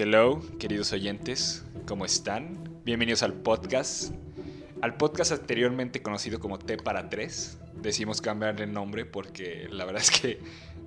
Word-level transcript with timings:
Hello, 0.00 0.40
queridos 0.60 0.92
oyentes, 0.92 1.64
¿cómo 1.84 2.04
están? 2.04 2.80
Bienvenidos 2.84 3.24
al 3.24 3.32
podcast. 3.32 4.12
Al 4.80 4.96
podcast 4.96 5.32
anteriormente 5.32 6.02
conocido 6.02 6.38
como 6.38 6.56
T 6.60 6.76
para 6.76 7.08
3. 7.08 7.58
Decimos 7.82 8.20
cambiarle 8.20 8.62
el 8.64 8.72
nombre 8.72 9.06
porque 9.06 9.66
la 9.72 9.84
verdad 9.84 10.02
es 10.02 10.12
que 10.12 10.38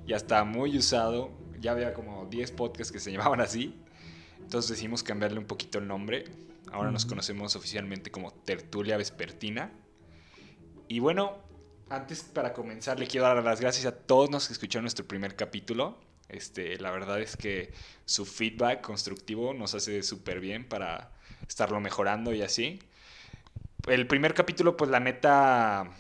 ya 0.07 0.15
está 0.15 0.45
muy 0.45 0.77
usado. 0.77 1.40
Ya 1.61 1.71
había 1.71 1.93
como 1.93 2.25
10 2.25 2.51
podcasts 2.51 2.91
que 2.91 2.99
se 2.99 3.11
llamaban 3.13 3.39
así. 3.39 3.73
Entonces 4.39 4.71
decidimos 4.71 5.03
cambiarle 5.03 5.39
un 5.39 5.45
poquito 5.45 5.79
el 5.79 5.87
nombre. 5.87 6.25
Ahora 6.71 6.91
nos 6.91 7.05
conocemos 7.05 7.55
oficialmente 7.55 8.11
como 8.11 8.31
Tertulia 8.31 8.97
Vespertina. 8.97 9.71
Y 10.87 10.99
bueno, 10.99 11.37
antes 11.89 12.23
para 12.23 12.53
comenzar 12.53 12.99
le 12.99 13.07
quiero 13.07 13.25
dar 13.25 13.43
las 13.43 13.61
gracias 13.61 13.85
a 13.85 13.95
todos 13.95 14.29
los 14.29 14.47
que 14.47 14.53
escucharon 14.53 14.83
nuestro 14.83 15.07
primer 15.07 15.35
capítulo. 15.35 15.97
Este, 16.29 16.79
la 16.79 16.91
verdad 16.91 17.19
es 17.21 17.35
que 17.35 17.73
su 18.05 18.25
feedback 18.25 18.81
constructivo 18.81 19.53
nos 19.53 19.75
hace 19.75 20.01
súper 20.01 20.39
bien 20.39 20.67
para 20.67 21.11
estarlo 21.47 21.79
mejorando 21.81 22.33
y 22.33 22.41
así. 22.41 22.79
El 23.87 24.07
primer 24.07 24.33
capítulo, 24.33 24.77
pues 24.77 24.89
la 24.89 24.99
neta, 24.99 25.91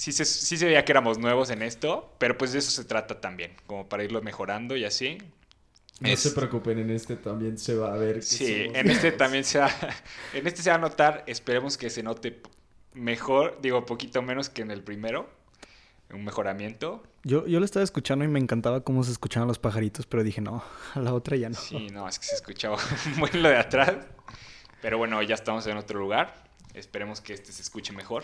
sí 0.00 0.12
se, 0.12 0.24
sí 0.24 0.56
se 0.56 0.64
veía 0.66 0.84
que 0.84 0.92
éramos 0.92 1.18
nuevos 1.18 1.50
en 1.50 1.62
esto, 1.62 2.14
pero 2.18 2.38
pues 2.38 2.52
de 2.52 2.60
eso 2.60 2.70
se 2.70 2.84
trata 2.84 3.20
también, 3.20 3.52
como 3.66 3.88
para 3.88 4.04
irlo 4.04 4.22
mejorando 4.22 4.76
y 4.76 4.84
así. 4.84 5.18
No 6.00 6.08
Es- 6.08 6.20
se 6.20 6.30
preocupen, 6.30 6.78
en 6.78 6.90
este 6.90 7.16
también 7.16 7.58
se 7.58 7.74
va 7.74 7.92
a 7.92 7.96
ver. 7.96 8.16
que 8.16 8.22
Sí, 8.22 8.46
en 8.46 8.88
este 8.90 9.02
nuevos. 9.10 9.16
también 9.18 9.44
se 9.44 9.58
va, 9.58 9.68
en 10.34 10.46
este 10.46 10.62
se 10.62 10.70
va 10.70 10.76
a 10.76 10.78
notar, 10.78 11.24
esperemos 11.26 11.76
que 11.76 11.90
se 11.90 12.02
note 12.04 12.40
mejor, 12.94 13.58
digo, 13.60 13.84
poquito 13.86 14.22
menos 14.22 14.48
que 14.48 14.62
en 14.62 14.70
el 14.70 14.82
primero, 14.84 15.28
un 16.12 16.24
mejoramiento. 16.24 17.02
Yo, 17.24 17.46
yo 17.48 17.58
lo 17.58 17.64
estaba 17.64 17.82
escuchando 17.82 18.24
y 18.24 18.28
me 18.28 18.38
encantaba 18.38 18.82
cómo 18.82 19.02
se 19.04 19.10
escuchaban 19.10 19.48
los 19.48 19.58
pajaritos, 19.58 20.06
pero 20.06 20.22
dije, 20.22 20.40
no, 20.40 20.62
a 20.94 21.00
la 21.00 21.12
otra 21.12 21.36
ya 21.36 21.48
no. 21.48 21.56
Sí, 21.58 21.88
no, 21.92 22.08
es 22.08 22.18
que 22.20 22.26
se 22.26 22.36
escuchaba 22.36 22.78
muy 23.16 23.30
lo 23.32 23.48
de 23.48 23.56
atrás. 23.58 23.94
Pero 24.80 24.96
bueno, 24.98 25.20
ya 25.22 25.34
estamos 25.34 25.66
en 25.66 25.76
otro 25.76 25.98
lugar. 25.98 26.44
Esperemos 26.72 27.20
que 27.20 27.32
este 27.34 27.52
se 27.52 27.62
escuche 27.62 27.92
mejor. 27.92 28.22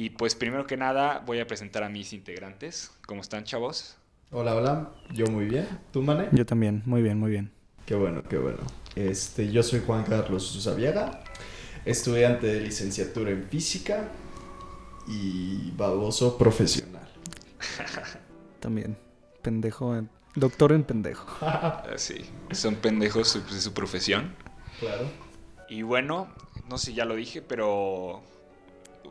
Y 0.00 0.10
pues 0.10 0.36
primero 0.36 0.64
que 0.64 0.76
nada 0.76 1.24
voy 1.26 1.40
a 1.40 1.46
presentar 1.48 1.82
a 1.82 1.88
mis 1.88 2.12
integrantes. 2.12 2.92
¿Cómo 3.04 3.20
están, 3.20 3.42
chavos? 3.42 3.96
Hola, 4.30 4.54
hola. 4.54 4.90
Yo 5.12 5.26
muy 5.26 5.46
bien. 5.46 5.66
¿Tú, 5.92 6.02
Mane? 6.02 6.28
Yo 6.30 6.46
también, 6.46 6.84
muy 6.86 7.02
bien, 7.02 7.18
muy 7.18 7.32
bien. 7.32 7.50
Qué 7.84 7.96
bueno, 7.96 8.22
qué 8.22 8.38
bueno. 8.38 8.58
Este, 8.94 9.50
yo 9.50 9.60
soy 9.64 9.82
Juan 9.84 10.04
Carlos 10.04 10.46
Susaviaga, 10.46 11.24
estudiante 11.84 12.46
de 12.46 12.60
licenciatura 12.60 13.32
en 13.32 13.48
física 13.48 14.08
y 15.08 15.72
baboso 15.72 16.38
profesional. 16.38 17.08
También. 18.60 18.96
Pendejo, 19.42 19.96
en- 19.96 20.08
doctor 20.36 20.70
en 20.70 20.84
pendejo. 20.84 21.26
Ah, 21.44 21.82
sí, 21.96 22.24
son 22.52 22.76
pendejos 22.76 23.30
su- 23.30 23.44
de 23.44 23.60
su 23.60 23.72
profesión. 23.74 24.32
Claro. 24.78 25.10
Y 25.68 25.82
bueno, 25.82 26.28
no 26.68 26.78
sé 26.78 26.86
si 26.92 26.94
ya 26.94 27.04
lo 27.04 27.16
dije, 27.16 27.42
pero 27.42 28.22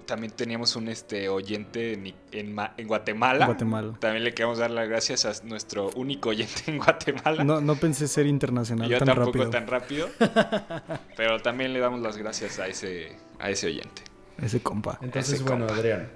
también 0.08 0.34
teníamos 0.34 0.76
un 0.76 0.88
este 0.88 1.30
oyente 1.30 1.94
en, 1.94 2.08
en 2.32 2.58
en 2.78 2.88
Guatemala. 2.88 3.46
Guatemala. 3.46 3.94
También 4.00 4.24
le 4.24 4.34
queremos 4.34 4.58
dar 4.58 4.72
las 4.72 4.90
gracias 4.90 5.26
a 5.26 5.46
nuestro 5.46 5.90
único 5.92 6.30
oyente 6.30 6.64
en 6.68 6.78
Guatemala. 6.80 7.44
No, 7.44 7.62
no 7.62 7.76
pensé 7.76 8.08
ser 8.08 8.26
internacional 8.26 8.90
Yo 8.90 8.98
tan 8.98 9.10
tampoco 9.10 9.38
rápido. 9.38 9.50
tan 9.52 9.68
rápido. 9.68 10.10
pero 11.16 11.40
también 11.42 11.74
le 11.74 11.80
damos 11.80 12.02
las 12.02 12.18
gracias 12.18 12.58
a 12.58 12.68
ese, 12.68 13.16
a 13.38 13.52
ese 13.52 13.68
oyente. 13.68 14.02
Ese 14.42 14.62
compa. 14.62 14.98
Entonces, 15.02 15.36
Ese 15.36 15.44
bueno, 15.44 15.68
compa. 15.68 15.80
Adrián, 15.80 16.10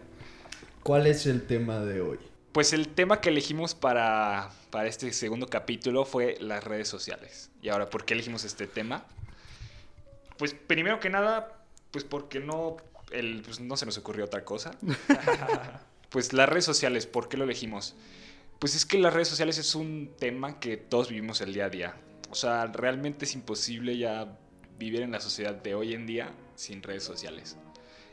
¿cuál 0.82 1.06
es 1.06 1.28
el 1.28 1.46
tema 1.46 1.80
de 1.80 2.02
hoy? 2.02 2.18
Pues 2.52 2.74
el 2.74 2.88
tema 2.88 3.22
que 3.22 3.30
elegimos 3.30 3.76
para, 3.76 4.50
para 4.72 4.88
este 4.88 5.14
segundo 5.14 5.48
capítulo 5.48 6.06
fue 6.06 6.38
las 6.40 6.64
redes 6.64 6.88
sociales. 6.88 7.52
Y 7.62 7.70
ahora, 7.70 7.90
¿por 7.90 8.06
qué 8.06 8.14
elegimos 8.14 8.44
este 8.44 8.68
tema? 8.68 9.06
Pues 10.38 10.54
primero 10.54 11.00
que 11.00 11.10
nada, 11.10 11.62
pues 11.92 12.04
porque 12.04 12.40
no, 12.40 12.78
el, 13.12 13.42
pues 13.44 13.60
no 13.60 13.78
se 13.78 13.86
nos 13.86 13.98
ocurrió 13.98 14.26
otra 14.26 14.44
cosa. 14.44 14.72
pues 16.10 16.34
las 16.34 16.50
redes 16.50 16.66
sociales, 16.66 17.06
¿por 17.06 17.30
qué 17.30 17.38
lo 17.38 17.44
elegimos? 17.44 17.96
Pues 18.60 18.76
es 18.76 18.86
que 18.86 19.00
las 19.00 19.14
redes 19.14 19.28
sociales 19.28 19.58
es 19.58 19.74
un 19.76 20.12
tema 20.20 20.60
que 20.60 20.78
todos 20.78 21.10
vivimos 21.10 21.42
el 21.42 21.54
día 21.54 21.66
a 21.66 21.70
día. 21.70 21.96
O 22.30 22.36
sea, 22.36 22.68
realmente 22.68 23.26
es 23.26 23.34
imposible 23.34 23.98
ya 23.98 24.38
vivir 24.78 25.02
en 25.02 25.12
la 25.12 25.20
sociedad 25.20 25.56
de 25.56 25.76
hoy 25.76 25.94
en 25.94 26.06
día 26.06 26.32
sin 26.56 26.84
redes 26.84 27.04
sociales. 27.04 27.58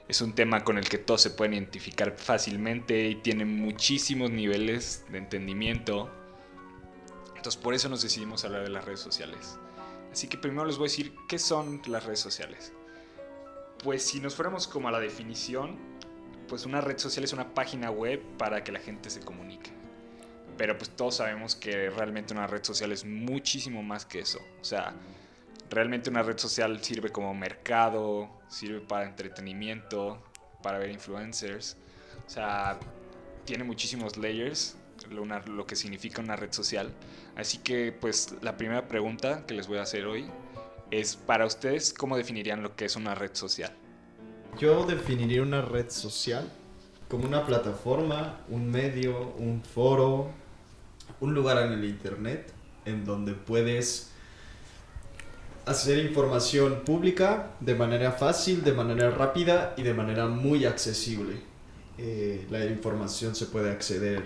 Es 0.08 0.22
un 0.22 0.34
tema 0.34 0.64
con 0.64 0.78
el 0.78 0.88
que 0.88 0.96
todos 0.96 1.20
se 1.20 1.30
pueden 1.30 1.52
identificar 1.52 2.16
fácilmente 2.16 3.08
y 3.08 3.16
tiene 3.16 3.44
muchísimos 3.44 4.30
niveles 4.30 5.04
de 5.10 5.18
entendimiento. 5.18 6.10
Entonces 7.36 7.60
por 7.60 7.74
eso 7.74 7.90
nos 7.90 8.02
decidimos 8.02 8.44
hablar 8.44 8.62
de 8.62 8.70
las 8.70 8.84
redes 8.86 9.00
sociales. 9.00 9.58
Así 10.10 10.28
que 10.28 10.38
primero 10.38 10.64
les 10.64 10.78
voy 10.78 10.88
a 10.88 10.90
decir 10.90 11.14
qué 11.28 11.38
son 11.38 11.82
las 11.86 12.04
redes 12.04 12.20
sociales. 12.20 12.72
Pues 13.82 14.04
si 14.04 14.20
nos 14.20 14.34
fuéramos 14.34 14.66
como 14.66 14.88
a 14.88 14.90
la 14.90 15.00
definición, 15.00 15.76
pues 16.48 16.66
una 16.66 16.80
red 16.80 16.98
social 16.98 17.24
es 17.24 17.32
una 17.32 17.54
página 17.54 17.90
web 17.90 18.22
para 18.36 18.64
que 18.64 18.72
la 18.72 18.80
gente 18.80 19.10
se 19.10 19.20
comunique. 19.20 19.70
Pero 20.56 20.76
pues 20.76 20.90
todos 20.90 21.16
sabemos 21.16 21.54
que 21.54 21.90
realmente 21.90 22.34
una 22.34 22.46
red 22.46 22.64
social 22.64 22.90
es 22.90 23.04
muchísimo 23.04 23.82
más 23.82 24.04
que 24.04 24.20
eso. 24.20 24.40
O 24.60 24.64
sea, 24.64 24.94
realmente 25.70 26.10
una 26.10 26.22
red 26.22 26.38
social 26.38 26.82
sirve 26.82 27.10
como 27.10 27.32
mercado, 27.34 28.28
sirve 28.48 28.80
para 28.80 29.06
entretenimiento, 29.06 30.20
para 30.62 30.78
ver 30.78 30.90
influencers. 30.90 31.76
O 32.26 32.30
sea, 32.30 32.80
tiene 33.44 33.64
muchísimos 33.64 34.16
layers, 34.16 34.76
lo, 35.10 35.66
que 35.66 35.76
significa 35.76 36.20
una 36.20 36.36
red 36.36 36.52
social. 36.52 36.92
Así 37.36 37.58
que 37.58 37.92
pues 37.92 38.34
la 38.42 38.56
primera 38.56 38.88
pregunta 38.88 39.46
que 39.46 39.54
les 39.54 39.68
voy 39.68 39.78
a 39.78 39.82
hacer 39.82 40.06
hoy 40.06 40.28
es 40.90 41.16
para 41.16 41.46
ustedes, 41.46 41.92
¿cómo 41.92 42.16
definirían 42.16 42.62
lo 42.62 42.74
que 42.74 42.86
es 42.86 42.96
una 42.96 43.14
red 43.14 43.30
social? 43.34 43.72
Yo 44.58 44.84
definiría 44.86 45.42
una 45.42 45.62
red 45.62 45.90
social 45.90 46.50
como 47.08 47.26
una 47.26 47.46
plataforma, 47.46 48.40
un 48.48 48.70
medio, 48.70 49.34
un 49.38 49.62
foro, 49.62 50.30
un 51.20 51.34
lugar 51.34 51.66
en 51.66 51.72
el 51.72 51.84
internet 51.84 52.52
en 52.84 53.04
donde 53.04 53.32
puedes 53.32 54.10
hacer 55.66 55.98
información 55.98 56.82
pública 56.84 57.50
de 57.60 57.74
manera 57.74 58.12
fácil, 58.12 58.64
de 58.64 58.72
manera 58.72 59.10
rápida 59.10 59.74
y 59.76 59.82
de 59.82 59.94
manera 59.94 60.26
muy 60.26 60.64
accesible. 60.64 61.40
Eh, 61.98 62.46
la 62.50 62.64
información 62.64 63.34
se 63.34 63.46
puede 63.46 63.70
acceder 63.70 64.22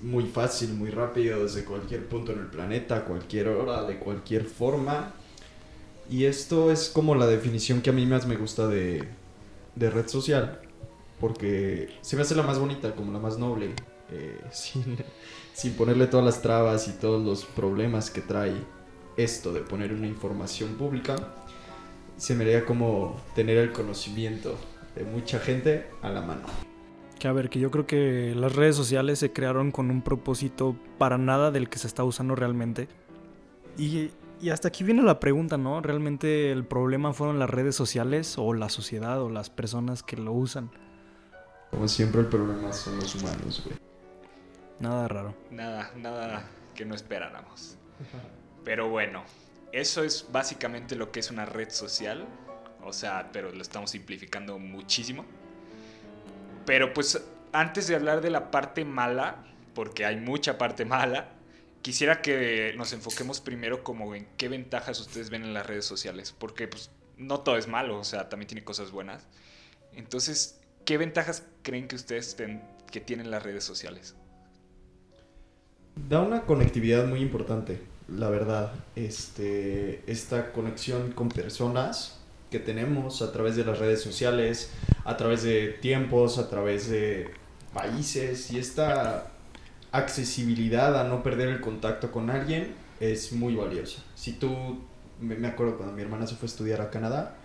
muy 0.00 0.24
fácil, 0.26 0.74
muy 0.74 0.90
rápido 0.90 1.42
desde 1.42 1.64
cualquier 1.64 2.06
punto 2.06 2.32
en 2.32 2.40
el 2.40 2.46
planeta, 2.46 3.04
cualquier 3.04 3.48
hora, 3.48 3.82
de 3.82 3.98
cualquier 3.98 4.44
forma. 4.44 5.14
Y 6.10 6.24
esto 6.24 6.70
es 6.70 6.88
como 6.88 7.14
la 7.14 7.26
definición 7.26 7.82
que 7.82 7.90
a 7.90 7.92
mí 7.92 8.06
más 8.06 8.26
me 8.26 8.36
gusta 8.36 8.66
de, 8.66 9.06
de 9.74 9.90
red 9.90 10.08
social. 10.08 10.60
Porque 11.20 11.88
se 12.00 12.16
me 12.16 12.22
hace 12.22 12.34
la 12.34 12.42
más 12.42 12.58
bonita, 12.58 12.94
como 12.94 13.12
la 13.12 13.18
más 13.18 13.38
noble. 13.38 13.74
eh, 14.10 14.40
sin, 14.52 14.96
sin 15.52 15.74
ponerle 15.74 16.06
todas 16.06 16.24
las 16.24 16.40
trabas 16.40 16.88
y 16.88 16.92
todos 16.92 17.24
los 17.24 17.44
problemas 17.44 18.10
que 18.10 18.20
trae 18.20 18.54
esto 19.16 19.52
de 19.52 19.60
poner 19.60 19.92
una 19.92 20.06
información 20.06 20.74
pública. 20.74 21.16
Se 22.16 22.34
me 22.34 22.64
como 22.64 23.20
tener 23.34 23.58
el 23.58 23.72
conocimiento 23.72 24.56
de 24.96 25.04
mucha 25.04 25.38
gente 25.38 25.86
a 26.02 26.08
la 26.08 26.20
mano. 26.20 26.46
Que 27.18 27.28
a 27.28 27.32
ver, 27.32 27.48
que 27.50 27.58
yo 27.58 27.70
creo 27.70 27.86
que 27.86 28.34
las 28.36 28.54
redes 28.54 28.76
sociales 28.76 29.18
se 29.18 29.32
crearon 29.32 29.70
con 29.72 29.90
un 29.90 30.02
propósito 30.02 30.76
para 30.98 31.18
nada 31.18 31.50
del 31.50 31.68
que 31.68 31.78
se 31.78 31.86
está 31.86 32.04
usando 32.04 32.34
realmente. 32.34 32.88
Y, 33.76 34.10
y 34.40 34.50
hasta 34.50 34.68
aquí 34.68 34.84
viene 34.84 35.02
la 35.02 35.20
pregunta, 35.20 35.56
¿no? 35.56 35.80
¿Realmente 35.80 36.52
el 36.52 36.64
problema 36.64 37.12
fueron 37.12 37.38
las 37.38 37.50
redes 37.50 37.74
sociales 37.74 38.36
o 38.38 38.54
la 38.54 38.68
sociedad 38.68 39.20
o 39.20 39.28
las 39.28 39.50
personas 39.50 40.02
que 40.02 40.16
lo 40.16 40.32
usan? 40.32 40.70
Como 41.70 41.88
siempre 41.88 42.22
el 42.22 42.26
problema 42.28 42.72
son 42.72 42.96
los 42.96 43.14
humanos, 43.14 43.62
güey. 43.64 43.76
Nada 44.80 45.08
raro. 45.08 45.34
Nada, 45.50 45.90
nada 45.96 46.48
que 46.74 46.84
no 46.84 46.94
esperáramos. 46.94 47.76
Pero 48.64 48.88
bueno, 48.88 49.24
eso 49.72 50.04
es 50.04 50.26
básicamente 50.30 50.94
lo 50.94 51.10
que 51.10 51.20
es 51.20 51.30
una 51.30 51.44
red 51.44 51.70
social. 51.70 52.26
O 52.84 52.92
sea, 52.92 53.30
pero 53.32 53.50
lo 53.50 53.60
estamos 53.60 53.90
simplificando 53.90 54.58
muchísimo. 54.58 55.24
Pero 56.64 56.94
pues 56.94 57.22
antes 57.52 57.88
de 57.88 57.96
hablar 57.96 58.20
de 58.20 58.30
la 58.30 58.50
parte 58.50 58.84
mala, 58.84 59.44
porque 59.74 60.06
hay 60.06 60.16
mucha 60.16 60.58
parte 60.58 60.84
mala, 60.84 61.28
quisiera 61.82 62.22
que 62.22 62.74
nos 62.76 62.92
enfoquemos 62.92 63.40
primero 63.40 63.82
como 63.84 64.14
en 64.14 64.26
qué 64.36 64.48
ventajas 64.48 65.00
ustedes 65.00 65.30
ven 65.30 65.44
en 65.44 65.54
las 65.54 65.66
redes 65.66 65.84
sociales. 65.86 66.34
Porque 66.38 66.68
pues 66.68 66.90
no 67.16 67.40
todo 67.40 67.56
es 67.56 67.68
malo, 67.68 67.98
o 67.98 68.04
sea, 68.04 68.28
también 68.28 68.48
tiene 68.48 68.64
cosas 68.64 68.90
buenas. 68.92 69.26
Entonces, 69.92 70.60
¿qué 70.84 70.98
ventajas 70.98 71.44
creen 71.62 71.88
que 71.88 71.96
ustedes 71.96 72.36
ten- 72.36 72.62
que 72.90 73.00
tienen 73.00 73.30
las 73.30 73.42
redes 73.42 73.64
sociales? 73.64 74.14
Da 76.08 76.20
una 76.22 76.42
conectividad 76.46 77.06
muy 77.06 77.20
importante. 77.20 77.80
la 78.08 78.30
verdad, 78.30 78.72
este, 78.96 80.02
esta 80.10 80.52
conexión 80.52 81.12
con 81.12 81.28
personas 81.28 82.18
que 82.50 82.58
tenemos 82.58 83.20
a 83.20 83.32
través 83.32 83.54
de 83.56 83.66
las 83.66 83.78
redes 83.78 84.00
sociales, 84.00 84.70
a 85.04 85.18
través 85.18 85.42
de 85.42 85.68
tiempos, 85.82 86.38
a 86.38 86.48
través 86.48 86.88
de 86.88 87.34
países 87.74 88.50
y 88.50 88.58
esta 88.58 89.30
accesibilidad 89.92 90.98
a 91.00 91.04
no 91.04 91.22
perder 91.22 91.48
el 91.48 91.60
contacto 91.60 92.10
con 92.10 92.30
alguien 92.30 92.74
es 93.00 93.32
muy 93.32 93.54
valiosa. 93.54 94.02
Si 94.14 94.32
tú, 94.32 94.80
me, 95.20 95.46
acuerdo 95.46 95.76
cuando 95.76 95.94
mi 95.94 96.02
hermana 96.02 96.26
se 96.26 96.34
fue 96.34 96.46
a 96.46 96.50
estudiar 96.50 96.80
a 96.80 96.90
Canadá, 96.90 97.36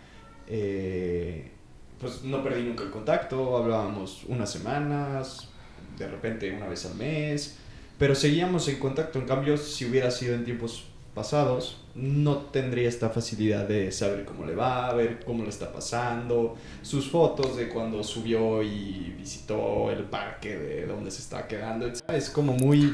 eh, 0.47 1.51
pues 1.99 2.23
no 2.23 2.43
perdí 2.43 2.63
nunca 2.63 2.83
el 2.83 2.91
contacto, 2.91 3.57
hablábamos 3.57 4.23
unas 4.27 4.51
semanas, 4.51 5.49
de 5.97 6.07
repente 6.07 6.51
una 6.51 6.67
vez 6.67 6.85
al 6.85 6.95
mes, 6.95 7.57
pero 7.97 8.15
seguíamos 8.15 8.67
en 8.67 8.79
contacto. 8.79 9.19
En 9.19 9.25
cambio, 9.25 9.57
si 9.57 9.85
hubiera 9.85 10.11
sido 10.11 10.35
en 10.35 10.43
tiempos 10.43 10.85
pasados, 11.13 11.77
no 11.95 12.37
tendría 12.37 12.89
esta 12.89 13.09
facilidad 13.09 13.67
de 13.67 13.91
saber 13.91 14.25
cómo 14.25 14.45
le 14.45 14.55
va, 14.55 14.93
ver 14.93 15.23
cómo 15.25 15.43
le 15.43 15.49
está 15.49 15.71
pasando, 15.71 16.55
sus 16.81 17.09
fotos 17.09 17.55
de 17.55 17.69
cuando 17.69 18.03
subió 18.03 18.63
y 18.63 19.13
visitó 19.17 19.91
el 19.91 20.03
parque 20.05 20.57
de 20.57 20.87
donde 20.87 21.11
se 21.11 21.21
está 21.21 21.47
quedando. 21.47 21.87
Es 22.07 22.29
como 22.29 22.53
muy, 22.53 22.93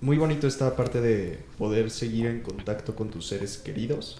muy 0.00 0.18
bonito 0.18 0.46
esta 0.46 0.76
parte 0.76 1.00
de 1.00 1.38
poder 1.58 1.90
seguir 1.90 2.26
en 2.26 2.42
contacto 2.42 2.94
con 2.94 3.10
tus 3.10 3.26
seres 3.26 3.56
queridos 3.56 4.18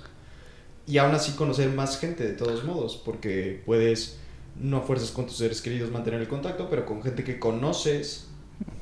y 0.87 0.99
aún 0.99 1.15
así 1.15 1.33
conocer 1.33 1.71
más 1.71 1.99
gente 1.99 2.25
de 2.25 2.35
todos 2.35 2.65
modos, 2.65 3.01
porque 3.05 3.63
puedes, 3.65 4.19
no 4.61 4.83
fuerzas 4.83 5.11
con 5.11 5.27
tus 5.27 5.37
seres 5.37 5.63
queridos 5.63 5.91
mantener 5.91 6.21
el 6.21 6.29
contacto, 6.29 6.69
pero 6.69 6.85
con 6.85 7.03
gente 7.03 7.25
que 7.25 7.39
conoces 7.39 8.29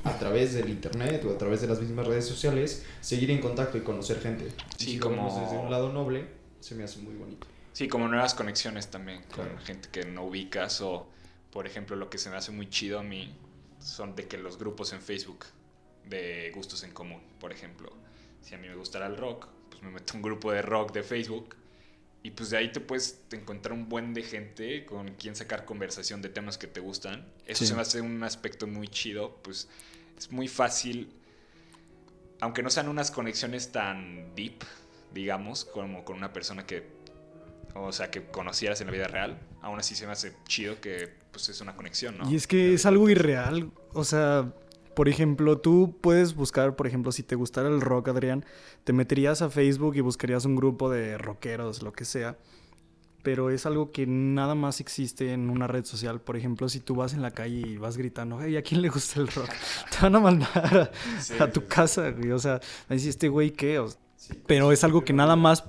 a 0.03 0.17
través 0.19 0.53
del 0.53 0.69
internet 0.69 1.23
o 1.25 1.31
a 1.33 1.37
través 1.37 1.61
de 1.61 1.67
las 1.67 1.79
mismas 1.79 2.05
redes 2.07 2.25
sociales, 2.27 2.85
seguir 3.01 3.31
en 3.31 3.39
contacto 3.39 3.77
y 3.77 3.81
conocer 3.81 4.19
gente. 4.19 4.49
Sí, 4.77 4.93
si 4.93 4.99
como- 4.99 5.39
desde 5.39 5.57
un 5.57 5.71
lado 5.71 5.91
noble, 5.93 6.27
se 6.59 6.75
me 6.75 6.83
hace 6.83 6.99
muy 6.99 7.13
bonito. 7.15 7.47
Sí, 7.71 7.87
como 7.87 8.07
nuevas 8.07 8.33
conexiones 8.35 8.89
también 8.89 9.21
con 9.23 9.45
Claro. 9.45 9.57
gente 9.65 9.89
que 9.91 10.05
no 10.05 10.25
ubicas 10.25 10.81
o, 10.81 11.07
por 11.51 11.65
ejemplo, 11.67 11.95
lo 11.95 12.09
que 12.09 12.17
se 12.17 12.29
me 12.29 12.35
hace 12.35 12.51
muy 12.51 12.69
chido 12.69 12.99
a 12.99 13.03
mí 13.03 13.33
son 13.79 14.15
de 14.15 14.27
que 14.27 14.37
los 14.37 14.57
grupos 14.57 14.93
en 14.93 15.01
Facebook 15.01 15.45
de 16.05 16.51
gustos 16.53 16.83
en 16.83 16.91
común, 16.91 17.21
por 17.39 17.51
ejemplo, 17.51 17.91
si 18.41 18.53
a 18.55 18.57
mí 18.57 18.67
me 18.67 18.75
gustara 18.75 19.07
el 19.07 19.17
rock, 19.17 19.47
pues 19.69 19.81
me 19.81 19.89
meto 19.89 20.13
un 20.15 20.21
grupo 20.21 20.51
de 20.51 20.61
rock 20.61 20.91
de 20.93 21.01
Facebook 21.03 21.55
y 22.23 22.31
pues 22.31 22.49
de 22.49 22.57
ahí 22.57 22.71
te 22.71 22.79
puedes 22.79 23.19
encontrar 23.31 23.73
un 23.73 23.89
buen 23.89 24.13
de 24.13 24.23
gente 24.23 24.85
con 24.85 25.09
quien 25.15 25.35
sacar 25.35 25.65
conversación 25.65 26.21
de 26.21 26.29
temas 26.29 26.57
que 26.57 26.67
te 26.67 26.79
gustan. 26.79 27.27
Eso 27.45 27.59
Sí. 27.59 27.67
se 27.67 27.75
me 27.75 27.81
hace 27.81 28.01
un 28.01 28.23
aspecto 28.23 28.65
muy 28.65 28.87
chido, 28.87 29.37
pues 29.43 29.67
es 30.17 30.31
muy 30.31 30.47
fácil, 30.47 31.11
aunque 32.39 32.63
no 32.63 32.69
sean 32.69 32.87
unas 32.89 33.11
conexiones 33.11 33.71
tan 33.71 34.33
deep, 34.35 34.63
digamos, 35.13 35.65
como 35.65 36.03
con 36.05 36.17
una 36.17 36.33
persona 36.33 36.65
que 36.65 37.03
o 37.75 37.91
sea, 37.91 38.11
que 38.11 38.23
conocieras 38.27 38.79
en 38.81 38.87
la 38.87 38.93
vida 38.93 39.07
real, 39.07 39.39
aún 39.63 39.79
así 39.79 39.95
se 39.95 40.05
me 40.05 40.11
hace 40.11 40.33
chido 40.47 40.79
que 40.79 41.09
pues 41.31 41.49
es 41.49 41.59
una 41.59 41.75
conexión, 41.75 42.19
¿no? 42.19 42.29
Y 42.29 42.35
es 42.35 42.45
que 42.45 42.75
es 42.75 42.85
algo 42.85 43.09
irreal. 43.09 43.71
O 43.93 44.03
sea, 44.03 44.53
por 44.95 45.09
ejemplo, 45.09 45.59
tú 45.59 45.97
puedes 46.01 46.35
buscar, 46.35 46.75
por 46.75 46.87
ejemplo, 46.87 47.11
si 47.11 47.23
te 47.23 47.35
gustara 47.35 47.69
el 47.69 47.81
rock, 47.81 48.09
Adrián, 48.09 48.45
te 48.83 48.93
meterías 48.93 49.41
a 49.41 49.49
Facebook 49.49 49.95
y 49.95 50.01
buscarías 50.01 50.45
un 50.45 50.55
grupo 50.55 50.89
de 50.89 51.17
rockeros, 51.17 51.81
lo 51.81 51.93
que 51.93 52.05
sea. 52.05 52.37
Pero 53.23 53.49
es 53.49 53.65
algo 53.65 53.91
que 53.91 54.05
nada 54.05 54.53
más 54.53 54.81
existe 54.81 55.31
en 55.31 55.49
una 55.49 55.65
red 55.65 55.85
social. 55.85 56.19
Por 56.19 56.35
ejemplo, 56.35 56.67
si 56.67 56.81
tú 56.81 56.95
vas 56.95 57.13
en 57.13 57.21
la 57.21 57.31
calle 57.31 57.61
y 57.65 57.77
vas 57.77 57.95
gritando, 57.95 58.37
hey, 58.41 58.57
¿a 58.57 58.61
quién 58.61 58.81
le 58.81 58.89
gusta 58.89 59.21
el 59.21 59.27
rock? 59.27 59.49
Te 59.91 59.97
van 60.01 60.15
a 60.15 60.19
mandar 60.19 60.91
a, 61.17 61.21
Sí, 61.21 61.33
a 61.39 61.49
tu 61.49 61.61
sí, 61.61 61.65
casa, 61.69 62.11
güey. 62.11 62.31
O 62.31 62.39
sea, 62.39 62.59
decís, 62.89 63.05
este 63.07 63.29
güey, 63.29 63.51
¿qué? 63.51 63.79
O- 63.79 63.87
Sí, 64.17 64.33
pero 64.45 64.71
es 64.73 64.83
algo 64.83 65.03
que 65.05 65.11
nada 65.13 65.35
más, 65.37 65.63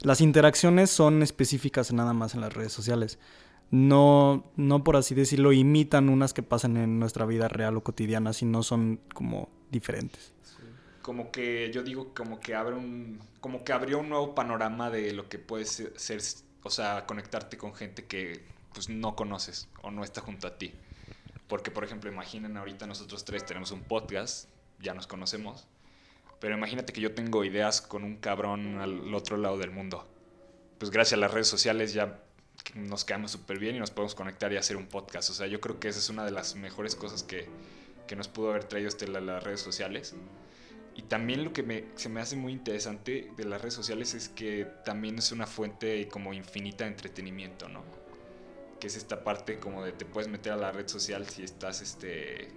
las 0.00 0.20
interacciones 0.22 0.90
son 0.90 1.22
específicas 1.22 1.92
nada 1.92 2.12
más 2.14 2.34
en 2.34 2.40
las 2.42 2.52
redes 2.52 2.72
sociales. 2.72 3.18
No, 3.70 4.50
no 4.56 4.82
por 4.82 4.96
así 4.96 5.14
decirlo, 5.14 5.52
imitan 5.52 6.08
unas 6.08 6.32
que 6.34 6.42
pasan 6.42 6.76
en 6.76 6.98
nuestra 6.98 7.24
vida 7.24 7.48
real 7.48 7.76
o 7.76 7.82
cotidiana, 7.82 8.32
sino 8.32 8.62
son 8.62 9.00
como 9.14 9.48
diferentes. 9.70 10.32
Como 11.02 11.30
que 11.30 11.70
yo 11.72 11.82
digo 11.82 12.12
como 12.14 12.40
que 12.40 12.54
abre 12.54 12.74
un 12.74 13.20
como 13.40 13.64
que 13.64 13.72
abrió 13.72 14.00
un 14.00 14.08
nuevo 14.08 14.34
panorama 14.34 14.90
de 14.90 15.12
lo 15.12 15.28
que 15.28 15.38
puede 15.38 15.64
ser, 15.64 15.92
ser, 15.96 16.20
o 16.62 16.70
sea, 16.70 17.06
conectarte 17.06 17.56
con 17.56 17.74
gente 17.74 18.06
que 18.06 18.44
pues 18.74 18.88
no 18.88 19.16
conoces 19.16 19.68
o 19.82 19.90
no 19.90 20.04
está 20.04 20.20
junto 20.20 20.46
a 20.46 20.58
ti. 20.58 20.74
Porque 21.48 21.70
por 21.70 21.84
ejemplo, 21.84 22.10
imaginen 22.10 22.56
ahorita 22.56 22.86
nosotros 22.86 23.24
tres 23.24 23.46
tenemos 23.46 23.70
un 23.70 23.82
podcast, 23.82 24.48
ya 24.80 24.94
nos 24.94 25.06
conocemos, 25.06 25.66
pero 26.40 26.56
imagínate 26.56 26.92
que 26.92 27.00
yo 27.00 27.14
tengo 27.14 27.44
ideas 27.44 27.80
con 27.80 28.02
un 28.02 28.16
cabrón 28.16 28.78
al 28.78 29.14
otro 29.14 29.36
lado 29.36 29.58
del 29.58 29.70
mundo. 29.70 30.06
Pues 30.78 30.90
gracias 30.90 31.18
a 31.18 31.20
las 31.20 31.32
redes 31.32 31.48
sociales 31.48 31.92
ya 31.92 32.22
nos 32.74 33.04
quedamos 33.04 33.30
súper 33.32 33.58
bien 33.58 33.76
y 33.76 33.78
nos 33.78 33.90
podemos 33.90 34.14
conectar 34.14 34.52
y 34.52 34.56
hacer 34.56 34.76
un 34.76 34.86
podcast. 34.86 35.30
O 35.30 35.34
sea, 35.34 35.46
yo 35.46 35.60
creo 35.60 35.80
que 35.80 35.88
esa 35.88 35.98
es 35.98 36.08
una 36.08 36.24
de 36.24 36.30
las 36.30 36.54
mejores 36.56 36.94
cosas 36.94 37.22
que, 37.22 37.48
que 38.06 38.16
nos 38.16 38.28
pudo 38.28 38.50
haber 38.50 38.64
traído 38.64 38.88
este, 38.88 39.08
la- 39.08 39.20
las 39.20 39.42
redes 39.42 39.60
sociales. 39.60 40.14
Y 40.96 41.02
también 41.02 41.44
lo 41.44 41.52
que 41.52 41.62
me, 41.62 41.84
se 41.94 42.08
me 42.08 42.20
hace 42.20 42.36
muy 42.36 42.52
interesante 42.52 43.30
de 43.36 43.44
las 43.44 43.60
redes 43.60 43.74
sociales 43.74 44.12
es 44.14 44.28
que 44.28 44.66
también 44.84 45.18
es 45.18 45.32
una 45.32 45.46
fuente 45.46 46.06
como 46.08 46.34
infinita 46.34 46.84
de 46.84 46.90
entretenimiento, 46.90 47.68
¿no? 47.68 47.82
Que 48.80 48.88
es 48.88 48.96
esta 48.96 49.22
parte 49.24 49.58
como 49.58 49.84
de 49.84 49.92
te 49.92 50.04
puedes 50.04 50.28
meter 50.28 50.52
a 50.52 50.56
la 50.56 50.72
red 50.72 50.88
social 50.88 51.26
si 51.28 51.42
estás, 51.44 51.80
este, 51.80 52.48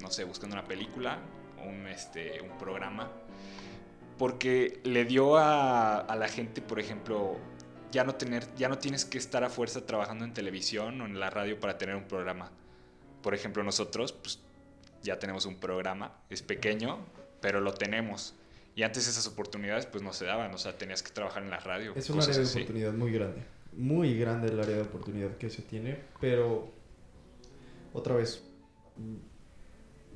no 0.00 0.10
sé, 0.10 0.24
buscando 0.24 0.54
una 0.54 0.64
película 0.66 1.18
o 1.58 1.68
un, 1.68 1.86
este, 1.86 2.40
un 2.42 2.56
programa. 2.58 3.10
Porque 4.18 4.80
le 4.84 5.04
dio 5.04 5.36
a, 5.36 5.98
a 6.00 6.16
la 6.16 6.28
gente, 6.28 6.60
por 6.60 6.80
ejemplo, 6.80 7.36
ya 7.92 8.04
no, 8.04 8.14
tener, 8.14 8.46
ya 8.56 8.68
no 8.68 8.78
tienes 8.78 9.04
que 9.04 9.18
estar 9.18 9.44
a 9.44 9.50
fuerza 9.50 9.84
trabajando 9.86 10.24
en 10.24 10.32
televisión 10.34 11.00
o 11.00 11.06
en 11.06 11.18
la 11.18 11.30
radio 11.30 11.58
para 11.58 11.78
tener 11.78 11.96
un 11.96 12.04
programa. 12.04 12.50
Por 13.22 13.34
ejemplo, 13.34 13.62
nosotros, 13.62 14.12
pues 14.12 14.40
ya 15.02 15.18
tenemos 15.18 15.46
un 15.46 15.56
programa, 15.56 16.20
es 16.30 16.42
pequeño, 16.42 16.98
pero 17.40 17.60
lo 17.60 17.72
tenemos. 17.74 18.34
Y 18.74 18.82
antes 18.82 19.08
esas 19.08 19.26
oportunidades 19.26 19.86
pues 19.86 20.02
no 20.04 20.12
se 20.12 20.24
daban, 20.24 20.54
o 20.54 20.58
sea, 20.58 20.76
tenías 20.78 21.02
que 21.02 21.10
trabajar 21.10 21.42
en 21.42 21.50
la 21.50 21.58
radio. 21.60 21.92
Es 21.96 22.08
un 22.10 22.20
área 22.20 22.36
de 22.36 22.42
así. 22.42 22.58
oportunidad 22.58 22.92
muy 22.92 23.12
grande. 23.12 23.42
Muy 23.72 24.18
grande 24.18 24.48
el 24.48 24.60
área 24.60 24.76
de 24.76 24.82
oportunidad 24.82 25.36
que 25.36 25.50
se 25.50 25.62
tiene, 25.62 25.98
pero 26.20 26.70
otra 27.92 28.14
vez, 28.14 28.42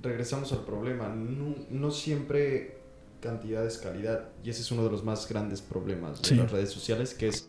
regresamos 0.03 0.53
al 0.53 0.65
problema. 0.65 1.09
No, 1.09 1.55
no 1.71 1.91
siempre 1.91 2.79
cantidad 3.21 3.65
es 3.67 3.79
calidad. 3.79 4.29
Y 4.43 4.51
ese 4.51 4.63
es 4.63 4.71
uno 4.73 4.85
de 4.85 4.91
los 4.91 5.05
más 5.05 5.29
grandes 5.29 5.63
problemas 5.63 6.21
de 6.23 6.29
Sí. 6.29 6.35
las 6.35 6.51
redes 6.51 6.71
sociales, 6.71 7.15
que 7.15 7.29
es 7.29 7.49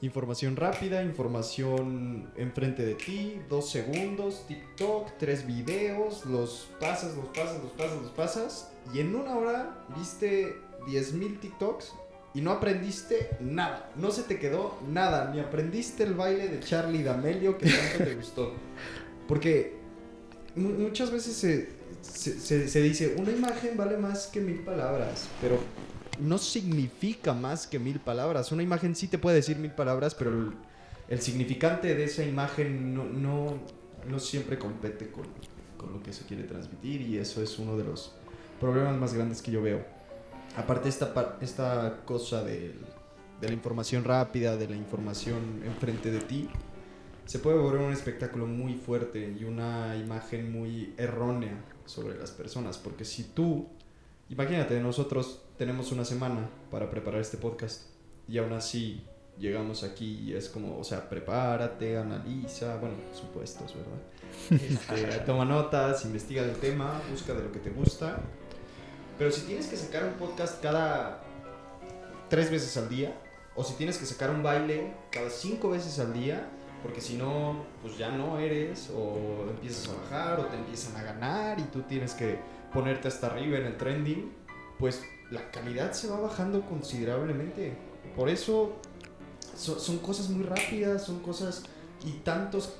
información 0.00 0.54
rápida, 0.56 1.02
información 1.02 2.30
enfrente 2.36 2.84
de 2.84 2.94
ti, 2.94 3.40
dos 3.48 3.70
segundos, 3.70 4.44
TikTok, 4.46 5.10
tres 5.18 5.46
videos, 5.46 6.24
los 6.26 6.68
pasas, 6.80 7.16
los 7.16 7.26
pasas, 7.26 7.62
los 7.62 7.72
pasas, 7.72 8.02
los 8.02 8.10
pasas. 8.12 8.70
Y 8.94 9.00
en 9.00 9.14
una 9.14 9.36
hora 9.36 9.84
viste 9.96 10.56
10.000 10.86 11.40
TikToks 11.40 11.92
y 12.34 12.40
no 12.40 12.52
aprendiste 12.52 13.30
nada. 13.40 13.90
No 13.96 14.10
se 14.12 14.22
te 14.22 14.38
quedó 14.38 14.78
nada. 14.88 15.32
Ni 15.34 15.40
aprendiste 15.40 16.04
el 16.04 16.14
baile 16.14 16.48
de 16.48 16.60
Charlie 16.60 17.02
D'Amelio 17.02 17.58
que 17.58 17.66
tanto 17.68 18.04
te 18.04 18.14
gustó. 18.16 18.52
Porque 19.26 19.74
mu- 20.54 20.70
muchas 20.74 21.10
veces 21.10 21.34
se, 21.34 21.68
se, 22.02 22.38
se- 22.38 22.68
se 22.68 22.80
dice, 22.82 23.16
una 23.18 23.32
imagen 23.32 23.76
vale 23.76 23.96
más 23.96 24.28
que 24.28 24.40
mil 24.40 24.60
palabras. 24.60 25.26
Pero 25.40 25.58
no 26.20 26.38
significa 26.38 27.32
más 27.34 27.66
que 27.66 27.78
mil 27.78 28.00
palabras. 28.00 28.52
Una 28.52 28.62
imagen 28.62 28.94
sí 28.94 29.08
te 29.08 29.18
puede 29.18 29.36
decir 29.36 29.58
mil 29.58 29.72
palabras, 29.72 30.14
pero 30.14 30.52
el, 31.08 31.20
significante 31.20 31.94
de 31.94 32.04
esa 32.04 32.24
imagen 32.24 32.94
no, 32.94 33.04
no, 33.04 33.58
no 34.08 34.18
siempre 34.18 34.58
compete 34.58 35.10
con, 35.10 35.24
con 35.76 35.92
lo 35.92 36.02
que 36.02 36.12
se 36.12 36.24
quiere 36.24 36.44
transmitir. 36.44 37.02
Y 37.02 37.18
eso 37.18 37.42
es 37.42 37.58
uno 37.58 37.76
de 37.76 37.84
los 37.84 38.12
problemas 38.60 38.96
más 38.96 39.14
grandes 39.14 39.42
que 39.42 39.50
yo 39.50 39.62
veo. 39.62 39.84
Aparte 40.56 40.88
esta, 40.88 41.38
esta 41.40 42.02
cosa 42.04 42.42
del- 42.42 42.84
de 43.40 43.48
la 43.48 43.54
información 43.54 44.04
rápida, 44.04 44.56
de 44.56 44.68
la 44.68 44.76
información 44.76 45.62
enfrente 45.64 46.10
de 46.10 46.20
ti, 46.20 46.48
se 47.24 47.38
puede 47.38 47.58
volver 47.58 47.80
un 47.80 47.92
espectáculo 47.92 48.46
muy 48.46 48.74
fuerte 48.74 49.36
y 49.38 49.44
una 49.44 49.96
imagen 49.96 50.50
muy 50.50 50.94
errónea 50.96 51.62
sobre 51.84 52.18
las 52.18 52.30
personas. 52.30 52.78
Porque 52.78 53.04
si 53.04 53.22
tú, 53.24 53.68
imagínate, 54.28 54.80
nosotros 54.80 55.42
tenemos 55.56 55.92
una 55.92 56.04
semana 56.04 56.48
para 56.70 56.90
preparar 56.90 57.20
este 57.20 57.36
podcast 57.36 57.82
y 58.28 58.38
aún 58.38 58.52
así 58.52 59.04
llegamos 59.38 59.84
aquí 59.84 60.20
y 60.24 60.34
es 60.34 60.48
como, 60.48 60.78
o 60.78 60.84
sea, 60.84 61.08
prepárate, 61.08 61.96
analiza, 61.96 62.76
bueno, 62.76 62.96
supuestos, 63.14 63.74
¿verdad? 63.74 64.62
Este, 64.62 65.18
toma 65.26 65.44
notas, 65.44 66.04
investiga 66.04 66.42
del 66.42 66.56
tema, 66.56 67.00
busca 67.10 67.34
de 67.34 67.44
lo 67.44 67.52
que 67.52 67.60
te 67.60 67.70
gusta. 67.70 68.20
Pero 69.18 69.30
si 69.30 69.42
tienes 69.42 69.66
que 69.66 69.76
sacar 69.76 70.04
un 70.04 70.14
podcast 70.14 70.62
cada 70.62 71.22
tres 72.28 72.50
veces 72.50 72.76
al 72.76 72.88
día, 72.88 73.16
o 73.56 73.64
si 73.64 73.74
tienes 73.74 73.98
que 73.98 74.06
sacar 74.06 74.30
un 74.30 74.42
baile 74.42 74.92
cada 75.10 75.30
cinco 75.30 75.70
veces 75.70 75.98
al 75.98 76.12
día, 76.12 76.48
porque 76.82 77.00
si 77.00 77.16
no, 77.16 77.64
pues 77.82 77.98
ya 77.98 78.10
no 78.10 78.38
eres, 78.38 78.90
o 78.94 79.46
empiezas 79.50 79.88
a 79.88 80.02
bajar, 80.02 80.40
o 80.40 80.44
te 80.46 80.56
empiezan 80.56 80.96
a 80.96 81.02
ganar, 81.02 81.58
y 81.58 81.64
tú 81.64 81.82
tienes 81.82 82.14
que 82.14 82.38
ponerte 82.72 83.08
hasta 83.08 83.28
arriba 83.28 83.58
en 83.58 83.66
el 83.66 83.76
trending, 83.76 84.32
pues 84.78 85.02
la 85.30 85.50
calidad 85.50 85.92
se 85.92 86.08
va 86.08 86.20
bajando 86.20 86.62
considerablemente. 86.62 87.76
Por 88.16 88.28
eso 88.28 88.76
so- 89.56 89.78
son 89.78 89.98
cosas 89.98 90.28
muy 90.30 90.44
rápidas, 90.44 91.04
son 91.04 91.20
cosas 91.20 91.64
y 92.04 92.12
tantos 92.20 92.74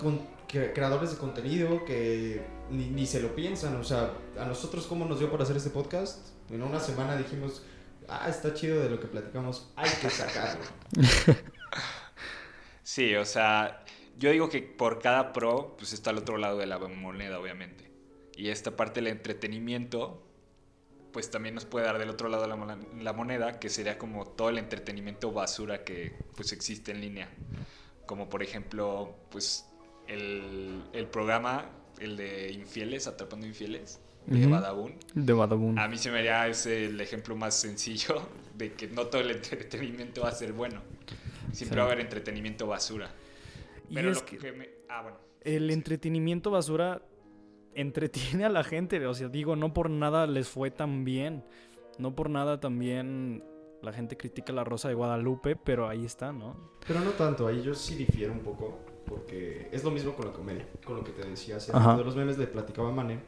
creadores 0.48 1.10
de 1.10 1.16
contenido 1.18 1.84
que 1.84 2.42
ni, 2.70 2.86
ni 2.90 3.06
se 3.06 3.20
lo 3.20 3.34
piensan. 3.34 3.76
O 3.76 3.84
sea, 3.84 4.12
a 4.38 4.44
nosotros 4.44 4.86
cómo 4.86 5.04
nos 5.04 5.18
dio 5.18 5.30
para 5.30 5.42
hacer 5.44 5.56
este 5.56 5.70
podcast. 5.70 6.28
En 6.50 6.62
una 6.62 6.80
semana 6.80 7.16
dijimos, 7.16 7.62
ah, 8.08 8.26
está 8.28 8.54
chido 8.54 8.80
de 8.80 8.88
lo 8.88 8.98
que 9.00 9.06
platicamos, 9.06 9.70
hay 9.76 9.90
que 10.00 10.08
sacarlo. 10.10 10.64
Sí, 12.82 13.14
o 13.16 13.24
sea, 13.26 13.84
yo 14.18 14.30
digo 14.30 14.48
que 14.48 14.62
por 14.62 14.98
cada 14.98 15.32
pro, 15.32 15.74
pues 15.76 15.92
está 15.92 16.10
al 16.10 16.18
otro 16.18 16.38
lado 16.38 16.58
de 16.58 16.66
la 16.66 16.78
moneda, 16.78 17.38
obviamente. 17.38 17.87
Y 18.38 18.50
esta 18.50 18.76
parte 18.76 19.00
del 19.00 19.08
entretenimiento, 19.08 20.22
pues 21.12 21.28
también 21.28 21.56
nos 21.56 21.64
puede 21.64 21.86
dar 21.86 21.98
del 21.98 22.08
otro 22.08 22.28
lado 22.28 22.46
la, 22.46 22.78
la 23.02 23.12
moneda, 23.12 23.58
que 23.58 23.68
sería 23.68 23.98
como 23.98 24.26
todo 24.26 24.48
el 24.50 24.58
entretenimiento 24.58 25.32
basura 25.32 25.82
que 25.82 26.12
pues 26.36 26.52
existe 26.52 26.92
en 26.92 27.00
línea. 27.00 27.28
Como 28.06 28.28
por 28.30 28.44
ejemplo, 28.44 29.16
pues 29.32 29.68
el, 30.06 30.84
el 30.92 31.06
programa, 31.08 31.68
el 31.98 32.16
de 32.16 32.52
Infieles, 32.52 33.08
Atrapando 33.08 33.44
Infieles, 33.44 33.98
de 34.26 34.42
Ujú. 34.42 34.50
Badabun. 34.50 34.94
De 35.14 35.32
Badabun. 35.32 35.76
A 35.76 35.88
mí 35.88 35.98
se 35.98 36.12
me 36.12 36.18
haría 36.20 36.46
ese 36.46 36.86
el 36.86 37.00
ejemplo 37.00 37.34
más 37.34 37.54
sencillo 37.58 38.22
de 38.56 38.72
que 38.74 38.86
no 38.86 39.06
todo 39.08 39.20
el 39.20 39.32
entretenimiento 39.32 40.22
va 40.22 40.28
a 40.28 40.32
ser 40.32 40.52
bueno. 40.52 40.80
Siempre 41.52 41.74
Sí. 41.74 41.78
va 41.78 41.82
a 41.82 41.86
haber 41.86 42.00
entretenimiento 42.00 42.68
basura. 42.68 43.10
Y 43.90 43.94
Pero 43.94 44.12
es 44.12 44.18
lo 44.20 44.26
que 44.26 44.38
que 44.38 44.52
me... 44.52 44.68
Ah, 44.88 45.02
bueno. 45.02 45.18
el 45.40 45.70
entretenimiento 45.70 46.52
basura 46.52 47.02
entretiene 47.80 48.44
a 48.44 48.48
la 48.48 48.64
gente. 48.64 49.04
O 49.06 49.14
sea, 49.14 49.28
digo, 49.28 49.56
no 49.56 49.72
por 49.72 49.90
nada 49.90 50.26
les 50.26 50.48
fue 50.48 50.70
tan 50.70 51.04
bien. 51.04 51.44
No 51.98 52.14
por 52.14 52.30
nada 52.30 52.60
también 52.60 53.42
la 53.82 53.92
gente 53.92 54.16
critica 54.16 54.52
la 54.52 54.64
Rosa 54.64 54.88
de 54.88 54.94
Guadalupe, 54.94 55.56
pero 55.56 55.88
ahí 55.88 56.04
está, 56.04 56.32
¿no? 56.32 56.72
Pero 56.86 57.00
no 57.00 57.10
tanto, 57.10 57.46
ahí 57.46 57.62
yo 57.62 57.74
sí 57.74 57.94
difiero 57.94 58.32
un 58.32 58.40
poco, 58.40 58.80
porque 59.06 59.68
es 59.72 59.84
lo 59.84 59.90
mismo 59.90 60.14
con 60.14 60.26
la 60.26 60.32
comedia, 60.32 60.66
con 60.84 60.96
lo 60.96 61.04
que 61.04 61.12
te 61.12 61.24
decía 61.28 61.56
hace 61.56 61.72
Ajá. 61.72 61.90
rato 61.90 61.98
de 61.98 62.04
los 62.04 62.16
memes, 62.16 62.38
le 62.38 62.46
platicaba 62.48 62.88
a 62.88 62.92
Mane, 62.92 63.20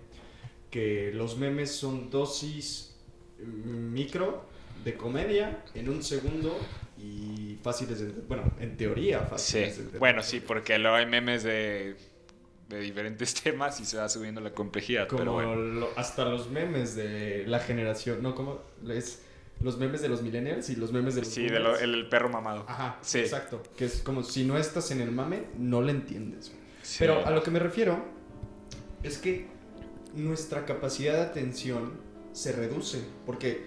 que 0.71 1.13
los 1.15 1.37
memes 1.39 1.71
son 1.73 2.11
dosis 2.11 2.97
mm, 3.39 3.93
micro 3.93 4.45
de 4.85 4.95
comedia 4.97 5.63
en 5.75 5.89
un 5.89 6.03
segundo 6.03 6.57
y 6.99 7.59
fáciles 7.63 8.01
de, 8.01 8.13
bueno, 8.29 8.45
en 8.59 8.77
teoría 8.77 9.21
Sí, 9.21 9.27
fáciles 9.31 9.77
de 9.77 9.83
entender. 9.83 9.99
bueno, 10.01 10.23
sí, 10.23 10.41
porque 10.41 10.79
luego 10.79 10.97
hay 10.97 11.07
memes 11.07 11.43
de, 11.45 11.97
de 12.71 12.81
diferentes 12.81 13.35
temas 13.43 13.79
y 13.81 13.85
se 13.85 13.99
va 13.99 14.09
subiendo 14.09 14.41
la 14.41 14.53
complejidad. 14.53 15.07
Como 15.09 15.19
pero 15.19 15.33
bueno. 15.35 15.55
lo- 15.57 15.91
hasta 15.97 16.25
los 16.25 16.49
memes 16.51 16.95
de 16.97 17.45
la 17.47 17.59
generación, 17.59 18.23
no, 18.23 18.35
como 18.35 18.61
es 18.89 19.23
los 19.61 19.77
memes 19.77 20.01
de 20.01 20.09
los 20.09 20.23
millennials 20.23 20.71
y 20.71 20.77
los 20.77 20.91
memes 20.91 21.15
de 21.17 21.21
los 21.21 21.29
Sí, 21.31 21.43
de 21.47 21.61
lo- 21.61 21.77
el, 21.79 21.95
el 21.95 22.09
perro 22.09 22.31
mamado. 22.31 22.65
Ajá, 22.67 22.99
Sí. 23.03 23.19
exacto. 23.19 23.63
Que 23.77 23.85
es 23.85 24.01
como 24.01 24.23
si 24.23 24.45
no 24.45 24.57
estás 24.57 24.91
en 24.91 25.03
el 25.03 25.11
mame, 25.13 25.45
no 25.59 25.83
le 25.83 25.91
entiendes. 25.93 26.51
Sí. 26.83 26.97
Pero 27.01 27.27
a 27.27 27.31
lo 27.31 27.43
que 27.43 27.51
me 27.51 27.59
refiero 27.59 28.03
es 29.03 29.19
que 29.19 29.47
nuestra 30.15 30.65
capacidad 30.65 31.13
de 31.15 31.21
atención 31.23 31.93
se 32.33 32.53
reduce. 32.53 33.03
Porque 33.27 33.67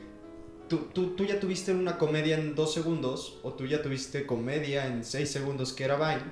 tú, 0.68 0.88
tú, 0.94 1.16
tú 1.16 1.26
ya 1.26 1.40
tuviste 1.40 1.72
una 1.74 1.98
comedia 2.00 2.38
en 2.40 2.56
dos 2.56 2.74
segundos 2.74 3.40
o 3.44 3.54
tú 3.54 3.66
ya 3.68 3.82
tuviste 3.84 4.26
comedia 4.26 4.88
en 4.88 5.04
seis 5.04 5.30
segundos 5.30 5.74
que 5.74 5.84
era 5.84 5.96
Vine. 5.98 6.24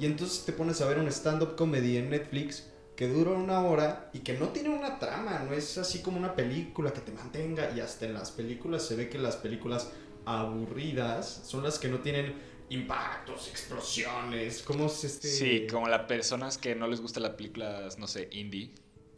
Y 0.00 0.06
entonces 0.06 0.44
te 0.44 0.52
pones 0.52 0.80
a 0.80 0.86
ver 0.88 0.98
un 0.98 1.08
stand-up 1.08 1.56
comedy 1.56 1.96
en 1.96 2.10
Netflix 2.10 2.68
que 2.96 3.08
dura 3.08 3.30
una 3.32 3.60
hora 3.64 4.10
y 4.12 4.20
que 4.20 4.34
no 4.34 4.48
tiene 4.48 4.70
una 4.70 4.98
trama, 4.98 5.40
no 5.48 5.54
es 5.54 5.78
así 5.78 6.00
como 6.02 6.18
una 6.18 6.34
película 6.34 6.92
que 6.92 7.00
te 7.00 7.12
mantenga. 7.12 7.70
Y 7.76 7.80
hasta 7.80 8.06
en 8.06 8.14
las 8.14 8.30
películas 8.32 8.82
se 8.84 8.96
ve 8.96 9.08
que 9.08 9.18
las 9.18 9.36
películas 9.36 9.90
aburridas 10.24 11.42
son 11.46 11.62
las 11.62 11.78
que 11.78 11.88
no 11.88 11.98
tienen 12.00 12.34
impactos, 12.70 13.48
explosiones, 13.48 14.62
como 14.62 14.86
es 14.86 15.04
este... 15.04 15.28
Sí, 15.28 15.66
como 15.70 15.88
las 15.88 16.02
personas 16.02 16.58
que 16.58 16.74
no 16.74 16.86
les 16.86 17.00
gustan 17.00 17.22
las 17.22 17.32
películas, 17.32 17.98
no 17.98 18.06
sé, 18.06 18.28
indie, 18.32 18.72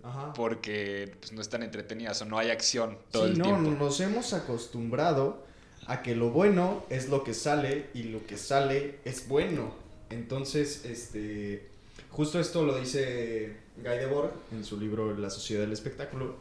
Ajá. 0.05 0.33
porque 0.35 1.17
pues, 1.19 1.33
no 1.33 1.41
están 1.41 1.63
entretenidas 1.65 2.23
o 2.23 2.27
no 2.27 2.39
hay 2.39 2.51
acción 2.51 2.99
todo 3.11 3.25
Sí, 3.27 3.33
el 3.33 3.39
no, 3.39 3.45
tiempo. 3.47 3.71
nos 3.71 3.99
hemos 4.01 4.33
acostumbrado 4.35 5.45
a 5.87 6.03
que 6.03 6.15
lo 6.15 6.31
bueno 6.31 6.85
es 6.91 7.09
lo 7.09 7.25
que 7.25 7.35
sale 7.35 7.89
y 7.93 8.05
lo 8.05 8.25
que 8.27 8.37
sale 8.37 9.01
es 9.05 9.27
bueno. 9.27 9.75
Entonces, 10.11 10.85
este, 10.85 11.69
justo 12.11 12.41
esto 12.41 12.65
lo 12.65 12.79
dice 12.79 13.57
Guy 13.77 13.99
Debord 13.99 14.33
en 14.53 14.65
su 14.65 14.79
libro 14.79 15.17
La 15.17 15.31
sociedad 15.31 15.63
del 15.63 15.73
espectáculo. 15.73 16.37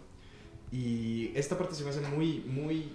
Y 0.71 1.31
esta 1.35 1.57
parte 1.57 1.75
se 1.75 1.83
me 1.83 1.91
hace 1.91 2.01
muy, 2.01 2.39
muy, 2.39 2.91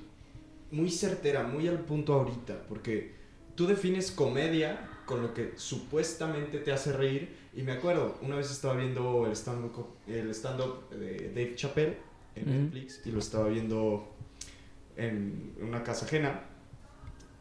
muy 0.71 0.91
certera, 0.91 1.45
muy 1.45 1.67
al 1.69 1.81
punto 1.81 2.15
ahorita, 2.15 2.67
porque 2.69 3.13
tú 3.55 3.67
defines 3.67 4.11
comedia 4.11 4.91
con 5.07 5.23
lo 5.23 5.35
que 5.35 5.53
supuestamente 5.57 6.59
te 6.59 6.73
hace 6.73 6.93
reír. 6.93 7.35
Y 7.55 7.63
me 7.63 7.73
acuerdo, 7.73 8.19
una 8.23 8.37
vez 8.37 8.51
estaba 8.51 8.75
viendo 8.75 9.27
el 9.27 9.33
stand-up 9.33 9.87
el 10.09 10.31
stand-up 10.31 10.89
de 10.91 11.29
Dave 11.29 11.55
Chappelle 11.55 11.99
en. 12.35 12.65
Netflix 12.65 13.01
y 13.05 13.13
lo 13.13 13.21
estaba 13.21 13.49
viendo 13.49 14.09
en 14.97 15.55
una 15.61 15.85
casa 15.85 16.07
ajena. 16.07 16.43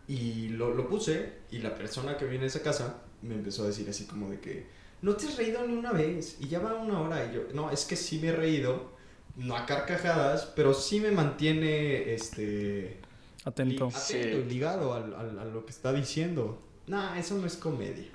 Y 0.08 0.50
lo, 0.50 0.74
lo 0.74 0.88
puse 0.88 1.34
y 1.50 1.60
la 1.60 1.76
persona 1.76 2.18
que 2.18 2.26
viene 2.26 2.44
a 2.44 2.48
esa 2.48 2.62
casa 2.62 3.03
me 3.24 3.36
empezó 3.36 3.64
a 3.64 3.68
decir 3.68 3.90
así 3.90 4.06
como 4.06 4.30
de 4.30 4.40
que 4.40 4.68
no 5.02 5.16
te 5.16 5.28
has 5.28 5.38
reído 5.38 5.66
ni 5.68 5.74
una 5.74 5.92
vez 5.92 6.38
y 6.40 6.48
ya 6.48 6.60
va 6.60 6.76
una 6.76 7.02
hora 7.02 7.26
y 7.26 7.36
yo, 7.36 7.42
no, 7.54 7.72
es 7.72 7.86
que 7.86 7.96
sí 7.96 8.20
me 8.20 8.28
he 8.30 8.32
reído, 8.34 8.92
no 9.36 9.56
a 9.58 9.66
carcajadas, 9.66 10.46
pero 10.56 10.74
sí 10.74 11.00
me 11.00 11.12
mantiene 11.12 12.14
este 12.14 13.00
Atento. 13.44 13.88
li- 13.90 13.96
atento 13.96 14.38
y 14.38 14.44
ligado 14.46 14.94
al- 14.94 15.14
al- 15.16 15.40
a, 15.40 15.46
lo 15.46 15.66
que 15.66 15.72
está 15.72 15.92
diciendo. 15.92 16.62
Nah, 16.88 17.18
eso 17.18 17.38
no 17.38 17.46
es 17.48 17.56
comedia. 17.58 18.10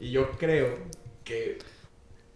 Y 0.00 0.10
yo 0.10 0.30
creo 0.32 0.78
que 1.24 1.58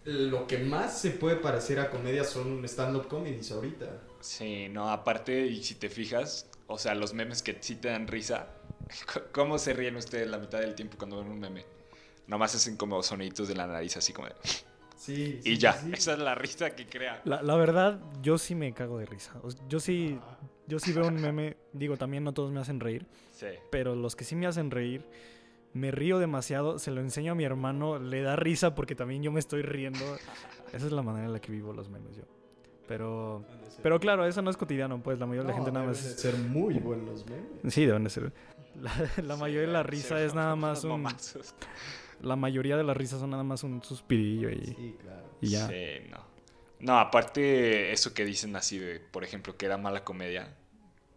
lo 0.03 0.47
que 0.47 0.57
más 0.59 0.99
se 0.99 1.11
puede 1.11 1.35
parecer 1.37 1.79
a 1.79 1.89
comedia 1.89 2.23
son 2.23 2.63
stand-up 2.65 3.07
comedies 3.07 3.51
ahorita. 3.51 4.01
Sí, 4.19 4.67
no, 4.69 4.89
aparte, 4.89 5.45
y 5.47 5.63
si 5.63 5.75
te 5.75 5.89
fijas, 5.89 6.47
o 6.67 6.77
sea, 6.77 6.93
los 6.95 7.13
memes 7.13 7.41
que 7.41 7.57
sí 7.61 7.75
te 7.75 7.89
dan 7.89 8.07
risa, 8.07 8.47
¿cómo 9.31 9.57
se 9.57 9.73
ríen 9.73 9.95
ustedes 9.95 10.27
la 10.29 10.37
mitad 10.37 10.59
del 10.59 10.75
tiempo 10.75 10.97
cuando 10.97 11.17
ven 11.17 11.27
un 11.31 11.39
meme? 11.39 11.65
Nomás 12.31 12.55
hacen 12.55 12.77
como 12.77 13.03
soniditos 13.03 13.49
de 13.49 13.55
la 13.55 13.67
nariz, 13.67 13.97
así 13.97 14.13
como 14.13 14.27
de... 14.29 14.35
Sí. 14.95 15.39
Y 15.43 15.55
sí, 15.55 15.57
ya, 15.57 15.73
sí. 15.73 15.91
esa 15.93 16.13
es 16.13 16.19
la 16.19 16.33
risa 16.33 16.73
que 16.75 16.85
crea. 16.87 17.21
La, 17.25 17.41
la 17.41 17.55
verdad, 17.55 17.99
yo 18.21 18.37
sí 18.37 18.55
me 18.55 18.71
cago 18.73 18.99
de 18.99 19.05
risa. 19.05 19.33
O 19.43 19.51
sea, 19.51 19.61
yo 19.67 19.79
sí, 19.81 20.17
Ajá. 20.21 20.37
yo 20.67 20.79
sí 20.79 20.93
veo 20.93 21.07
un 21.07 21.15
meme, 21.15 21.57
digo, 21.73 21.97
también 21.97 22.23
no 22.23 22.33
todos 22.33 22.51
me 22.51 22.59
hacen 22.61 22.79
reír, 22.79 23.05
Sí. 23.33 23.47
pero 23.69 23.95
los 23.95 24.15
que 24.15 24.23
sí 24.23 24.35
me 24.35 24.47
hacen 24.47 24.71
reír, 24.71 25.03
me 25.73 25.91
río 25.91 26.19
demasiado, 26.19 26.79
se 26.79 26.91
lo 26.91 27.01
enseño 27.01 27.31
a 27.33 27.35
mi 27.35 27.43
hermano, 27.43 27.99
le 27.99 28.21
da 28.21 28.35
risa 28.37 28.75
porque 28.75 28.95
también 28.95 29.23
yo 29.23 29.31
me 29.31 29.39
estoy 29.39 29.61
riendo. 29.63 30.05
Esa 30.71 30.85
es 30.85 30.91
la 30.93 31.01
manera 31.01 31.25
en 31.25 31.33
la 31.33 31.41
que 31.41 31.51
vivo 31.51 31.73
los 31.73 31.89
memes 31.89 32.15
yo. 32.15 32.23
Pero, 32.87 33.43
pero 33.81 33.99
claro, 33.99 34.25
eso 34.25 34.41
no 34.41 34.49
es 34.51 34.55
cotidiano, 34.57 35.01
pues 35.01 35.17
la 35.19 35.25
mayoría 35.25 35.47
de 35.47 35.49
la 35.49 35.55
gente 35.55 35.71
nada 35.71 35.87
más... 35.87 35.97
deben 36.01 36.15
de 36.15 36.21
ser 36.21 36.35
muy 36.37 36.75
buenos 36.75 37.25
memes. 37.25 37.73
Sí, 37.73 37.85
deben 37.85 38.03
de 38.05 38.09
ser. 38.09 38.31
La, 38.81 38.91
la 39.23 39.35
mayoría 39.35 39.67
de 39.67 39.73
la 39.73 39.83
risa 39.83 40.23
es 40.23 40.33
nada 40.35 40.55
más 40.55 40.83
un... 40.85 40.91
momazos. 40.91 41.53
La 42.21 42.35
mayoría 42.35 42.77
de 42.77 42.83
las 42.83 42.95
risas 42.95 43.19
son 43.19 43.31
nada 43.31 43.43
más 43.43 43.63
un 43.63 43.83
suspirillo 43.83 44.49
y, 44.49 44.65
Sí, 44.65 44.95
claro. 45.01 45.23
y 45.41 45.49
ya. 45.49 45.67
Sí, 45.67 46.07
no. 46.09 46.31
No, 46.79 46.99
aparte, 46.99 47.91
eso 47.91 48.13
que 48.13 48.25
dicen 48.25 48.55
así 48.55 48.79
de, 48.79 48.99
por 48.99 49.23
ejemplo, 49.23 49.55
que 49.55 49.67
era 49.67 49.77
mala 49.77 50.03
comedia, 50.03 50.55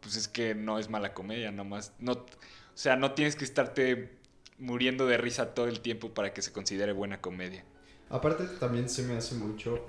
pues 0.00 0.16
es 0.16 0.28
que 0.28 0.54
no 0.54 0.78
es 0.78 0.90
mala 0.90 1.14
comedia, 1.14 1.50
nomás. 1.50 1.94
No, 1.98 2.12
o 2.12 2.26
sea, 2.74 2.96
no 2.96 3.12
tienes 3.12 3.36
que 3.36 3.44
estarte 3.44 4.18
muriendo 4.58 5.06
de 5.06 5.16
risa 5.16 5.54
todo 5.54 5.66
el 5.68 5.80
tiempo 5.80 6.12
para 6.12 6.34
que 6.34 6.42
se 6.42 6.52
considere 6.52 6.92
buena 6.92 7.20
comedia. 7.20 7.64
Aparte 8.10 8.44
también 8.60 8.88
se 8.88 9.02
me 9.02 9.16
hace 9.16 9.34
mucho... 9.34 9.84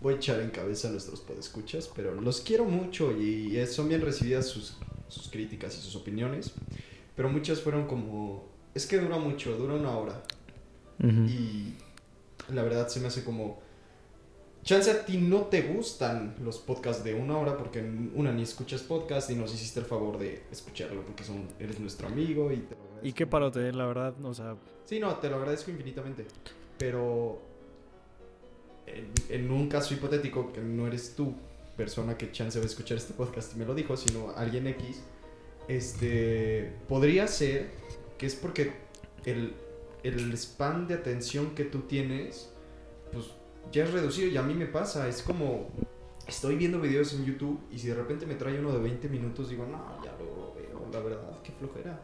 Voy 0.00 0.14
a 0.14 0.16
echar 0.16 0.40
en 0.40 0.50
cabeza 0.50 0.88
a 0.88 0.90
nuestros 0.90 1.20
podescuchas, 1.20 1.90
pero 1.94 2.14
los 2.20 2.40
quiero 2.40 2.64
mucho 2.64 3.12
y 3.12 3.64
son 3.66 3.88
bien 3.88 4.02
recibidas 4.02 4.46
sus, 4.46 4.76
sus 5.08 5.28
críticas 5.30 5.76
y 5.78 5.80
sus 5.80 5.96
opiniones. 5.96 6.52
Pero 7.16 7.28
muchas 7.28 7.60
fueron 7.60 7.86
como... 7.86 8.53
Es 8.74 8.86
que 8.86 8.98
dura 8.98 9.18
mucho, 9.18 9.56
dura 9.56 9.74
una 9.74 9.96
hora. 9.96 10.22
Y 11.00 11.74
la 12.52 12.62
verdad 12.62 12.88
se 12.88 13.00
me 13.00 13.08
hace 13.08 13.24
como... 13.24 13.62
Chance 14.62 14.90
a 14.90 15.04
ti 15.04 15.18
no 15.18 15.42
te 15.42 15.60
gustan 15.60 16.36
los 16.42 16.58
podcasts 16.58 17.04
de 17.04 17.12
una 17.14 17.36
hora 17.36 17.58
porque 17.58 17.82
una 18.14 18.32
ni 18.32 18.42
escuchas 18.42 18.80
podcast 18.80 19.28
y 19.28 19.34
nos 19.34 19.52
hiciste 19.52 19.80
el 19.80 19.86
favor 19.86 20.18
de 20.18 20.42
escucharlo 20.50 21.04
porque 21.04 21.22
son, 21.22 21.48
eres 21.58 21.78
nuestro 21.80 22.08
amigo 22.08 22.50
y 22.50 22.56
te 22.56 22.74
lo 22.74 22.80
agradezco. 22.80 23.06
Y 23.06 23.12
qué 23.12 23.26
parote, 23.26 23.72
la 23.72 23.84
verdad, 23.84 24.14
o 24.24 24.32
sea, 24.32 24.56
Sí, 24.84 25.00
no, 25.00 25.14
te 25.16 25.30
lo 25.30 25.36
agradezco 25.36 25.70
infinitamente. 25.70 26.26
Pero 26.78 27.40
en, 28.86 29.12
en 29.28 29.50
un 29.50 29.68
caso 29.68 29.94
hipotético, 29.94 30.52
que 30.52 30.60
no 30.60 30.86
eres 30.86 31.14
tú, 31.14 31.34
persona 31.76 32.16
que 32.16 32.30
chance 32.32 32.58
va 32.58 32.64
a 32.64 32.66
escuchar 32.66 32.98
este 32.98 33.14
podcast 33.14 33.54
y 33.54 33.58
me 33.58 33.64
lo 33.64 33.74
dijo, 33.74 33.96
sino 33.96 34.30
alguien 34.36 34.66
X, 34.66 35.02
este, 35.68 36.72
podría 36.88 37.26
ser 37.26 37.70
que 38.18 38.26
es 38.26 38.34
porque 38.34 38.72
el, 39.24 39.54
el 40.02 40.32
span 40.36 40.86
de 40.86 40.94
atención 40.94 41.54
que 41.54 41.64
tú 41.64 41.80
tienes, 41.82 42.50
pues 43.12 43.26
ya 43.72 43.84
es 43.84 43.92
reducido 43.92 44.28
y 44.28 44.36
a 44.36 44.42
mí 44.42 44.54
me 44.54 44.66
pasa, 44.66 45.08
es 45.08 45.22
como 45.22 45.68
estoy 46.26 46.56
viendo 46.56 46.80
videos 46.80 47.12
en 47.14 47.24
YouTube 47.24 47.60
y 47.70 47.78
si 47.78 47.88
de 47.88 47.94
repente 47.94 48.26
me 48.26 48.34
trae 48.34 48.58
uno 48.58 48.72
de 48.72 48.78
20 48.78 49.08
minutos, 49.08 49.48
digo, 49.50 49.66
no, 49.66 50.02
ya 50.04 50.12
lo 50.12 50.54
veo, 50.54 50.86
la 50.92 51.00
verdad, 51.00 51.38
qué 51.42 51.52
flojera. 51.52 52.00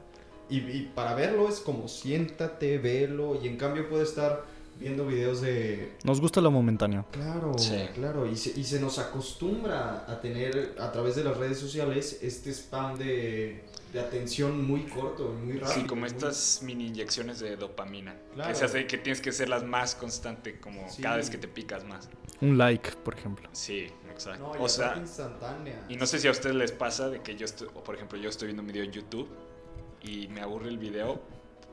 Y, 0.49 0.59
y 0.59 0.93
para 0.95 1.15
verlo 1.15 1.49
es 1.49 1.61
como 1.61 1.87
siéntate, 1.87 2.79
velo, 2.79 3.39
y 3.41 3.47
en 3.47 3.57
cambio 3.57 3.89
puede 3.89 4.03
estar 4.03 4.45
viendo 4.81 5.07
videos 5.07 5.43
de... 5.43 5.93
Nos 6.05 6.21
gusta 6.21 6.41
lo 6.41 6.51
momentáneo. 6.51 7.05
Claro, 7.13 7.57
Sí. 7.59 7.77
claro, 7.95 8.27
y 8.27 8.35
se, 8.37 8.59
y 8.59 8.65
se 8.65 8.81
nos 8.81 8.99
acostumbra 8.99 10.05
a 10.09 10.21
tener 10.21 10.75
a 10.81 10.91
través 10.91 11.15
de 11.17 11.23
las 11.25 11.37
redes 11.37 11.59
sociales 11.59 12.19
este 12.23 12.51
spam 12.51 12.99
de, 12.99 13.63
de 13.93 14.01
atención 14.01 14.65
muy 14.67 14.83
corto, 14.85 15.29
muy 15.31 15.55
rápido. 15.59 15.73
Sí, 15.75 15.85
como 15.87 16.01
muy- 16.03 16.09
estas 16.11 16.61
mini 16.63 16.87
inyecciones 16.87 17.41
de 17.41 17.57
dopamina. 17.57 18.15
Claro. 18.35 18.51
Que 18.51 18.55
se 18.57 18.65
hace 18.65 18.87
que 18.87 18.99
tienes 18.99 19.21
que 19.21 19.31
hacerlas 19.31 19.65
más 19.65 19.95
constante, 19.95 20.61
como 20.61 20.89
Sí. 20.89 21.03
cada 21.03 21.17
vez 21.17 21.29
que 21.31 21.39
te 21.39 21.49
picas 21.49 21.85
más. 21.85 22.09
Un 22.41 22.57
like, 22.57 22.93
por 23.05 23.15
ejemplo. 23.19 23.49
Sí, 23.53 23.89
exacto. 24.11 24.53
No, 24.55 24.63
o 24.65 24.69
sea, 24.69 24.97
instantánea. 24.97 25.85
y 25.89 25.97
no 25.97 26.07
sé 26.07 26.19
si 26.19 26.29
a 26.29 26.31
ustedes 26.31 26.55
les 26.57 26.73
pasa 26.73 27.09
de 27.09 27.21
que 27.23 27.37
yo 27.37 27.45
estoy, 27.45 27.69
o 27.75 27.83
por 27.83 27.95
ejemplo, 27.97 28.19
yo 28.19 28.29
estoy 28.29 28.47
viendo 28.47 28.63
un 28.63 28.69
video 28.69 28.85
en 28.85 28.93
YouTube 28.93 29.29
y 30.03 30.29
me 30.29 30.41
aburre 30.41 30.69
el 30.69 30.79
video. 30.79 31.21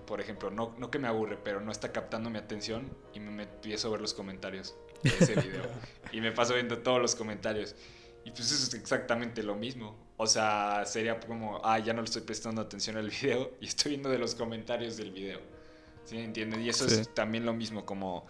Por 0.07 0.21
ejemplo, 0.21 0.49
no, 0.49 0.73
no 0.77 0.89
que 0.89 0.99
me 0.99 1.07
aburre, 1.09 1.37
pero 1.43 1.59
no 1.61 1.71
está 1.71 1.91
captando 1.91 2.29
mi 2.29 2.37
atención 2.37 2.89
y 3.13 3.19
me 3.19 3.43
empiezo 3.43 3.89
a 3.89 3.91
ver 3.91 4.01
los 4.01 4.13
comentarios 4.13 4.75
de 5.03 5.09
ese 5.09 5.35
video. 5.35 5.63
y 6.13 6.21
me 6.21 6.31
paso 6.31 6.53
viendo 6.53 6.79
todos 6.79 7.01
los 7.01 7.13
comentarios. 7.13 7.75
Y 8.25 8.31
pues 8.31 8.51
eso 8.51 8.63
es 8.67 8.73
exactamente 8.73 9.43
lo 9.43 9.55
mismo. 9.55 9.95
O 10.17 10.25
sea, 10.25 10.83
sería 10.85 11.19
como, 11.19 11.61
ah, 11.63 11.77
ya 11.79 11.93
no 11.93 12.01
le 12.01 12.05
estoy 12.05 12.23
prestando 12.23 12.61
atención 12.61 12.97
al 12.97 13.09
video 13.09 13.51
y 13.61 13.67
estoy 13.67 13.91
viendo 13.91 14.09
de 14.09 14.17
los 14.17 14.35
comentarios 14.35 14.97
del 14.97 15.11
video. 15.11 15.39
¿Sí 16.05 16.15
me 16.15 16.23
entiendes? 16.23 16.59
Y 16.61 16.69
eso 16.69 16.89
Sí. 16.89 16.99
es 17.01 17.13
también 17.13 17.45
lo 17.45 17.53
mismo, 17.53 17.85
como 17.85 18.25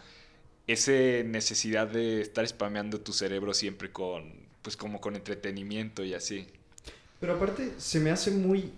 esa 0.65 0.91
necesidad 0.91 1.88
de 1.88 2.22
estar 2.22 2.46
spameando 2.48 3.00
tu 3.00 3.13
cerebro 3.13 3.53
siempre 3.53 3.91
con, 3.91 4.34
pues 4.62 4.75
como 4.75 5.00
con 5.00 5.15
entretenimiento 5.15 6.03
y 6.03 6.13
así. 6.13 6.48
Pero 7.22 7.36
aparte 7.36 7.74
se 7.77 8.00
me 8.00 8.12
hace 8.12 8.32
muy, 8.32 8.74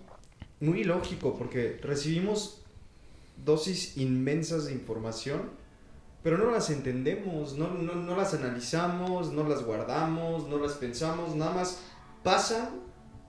muy 0.60 0.84
lógico 0.84 1.36
porque 1.36 1.80
recibimos 1.82 2.62
dosis 3.44 3.96
inmensas 3.96 4.66
de 4.66 4.72
información, 4.72 5.50
pero 6.22 6.38
no 6.38 6.50
las 6.50 6.70
entendemos, 6.70 7.54
no, 7.54 7.68
no, 7.74 7.94
no 7.94 8.16
las 8.16 8.34
analizamos, 8.34 9.32
no 9.32 9.48
las 9.48 9.64
guardamos, 9.64 10.46
no 10.48 10.58
las 10.58 10.74
pensamos, 10.74 11.34
nada 11.34 11.54
más 11.54 11.80
pasan 12.22 12.68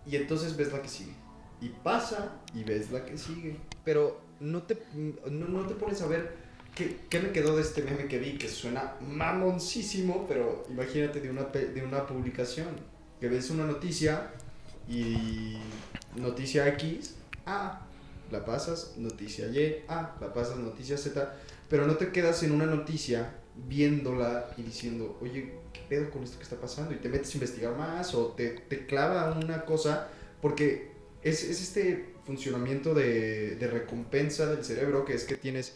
y 0.05 0.15
entonces 0.15 0.55
ves 0.55 0.71
la 0.71 0.81
que 0.81 0.89
sigue. 0.89 1.13
Y 1.61 1.69
pasa 1.69 2.39
y 2.53 2.63
ves 2.63 2.91
la 2.91 3.05
que 3.05 3.17
sigue. 3.17 3.57
Pero 3.83 4.21
no 4.39 4.63
te, 4.63 4.77
no, 4.95 5.47
no 5.47 5.67
te 5.67 5.75
pones 5.75 6.01
a 6.01 6.07
ver 6.07 6.35
qué, 6.75 6.97
qué 7.09 7.19
me 7.19 7.31
quedó 7.31 7.55
de 7.55 7.61
este 7.61 7.83
meme 7.83 8.07
que 8.07 8.19
vi, 8.19 8.37
que 8.37 8.47
suena 8.47 8.95
mamoncísimo, 9.01 10.25
pero 10.27 10.65
imagínate 10.69 11.21
de 11.21 11.29
una, 11.29 11.43
de 11.43 11.83
una 11.83 12.07
publicación, 12.07 12.69
que 13.19 13.29
ves 13.29 13.49
una 13.51 13.65
noticia 13.65 14.31
y 14.89 15.57
noticia 16.15 16.67
X, 16.69 17.15
ah, 17.45 17.85
la 18.31 18.45
pasas, 18.45 18.95
noticia 18.97 19.47
Y, 19.47 19.83
ah, 19.87 20.15
la 20.19 20.33
pasas, 20.33 20.57
noticia 20.57 20.97
Z, 20.97 21.37
pero 21.69 21.85
no 21.85 21.95
te 21.95 22.11
quedas 22.11 22.41
en 22.43 22.51
una 22.51 22.65
noticia 22.65 23.35
viéndola 23.55 24.49
y 24.57 24.63
diciendo, 24.63 25.17
oye, 25.21 25.60
¿qué 25.73 25.81
pedo 25.89 26.09
con 26.11 26.23
esto 26.23 26.37
que 26.37 26.43
está 26.43 26.55
pasando? 26.59 26.93
Y 26.93 26.97
te 26.97 27.09
metes 27.09 27.31
a 27.31 27.33
investigar 27.37 27.75
más 27.77 28.13
o 28.15 28.27
te, 28.33 28.49
te 28.51 28.85
clava 28.85 29.31
una 29.33 29.65
cosa, 29.65 30.09
porque 30.41 30.91
es, 31.21 31.43
es 31.43 31.61
este 31.61 32.13
funcionamiento 32.25 32.93
de, 32.93 33.55
de 33.55 33.67
recompensa 33.67 34.45
del 34.47 34.63
cerebro 34.63 35.05
que 35.05 35.13
es 35.15 35.25
que 35.25 35.35
tienes 35.37 35.75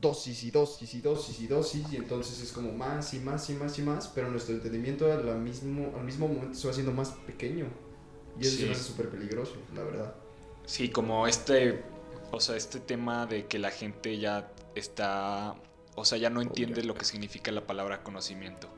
dosis 0.00 0.44
y 0.44 0.50
dosis 0.50 0.94
y 0.94 1.00
dosis 1.00 1.40
y 1.40 1.46
dosis 1.46 1.92
y 1.92 1.96
entonces 1.96 2.40
es 2.42 2.52
como 2.52 2.72
más 2.72 3.14
y 3.14 3.20
más 3.20 3.48
y 3.50 3.54
más 3.54 3.78
y 3.78 3.82
más, 3.82 4.08
pero 4.08 4.30
nuestro 4.30 4.54
entendimiento 4.54 5.10
al 5.12 5.40
mismo, 5.40 5.94
al 5.96 6.04
mismo 6.04 6.28
momento 6.28 6.58
se 6.58 6.66
va 6.66 6.72
haciendo 6.72 6.92
más 6.92 7.10
pequeño. 7.12 7.66
Y 8.36 8.46
eso 8.48 8.66
Sí. 8.66 8.68
hace 8.68 8.82
súper 8.82 9.10
peligroso, 9.10 9.66
la 9.74 9.84
verdad. 9.84 10.14
Sí, 10.66 10.90
como 10.90 11.26
este, 11.26 11.84
o 12.30 12.40
sea, 12.40 12.56
este 12.56 12.80
tema 12.80 13.26
de 13.26 13.46
que 13.46 13.58
la 13.58 13.70
gente 13.70 14.18
ya 14.18 14.54
está, 14.74 15.62
o 15.94 16.04
sea, 16.04 16.18
ya 16.18 16.30
no 16.30 16.42
entiende 16.42 16.82
lo 16.84 16.96
que 16.96 17.04
significa 17.04 17.52
la 17.52 17.66
palabra 17.66 18.02
conocimiento. 18.02 18.73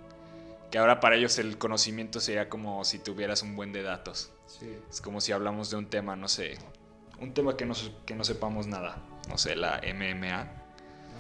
Que 0.71 0.79
ahora 0.79 1.01
para 1.01 1.17
ellos 1.17 1.39
el 1.39 1.59
conocimiento 1.59 2.21
sería 2.21 2.49
como 2.49 2.85
si 2.85 2.99
tuvieras 2.99 3.43
un 3.43 3.55
buen 3.57 3.73
de 3.73 3.83
datos. 3.83 4.33
Sí. 4.47 4.77
Es 4.91 5.01
como 5.01 5.21
si 5.21 5.33
hablamos 5.33 5.71
de 5.71 5.77
un 5.77 5.87
tema, 5.89 6.17
no 6.17 6.29
sé, 6.29 6.59
un 7.21 7.33
tema 7.33 7.57
que 7.57 7.65
no, 7.67 7.75
que 8.05 8.15
no 8.15 8.25
sepamos 8.25 8.67
nada. 8.67 8.99
No 9.29 9.39
sé, 9.39 9.57
la 9.57 9.81
MMA. 9.83 10.49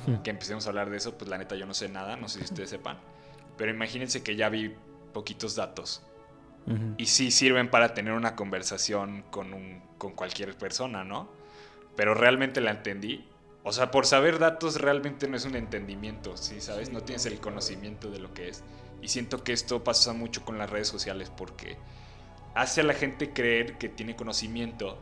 Hmm. 0.06 0.22
Que 0.22 0.30
empecemos 0.30 0.66
a 0.66 0.70
hablar 0.70 0.90
de 0.90 0.98
eso, 0.98 1.16
pues 1.16 1.28
la 1.30 1.38
neta 1.38 1.56
yo 1.56 1.66
no 1.66 1.74
sé 1.74 1.88
nada, 1.88 2.16
no 2.16 2.28
sé 2.28 2.38
si 2.40 2.44
ustedes 2.44 2.70
sepan. 2.70 2.98
Pero 3.56 3.70
imagínense 3.70 4.22
que 4.22 4.37
ya 4.37 4.48
vi 4.48 4.74
poquitos 5.12 5.56
datos. 5.56 6.02
Ujú. 6.66 6.94
Y 6.98 7.06
sí 7.06 7.30
sirven 7.30 7.70
para 7.70 7.94
tener 7.94 8.12
una 8.12 8.37
conversación 8.37 9.22
con, 9.30 9.54
un, 9.54 9.82
con 9.98 10.12
cualquier 10.12 10.56
persona, 10.56 11.04
¿no? 11.04 11.28
Pero 11.96 12.14
realmente 12.14 12.61
la 12.61 12.72
entendí. 12.72 13.26
O 13.64 13.72
sea, 13.72 13.90
por 13.90 14.06
saber 14.06 14.38
datos 14.38 14.80
realmente 14.80 15.26
no 15.28 15.37
es 15.37 15.44
un 15.44 15.56
entendimiento, 15.56 16.37
¿sí? 16.37 16.61
¿Sabes? 16.61 16.88
Sí, 16.88 16.94
No 16.94 17.00
tienes 17.02 17.26
el 17.26 17.37
no. 17.37 17.40
conocimiento 17.40 18.11
de 18.11 18.18
lo 18.18 18.32
que 18.35 18.48
es. 18.50 18.62
Y 19.06 19.08
siento 19.08 19.44
que 19.44 19.52
esto 19.52 19.84
pasa 19.84 20.12
mucho 20.14 20.44
con 20.44 20.58
las 20.58 20.68
redes 20.68 20.88
sociales 20.88 21.30
porque 21.30 21.76
hace 22.56 22.80
a 22.80 22.84
la 22.84 22.92
gente 22.92 23.32
creer 23.32 23.78
que 23.78 23.88
tiene 23.88 24.16
conocimiento, 24.16 24.98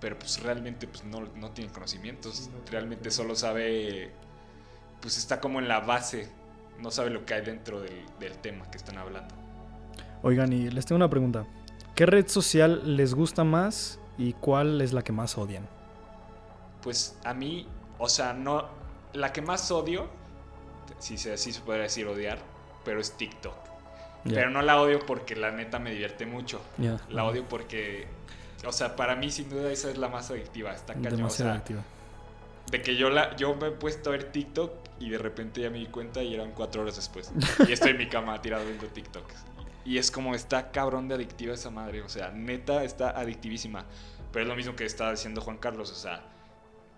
pero 0.00 0.16
pues 0.16 0.40
realmente 0.40 0.86
pues 0.86 1.02
no, 1.02 1.22
no 1.34 1.50
tiene 1.50 1.72
conocimientos. 1.72 2.36
Sí, 2.36 2.50
no. 2.52 2.60
realmente 2.70 3.10
solo 3.10 3.34
sabe, 3.34 4.12
pues 5.00 5.18
está 5.18 5.40
como 5.40 5.58
en 5.58 5.66
la 5.66 5.80
base, 5.80 6.30
no 6.78 6.92
sabe 6.92 7.10
lo 7.10 7.26
que 7.26 7.34
hay 7.34 7.44
dentro 7.44 7.80
del, 7.80 8.06
del 8.20 8.38
tema 8.38 8.70
que 8.70 8.76
están 8.76 8.98
hablando. 8.98 9.34
Oigan, 10.22 10.52
y 10.52 10.70
les 10.70 10.86
tengo 10.86 10.98
una 10.98 11.10
pregunta. 11.10 11.44
¿Qué 11.96 12.06
red 12.06 12.28
social 12.28 12.96
les 12.96 13.14
gusta 13.14 13.42
más 13.42 13.98
y 14.16 14.34
cuál 14.34 14.80
es 14.80 14.92
la 14.92 15.02
que 15.02 15.10
más 15.10 15.36
odian? 15.36 15.66
Pues 16.82 17.18
a 17.24 17.34
mí, 17.34 17.66
o 17.98 18.08
sea, 18.08 18.32
no. 18.32 18.68
La 19.12 19.32
que 19.32 19.42
más 19.42 19.72
odio, 19.72 20.06
si 21.00 21.18
se, 21.18 21.36
si 21.36 21.50
se 21.50 21.60
podría 21.62 21.82
decir 21.82 22.06
odiar, 22.06 22.38
pero 22.84 23.00
es 23.00 23.12
TikTok. 23.16 23.56
Pero 24.24 24.50
no 24.50 24.60
la 24.60 24.80
odio 24.80 24.98
porque 25.06 25.34
la 25.34 25.50
neta 25.50 25.78
me 25.78 25.90
divierte 25.92 26.26
mucho. 26.26 26.60
ya. 26.76 27.00
La 27.08 27.24
odio 27.24 27.48
porque. 27.48 28.06
O 28.66 28.72
sea, 28.72 28.94
para 28.94 29.16
mí 29.16 29.30
sin 29.30 29.48
duda 29.48 29.72
esa 29.72 29.90
es 29.90 29.96
la 29.96 30.08
más 30.08 30.30
adictiva. 30.30 30.72
Está 30.74 30.92
cañón. 30.92 31.14
O 31.14 31.16
Demasiado 31.16 31.52
sea, 31.52 31.58
activa. 31.58 31.82
de 32.70 32.82
que 32.82 32.96
yo 32.96 33.08
la, 33.08 33.34
yo 33.36 33.54
me 33.56 33.68
he 33.68 33.70
puesto 33.70 34.10
a 34.10 34.12
ver 34.12 34.24
TikTok 34.24 34.72
y 35.00 35.08
de 35.08 35.16
repente 35.16 35.62
ya 35.62 35.70
me 35.70 35.78
di 35.78 35.86
cuenta 35.86 36.22
y 36.22 36.34
eran 36.34 36.52
cuatro 36.52 36.82
horas 36.82 36.96
después. 36.96 37.32
Y 37.66 37.72
estoy 37.72 37.92
en 37.92 37.96
mi 37.98 38.08
cama 38.10 38.40
tirado 38.42 38.66
viendo 38.66 38.86
TikTok. 38.86 39.24
Y 39.86 39.96
es 39.96 40.10
como 40.10 40.34
está 40.34 40.70
cabrón 40.70 41.08
de 41.08 41.14
adictiva 41.14 41.54
esa 41.54 41.70
madre. 41.70 42.02
O 42.02 42.08
sea, 42.10 42.30
neta 42.30 42.84
está 42.84 43.10
adictivísima. 43.10 43.86
Pero 44.32 44.42
es 44.42 44.48
lo 44.50 44.54
mismo 44.56 44.76
que 44.76 44.84
estaba 44.84 45.12
diciendo 45.12 45.40
Juan 45.40 45.56
Carlos. 45.56 45.90
O 45.90 45.94
sea, 45.94 46.22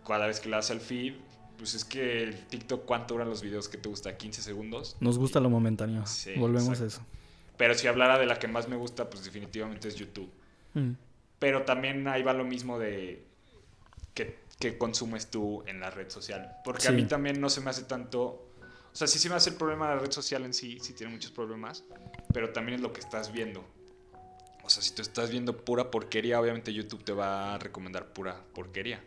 cada 0.05 0.27
vez 0.27 0.41
que 0.41 0.49
le 0.49 0.57
das 0.57 0.73
al 0.73 0.81
feed, 0.81 1.15
pues 1.63 1.75
es 1.75 1.85
que 1.85 2.25
el 2.25 2.45
TikTok, 2.47 2.85
¿cuánto 2.85 3.15
duran 3.15 3.29
los 3.29 3.41
videos 3.41 3.69
que 3.69 3.79
te 3.79 3.89
gusta? 3.89 4.19
¿15 4.19 4.33
segundos? 4.33 4.97
Nos 4.99 5.17
gusta 5.17 5.39
lo 5.39 5.49
momentáneo. 5.49 6.05
Sí, 6.07 6.33
Volvemos 6.35 6.71
exacto. 6.71 6.85
a 6.85 6.87
eso. 6.89 7.07
Pero 7.57 7.75
si 7.75 7.87
hablara 7.87 8.19
de 8.19 8.27
la 8.27 8.41
que 8.41 8.49
más 8.49 8.67
me 8.67 8.75
gusta, 8.75 9.09
pues 9.09 9.25
definitivamente 9.25 9.87
es 9.87 9.95
YouTube. 9.95 10.29
Mm. 10.75 10.95
Pero 11.39 11.63
también 11.63 12.09
ahí 12.09 12.25
va 12.25 12.33
lo 12.33 12.43
mismo 12.43 12.81
de 12.81 13.25
que, 14.13 14.41
que 14.59 14.77
consumes 14.77 15.31
tú 15.31 15.63
en 15.69 15.79
la 15.79 15.91
red 15.91 16.11
social. 16.11 16.57
Porque 16.65 16.89
a 16.89 16.91
mí 16.91 17.05
también 17.05 17.41
no 17.41 17.49
se 17.49 17.61
me 17.61 17.71
hace 17.71 17.85
tanto... 17.85 18.49
O 18.93 18.97
sea, 18.97 19.07
sí 19.07 19.21
se 19.21 19.29
me 19.29 19.37
hace 19.37 19.51
el 19.51 19.57
problema 19.57 19.89
de 19.89 19.95
la 19.95 20.01
red 20.01 20.11
social 20.11 20.45
en 20.45 20.55
sí, 20.55 20.81
sí 20.81 20.95
tiene 20.95 21.13
muchos 21.13 21.31
problemas, 21.31 21.85
pero 22.35 22.51
también 22.51 22.75
es 22.75 22.81
lo 22.81 22.93
que 22.93 22.99
estás 22.99 23.33
viendo. 23.33 23.65
O 24.65 24.69
sea, 24.69 24.83
si 24.83 24.93
tú 24.97 25.03
estás 25.03 25.31
viendo 25.31 25.65
pura 25.65 25.93
porquería, 25.93 26.41
obviamente 26.41 26.75
YouTube 26.75 27.05
te 27.05 27.13
va 27.13 27.55
a 27.55 27.59
recomendar 27.59 28.13
pura 28.13 28.43
porquería. 28.53 29.01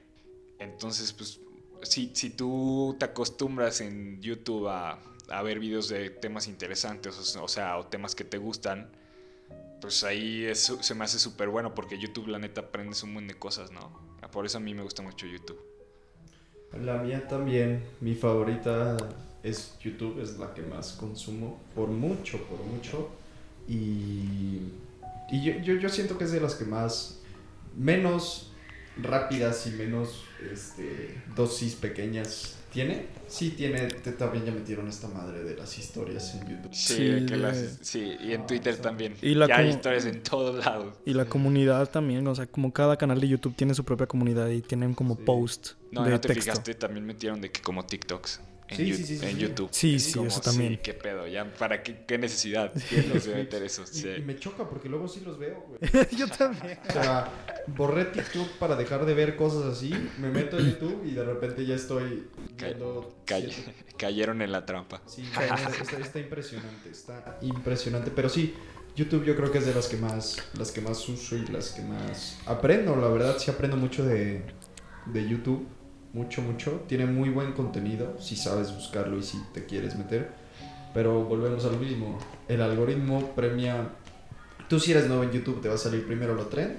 Entonces, 0.57 1.11
pues, 1.11 1.41
si, 1.81 2.11
si 2.13 2.29
tú 2.31 2.95
te 2.99 3.05
acostumbras 3.05 3.81
en 3.81 4.21
YouTube 4.21 4.67
a, 4.69 4.99
a 5.29 5.41
ver 5.41 5.59
videos 5.59 5.89
de 5.89 6.09
temas 6.09 6.47
interesantes, 6.47 7.35
o 7.37 7.47
sea- 7.47 7.77
o 7.77 7.85
temas 7.87 8.15
que 8.15 8.23
te 8.23 8.37
gustan, 8.37 8.89
pues 9.81 10.03
ahí 10.03 10.47
se 10.55 10.95
me 10.95 11.05
hace 11.05 11.19
súper 11.19 11.49
bueno 11.49 11.75
porque 11.75 11.99
YouTube, 11.99 12.27
la 12.27 12.39
neta, 12.39 12.61
aprendes 12.61 13.03
un 13.03 13.13
montón 13.13 13.27
de 13.27 13.35
cosas, 13.35 13.71
¿no? 13.71 13.91
Por 14.31 14.45
eso 14.45 14.57
a 14.57 14.61
mí 14.61 14.73
me 14.73 14.81
gusta 14.81 15.01
mucho 15.01 15.27
YouTube. 15.27 15.59
La 16.83 16.97
mía 16.97 17.27
también, 17.27 17.83
mi 18.01 18.15
favorita 18.15 18.97
es 19.43 19.77
YouTube, 19.79 20.19
es 20.21 20.37
la 20.37 20.53
que 20.53 20.61
más 20.63 20.93
consumo, 20.93 21.61
por 21.73 21.87
mucho, 21.89 22.41
por 22.45 22.59
mucho. 22.65 23.09
Y, 23.67 24.59
y 25.31 25.43
yo, 25.43 25.53
yo, 25.61 25.75
yo 25.75 25.89
siento 25.89 26.17
que 26.17 26.25
es 26.25 26.31
de 26.31 26.41
las 26.41 26.55
que 26.55 26.65
más, 26.65 27.19
menos 27.77 28.51
rápidas 28.97 29.67
y 29.67 29.71
menos 29.71 30.24
este, 30.51 31.21
dosis 31.35 31.75
pequeñas 31.75 32.55
tiene. 32.71 33.05
Sí, 33.27 33.51
tiene, 33.51 33.87
te- 33.87 34.11
también 34.11 34.45
ya 34.45 34.51
metieron 34.51 34.87
esta 34.89 35.07
madre 35.07 35.43
de 35.43 35.55
las 35.55 35.77
historias 35.79 36.35
en 36.35 36.41
YouTube. 36.49 36.73
Sí, 36.73 36.93
Sí, 37.19 37.25
que 37.25 37.37
las- 37.37 37.77
sí, 37.81 38.15
y 38.21 38.33
en 38.33 38.41
Ah, 38.41 38.47
Twitter 38.47 38.73
o 38.73 38.75
sea, 38.75 38.83
también. 38.83 39.15
y 39.21 39.33
la 39.33 39.47
ya 39.47 39.57
hay 39.57 39.69
historias 39.69 40.05
en 40.05 40.21
todos 40.21 40.63
lados. 40.65 40.93
Y 41.05 41.13
la 41.13 41.25
comunidad 41.25 41.89
también, 41.89 42.27
o 42.27 42.35
sea, 42.35 42.45
como 42.47 42.73
cada 42.73 42.97
canal 42.97 43.19
de 43.21 43.27
YouTube 43.29 43.55
tiene 43.55 43.73
su 43.73 43.83
propia 43.85 44.07
comunidad 44.07 44.49
y 44.49 44.61
tienen 44.61 44.93
como 44.93 45.15
Sí. 45.15 45.21
post 45.25 45.69
No, 45.91 46.03
de 46.03 46.11
no 46.11 46.19
te 46.21 46.27
texto. 46.27 46.43
fijaste, 46.51 46.73
también 46.75 47.05
metieron 47.05 47.39
de 47.41 47.49
que 47.51 47.61
como 47.61 47.85
TikToks. 47.85 48.41
En, 48.67 48.77
Sí, 48.77 48.85
Yu- 48.91 48.95
sí, 48.95 49.03
sí, 49.05 49.17
sí, 49.19 49.25
en 49.25 49.31
sí. 49.35 49.37
YouTube. 49.41 49.69
Sí, 49.71 49.95
Es 49.95 50.03
sí, 50.05 50.13
como, 50.13 50.27
eso 50.27 50.41
también. 50.41 50.79
qué 50.81 50.93
pedo, 50.93 51.27
ya, 51.27 51.45
¿para 51.53 51.83
qué, 51.83 52.03
qué 52.07 52.17
necesidad 52.17 52.71
tienes 52.89 53.25
de 53.25 53.35
meter 53.35 53.61
eso? 53.63 53.83
Y, 53.83 53.87
Sí. 53.95 54.09
y 54.17 54.21
me 54.21 54.37
choca 54.37 54.67
porque 54.69 54.89
luego 54.89 55.07
sí 55.07 55.21
los 55.25 55.37
veo, 55.37 55.63
güey. 55.67 55.79
Yo 56.17 56.27
también. 56.27 56.79
O 56.89 56.91
sea, 56.93 57.29
borré 57.67 58.05
TikTok 58.05 58.47
para 58.59 58.75
dejar 58.75 59.05
de 59.05 59.13
ver 59.13 59.35
cosas 59.35 59.65
así, 59.65 59.93
me 60.19 60.29
meto 60.29 60.57
en 60.57 60.71
YouTube 60.71 61.03
y 61.05 61.11
de 61.11 61.23
repente 61.23 61.65
ya 61.65 61.75
estoy 61.75 62.27
viendo... 62.57 63.15
Siete- 63.27 63.73
cayeron 63.97 64.41
en 64.41 64.51
la 64.51 64.65
trampa. 64.65 65.01
Sí, 65.05 65.21
está, 65.23 65.45
está- 65.55 65.97
está 65.99 66.19
impresionante, 66.19 66.89
está 66.89 67.37
impresionante. 67.41 68.11
Pero 68.11 68.29
sí, 68.29 68.53
YouTube 68.95 69.23
yo 69.25 69.35
creo 69.35 69.51
que 69.51 69.59
es 69.59 69.65
de 69.65 69.73
las 69.73 69.87
que 69.87 69.97
más, 69.97 70.37
las 70.57 70.71
que 70.71 70.81
más 70.81 71.07
uso 71.07 71.35
y 71.37 71.45
las 71.47 71.69
que 71.71 71.81
más 71.81 72.39
aprendo. 72.45 72.95
La 72.95 73.07
verdad 73.09 73.37
sí 73.37 73.49
aprendo 73.51 73.77
mucho 73.77 74.03
de, 74.05 74.41
de 75.05 75.29
YouTube, 75.29 75.67
mucho, 76.15 76.41
mucho. 76.41 76.83
Tiene 76.87 77.05
muy 77.05 77.29
buen 77.29 77.51
contenido 77.51 78.15
si 78.19 78.35
sabes 78.37 78.73
buscarlo 78.73 79.17
y 79.19 79.23
si 79.23 79.37
te 79.53 79.65
quieres 79.65 79.95
meter. 79.97 80.31
Pero 80.93 81.25
volvemos 81.25 81.65
a 81.65 81.69
lo 81.69 81.77
mismo. 81.77 82.17
El 82.47 82.61
algoritmo 82.61 83.35
premia... 83.35 83.89
Tú 84.69 84.79
si 84.79 84.91
eres 84.91 85.07
nuevo 85.07 85.23
en 85.23 85.31
YouTube 85.31 85.61
te 85.61 85.67
va 85.67 85.75
a 85.75 85.77
salir 85.77 86.07
primero 86.07 86.33
lo 86.33 86.47
trend 86.47 86.77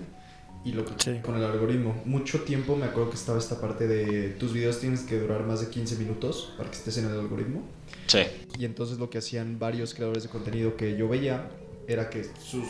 y 0.64 0.72
lo 0.72 0.84
que 0.84 0.92
Sí. 0.98 1.20
con 1.22 1.36
el 1.36 1.44
algoritmo. 1.44 1.94
Mucho 2.06 2.40
tiempo 2.40 2.74
me 2.76 2.86
acuerdo 2.86 3.10
que 3.10 3.16
estaba 3.16 3.38
esta 3.38 3.60
parte 3.60 3.86
de 3.86 4.30
tus 4.30 4.52
videos 4.54 4.80
tienes 4.80 5.02
que 5.02 5.20
durar 5.20 5.44
más 5.44 5.60
de 5.60 5.68
15 5.68 5.96
minutos 5.96 6.54
para 6.56 6.70
que 6.70 6.76
estés 6.76 6.96
en 6.98 7.04
el 7.06 7.12
algoritmo. 7.12 7.62
Sí. 8.06 8.20
Y 8.58 8.64
entonces 8.64 8.98
lo 8.98 9.10
que 9.10 9.18
hacían 9.18 9.58
varios 9.58 9.94
creadores 9.94 10.22
de 10.24 10.30
contenido 10.30 10.76
que 10.76 10.96
yo 10.96 11.08
veía 11.08 11.50
era 11.86 12.08
que 12.10 12.24
sus 12.42 12.64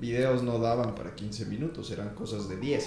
videos 0.00 0.42
no 0.42 0.58
daban 0.58 0.94
para 0.94 1.14
15 1.14 1.46
minutos, 1.46 1.90
eran 1.90 2.14
cosas 2.14 2.48
de 2.48 2.56
10. 2.56 2.84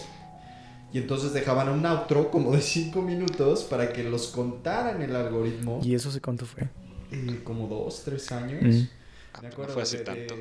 Y 0.93 0.99
entonces 0.99 1.33
dejaban 1.33 1.69
un 1.69 1.85
outro 1.85 2.29
como 2.29 2.53
de 2.55 2.61
5 2.61 3.01
minutos 3.01 3.63
para 3.63 3.91
que 3.91 4.03
los 4.03 4.27
contara 4.27 4.91
en 4.91 5.01
el 5.01 5.15
algoritmo. 5.15 5.81
¿Y 5.83 5.95
eso 5.95 6.11
sé 6.11 6.21
cuánto 6.21 6.45
fue? 6.45 6.69
eh, 7.11 7.41
como 7.43 7.67
2, 7.67 8.03
3 8.05 8.31
años. 8.31 8.63
Mm. 8.63 8.67
Me 8.69 8.89
Ah, 9.33 9.39
no 9.41 9.47
acuerdo 9.47 9.73
fue 9.73 9.81
hace 9.81 9.97
de, 9.97 10.03
tanto. 10.03 10.35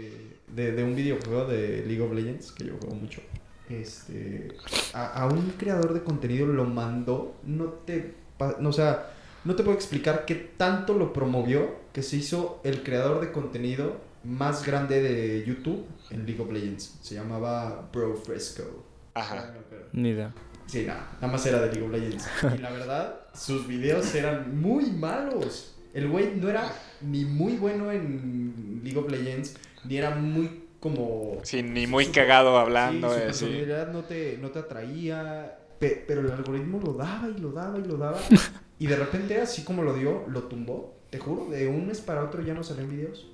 De, 0.55 0.73
de 0.73 0.85
un 0.85 0.95
videojuego 0.95 1.47
de 1.47 1.83
League 1.87 2.03
of 2.03 2.13
Legends 2.13 2.53
que 2.53 2.67
yo 2.67 2.75
juego 2.79 2.95
mucho. 2.95 3.23
Este, 3.71 4.49
a, 4.93 5.23
a 5.23 5.27
un 5.27 5.53
creador 5.57 5.95
de 5.95 6.03
contenido 6.03 6.47
lo 6.47 6.65
mandó, 6.67 7.35
no 7.45 7.65
te, 7.87 8.15
no, 8.61 8.69
o 8.69 8.73
sea, 8.73 9.13
no 9.45 9.55
te 9.57 9.63
puedo 9.63 9.75
explicar 9.75 10.27
qué 10.27 10.35
tanto 10.35 10.93
lo 10.93 11.15
promovió 11.15 11.77
que 11.95 12.03
se 12.03 12.17
hizo 12.19 12.61
el 12.65 12.83
creador 12.83 13.23
de 13.23 13.33
contenido 13.33 13.97
más 14.25 14.67
grande 14.67 15.01
de 15.01 15.43
YouTube 15.47 15.87
en 16.11 16.27
League 16.27 16.43
of 16.43 16.53
Legends. 16.53 16.99
Se 17.01 17.15
llamaba 17.15 17.89
Bro 17.93 18.17
Fresco. 18.17 18.85
Ajá. 19.15 19.55
Ni 19.93 20.11
idea. 20.11 20.33
Sí, 20.67 20.85
nada, 20.87 21.11
nada 21.21 21.33
más 21.33 21.45
era 21.47 21.61
de 21.61 21.67
League 21.73 21.83
of 21.83 21.91
Legends. 21.93 22.27
Y 22.55 22.59
la 22.59 22.71
verdad, 22.71 23.21
sus 23.35 23.67
videos 23.67 24.15
eran 24.15 24.59
muy 24.61 24.91
malos. 24.91 25.75
El 25.93 26.09
güey 26.09 26.37
no 26.37 26.49
era 26.49 26.73
ni 27.03 27.25
muy 27.25 27.55
bueno 27.59 27.93
en 27.93 28.81
League 28.83 28.99
of 28.99 29.11
Legends, 29.11 29.57
ni 29.85 29.97
era 29.99 30.15
muy 30.15 30.63
como... 30.81 31.39
Sí, 31.43 31.63
ni 31.63 31.87
muy 31.87 32.07
su- 32.07 32.13
cagado 32.13 32.59
hablando. 32.59 33.09
sí, 33.11 33.15
su 33.15 33.19
eh, 33.21 33.33
sí. 33.33 33.45
personalidad 33.45 33.93
no 33.93 34.01
te, 34.05 34.39
no 34.39 34.51
te 34.51 34.59
atraía, 34.61 35.59
pe- 35.79 36.03
pero 36.09 36.23
el 36.23 36.31
algoritmo 36.31 36.81
lo 36.83 36.95
daba 36.95 37.29
y 37.29 37.39
lo 37.39 37.53
daba 37.53 37.79
y 37.79 37.83
lo 37.85 37.97
daba. 37.99 38.19
y 38.79 38.87
de 38.87 38.97
repente, 38.97 39.41
así 39.41 39.65
como 39.65 39.83
lo 39.83 39.93
dio, 39.95 40.25
lo 40.29 40.45
tumbó. 40.45 40.97
Te 41.11 41.19
juro, 41.19 41.51
de 41.51 41.67
un 41.69 41.87
mes 41.87 42.01
para 42.01 42.25
otro 42.25 42.43
ya 42.43 42.55
no 42.55 42.63
salían 42.63 42.89
videos. 42.91 43.29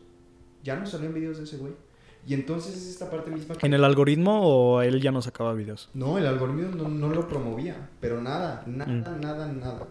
Ya 0.65 0.75
no 0.75 0.85
salían 0.87 1.15
videos 1.15 1.39
de 1.39 1.45
ese 1.45 1.57
güey. 1.59 1.73
Y 2.29 2.35
entonces 2.35 2.77
es 2.77 2.89
esta 2.89 3.11
parte 3.11 3.31
misma 3.31 3.55
que... 3.55 3.67
¿En 3.67 3.73
el 3.73 3.85
algoritmo 3.85 4.43
o 4.43 4.83
él 4.83 5.01
ya 5.01 5.11
no 5.11 5.23
sacaba 5.23 5.55
videos? 5.55 5.89
No, 5.95 6.19
el 6.19 6.27
algoritmo 6.27 6.77
no, 6.77 6.87
no 6.87 7.09
lo 7.09 7.27
promovía, 7.27 7.89
pero 8.01 8.21
nada, 8.21 8.65
nada, 8.67 8.93
Mm. 8.93 9.21
nada, 9.23 9.47
nada. 9.51 9.87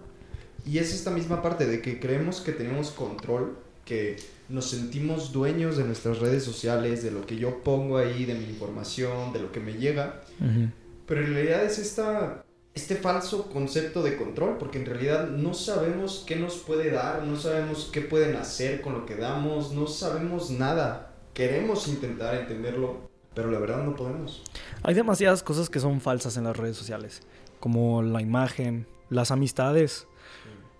Y 0.64 0.78
es 0.78 0.94
esta 0.94 1.10
misma 1.10 1.42
parte 1.42 1.66
de 1.66 1.82
que 1.82 2.00
creemos 2.00 2.42
que 2.42 2.52
tenemos 2.52 2.92
control, 2.92 3.58
que 3.86 4.18
nos 4.50 4.70
sentimos 4.70 5.32
dueños 5.34 5.78
de 5.78 5.86
nuestras 5.86 6.20
redes 6.20 6.44
sociales, 6.44 7.02
de 7.02 7.10
lo 7.10 7.26
que 7.26 7.38
yo 7.38 7.64
pongo 7.64 7.98
ahí, 7.98 8.26
de 8.26 8.36
mi 8.36 8.46
información, 8.46 9.34
de 9.34 9.40
lo 9.40 9.52
que 9.52 9.60
me 9.60 9.74
llega. 9.74 10.22
Ujú. 10.40 10.70
Pero 11.08 11.22
en 11.26 11.34
realidad 11.34 11.64
es 11.64 11.80
esta, 11.80 12.44
este 12.76 12.98
falso 12.98 13.50
concepto 13.50 14.04
de 14.04 14.16
control, 14.16 14.58
porque 14.60 14.78
en 14.78 14.86
realidad 14.86 15.30
no 15.30 15.56
sabemos 15.56 16.24
qué 16.28 16.36
nos 16.36 16.58
puede 16.58 16.92
dar, 16.92 17.24
no 17.24 17.36
sabemos 17.36 17.90
qué 17.92 18.02
pueden 18.02 18.36
hacer 18.36 18.82
con 18.82 18.94
lo 18.94 19.08
que 19.08 19.16
damos, 19.16 19.72
no 19.72 19.88
sabemos 19.88 20.52
nada. 20.52 21.07
Queremos 21.38 21.88
intentar 21.88 22.34
entenderlo, 22.34 23.12
pero 23.36 23.52
la 23.52 23.60
verdad 23.60 23.84
no 23.84 23.96
podemos. 23.96 24.42
Hay 24.82 24.96
demasiadas 24.96 25.44
cosas 25.44 25.70
que 25.70 25.80
son 25.80 26.02
falsas 26.02 26.36
en 26.36 26.46
las 26.46 26.58
redes 26.58 26.76
sociales, 26.76 27.22
como 27.60 28.02
la 28.02 28.24
imagen, 28.24 28.88
las 29.12 29.30
amistades. 29.30 30.08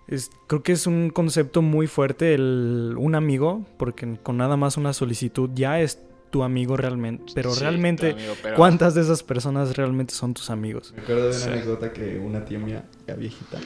Es, 0.08 0.32
creo 0.48 0.64
que 0.64 0.72
es 0.72 0.88
un 0.88 1.10
concepto 1.10 1.62
muy 1.62 1.86
fuerte 1.86 2.34
el 2.34 2.96
un 2.98 3.14
amigo, 3.14 3.64
porque 3.76 4.18
con 4.20 4.36
nada 4.36 4.56
más 4.56 4.76
una 4.76 4.92
solicitud 4.94 5.48
ya 5.54 5.80
es 5.80 6.00
tu 6.30 6.42
amigo 6.42 6.76
realmente. 6.76 7.30
Pero 7.36 7.52
Sí, 7.54 7.60
realmente, 7.60 8.10
amigo, 8.10 8.34
pero- 8.42 8.56
¿cuántas 8.56 8.96
de 8.96 9.02
esas 9.02 9.22
personas 9.22 9.76
realmente 9.76 10.12
son 10.12 10.34
tus 10.34 10.50
amigos? 10.50 10.92
Me 10.96 11.02
acuerdo 11.02 11.22
de 11.22 11.28
una 11.28 11.38
Sí. 11.38 11.48
anécdota 11.50 11.92
que 11.92 12.18
una 12.18 12.44
tía 12.44 12.58
mía, 12.58 12.84
ya 13.06 13.14
viejita, 13.14 13.58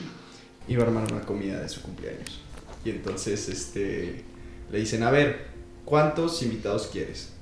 iba 0.67 0.83
a 0.83 0.85
armar 0.85 1.11
una 1.11 1.21
comida 1.21 1.59
de 1.59 1.69
su 1.69 1.81
cumpleaños. 1.81 2.39
Y 2.85 2.91
entonces 2.91 3.49
este, 3.49 4.23
le 4.71 4.77
dicen, 4.77 5.01
a 5.01 5.09
ver, 5.09 5.52
¿cuántos 5.85 6.41
invitados 6.41 6.87
quieres? 6.91 7.33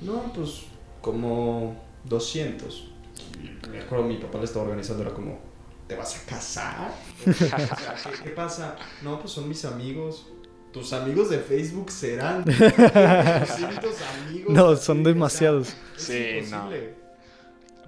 No, 0.00 0.32
pues 0.32 0.62
como 1.00 1.76
200. 2.04 2.88
Y 3.42 3.68
me 3.68 3.80
acuerdo, 3.80 4.04
mi 4.04 4.16
papá 4.16 4.38
le 4.38 4.44
estaba 4.44 4.64
organizando, 4.64 5.02
era 5.02 5.12
como, 5.12 5.38
¿te 5.86 5.96
vas 5.96 6.16
a 6.22 6.26
casar? 6.26 6.94
O 7.26 7.32
sea, 7.32 7.96
¿qué, 8.04 8.24
qué 8.24 8.30
pasa? 8.30 8.76
No, 9.02 9.18
pues 9.20 9.32
son 9.32 9.48
mis 9.48 9.64
amigos. 9.64 10.26
Tus 10.72 10.92
amigos 10.92 11.28
de 11.30 11.38
Facebook 11.40 11.90
serán 11.90 12.44
200 12.44 14.02
amigos. 14.02 14.52
No, 14.54 14.76
son 14.76 15.02
demasiados. 15.02 15.76
es 15.96 16.02
Sí, 16.04 16.40
no. 16.48 16.72
imposible. 16.72 16.94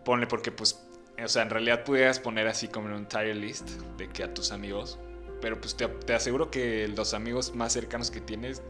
Ponle 0.05 0.27
porque, 0.27 0.51
pues, 0.51 0.81
o 1.22 1.29
sea, 1.29 1.42
en 1.42 1.51
realidad 1.51 1.85
pudieras 1.85 2.18
poner 2.18 2.48
así 2.48 2.68
como 2.68 2.88
en 2.88 2.94
un 2.94 3.07
tier 3.07 3.37
list 3.37 3.68
de 3.96 4.09
que 4.09 4.25
a 4.25 4.35
tus 4.35 4.51
amigos. 4.51 4.98
Pero 5.40 5.61
pues 5.61 5.77
te, 5.77 5.87
te 5.88 6.14
aseguro 6.14 6.51
que 6.51 6.88
los 6.88 7.14
amigos 7.14 7.55
más 7.55 7.72
cercanos 7.72 8.11
que 8.11 8.20
tienes 8.20 8.62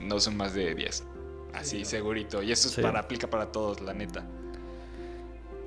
no 0.00 0.18
son 0.20 0.36
más 0.36 0.54
de 0.54 0.74
10. 0.74 1.04
Así, 1.54 1.80
no. 1.80 1.84
segurito. 1.84 2.42
Y 2.42 2.52
eso 2.52 2.68
es 2.68 2.74
Sí. 2.74 2.82
para, 2.82 3.00
aplica 3.00 3.28
para 3.28 3.52
todos, 3.52 3.80
la 3.80 3.92
neta. 3.94 4.24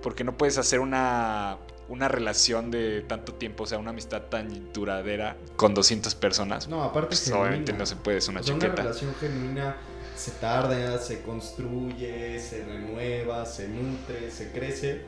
Porque 0.01 0.23
no 0.23 0.37
puedes 0.37 0.57
hacer 0.57 0.79
una, 0.79 1.57
una 1.89 2.07
relación 2.07 2.69
de 2.71 3.01
tanto 3.01 3.33
tiempo, 3.33 3.63
o 3.63 3.67
sea, 3.67 3.77
una 3.79 3.89
amistad 3.91 4.23
tan 4.23 4.71
duradera 4.71 5.37
con 5.55 5.73
200 5.73 6.13
personas. 6.15 6.67
No, 6.67 6.83
aparte 6.83 7.09
Pues, 7.09 7.31
obviamente 7.31 7.73
no 7.73 7.85
se 7.85 7.95
puede, 7.95 8.17
es 8.17 8.27
una 8.27 8.41
O 8.41 8.43
sea, 8.43 8.53
chaqueta. 8.53 8.73
Una 8.73 8.81
relación 8.83 9.13
genuina 9.19 9.77
se 10.15 10.31
tarda, 10.31 10.97
se 10.99 11.21
construye, 11.21 12.39
se 12.39 12.63
renueva, 12.65 13.45
se 13.45 13.67
nutre, 13.67 14.29
se 14.31 14.51
crece. 14.51 15.01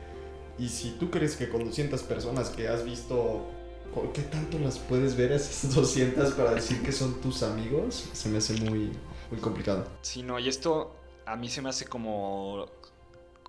Y 0.58 0.68
si 0.68 0.92
tú 0.98 1.10
crees 1.10 1.36
que 1.36 1.48
con 1.48 1.64
200 1.64 2.02
personas 2.02 2.50
que 2.50 2.68
has 2.68 2.84
visto, 2.84 3.48
¿por 3.94 4.12
qué 4.12 4.22
tanto 4.22 4.58
las 4.58 4.78
puedes 4.80 5.16
ver 5.16 5.32
a 5.32 5.36
esas 5.36 5.72
200 5.74 6.32
para 6.34 6.54
decir 6.54 6.82
que 6.82 6.90
son 6.90 7.20
tus 7.20 7.44
amigos? 7.44 8.08
Se 8.12 8.28
me 8.28 8.38
hace 8.38 8.54
muy, 8.54 8.90
muy 9.30 9.40
complicado. 9.40 9.86
Sí, 10.02 10.22
no, 10.22 10.38
y 10.38 10.48
esto 10.48 10.94
a 11.26 11.36
mí 11.36 11.48
se 11.48 11.60
me 11.62 11.68
hace 11.68 11.84
como, 11.86 12.66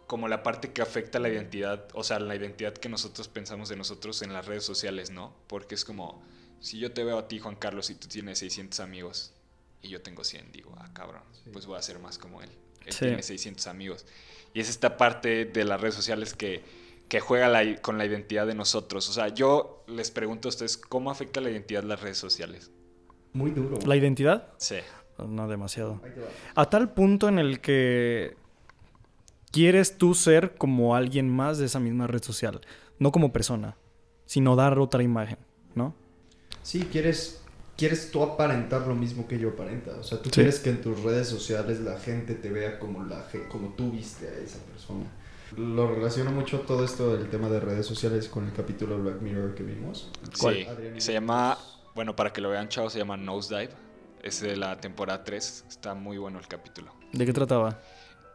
como 0.07 0.27
la 0.27 0.43
parte 0.43 0.71
que 0.73 0.81
afecta 0.81 1.19
la 1.19 1.29
identidad, 1.29 1.87
o 1.93 2.03
sea, 2.03 2.19
la 2.19 2.35
identidad 2.35 2.73
que 2.73 2.89
nosotros 2.89 3.27
pensamos 3.27 3.69
de 3.69 3.75
nosotros 3.75 4.21
en 4.21 4.33
las 4.33 4.45
redes 4.45 4.63
sociales, 4.63 5.11
¿no? 5.11 5.33
Porque 5.47 5.75
es 5.75 5.85
como, 5.85 6.21
si 6.59 6.79
yo 6.79 6.91
te 6.91 7.03
veo 7.03 7.17
a 7.19 7.27
ti, 7.27 7.39
Juan 7.39 7.55
Carlos, 7.55 7.89
y 7.89 7.95
tú 7.95 8.07
tienes 8.07 8.39
600 8.39 8.79
amigos 8.81 9.33
y 9.81 9.89
yo 9.89 10.01
tengo 10.01 10.23
100, 10.23 10.51
digo, 10.51 10.73
ah, 10.77 10.89
cabrón, 10.93 11.21
Sí. 11.43 11.49
pues 11.53 11.65
voy 11.65 11.77
a 11.77 11.81
ser 11.81 11.99
más 11.99 12.17
como 12.17 12.41
él. 12.41 12.49
Él 12.85 12.93
Sí. 12.93 12.99
tiene 13.05 13.23
600 13.23 13.67
amigos. 13.67 14.05
Y 14.53 14.59
es 14.61 14.69
esta 14.69 14.97
parte 14.97 15.45
de 15.45 15.63
las 15.63 15.79
redes 15.79 15.95
sociales 15.95 16.33
que, 16.33 16.63
que 17.07 17.19
juega 17.19 17.47
la- 17.47 17.81
con 17.81 17.97
la 17.97 18.05
identidad 18.05 18.45
de 18.47 18.55
nosotros. 18.55 19.07
O 19.09 19.13
sea, 19.13 19.29
yo 19.29 19.83
les 19.87 20.11
pregunto 20.11 20.47
a 20.47 20.49
ustedes, 20.49 20.75
¿cómo 20.77 21.11
afecta 21.11 21.39
la 21.39 21.49
identidad 21.49 21.83
las 21.83 22.01
redes 22.01 22.17
sociales? 22.17 22.71
Muy 23.33 23.51
duro. 23.51 23.77
¿La 23.85 23.95
identidad? 23.95 24.51
Sí. 24.57 24.77
No 25.27 25.47
demasiado. 25.47 26.01
A 26.55 26.69
tal 26.69 26.93
punto 26.93 27.27
en 27.27 27.39
el 27.39 27.59
que 27.61 28.35
quieres 29.51 29.97
tú 29.97 30.13
ser 30.13 30.55
como 30.55 30.95
alguien 30.95 31.29
más 31.29 31.57
de 31.57 31.65
esa 31.65 31.79
misma 31.79 32.07
red 32.07 32.21
social. 32.23 32.61
No 32.99 33.11
como 33.11 33.31
persona, 33.31 33.75
sino 34.25 34.55
dar 34.55 34.77
otra 34.79 35.03
imagen, 35.03 35.37
¿no? 35.75 35.93
Sí, 36.61 36.87
quieres, 36.91 37.41
quieres 37.77 38.11
tú 38.11 38.21
aparentar 38.23 38.85
lo 38.87 38.93
mismo 38.95 39.27
que 39.27 39.39
yo 39.39 39.49
aparenta. 39.49 39.91
O 39.99 40.03
sea, 40.03 40.17
tú 40.21 40.25
Sí. 40.29 40.35
quieres 40.35 40.59
que 40.59 40.69
en 40.69 40.81
tus 40.81 41.01
redes 41.01 41.27
sociales 41.27 41.79
la 41.79 41.97
gente 41.97 42.35
te 42.35 42.49
vea 42.49 42.77
como, 42.79 43.03
la, 43.05 43.25
como 43.49 43.69
tú 43.69 43.91
viste 43.91 44.27
a 44.27 44.37
esa 44.43 44.59
persona. 44.65 45.05
Lo 45.57 45.87
relaciono 45.87 46.31
mucho 46.31 46.59
todo 46.59 46.83
esto 46.85 47.15
del 47.15 47.27
tema 47.29 47.49
de 47.49 47.59
redes 47.59 47.85
sociales 47.87 48.27
con 48.27 48.45
el 48.45 48.53
capítulo 48.53 48.97
de 48.97 49.01
Black 49.03 49.21
Mirror 49.21 49.55
que 49.55 49.63
vimos. 49.63 50.11
Sí, 50.33 50.65
Adrián 50.67 50.95
y 50.95 51.01
se 51.01 51.13
llama, 51.13 51.57
bueno, 51.95 52.15
para 52.15 52.31
que 52.31 52.39
lo 52.41 52.49
vean, 52.49 52.67
chavos, 52.69 52.93
se 52.93 52.99
llama 52.99 53.17
Nosedive. 53.17 53.71
Es 54.23 54.41
de 54.41 54.55
la 54.57 54.79
temporada 54.79 55.23
3. 55.23 55.65
Está 55.69 55.93
muy 55.93 56.17
bueno 56.17 56.39
el 56.39 56.47
capítulo. 56.47 56.93
¿De 57.13 57.25
qué 57.25 57.33
trataba? 57.33 57.79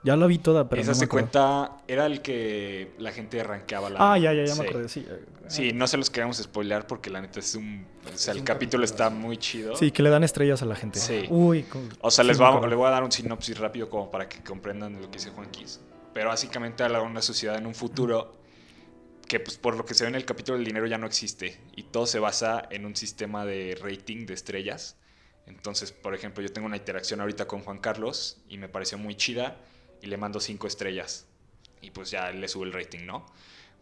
Ya 0.02 0.16
la 0.16 0.26
vi 0.26 0.36
toda, 0.38 0.68
pero 0.68 0.82
Esa 0.82 0.90
no 0.90 0.96
se 0.96 1.08
cuenta, 1.08 1.78
era 1.88 2.04
el 2.04 2.20
que 2.20 2.92
la 2.98 3.10
gente 3.10 3.40
arranqueaba 3.40 3.88
la... 3.88 4.12
Ah, 4.12 4.18
ya, 4.18 4.34
ya, 4.34 4.44
ya 4.44 4.54
Sí. 4.54 4.60
me 4.60 4.68
acordé, 4.68 4.88
sí. 4.90 5.06
Sí, 5.48 5.72
no 5.72 5.86
se 5.86 5.96
los 5.96 6.10
queremos 6.10 6.36
spoilear 6.36 6.86
porque 6.86 7.08
la 7.08 7.22
neta 7.22 7.40
es 7.40 7.54
un... 7.54 7.86
O 8.04 8.08
sea, 8.08 8.32
Es 8.34 8.38
el 8.38 8.44
capítulo 8.44 8.84
está 8.84 9.06
así. 9.06 9.16
muy 9.16 9.38
chido. 9.38 9.74
Sí, 9.76 9.90
que 9.92 10.02
le 10.02 10.10
dan 10.10 10.22
estrellas 10.22 10.60
a 10.60 10.66
la 10.66 10.76
gente. 10.76 10.98
Sí. 10.98 11.24
Uy, 11.30 11.62
con- 11.62 11.88
O 12.02 12.10
sea, 12.10 12.22
sí 12.22 12.28
les 12.28 12.40
va, 12.40 12.66
le 12.66 12.74
voy 12.76 12.86
a 12.86 12.90
dar 12.90 13.02
un 13.02 13.10
sinopsis 13.12 13.56
rápido 13.58 13.88
como 13.88 14.10
para 14.10 14.28
que 14.28 14.42
comprendan 14.42 14.92
lo 15.00 15.10
que 15.10 15.16
dice 15.16 15.30
Juan 15.30 15.50
Kiss. 15.50 15.80
Pero 16.12 16.28
básicamente 16.28 16.82
habla 16.82 16.98
de 16.98 17.06
una 17.06 17.22
sociedad 17.22 17.56
en 17.56 17.66
un 17.66 17.74
futuro 17.74 18.36
que, 19.26 19.40
pues, 19.40 19.56
por 19.56 19.74
lo 19.74 19.86
que 19.86 19.94
se 19.94 20.04
ve 20.04 20.10
en 20.10 20.16
el 20.16 20.26
capítulo, 20.26 20.58
el 20.58 20.64
dinero 20.66 20.86
ya 20.86 20.98
no 20.98 21.06
existe. 21.06 21.58
Y 21.76 21.84
todo 21.84 22.04
se 22.06 22.18
basa 22.18 22.68
en 22.70 22.84
un 22.84 22.94
sistema 22.94 23.46
de 23.46 23.78
rating 23.82 24.26
de 24.26 24.34
estrellas. 24.34 24.98
Entonces, 25.46 25.92
por 25.92 26.14
ejemplo, 26.14 26.42
yo 26.42 26.52
tengo 26.52 26.66
una 26.66 26.76
interacción 26.76 27.20
ahorita 27.20 27.46
con 27.46 27.60
Juan 27.60 27.78
Carlos 27.78 28.38
y 28.48 28.58
me 28.58 28.68
pareció 28.68 28.96
muy 28.98 29.14
chida 29.14 29.56
y 30.00 30.06
le 30.06 30.16
mando 30.16 30.40
cinco 30.40 30.66
estrellas. 30.66 31.26
Y 31.82 31.90
pues 31.90 32.10
ya 32.10 32.30
le 32.30 32.48
sube 32.48 32.64
el 32.66 32.72
rating, 32.72 33.04
¿no? 33.06 33.26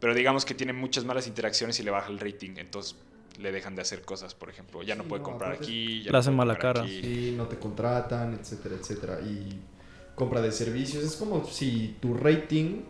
Pero 0.01 0.15
digamos 0.15 0.45
que 0.45 0.55
tiene 0.55 0.73
muchas 0.73 1.05
malas 1.05 1.29
interacciones 1.29 1.79
y 1.79 1.85
le 1.85 1.93
baja 1.93 2.11
el 2.11 2.19
rating. 2.19 2.55
Entonces 2.57 2.97
le 3.39 3.53
dejan 3.53 3.77
de 3.77 3.83
hacer 3.83 4.03
cosas, 4.03 4.35
por 4.35 4.51
ejemplo. 4.51 4.83
Ya 4.83 4.97
no 4.97 5.05
Sí, 5.05 5.09
puede 5.09 5.21
no, 5.23 5.29
comprar 5.29 5.53
aquí. 5.53 6.01
ya 6.01 6.07
Le 6.07 6.13
no 6.13 6.19
hacen 6.19 6.35
mala 6.35 6.59
cara. 6.59 6.83
aquí. 6.83 7.01
Sí, 7.01 7.35
no 7.37 7.47
te 7.47 7.59
contratan, 7.59 8.35
etcétera, 8.35 8.75
etcétera. 8.75 9.21
Y 9.21 9.61
compra 10.17 10.41
de 10.43 10.51
servicios. 10.51 11.05
Es 11.05 11.15
como 11.15 11.45
si 11.47 11.97
tu 12.01 12.15
rating 12.15 12.83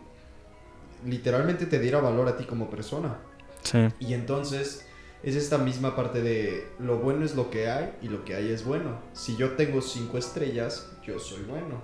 literalmente 1.05 1.65
te 1.65 1.79
diera 1.79 1.99
valor 1.99 2.27
a 2.27 2.37
ti 2.37 2.45
como 2.45 2.69
persona. 2.69 3.19
Sí. 3.63 3.79
Y 3.99 4.13
entonces 4.13 4.85
es 5.23 5.35
esta 5.35 5.57
misma 5.57 5.95
parte 5.95 6.21
de 6.21 6.67
lo 6.79 6.97
bueno 6.97 7.23
es 7.25 7.33
lo 7.35 7.49
que 7.49 7.69
hay 7.69 7.93
y 8.01 8.09
lo 8.09 8.25
que 8.25 8.35
hay 8.35 8.51
es 8.51 8.65
bueno. 8.65 8.99
Si 9.13 9.35
yo 9.37 9.51
tengo 9.51 9.81
cinco 9.81 10.17
estrellas, 10.17 10.87
yo 11.05 11.17
soy 11.19 11.43
bueno. 11.43 11.81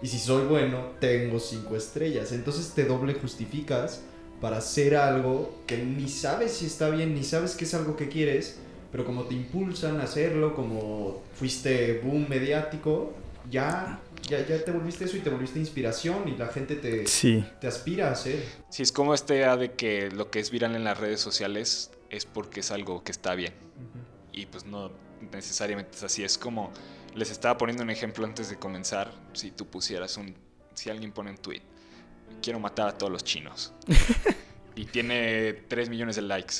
Y 0.00 0.06
si 0.08 0.18
soy 0.18 0.46
bueno, 0.46 0.92
tengo 1.00 1.38
cinco 1.38 1.76
estrellas. 1.76 2.32
Entonces 2.32 2.72
te 2.74 2.84
doble 2.84 3.14
justificas 3.14 4.00
para 4.40 4.58
hacer 4.58 4.96
algo 4.96 5.58
que 5.66 5.76
ni 5.78 6.08
sabes 6.08 6.52
si 6.52 6.66
está 6.66 6.88
bien, 6.90 7.14
ni 7.14 7.24
sabes 7.24 7.56
que 7.56 7.64
es 7.64 7.74
algo 7.74 7.96
que 7.96 8.08
quieres, 8.08 8.58
pero 8.92 9.04
como 9.04 9.24
te 9.24 9.34
impulsan 9.34 10.00
a 10.00 10.04
hacerlo, 10.04 10.54
como 10.54 11.22
fuiste 11.34 12.00
boom 12.02 12.26
mediático, 12.28 13.12
ya, 13.50 14.00
ya, 14.28 14.46
ya 14.46 14.64
te 14.64 14.70
volviste 14.70 15.04
eso 15.04 15.16
y 15.16 15.20
te 15.20 15.30
volviste 15.30 15.58
inspiración 15.58 16.28
y 16.28 16.36
la 16.36 16.46
gente 16.48 16.76
te, 16.76 17.06
Sí. 17.06 17.44
te 17.60 17.66
aspira 17.66 18.08
a 18.08 18.12
hacer. 18.12 18.42
Sí, 18.70 18.82
es 18.82 18.92
como 18.92 19.12
esta 19.12 19.34
idea 19.34 19.56
de 19.56 19.72
que 19.72 20.10
lo 20.10 20.30
que 20.30 20.38
es 20.38 20.50
viral 20.50 20.74
en 20.76 20.84
las 20.84 20.98
redes 20.98 21.20
sociales 21.20 21.90
es 22.10 22.24
porque 22.24 22.60
es 22.60 22.70
algo 22.70 23.02
que 23.04 23.12
está 23.12 23.34
bien. 23.34 23.54
Y 24.32 24.46
pues 24.46 24.64
no 24.64 24.92
necesariamente 25.32 25.96
es 25.96 26.02
así. 26.02 26.24
Es 26.24 26.38
como, 26.38 26.72
les 27.14 27.30
estaba 27.30 27.58
poniendo 27.58 27.82
un 27.82 27.90
ejemplo 27.90 28.24
antes 28.24 28.50
de 28.50 28.56
comenzar. 28.56 29.12
Si 29.32 29.50
tú 29.50 29.66
pusieras 29.66 30.16
un, 30.16 30.34
si 30.74 30.90
alguien 30.90 31.12
pone 31.12 31.30
un 31.30 31.38
tweet, 31.38 31.62
quiero 32.42 32.60
matar 32.60 32.88
a 32.88 32.98
todos 32.98 33.12
los 33.12 33.24
chinos. 33.24 33.72
y 34.76 34.84
tiene 34.86 35.52
3 35.68 35.88
millones 35.88 36.16
de 36.16 36.22
likes. 36.22 36.54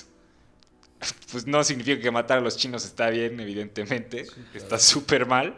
Pues 1.31 1.47
no 1.47 1.63
significa 1.63 2.01
que 2.01 2.11
matar 2.11 2.39
a 2.39 2.41
los 2.41 2.57
chinos 2.57 2.85
está 2.85 3.11
bien, 3.11 3.39
evidentemente. 3.39 4.25
Sí, 4.25 4.33
claro. 4.33 4.49
Está 4.55 4.79
súper 4.79 5.27
mal. 5.27 5.55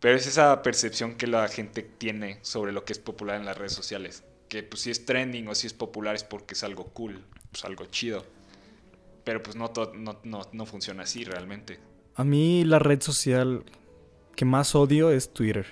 Pero 0.00 0.16
es 0.16 0.26
esa 0.26 0.62
percepción 0.62 1.16
que 1.16 1.26
la 1.26 1.46
gente 1.48 1.82
tiene 1.82 2.38
sobre 2.42 2.72
lo 2.72 2.84
que 2.84 2.94
es 2.94 2.98
popular 2.98 3.36
en 3.36 3.44
las 3.44 3.58
redes 3.58 3.74
sociales. 3.74 4.24
Que 4.48 4.62
pues 4.62 4.82
si 4.82 4.90
es 4.90 5.04
trending 5.04 5.46
o 5.48 5.54
si 5.54 5.66
es 5.66 5.74
popular 5.74 6.14
es 6.14 6.24
porque 6.24 6.54
es 6.54 6.64
algo 6.64 6.86
cool, 6.86 7.22
pues 7.52 7.64
algo 7.64 7.84
chido. 7.86 8.24
Pero 9.30 9.44
pues 9.44 9.54
no, 9.54 9.70
no, 9.94 10.18
no, 10.24 10.40
no 10.50 10.66
funciona 10.66 11.04
así 11.04 11.22
realmente. 11.22 11.78
A 12.16 12.24
mí 12.24 12.64
la 12.64 12.80
red 12.80 13.00
social 13.00 13.62
que 14.34 14.44
más 14.44 14.74
odio 14.74 15.12
es 15.12 15.32
Twitter. 15.32 15.66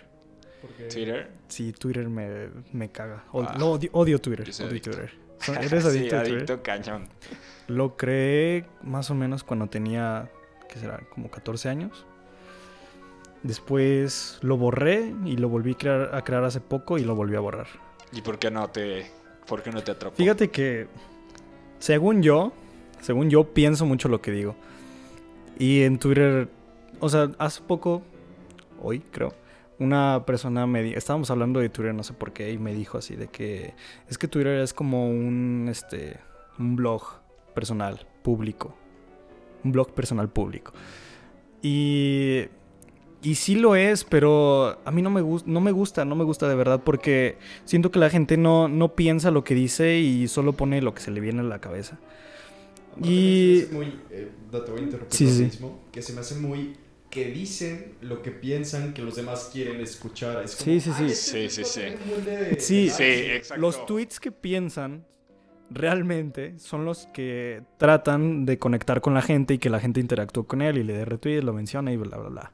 Porque- 0.62 0.84
Twitter. 0.84 1.28
Sí, 1.48 1.72
Twitter 1.72 2.08
me, 2.08 2.50
me 2.72 2.92
caga. 2.92 3.24
O- 3.32 3.42
Ah. 3.42 3.56
no, 3.58 3.72
odio, 3.72 3.90
odio 3.94 4.20
Twitter. 4.20 4.46
Yo 4.46 4.52
soy 4.52 4.66
odio 4.66 4.70
adicto. 4.74 4.90
Twitter. 4.92 5.14
¿Eres 5.60 5.84
adicto 5.84 6.10
sí, 6.10 6.14
a 6.14 6.20
Twitter? 6.22 6.36
adicto 6.36 6.62
cañón. 6.62 7.08
Lo 7.66 7.96
creé 7.96 8.64
más 8.84 9.10
o 9.10 9.16
menos 9.16 9.42
cuando 9.42 9.66
tenía, 9.66 10.30
¿qué 10.68 10.78
será? 10.78 11.00
Como 11.12 11.32
14 11.32 11.68
años. 11.68 12.06
Después 13.42 14.38
lo 14.42 14.56
borré 14.56 15.12
y 15.24 15.36
lo 15.36 15.48
volví 15.48 15.72
a 15.72 15.76
crear, 15.78 16.14
a 16.14 16.22
crear 16.22 16.44
hace 16.44 16.60
poco 16.60 16.96
y 16.96 17.02
lo 17.02 17.16
volví 17.16 17.34
a 17.34 17.40
borrar. 17.40 17.66
¿Y 18.12 18.20
por 18.22 18.38
qué 18.38 18.52
no 18.52 18.68
te, 18.70 19.10
por 19.48 19.64
qué 19.64 19.72
no 19.72 19.82
te 19.82 19.90
atrapó? 19.90 20.14
Fíjate 20.14 20.48
que, 20.48 20.86
según 21.80 22.22
yo, 22.22 22.52
según 23.00 23.30
yo 23.30 23.52
pienso 23.52 23.86
mucho 23.86 24.08
lo 24.08 24.20
que 24.20 24.30
digo. 24.30 24.56
Y 25.58 25.82
en 25.82 25.98
Twitter, 25.98 26.48
o 27.00 27.08
sea, 27.08 27.30
hace 27.38 27.62
poco, 27.62 28.02
hoy 28.80 29.00
creo, 29.10 29.34
una 29.78 30.24
persona 30.26 30.66
me 30.66 30.82
dijo, 30.82 30.98
estábamos 30.98 31.30
hablando 31.30 31.60
de 31.60 31.68
Twitter, 31.68 31.94
no 31.94 32.02
sé 32.02 32.12
por 32.12 32.32
qué, 32.32 32.52
y 32.52 32.58
me 32.58 32.74
dijo 32.74 32.98
así 32.98 33.16
de 33.16 33.28
que 33.28 33.74
es 34.08 34.18
que 34.18 34.28
Twitter 34.28 34.60
es 34.60 34.72
como 34.74 35.08
un, 35.08 35.66
este, 35.70 36.18
un 36.58 36.76
blog 36.76 37.02
personal, 37.54 38.06
público. 38.22 38.74
Un 39.64 39.72
blog 39.72 39.92
personal 39.92 40.28
público. 40.28 40.72
Y, 41.62 42.44
y 43.22 43.34
sí 43.34 43.56
lo 43.56 43.74
es, 43.74 44.04
pero 44.04 44.78
a 44.84 44.90
mí 44.90 45.02
no 45.02 45.10
me, 45.10 45.22
no 45.44 45.60
me 45.60 45.72
gusta, 45.72 46.04
no 46.04 46.14
me 46.14 46.24
gusta 46.24 46.48
de 46.48 46.54
verdad, 46.54 46.82
porque 46.84 47.36
siento 47.64 47.90
que 47.90 47.98
la 47.98 48.10
gente 48.10 48.36
no, 48.36 48.68
no 48.68 48.94
piensa 48.94 49.30
lo 49.30 49.42
que 49.42 49.54
dice 49.54 49.98
y 49.98 50.28
solo 50.28 50.52
pone 50.52 50.82
lo 50.82 50.94
que 50.94 51.02
se 51.02 51.10
le 51.10 51.20
viene 51.20 51.40
a 51.40 51.44
la 51.44 51.60
cabeza. 51.60 51.98
Y- 53.04 53.60
se 53.60 53.72
me 53.74 53.84
hace 53.84 53.90
muy, 53.90 54.00
eh, 54.10 54.28
no 54.52 54.60
te 54.62 54.70
voy 54.70 54.80
a 54.80 54.82
interrumpir 54.84 55.16
Sí, 55.16 55.24
lo 55.24 55.30
sí. 55.30 55.42
mismo, 55.44 55.82
que 55.92 56.02
se 56.02 56.12
me 56.12 56.20
hace 56.20 56.34
muy 56.36 56.76
que 57.10 57.30
dicen 57.30 57.94
lo 58.02 58.20
que 58.22 58.30
piensan 58.30 58.92
que 58.92 59.00
los 59.02 59.16
demás 59.16 59.48
quieren 59.52 59.80
escuchar. 59.80 60.44
Es 60.44 60.56
como, 60.56 60.64
Sí, 60.66 60.80
sí, 60.80 60.90
sí. 60.92 61.02
"Ay, 61.04 61.10
Sí, 61.14 61.48
sí, 61.50 61.64
sí. 61.64 61.80
de- 61.80 62.56
Sí. 62.60 62.90
Sí, 62.90 63.02
likes". 63.04 63.36
exacto. 63.36 63.60
Los 63.62 63.86
tweets 63.86 64.20
que 64.20 64.30
piensan 64.30 65.06
realmente 65.70 66.58
son 66.58 66.84
los 66.84 67.06
que 67.12 67.62
tratan 67.78 68.46
de 68.46 68.58
conectar 68.58 69.00
con 69.00 69.14
la 69.14 69.22
gente 69.22 69.54
y 69.54 69.58
que 69.58 69.70
la 69.70 69.80
gente 69.80 70.00
interactúe 70.00 70.44
con 70.46 70.62
él 70.62 70.78
y 70.78 70.84
le 70.84 70.92
dé 70.94 71.04
retweet, 71.04 71.42
lo 71.42 71.52
menciona 71.52 71.92
y 71.92 71.96
bla, 71.96 72.16
bla, 72.18 72.28
bla. 72.28 72.52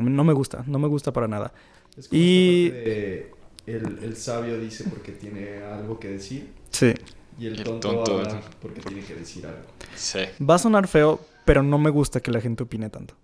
No 0.00 0.24
me 0.24 0.32
gusta, 0.32 0.64
no 0.66 0.78
me 0.78 0.88
gusta 0.88 1.12
para 1.12 1.28
nada. 1.28 1.52
Es 1.96 2.08
como 2.08 2.20
Y- 2.22 2.70
de 2.70 3.30
el, 3.66 3.98
el 4.02 4.16
sabio 4.16 4.58
dice 4.58 4.84
porque 4.88 5.12
tiene 5.12 5.58
algo 5.62 6.00
que 6.00 6.08
decir 6.08 6.48
Sí. 6.70 6.92
Y 7.38 7.46
el, 7.46 7.54
Y 7.54 7.58
el 7.58 7.64
tonto, 7.64 7.90
tonto- 8.04 8.18
habla 8.18 8.40
porque 8.60 8.80
tiene 8.80 9.02
que 9.02 9.14
decir 9.14 9.46
algo. 9.46 9.60
Sí. 9.94 10.20
Va 10.48 10.54
a 10.56 10.58
sonar 10.58 10.86
feo, 10.88 11.20
pero 11.44 11.62
no 11.62 11.78
me 11.78 11.90
gusta 11.90 12.20
que 12.20 12.30
la 12.30 12.40
gente 12.40 12.62
opine 12.62 12.90
tanto. 12.90 13.14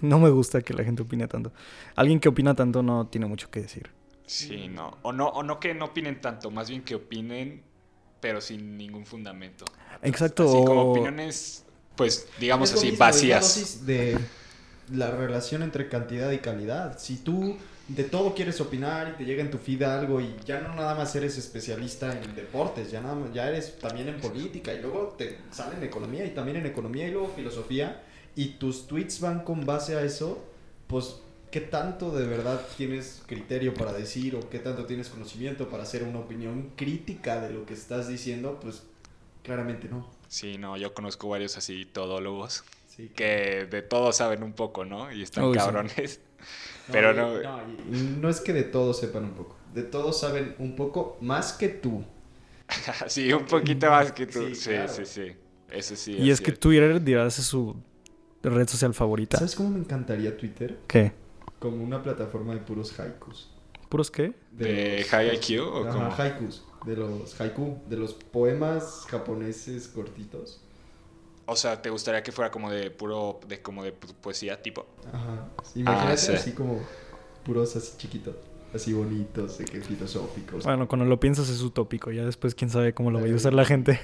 No 0.00 0.18
me 0.18 0.28
gusta 0.28 0.60
que 0.60 0.74
la 0.74 0.84
gente 0.84 1.02
opine 1.02 1.26
tanto. 1.28 1.52
Alguien 1.94 2.20
que 2.20 2.28
opina 2.28 2.54
tanto 2.54 2.82
no 2.82 3.06
tiene 3.06 3.26
mucho 3.26 3.50
que 3.50 3.60
decir. 3.62 3.90
Sí, 4.26 4.68
no. 4.68 4.98
O 5.02 5.12
no, 5.12 5.28
o 5.28 5.42
no 5.42 5.60
que 5.60 5.72
no 5.74 5.86
opinen 5.86 6.20
tanto, 6.20 6.50
más 6.50 6.68
bien 6.68 6.82
que 6.82 6.94
opinen, 6.94 7.62
pero 8.20 8.40
sin 8.40 8.76
ningún 8.76 9.06
fundamento. 9.06 9.64
Exacto. 10.02 10.44
Así 10.44 10.64
como 10.64 10.92
opiniones, 10.92 11.64
pues, 11.96 12.28
digamos 12.40 12.72
así, 12.72 12.90
vacías. 12.92 13.86
de 13.86 14.18
la 14.92 15.10
relación 15.10 15.62
entre 15.62 15.88
cantidad 15.88 16.30
y 16.32 16.38
calidad. 16.38 16.98
Si 16.98 17.16
tú 17.16 17.56
de 17.88 18.04
todo 18.04 18.34
quieres 18.34 18.60
opinar 18.60 19.12
y 19.14 19.18
te 19.18 19.24
llega 19.24 19.42
en 19.42 19.50
tu 19.50 19.58
feed 19.58 19.82
algo 19.82 20.20
y 20.20 20.34
ya 20.46 20.60
no 20.60 20.74
nada 20.74 20.94
más 20.94 21.14
eres 21.16 21.36
especialista 21.36 22.18
en 22.18 22.34
deportes, 22.34 22.90
ya, 22.90 23.00
nada 23.00 23.14
más- 23.14 23.32
ya 23.34 23.48
eres 23.48 23.78
también 23.78 24.08
en 24.08 24.20
política 24.20 24.72
y 24.72 24.80
luego 24.80 25.14
te 25.18 25.38
sale 25.50 25.76
en 25.76 25.82
economía 25.84 26.24
y 26.24 26.30
también 26.30 26.56
en 26.56 26.66
economía 26.66 27.06
y 27.06 27.10
luego 27.10 27.28
filosofía 27.34 28.02
y 28.34 28.50
tus 28.58 28.86
tweets 28.86 29.20
van 29.20 29.44
con 29.44 29.66
base 29.66 29.96
a 29.96 30.02
eso, 30.02 30.42
pues 30.86 31.16
¿qué 31.50 31.60
tanto 31.60 32.10
de 32.10 32.26
verdad 32.26 32.66
tienes 32.76 33.22
criterio 33.26 33.74
para 33.74 33.92
decir 33.92 34.34
o 34.34 34.48
qué 34.50 34.58
tanto 34.58 34.86
tienes 34.86 35.08
conocimiento 35.08 35.68
para 35.68 35.82
hacer 35.82 36.02
una 36.04 36.20
opinión 36.20 36.70
crítica 36.76 37.40
de 37.40 37.52
lo 37.52 37.66
que 37.66 37.74
estás 37.74 38.08
diciendo? 38.08 38.58
Pues 38.60 38.82
claramente 39.42 39.88
no. 39.88 40.10
Sí, 40.26 40.56
no, 40.58 40.76
yo 40.76 40.94
conozco 40.94 41.28
varios 41.28 41.56
así 41.58 41.84
todólogos 41.84 42.64
Sí, 42.88 43.08
que 43.08 43.66
de 43.70 43.82
todo 43.82 44.12
saben 44.12 44.42
un 44.42 44.52
poco, 44.52 44.84
¿no? 44.84 45.12
Y 45.12 45.22
están 45.22 45.44
Uy, 45.44 45.58
sí. 45.58 46.18
Pero 46.92 47.12
no- 47.14 47.40
y- 47.40 47.96
y 47.96 48.18
no 48.20 48.28
es 48.28 48.40
que 48.40 48.52
de 48.52 48.62
todos 48.64 48.98
sepan 49.00 49.24
un 49.24 49.32
poco. 49.32 49.56
De 49.72 49.82
todos 49.82 50.20
saben 50.20 50.54
un 50.58 50.76
poco 50.76 51.16
más 51.20 51.52
que 51.52 51.68
tú. 51.68 52.04
sí, 53.08 53.32
un 53.32 53.44
poquito 53.46 53.90
más 53.90 54.12
que 54.12 54.26
tú. 54.26 54.40
Sí, 54.48 54.54
Sí, 54.54 54.70
claro. 54.70 54.92
sí, 54.92 55.04
sí. 55.06 55.32
Eso 55.70 55.96
sí. 55.96 56.12
Y 56.12 56.30
es 56.30 56.40
que. 56.40 56.52
Twitter 56.52 57.02
dirás 57.02 57.38
es 57.38 57.46
su 57.46 57.74
red 58.42 58.68
social 58.68 58.94
favorita. 58.94 59.38
¿Sabes 59.38 59.54
cómo 59.56 59.70
me 59.70 59.78
encantaría 59.80 60.36
Twitter? 60.36 60.78
¿Qué? 60.86 61.12
Como 61.58 61.82
una 61.82 62.02
plataforma 62.02 62.52
de 62.54 62.60
puros 62.60 62.98
haikus. 63.00 63.50
¿Puros 63.88 64.10
qué? 64.10 64.32
¿De 64.52 64.98
los- 65.00 65.08
High 65.08 65.34
IQ 65.36 65.60
o 65.62 65.82
Ajá, 65.88 65.92
cómo? 65.92 66.14
haikus. 66.16 66.64
De 66.84 66.96
los 66.96 67.40
haiku. 67.40 67.78
De 67.88 67.96
los 67.96 68.12
poemas 68.14 69.04
japoneses 69.08 69.88
cortitos. 69.88 70.60
O 71.46 71.56
sea, 71.56 71.80
¿te 71.82 71.90
gustaría 71.90 72.22
que 72.22 72.32
fuera 72.32 72.50
como 72.50 72.70
de 72.70 72.90
puro, 72.90 73.40
de 73.46 73.60
como 73.60 73.82
de 73.84 73.92
poesía 73.92 74.62
tipo? 74.62 74.86
Ajá. 75.12 75.48
Imagínate 75.74 76.12
Ah, 76.12 76.16
sí. 76.16 76.32
así 76.32 76.52
como 76.52 76.80
puros 77.44 77.76
así 77.76 77.96
chiquitos. 77.98 78.34
Así 78.74 78.92
bonitos, 78.92 79.58
de 79.58 79.66
que 79.66 79.80
filosóficos. 79.80 80.64
Bueno, 80.64 80.88
cuando 80.88 81.04
lo 81.04 81.20
piensas 81.20 81.48
es 81.48 81.60
utópico. 81.60 82.10
Ya 82.10 82.24
después 82.24 82.56
quién 82.56 82.70
sabe 82.70 82.92
cómo 82.92 83.10
lo 83.12 83.20
vaya 83.20 83.32
a 83.32 83.36
usar 83.36 83.54
la 83.54 83.64
gente. 83.64 84.00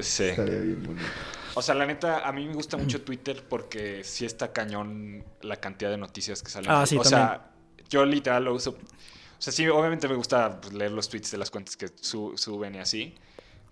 Sí. 0.00 0.24
Estaría 0.24 0.58
bien 0.58 0.82
bonito. 0.82 1.06
O 1.54 1.62
sea, 1.62 1.74
la 1.76 1.86
neta, 1.86 2.26
a 2.26 2.32
mí 2.32 2.44
me 2.46 2.54
gusta 2.54 2.76
mucho 2.76 3.02
Twitter 3.02 3.44
porque 3.48 4.02
sí 4.02 4.24
está 4.24 4.52
cañón 4.52 5.24
la 5.42 5.56
cantidad 5.56 5.90
de 5.90 5.98
noticias 5.98 6.42
que 6.42 6.50
salen. 6.50 6.70
Ah, 6.70 6.84
sí, 6.86 6.96
o 6.96 7.04
sea, 7.04 7.50
yo 7.88 8.04
literal 8.04 8.44
lo 8.44 8.54
uso. 8.54 8.70
O 8.70 8.74
O 8.74 9.40
sea, 9.40 9.52
sí, 9.52 9.68
obviamente 9.68 10.08
me 10.08 10.16
gusta 10.16 10.60
pues, 10.60 10.72
leer 10.74 10.90
los 10.90 11.08
tweets 11.08 11.30
de 11.30 11.38
las 11.38 11.50
cuentas 11.50 11.76
que 11.76 11.88
su- 12.00 12.36
suben 12.36 12.74
y 12.74 12.78
así. 12.78 13.14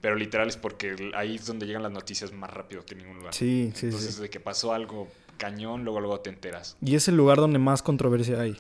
Pero 0.00 0.14
literal 0.16 0.48
es 0.48 0.56
porque 0.56 1.11
ahí 1.14 1.37
es 1.37 1.46
donde 1.46 1.66
llegan 1.66 1.82
las 1.82 1.92
noticias 1.92 2.32
más 2.32 2.50
rápido 2.52 2.85
que 2.85 2.94
en 2.94 2.98
ningún 3.00 3.16
lugar. 3.18 3.35
Sí, 3.35 3.72
sí, 3.74 3.87
Entonces, 3.87 4.14
sí. 4.16 4.22
de 4.22 4.30
que 4.30 4.40
pasó 4.40 4.72
algo 4.72 5.09
cañón, 5.38 5.85
luego 5.85 6.00
luego 6.00 6.20
te 6.20 6.30
enteras. 6.30 6.76
Y 6.80 6.94
es 6.96 7.09
el 7.09 7.16
lugar 7.16 7.38
donde 7.38 7.59
más 7.59 7.82
controversia 7.82 8.40
hay. 8.40 8.56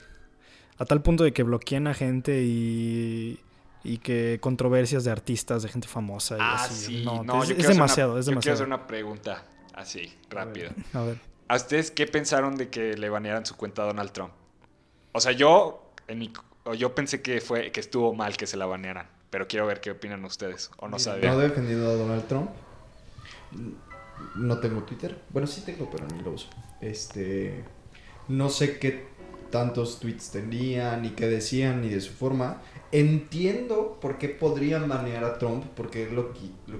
A 0.78 0.84
tal 0.84 1.02
punto 1.02 1.24
de 1.24 1.32
que 1.32 1.42
bloquean 1.42 1.86
a 1.86 1.94
gente 1.94 2.42
y, 2.42 3.38
y 3.84 3.98
que 3.98 4.38
controversias 4.40 5.04
de 5.04 5.10
artistas, 5.10 5.62
de 5.62 5.68
gente 5.68 5.88
famosa. 5.88 6.36
Y 6.36 6.40
Ah, 6.40 6.54
así. 6.64 6.86
sí. 6.98 7.04
No, 7.04 7.22
No, 7.22 7.42
es, 7.42 7.50
yo 7.50 7.54
es 7.56 7.68
demasiado, 7.68 8.12
una- 8.12 8.20
es 8.20 8.26
Yo 8.26 8.32
quiero 8.32 8.40
demasiado. 8.40 8.54
hacer 8.54 8.66
una 8.66 8.86
pregunta 8.86 9.44
así, 9.74 10.12
rápido. 10.30 10.70
A 10.92 11.02
ver. 11.02 11.18
¿A 11.48 11.56
ustedes 11.56 11.90
qué 11.90 12.06
pensaron 12.06 12.56
de 12.56 12.68
que 12.70 12.94
le 12.96 13.08
banearan 13.08 13.46
su 13.46 13.56
cuenta 13.56 13.82
a 13.82 13.86
Donald 13.86 14.10
Trump? 14.10 14.32
O 15.12 15.20
sea, 15.20 15.32
yo, 15.32 15.92
en 16.08 16.18
mi, 16.18 16.32
yo 16.76 16.94
pensé 16.94 17.22
que 17.22 17.40
fue 17.40 17.70
que 17.72 17.80
estuvo 17.80 18.12
mal 18.14 18.36
que 18.36 18.46
se 18.46 18.56
la 18.56 18.66
banearan, 18.66 19.06
pero 19.30 19.46
quiero 19.48 19.66
ver 19.66 19.80
qué 19.80 19.90
opinan 19.90 20.24
ustedes 20.24 20.70
o 20.78 20.88
no 20.88 20.98
sabían. 20.98 21.32
No 21.34 21.38
defendiendo 21.38 21.88
a 21.88 21.94
Donald 21.94 22.26
Trump. 22.26 22.50
No 24.34 24.58
tengo 24.60 24.82
Twitter. 24.82 25.18
Bueno, 25.30 25.46
sí 25.46 25.62
tengo, 25.64 25.90
pero 25.90 26.06
ni 26.08 26.22
lo 26.22 26.32
uso. 26.32 26.48
Este. 26.80 27.64
No 28.28 28.48
sé 28.48 28.78
qué 28.78 29.06
tantos 29.50 30.00
tweets 30.00 30.30
tenían, 30.30 31.02
ni 31.02 31.10
qué 31.10 31.26
decían, 31.28 31.80
ni 31.80 31.88
de 31.88 32.00
su 32.00 32.12
forma. 32.12 32.60
Entiendo 32.92 33.98
por 34.00 34.18
qué 34.18 34.28
podrían 34.28 34.88
banear 34.88 35.24
a 35.24 35.38
Trump, 35.38 35.64
porque 35.76 36.10
lo, 36.10 36.32
qui- 36.34 36.52
lo 36.66 36.78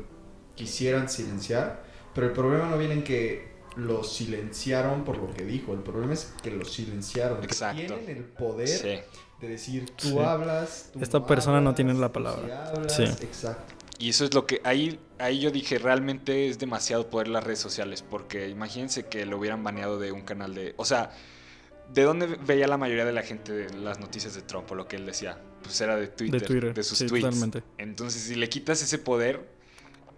quisieran 0.55 1.09
silenciar. 1.09 1.85
Pero 2.15 2.29
el 2.29 2.33
problema 2.33 2.69
no 2.69 2.79
viene 2.79 2.95
en 2.95 3.05
que 3.05 3.55
lo 3.77 4.03
silenciaron 4.03 5.05
por 5.05 5.19
lo 5.19 5.33
que 5.35 5.45
dijo. 5.45 5.75
El 5.75 5.81
problema 5.81 6.15
es 6.15 6.33
que 6.43 6.51
lo 6.51 6.65
silenciaron. 6.65 7.45
Exacto. 7.45 7.77
Tienen 7.95 8.09
el 8.09 8.25
poder 8.25 8.69
Sí. 8.69 8.99
De 9.41 9.49
decir 9.49 9.91
tú 9.91 10.09
Sí. 10.09 10.19
hablas. 10.19 10.91
tú 10.93 11.01
Esta 11.01 11.27
persona 11.27 11.61
no 11.61 11.75
tiene 11.75 11.95
la 11.95 12.13
palabra. 12.13 12.71
hablas. 12.71 12.95
Sí. 12.95 13.05
Exacto. 13.05 13.75
Y 13.99 14.11
eso 14.11 14.25
es 14.27 14.35
lo 14.35 14.47
que 14.47 14.61
ahí, 14.65 15.01
ahí 15.19 15.41
yo 15.41 15.51
dije, 15.51 15.79
realmente 15.79 16.49
es 16.49 16.59
demasiado 16.59 17.09
poder 17.09 17.29
las 17.29 17.43
redes 17.45 17.59
sociales, 17.61 18.03
porque 18.03 18.49
imagínense 18.51 19.07
que 19.07 19.25
lo 19.25 19.39
hubieran 19.39 19.65
baneado 19.65 19.99
de 19.99 20.13
un 20.13 20.21
canal 20.23 20.55
de... 20.55 20.75
O 20.77 20.85
sea, 20.85 21.13
¿de 21.95 22.03
dónde 22.03 22.27
veía 22.27 22.67
la 22.69 22.77
mayoría 22.77 23.07
de 23.07 23.13
la 23.13 23.23
gente 23.23 23.69
las 23.75 23.99
noticias 23.99 24.35
de 24.35 24.43
Trump 24.43 24.71
o 24.71 24.75
lo 24.75 24.87
que 24.87 24.97
él 24.97 25.07
decía? 25.07 25.39
Pues 25.63 25.81
era 25.81 25.97
de 25.97 26.09
Twitter, 26.09 26.41
De 26.43 26.47
Twitter, 26.47 26.85
sus 26.85 26.99
sí, 26.99 27.07
tweets. 27.07 27.25
totalmente. 27.25 27.63
Entonces, 27.79 28.21
si 28.23 28.35
le 28.35 28.49
quitas 28.51 28.83
ese 28.83 28.99
poder, 28.99 29.49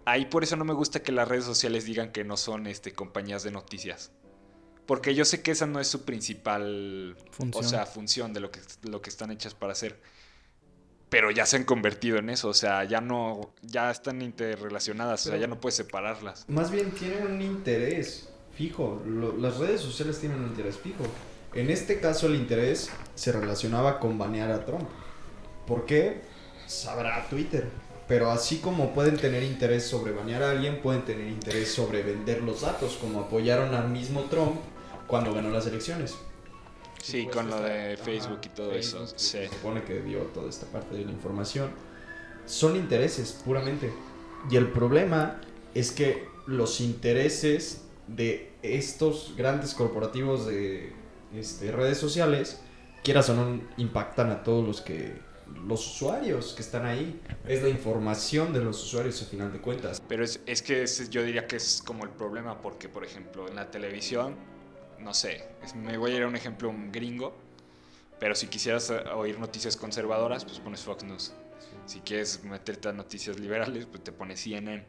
ahí 0.03 0.25
por 0.25 0.43
eso 0.43 0.57
no 0.57 0.65
me 0.65 0.73
gusta 0.73 1.01
que 1.01 1.13
las 1.13 1.27
redes 1.27 1.45
sociales 1.45 1.85
digan 1.85 2.11
que 2.11 2.25
no 2.25 2.35
son 2.35 2.67
este, 2.67 2.91
compañías 2.91 3.43
de 3.43 3.51
noticias. 3.51 4.11
Porque 4.89 5.13
yo 5.13 5.23
sé 5.23 5.43
que 5.43 5.51
esa 5.51 5.67
no 5.67 5.79
es 5.79 5.87
su 5.87 6.03
principal 6.03 7.15
Función. 7.29 7.63
o 7.63 7.69
sea, 7.69 7.85
función 7.85 8.33
de 8.33 8.39
lo 8.39 8.49
que, 8.49 8.59
lo 8.89 9.03
que 9.03 9.11
están 9.11 9.29
hechas 9.29 9.53
para 9.53 9.73
hacer. 9.73 9.99
Pero 11.11 11.29
ya 11.29 11.45
se 11.45 11.57
han 11.57 11.63
convertido 11.63 12.17
en 12.17 12.31
eso, 12.31 12.49
o 12.49 12.55
sea, 12.55 12.83
ya 12.85 12.99
no, 12.99 13.53
ya 13.61 13.91
están 13.91 14.23
interrelacionadas, 14.23 15.27
o 15.27 15.29
sea, 15.29 15.37
ya 15.37 15.45
no 15.45 15.59
puedes 15.61 15.75
separarlas. 15.75 16.43
Más 16.47 16.71
bien 16.71 16.89
tienen 16.89 17.27
un 17.27 17.39
interés 17.39 18.29
fijo. 18.55 18.99
Lo- 19.05 19.37
las 19.37 19.57
redes 19.57 19.79
sociales 19.81 20.19
tienen 20.19 20.39
un 20.39 20.47
interés 20.47 20.77
fijo. 20.79 21.03
En 21.53 21.69
este 21.69 21.99
caso 21.99 22.25
el 22.25 22.33
interés 22.33 22.89
se 23.13 23.31
relacionaba 23.31 23.99
con 23.99 24.17
banear 24.17 24.49
a 24.51 24.65
Trump. 24.65 24.89
¿Por 25.67 25.85
qué? 25.85 26.21
Sabrá 26.65 27.27
Twitter. 27.29 27.69
Pero 28.07 28.31
así 28.31 28.57
como 28.57 28.95
pueden 28.95 29.17
tener 29.17 29.43
interés 29.43 29.85
sobre 29.85 30.13
banear 30.13 30.41
a 30.41 30.49
alguien, 30.49 30.81
pueden 30.81 31.05
tener 31.05 31.27
interés 31.27 31.71
sobre 31.71 32.01
vender 32.01 32.41
los 32.41 32.61
datos, 32.61 32.97
como 32.99 33.19
apoyaron 33.19 33.75
al 33.75 33.89
mismo 33.89 34.21
Trump 34.31 34.59
cuando 35.09 35.33
ganó 35.33 35.49
las 35.49 35.65
elecciones. 35.67 36.15
Sí, 37.01 37.23
pues, 37.23 37.35
con 37.35 37.49
lo 37.49 37.55
está- 37.57 37.67
de 37.67 37.97
Facebook 37.97 38.39
y 38.45 38.49
todo 38.49 38.71
eso, 38.73 38.99
Facebook, 38.99 39.19
sí. 39.19 39.27
Se 39.29 39.49
supone 39.49 39.83
que 39.83 40.01
dio 40.01 40.19
toda 40.33 40.49
esta 40.49 40.67
parte 40.67 40.95
de 40.95 41.05
la 41.05 41.11
información. 41.11 41.71
Son 42.45 42.75
intereses, 42.75 43.31
puramente. 43.43 43.91
Y 44.49 44.55
el 44.55 44.67
problema 44.71 45.41
es 45.73 45.91
que 45.91 46.27
los 46.45 46.79
intereses 46.79 47.81
de 48.07 48.53
estos 48.63 49.33
grandes 49.37 49.73
corporativos 49.73 50.45
de 50.45 50.93
este, 51.33 51.71
redes 51.71 51.97
sociales, 51.97 52.59
quieras 53.03 53.29
o 53.29 53.33
no, 53.35 53.61
impactan 53.77 54.29
a 54.31 54.43
todos 54.43 54.65
los 54.65 54.81
que 54.81 55.13
los 55.65 55.85
usuarios 55.95 56.53
que 56.53 56.61
están 56.61 56.85
ahí. 56.85 57.19
Es 57.47 57.63
la 57.63 57.69
información 57.69 58.53
de 58.53 58.59
los 58.63 58.83
usuarios 58.83 59.21
a 59.21 59.25
final 59.25 59.51
de 59.51 59.59
cuentas. 59.59 60.01
Pero 60.07 60.23
es, 60.23 60.41
es 60.45 60.61
que 60.61 60.83
ese 60.83 61.09
yo 61.09 61.23
diría 61.23 61.47
que 61.47 61.55
es 61.55 61.81
como 61.83 62.03
el 62.03 62.11
problema, 62.11 62.61
porque, 62.61 62.87
por 62.89 63.03
ejemplo, 63.03 63.47
en 63.47 63.55
la 63.55 63.71
televisión, 63.71 64.35
no 65.01 65.13
sé, 65.13 65.43
me 65.75 65.97
voy 65.97 66.11
a 66.11 66.15
ir 66.17 66.23
a 66.23 66.27
un 66.27 66.35
ejemplo 66.35 66.69
un 66.69 66.91
gringo, 66.91 67.35
pero 68.19 68.35
si 68.35 68.47
quisieras 68.47 68.89
eh, 68.89 68.99
oír 69.15 69.39
noticias 69.39 69.77
conservadoras, 69.77 70.45
pues 70.45 70.59
pones 70.59 70.81
Fox 70.81 71.03
News. 71.03 71.33
Si 71.85 72.01
quieres 72.01 72.43
meterte 72.43 72.89
a 72.89 72.93
noticias 72.93 73.39
liberales, 73.39 73.85
pues 73.85 74.03
te 74.03 74.11
pones 74.11 74.41
CNN. 74.41 74.85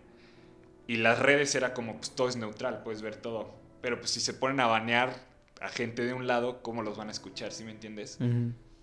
Y 0.86 0.96
las 0.96 1.18
redes 1.18 1.54
era 1.54 1.72
como, 1.72 1.96
pues 1.96 2.10
todo 2.10 2.28
es 2.28 2.36
neutral, 2.36 2.82
puedes 2.82 3.02
ver 3.02 3.16
todo. 3.16 3.54
Pero 3.80 3.98
pues 3.98 4.10
si 4.10 4.20
se 4.20 4.34
ponen 4.34 4.60
a 4.60 4.66
banear 4.66 5.14
a 5.60 5.68
gente 5.68 6.04
de 6.04 6.12
un 6.12 6.26
lado, 6.26 6.62
¿cómo 6.62 6.82
los 6.82 6.96
van 6.96 7.08
a 7.08 7.12
escuchar? 7.12 7.52
¿Sí 7.52 7.64
me 7.64 7.70
entiendes? 7.70 8.18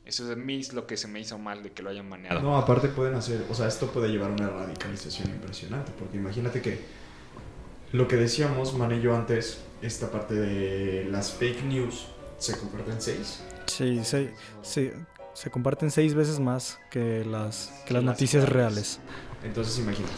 Eso 0.05 0.23
es 0.23 0.31
a 0.31 0.35
mí 0.35 0.59
es 0.59 0.71
lo 0.71 0.87
que 0.87 0.95
se 0.95 1.07
me 1.07 1.19
hizo 1.19 1.37
mal 1.37 1.63
de 1.63 1.71
que 1.73 1.83
lo 1.83 1.89
hayan 1.89 2.09
baneado. 2.09 2.41
No, 2.41 2.57
aparte 2.57 2.87
pueden 2.87 3.15
hacer, 3.15 3.45
o 3.49 3.53
sea, 3.53 3.67
esto 3.67 3.87
puede 3.91 4.07
llevar 4.07 4.31
a 4.31 4.33
una 4.33 4.49
radicalización 4.49 5.29
impresionante, 5.29 5.91
porque 5.99 6.15
imagínate 6.15 6.61
que 6.61 6.79
lo 7.91 8.07
que 8.07 8.15
decíamos, 8.17 8.73
Mane 8.73 8.97
y 8.97 9.01
yo 9.01 9.15
antes, 9.15 9.59
esta 9.81 10.11
parte 10.11 10.33
de 10.33 11.05
las 11.05 11.31
fake 11.31 11.63
news 11.63 12.07
se 12.37 12.57
convierte 12.57 12.91
en 12.91 13.01
seis. 13.01 13.43
Sí, 13.67 14.03
se, 14.03 14.33
se, 14.61 14.93
se 15.33 15.51
comparten 15.51 15.91
seis 15.91 16.13
veces 16.13 16.39
más 16.39 16.79
que 16.89 17.23
las, 17.25 17.71
que 17.85 17.93
las 17.93 18.03
las 18.03 18.13
noticias 18.13 18.47
reales. 18.47 18.99
reales. 18.99 18.99
Entonces 19.43 19.77
imagínate. 19.79 20.13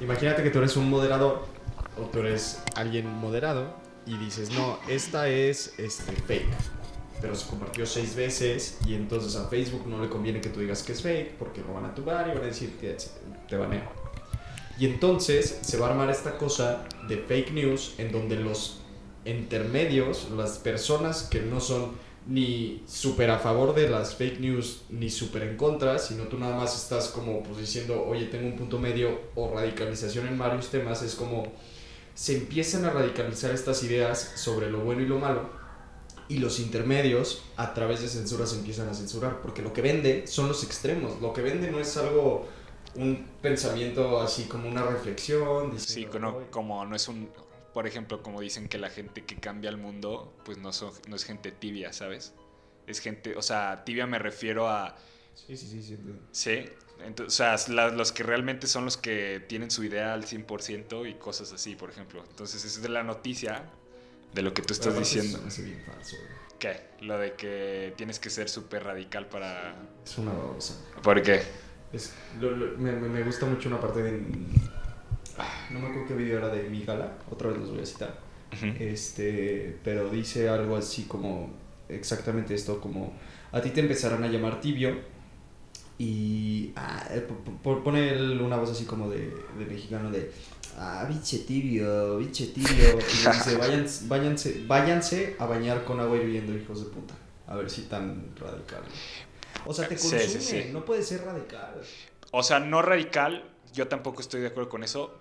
Imagínate 0.00 0.42
que 0.42 0.50
tú 0.50 0.58
eres 0.58 0.76
un 0.76 0.90
moderador 0.90 1.46
o 1.98 2.02
tú 2.06 2.20
eres 2.20 2.60
alguien 2.74 3.08
moderado 3.08 3.74
y 4.06 4.16
dices, 4.18 4.50
no, 4.50 4.78
esta 4.88 5.28
es 5.28 5.74
este, 5.78 6.12
fake. 6.12 6.48
Pero 7.20 7.36
se 7.36 7.48
compartió 7.48 7.86
seis 7.86 8.16
veces 8.16 8.78
y 8.84 8.94
entonces 8.94 9.36
a 9.36 9.48
Facebook 9.48 9.86
no 9.86 10.02
le 10.02 10.08
conviene 10.08 10.40
que 10.40 10.48
tú 10.48 10.60
digas 10.60 10.82
que 10.82 10.92
es 10.92 11.02
fake 11.02 11.36
porque 11.38 11.60
lo 11.60 11.72
van 11.72 11.84
a 11.84 11.94
tubar 11.94 12.26
y 12.28 12.30
van 12.32 12.42
a 12.42 12.46
decir 12.46 12.76
que 12.80 12.96
te 13.48 13.56
baneo. 13.56 14.01
Y 14.78 14.86
entonces 14.86 15.58
se 15.62 15.76
va 15.76 15.88
a 15.88 15.90
armar 15.90 16.10
esta 16.10 16.38
cosa 16.38 16.84
de 17.08 17.18
fake 17.18 17.52
news 17.52 17.94
en 17.98 18.10
donde 18.10 18.36
los 18.36 18.80
intermedios, 19.24 20.28
las 20.36 20.58
personas 20.58 21.24
que 21.24 21.40
no 21.40 21.60
son 21.60 21.92
ni 22.26 22.82
súper 22.86 23.30
a 23.30 23.38
favor 23.38 23.74
de 23.74 23.88
las 23.88 24.14
fake 24.14 24.40
news 24.40 24.82
ni 24.90 25.10
súper 25.10 25.42
en 25.42 25.56
contra, 25.56 25.98
sino 25.98 26.24
tú 26.24 26.38
nada 26.38 26.56
más 26.56 26.76
estás 26.76 27.08
como 27.08 27.42
pues 27.42 27.58
diciendo, 27.58 28.04
oye, 28.06 28.26
tengo 28.26 28.46
un 28.46 28.56
punto 28.56 28.78
medio 28.78 29.20
o 29.34 29.52
radicalización 29.52 30.28
en 30.28 30.38
varios 30.38 30.68
temas, 30.68 31.02
es 31.02 31.14
como 31.14 31.52
se 32.14 32.36
empiezan 32.36 32.84
a 32.84 32.90
radicalizar 32.90 33.50
estas 33.50 33.82
ideas 33.82 34.32
sobre 34.36 34.70
lo 34.70 34.80
bueno 34.80 35.02
y 35.02 35.06
lo 35.06 35.18
malo 35.18 35.62
y 36.28 36.38
los 36.38 36.60
intermedios 36.60 37.42
a 37.56 37.74
través 37.74 38.00
de 38.00 38.08
censura 38.08 38.46
se 38.46 38.56
empiezan 38.56 38.88
a 38.88 38.94
censurar, 38.94 39.40
porque 39.42 39.60
lo 39.60 39.72
que 39.72 39.82
vende 39.82 40.26
son 40.26 40.48
los 40.48 40.64
extremos, 40.64 41.20
lo 41.20 41.32
que 41.32 41.42
vende 41.42 41.70
no 41.70 41.78
es 41.78 41.96
algo, 41.96 42.48
un 42.94 43.26
pensamiento 43.40 44.20
así 44.20 44.44
como 44.44 44.68
una 44.68 44.82
reflexión. 44.84 45.70
Sí, 45.78 45.94
diciendo, 46.06 46.18
no, 46.18 46.36
"Oye, 46.36 46.46
como 46.50 46.84
no 46.84 46.94
es 46.96 47.08
un, 47.08 47.30
por 47.72 47.86
ejemplo, 47.86 48.22
como 48.22 48.40
dicen 48.40 48.68
que 48.68 48.78
la 48.78 48.90
gente 48.90 49.24
que 49.24 49.36
cambia 49.36 49.70
el 49.70 49.78
mundo, 49.78 50.32
pues 50.44 50.58
no, 50.58 50.72
son, 50.72 50.92
no 51.08 51.16
es 51.16 51.24
gente 51.24 51.52
tibia, 51.52 51.92
¿sabes? 51.92 52.34
Es 52.86 53.00
gente, 53.00 53.36
o 53.36 53.42
sea, 53.42 53.84
tibia 53.84 54.06
me 54.06 54.18
refiero 54.18 54.68
a, 54.68 54.96
Sí, 55.34 55.56
sí, 55.56 55.66
sí, 55.66 55.82
sí. 55.82 55.96
sí, 56.32 56.64
ento- 57.02 57.26
o 57.26 57.30
sea, 57.30 57.56
la- 57.68 57.88
los 57.88 58.12
que 58.12 58.22
realmente 58.22 58.66
son 58.66 58.84
los 58.84 58.96
que 58.98 59.42
tienen 59.48 59.70
su 59.70 59.82
idea 59.84 60.12
al 60.12 60.24
100% 60.24 61.06
y 61.06 61.14
cosas 61.14 61.52
así, 61.52 61.74
por 61.74 61.88
ejemplo. 61.90 62.22
Entonces, 62.28 62.64
es 62.66 62.82
de 62.82 62.88
la 62.90 63.02
noticia, 63.02 63.64
de 64.34 64.42
lo 64.42 64.52
que 64.52 64.60
tú 64.62 64.74
estás 64.74 64.98
diciendo. 64.98 65.38
me 65.40 65.48
hace 65.48 65.62
bien 65.62 65.82
falso. 65.86 66.16
¿Qué? 66.58 66.80
Lo 67.00 67.18
de 67.18 67.32
que 67.34 67.94
tienes 67.96 68.18
que 68.20 68.28
ser 68.30 68.48
súper 68.48 68.84
radical 68.84 69.26
para... 69.28 69.74
Es 70.04 70.18
una 70.18 70.32
babosa. 70.32 70.76
¿Por 71.02 71.22
qué? 71.22 71.42
Es, 71.92 72.12
lo- 72.40 72.50
lo- 72.50 72.78
me, 72.78 73.22
gusta 73.22 73.46
mucho 73.46 73.68
una 73.68 73.80
parte 73.80 74.02
de... 74.02 74.22
ah, 75.38 75.66
no 75.70 75.78
me 75.80 75.88
acuerdo 75.88 76.08
qué 76.08 76.14
video 76.14 76.38
era 76.38 76.48
de 76.48 76.68
mi 76.68 76.84
gala, 76.84 77.12
otra 77.30 77.48
vez 77.50 77.58
los 77.58 77.70
voy 77.70 77.80
a 77.80 77.86
citar. 77.86 78.18
Este, 78.78 79.78
pero 79.82 80.10
dice 80.10 80.48
algo 80.48 80.76
así 80.76 81.04
como 81.04 81.50
exactamente 81.88 82.54
esto, 82.54 82.80
como 82.80 83.12
a 83.50 83.60
ti 83.60 83.70
te 83.70 83.80
empezarán 83.80 84.22
a 84.24 84.28
llamar 84.28 84.60
tibio 84.60 84.94
y 85.98 86.72
ah, 86.76 87.06
eh, 87.10 87.20
po- 87.20 87.52
po- 87.62 87.82
pone 87.84 88.12
una 88.40 88.56
voz 88.56 88.70
así 88.70 88.84
como 88.84 89.08
de, 89.08 89.30
de 89.58 89.66
mexicano 89.66 90.10
de 90.10 90.32
ah, 90.78 91.06
biche 91.08 91.38
tibio, 91.40 92.18
biche 92.18 92.46
tibio 92.48 92.98
y 92.98 93.02
dice 93.02 93.56
váyanse, 93.58 94.06
váyanse, 94.08 94.64
váyanse 94.66 95.36
a 95.38 95.46
bañar 95.46 95.84
con 95.84 96.00
agua 96.00 96.16
hirviendo, 96.16 96.54
hijos 96.56 96.84
de 96.84 96.90
puta. 96.90 97.14
A 97.46 97.56
ver 97.56 97.68
si 97.70 97.82
tan 97.82 98.34
radical. 98.38 98.82
O 99.66 99.72
sea, 99.74 99.88
te 99.88 99.96
consume, 99.96 100.20
sí, 100.28 100.40
sí. 100.40 100.64
no 100.72 100.84
puede 100.84 101.02
ser 101.02 101.24
radical. 101.24 101.80
O 102.30 102.42
sea, 102.42 102.58
no 102.60 102.82
radical, 102.82 103.44
yo 103.72 103.88
tampoco 103.88 104.20
estoy 104.20 104.40
de 104.40 104.48
acuerdo 104.48 104.68
con 104.70 104.82
eso, 104.84 105.18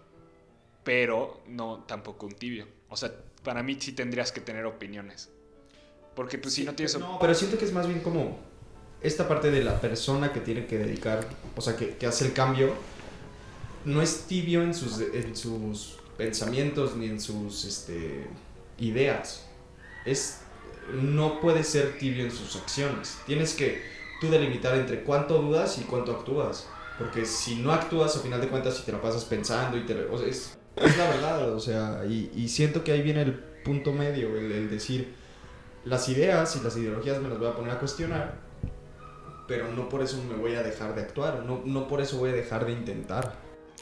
pero 0.83 1.41
no 1.47 1.83
tampoco 1.87 2.25
un 2.25 2.33
tibio. 2.33 2.67
O 2.89 2.95
sea, 2.97 3.11
para 3.43 3.63
mí 3.63 3.77
sí 3.79 3.91
tendrías 3.93 4.31
que 4.31 4.41
tener 4.41 4.65
opiniones. 4.65 5.29
Porque 6.15 6.37
pues 6.37 6.53
si 6.53 6.63
no 6.63 6.73
tienes... 6.73 6.95
op- 6.95 7.01
No, 7.01 7.17
pero 7.19 7.33
siento 7.35 7.57
que 7.57 7.65
es 7.65 7.71
más 7.73 7.87
bien 7.87 7.99
como 8.01 8.39
esta 9.01 9.27
parte 9.27 9.51
de 9.51 9.63
la 9.63 9.79
persona 9.79 10.31
que 10.33 10.39
tiene 10.41 10.65
que 10.65 10.77
dedicar, 10.77 11.25
o 11.55 11.61
sea, 11.61 11.75
que, 11.75 11.95
que 11.97 12.05
hace 12.07 12.25
el 12.25 12.33
cambio, 12.33 12.73
no 13.85 14.01
es 14.01 14.23
tibio 14.27 14.61
en 14.63 14.73
sus, 14.73 14.99
en 14.99 15.35
sus 15.35 15.97
pensamientos 16.17 16.95
ni 16.95 17.07
en 17.07 17.19
sus 17.19 17.65
este, 17.65 18.27
ideas. 18.77 19.47
Es, 20.05 20.41
no 20.93 21.39
puede 21.39 21.63
ser 21.63 21.97
tibio 21.97 22.25
en 22.25 22.31
sus 22.31 22.55
acciones. 22.55 23.17
Tienes 23.25 23.53
que 23.53 23.81
tú 24.21 24.29
delimitar 24.29 24.75
entre 24.75 25.03
cuánto 25.03 25.41
dudas 25.41 25.79
y 25.79 25.81
cuánto 25.81 26.13
actúas. 26.13 26.69
Porque 26.97 27.25
si 27.25 27.55
no 27.55 27.73
actúas, 27.73 28.15
a 28.15 28.19
final 28.19 28.39
de 28.39 28.47
cuentas, 28.47 28.77
si 28.77 28.83
te 28.83 28.91
la 28.91 29.01
pasas 29.01 29.25
pensando 29.25 29.75
y 29.77 29.85
te... 29.85 30.05
o 30.05 30.17
sea, 30.17 30.27
es, 30.27 30.57
es 30.75 30.97
la 30.97 31.09
verdad, 31.09 31.51
o 31.51 31.59
sea, 31.59 32.03
y, 32.07 32.31
y 32.35 32.47
siento 32.47 32.83
que 32.83 32.91
ahí 32.91 33.01
viene 33.01 33.23
el 33.23 33.33
punto 33.33 33.91
medio, 33.91 34.37
el, 34.37 34.51
el 34.51 34.69
decir, 34.69 35.15
las 35.83 36.07
ideas 36.09 36.55
y 36.55 36.63
las 36.63 36.77
ideologías 36.77 37.19
me 37.19 37.29
las 37.29 37.39
voy 37.39 37.47
a 37.47 37.55
poner 37.55 37.71
a 37.71 37.79
cuestionar, 37.79 38.35
pero 39.47 39.71
no 39.71 39.89
por 39.89 40.03
eso 40.03 40.21
me 40.29 40.35
voy 40.35 40.53
a 40.53 40.61
dejar 40.61 40.93
de 40.93 41.01
actuar, 41.01 41.43
no, 41.43 41.63
no 41.65 41.87
por 41.87 42.01
eso 42.01 42.19
voy 42.19 42.29
a 42.29 42.33
dejar 42.33 42.65
de 42.67 42.73
intentar. 42.73 43.33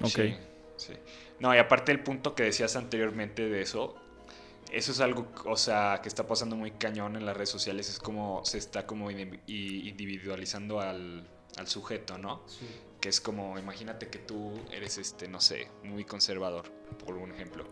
Ok. 0.01 0.09
Sí, 0.11 0.37
sí. 0.77 0.93
No, 1.39 1.53
y 1.53 1.57
aparte 1.57 1.91
el 1.91 2.01
punto 2.01 2.35
que 2.35 2.43
decías 2.43 2.77
anteriormente 2.77 3.49
de 3.49 3.61
eso, 3.61 3.95
eso 4.71 4.91
es 4.91 4.99
algo, 4.99 5.27
o 5.45 5.57
sea, 5.57 5.99
que 6.01 6.09
está 6.09 6.25
pasando 6.27 6.55
muy 6.55 6.71
cañón 6.71 7.15
en 7.15 7.25
las 7.25 7.35
redes 7.35 7.49
sociales, 7.49 7.89
es 7.89 7.99
como 7.99 8.43
se 8.45 8.57
está 8.57 8.85
como 8.85 9.09
individualizando 9.11 10.79
al, 10.79 11.27
al 11.57 11.67
sujeto, 11.67 12.17
¿no? 12.17 12.43
Que 13.01 13.09
es 13.09 13.21
como, 13.21 13.57
imagínate 13.57 14.09
que 14.09 14.19
tú 14.19 14.53
eres, 14.71 14.97
este, 14.97 15.27
no 15.27 15.41
sé, 15.41 15.69
muy 15.83 16.05
conservador, 16.05 16.69
por 17.05 17.15
un 17.15 17.31
ejemplo, 17.31 17.65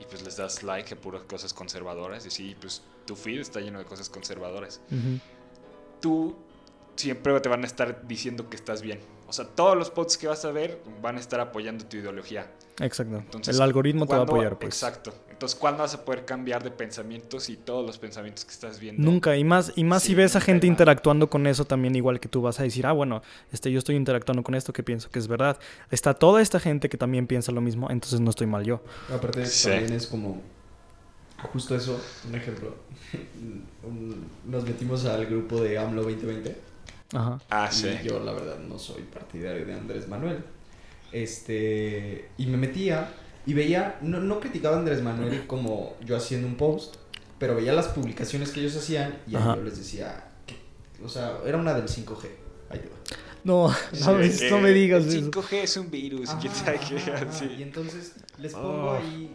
y 0.00 0.04
pues 0.04 0.22
les 0.22 0.36
das 0.36 0.62
like 0.62 0.94
a 0.94 0.96
puras 0.96 1.24
cosas 1.24 1.52
conservadoras, 1.52 2.24
y 2.26 2.30
sí, 2.30 2.56
pues 2.60 2.82
tu 3.06 3.16
feed 3.16 3.40
está 3.40 3.60
lleno 3.60 3.78
de 3.78 3.84
cosas 3.84 4.08
conservadoras. 4.08 4.80
Tú 6.00 6.36
siempre 6.96 7.38
te 7.40 7.48
van 7.48 7.64
a 7.64 7.66
estar 7.66 8.06
diciendo 8.06 8.48
que 8.48 8.56
estás 8.56 8.82
bien. 8.82 9.00
O 9.26 9.32
sea, 9.32 9.46
todos 9.46 9.76
los 9.76 9.90
posts 9.90 10.18
que 10.18 10.26
vas 10.26 10.44
a 10.44 10.50
ver 10.50 10.82
van 11.00 11.16
a 11.16 11.20
estar 11.20 11.40
apoyando 11.40 11.86
tu 11.86 11.96
ideología. 11.96 12.50
Exacto. 12.78 13.16
Entonces, 13.18 13.56
el 13.56 13.62
algoritmo 13.62 14.06
te 14.06 14.12
va 14.12 14.22
a 14.22 14.26
¿cuándo- 14.26 14.32
apoyar, 14.34 14.58
pues. 14.58 14.74
Exacto. 14.82 15.12
Entonces, 15.30 15.58
¿cuándo 15.58 15.82
vas 15.82 15.94
a 15.94 16.04
poder 16.04 16.26
cambiar 16.26 16.62
de 16.62 16.70
pensamientos 16.70 17.48
y 17.48 17.56
todos 17.56 17.84
los 17.86 17.96
pensamientos 17.98 18.44
que 18.44 18.52
estás 18.52 18.78
viendo? 18.78 19.02
Nunca, 19.02 19.36
y 19.38 19.44
más, 19.44 19.72
y 19.74 19.84
más 19.84 20.02
Sí, 20.02 20.08
si 20.08 20.14
ves 20.14 20.36
a 20.36 20.40
gente 20.40 20.66
interactuando 20.66 21.30
con 21.30 21.46
eso 21.46 21.64
también 21.64 21.96
igual 21.96 22.20
que 22.20 22.28
tú 22.28 22.42
vas 22.42 22.60
a 22.60 22.62
decir, 22.62 22.86
ah, 22.86 22.92
bueno, 22.92 23.22
este, 23.50 23.72
yo 23.72 23.78
estoy 23.78 23.96
interactuando 23.96 24.42
con 24.42 24.54
esto 24.54 24.72
que 24.74 24.82
pienso 24.82 25.10
que 25.10 25.18
es 25.18 25.28
verdad. 25.28 25.58
Está 25.90 26.12
toda 26.14 26.42
esta 26.42 26.60
gente 26.60 26.88
que 26.90 26.98
también 26.98 27.26
piensa 27.26 27.52
lo 27.52 27.62
mismo, 27.62 27.88
entonces 27.90 28.20
no 28.20 28.28
estoy 28.30 28.46
mal 28.48 28.64
yo. 28.64 28.82
Aparte 29.12 29.46
Sí. 29.46 29.68
también 29.70 29.92
es 29.94 30.06
como 30.06 30.42
justo 31.52 31.74
eso, 31.74 31.98
un 32.28 32.34
ejemplo. 32.34 32.74
Nos 34.46 34.64
metimos 34.64 35.04
al 35.06 35.24
grupo 35.26 35.60
de 35.62 35.78
AMLO 35.78 36.02
2020 36.02 36.56
Ajá. 37.14 37.38
Ah, 37.50 37.68
y 37.70 37.74
sí. 37.74 37.88
yo 38.04 38.20
la 38.20 38.32
verdad 38.32 38.58
no 38.58 38.78
soy 38.78 39.02
partidario 39.02 39.64
de 39.66 39.74
Andrés 39.74 40.06
Manuel. 40.06 40.44
Este, 41.12 42.28
y 42.38 42.46
me 42.46 42.56
metía 42.56 43.12
y 43.46 43.54
veía, 43.54 43.98
no, 44.02 44.20
no 44.20 44.40
criticaba 44.40 44.76
a 44.76 44.78
Andrés 44.78 45.02
Manuel 45.02 45.46
como 45.46 45.96
yo 46.04 46.16
haciendo 46.16 46.46
un 46.46 46.56
post, 46.56 46.96
pero 47.38 47.54
veía 47.54 47.72
las 47.72 47.88
publicaciones 47.88 48.50
que 48.50 48.60
ellos 48.60 48.76
hacían 48.76 49.18
y 49.26 49.32
yo 49.32 49.56
les 49.62 49.78
decía, 49.78 50.28
que- 50.46 50.56
o 51.04 51.08
sea, 51.08 51.38
era 51.46 51.56
una 51.56 51.74
del 51.74 51.88
5G. 51.88 52.28
Ayuda. 52.68 52.96
No, 53.44 53.68
no, 54.06 54.14
me- 54.14 54.30
Sí, 54.30 54.48
no 54.50 54.58
me 54.58 54.70
eh, 54.70 54.74
digas 54.74 55.04
el 55.04 55.08
eso. 55.10 55.30
5G 55.30 55.52
es 55.62 55.76
un 55.78 55.90
virus. 55.90 56.28
Ajá, 56.28 56.38
¿quién 56.40 56.54
sabe 56.54 56.80
qué? 56.86 56.96
ajá, 56.98 57.14
ajá. 57.14 57.32
Sí. 57.32 57.54
Y 57.58 57.62
entonces 57.62 58.14
les 58.38 58.52
pongo 58.52 58.90
Oh. 58.92 58.96
ahí, 58.96 59.34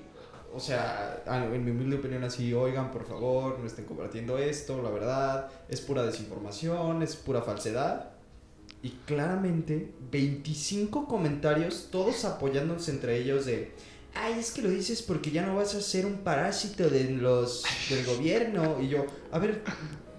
o 0.53 0.59
sea, 0.59 1.23
a- 1.25 1.45
en 1.45 1.65
mi 1.65 1.71
humilde 1.71 1.97
opinión 1.97 2.23
así, 2.23 2.53
oigan, 2.53 2.91
por 2.91 3.05
favor, 3.05 3.57
no 3.59 3.65
estén 3.65 3.85
compartiendo 3.85 4.37
esto, 4.37 4.81
la 4.83 4.89
verdad, 4.91 5.49
es 5.67 5.81
pura 5.81 6.03
desinformación, 6.03 7.01
es 7.01 7.15
pura 7.15 7.41
falsedad. 7.41 8.11
Y 8.85 8.91
claramente, 9.07 9.89
25 10.11 11.07
comentarios, 11.07 11.87
todos 11.91 12.23
apoyándose 12.23 12.91
entre 12.91 13.17
ellos 13.17 13.47
de, 13.47 13.71
ay, 14.13 14.35
es 14.39 14.51
que 14.51 14.61
lo 14.61 14.69
dices 14.69 15.01
porque 15.01 15.31
ya 15.31 15.43
no 15.43 15.55
vas 15.55 15.73
a 15.73 15.81
ser 15.81 16.05
un 16.05 16.17
parásito 16.19 16.87
de 16.87 17.05
los, 17.09 17.63
del 17.89 18.05
gobierno. 18.05 18.77
Y 18.79 18.89
yo, 18.89 19.07
a 19.31 19.39
ver, 19.39 19.63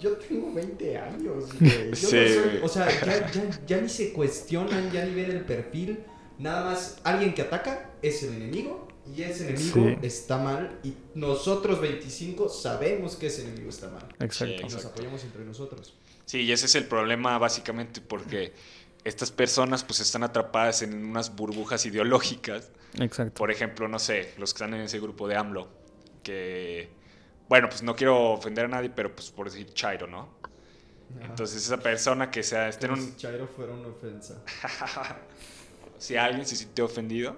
yo 0.01 0.17
tengo 0.17 0.53
20 0.53 0.99
años, 0.99 1.45
güey. 1.61 1.91
Yo 1.91 1.95
Sí, 2.09 2.17
no 2.17 2.43
soy, 2.43 2.61
o 2.65 2.69
sea, 2.69 2.89
ya, 3.07 3.31
ya, 3.31 3.61
ya 3.69 3.81
ni 3.81 3.89
se 3.89 4.13
cuestionan, 4.13 4.91
ya 4.91 5.05
ni 5.05 5.15
ven 5.15 5.31
el 5.31 5.45
perfil. 5.45 6.01
Nada 6.41 6.65
más, 6.65 6.99
alguien 7.05 7.35
que 7.35 7.43
ataca 7.43 7.93
es 8.03 8.25
el 8.25 8.35
enemigo 8.35 8.89
y 9.17 9.23
ese 9.23 9.49
enemigo 9.49 9.75
Sí. 9.91 9.97
está 10.03 10.39
mal 10.39 10.81
y 10.83 10.93
nosotros 11.15 11.81
25 11.81 12.49
sabemos 12.49 13.15
que 13.15 13.29
ese 13.29 13.43
enemigo 13.43 13.71
está 13.71 13.91
mal. 13.91 14.09
Exacto. 14.19 14.67
Y 14.67 14.73
nos 14.73 14.85
apoyamos 14.85 15.23
entre 15.23 15.45
nosotros. 15.45 15.95
Sí, 16.27 16.43
y 16.43 16.53
ese 16.53 16.67
es 16.67 16.75
el 16.75 16.87
problema 16.87 17.39
básicamente 17.39 18.01
porque 18.01 18.53
estas 19.05 19.31
personas 19.31 19.85
pues 19.85 20.01
están 20.01 20.25
atrapadas 20.25 20.83
en 20.83 21.05
unas 21.05 21.35
burbujas 21.35 21.87
ideológicas. 21.87 22.71
Exacto. 22.99 23.35
Por 23.35 23.51
ejemplo, 23.51 23.89
no 23.89 23.99
sé, 23.99 24.35
los 24.37 24.53
que 24.53 24.59
están 24.59 24.75
en 24.75 24.83
ese 24.83 24.99
grupo 24.99 25.29
de 25.29 25.37
AMLO, 25.37 25.69
que, 26.23 26.91
bueno, 27.49 27.69
pues 27.69 27.83
no 27.83 27.95
quiero 27.95 28.33
ofender 28.33 28.65
a 28.65 28.69
nadie, 28.69 28.91
pero 28.91 29.15
pues 29.15 29.31
por 29.31 29.49
decir 29.49 29.73
Chairo, 29.73 30.07
¿no? 30.07 30.35
Entonces 31.21 31.65
esa 31.65 31.79
persona 31.79 32.31
que 32.33 32.43
sea, 32.43 32.69
esté 32.69 32.87
en 32.87 32.93
un, 32.93 33.01
si 33.01 33.17
Chairo 33.17 33.47
fuera 33.47 33.73
una 33.73 33.89
ofensa. 33.89 34.43
si 35.99 36.17
alguien 36.17 36.45
se 36.45 36.57
sintió 36.57 36.87
ofendido, 36.87 37.37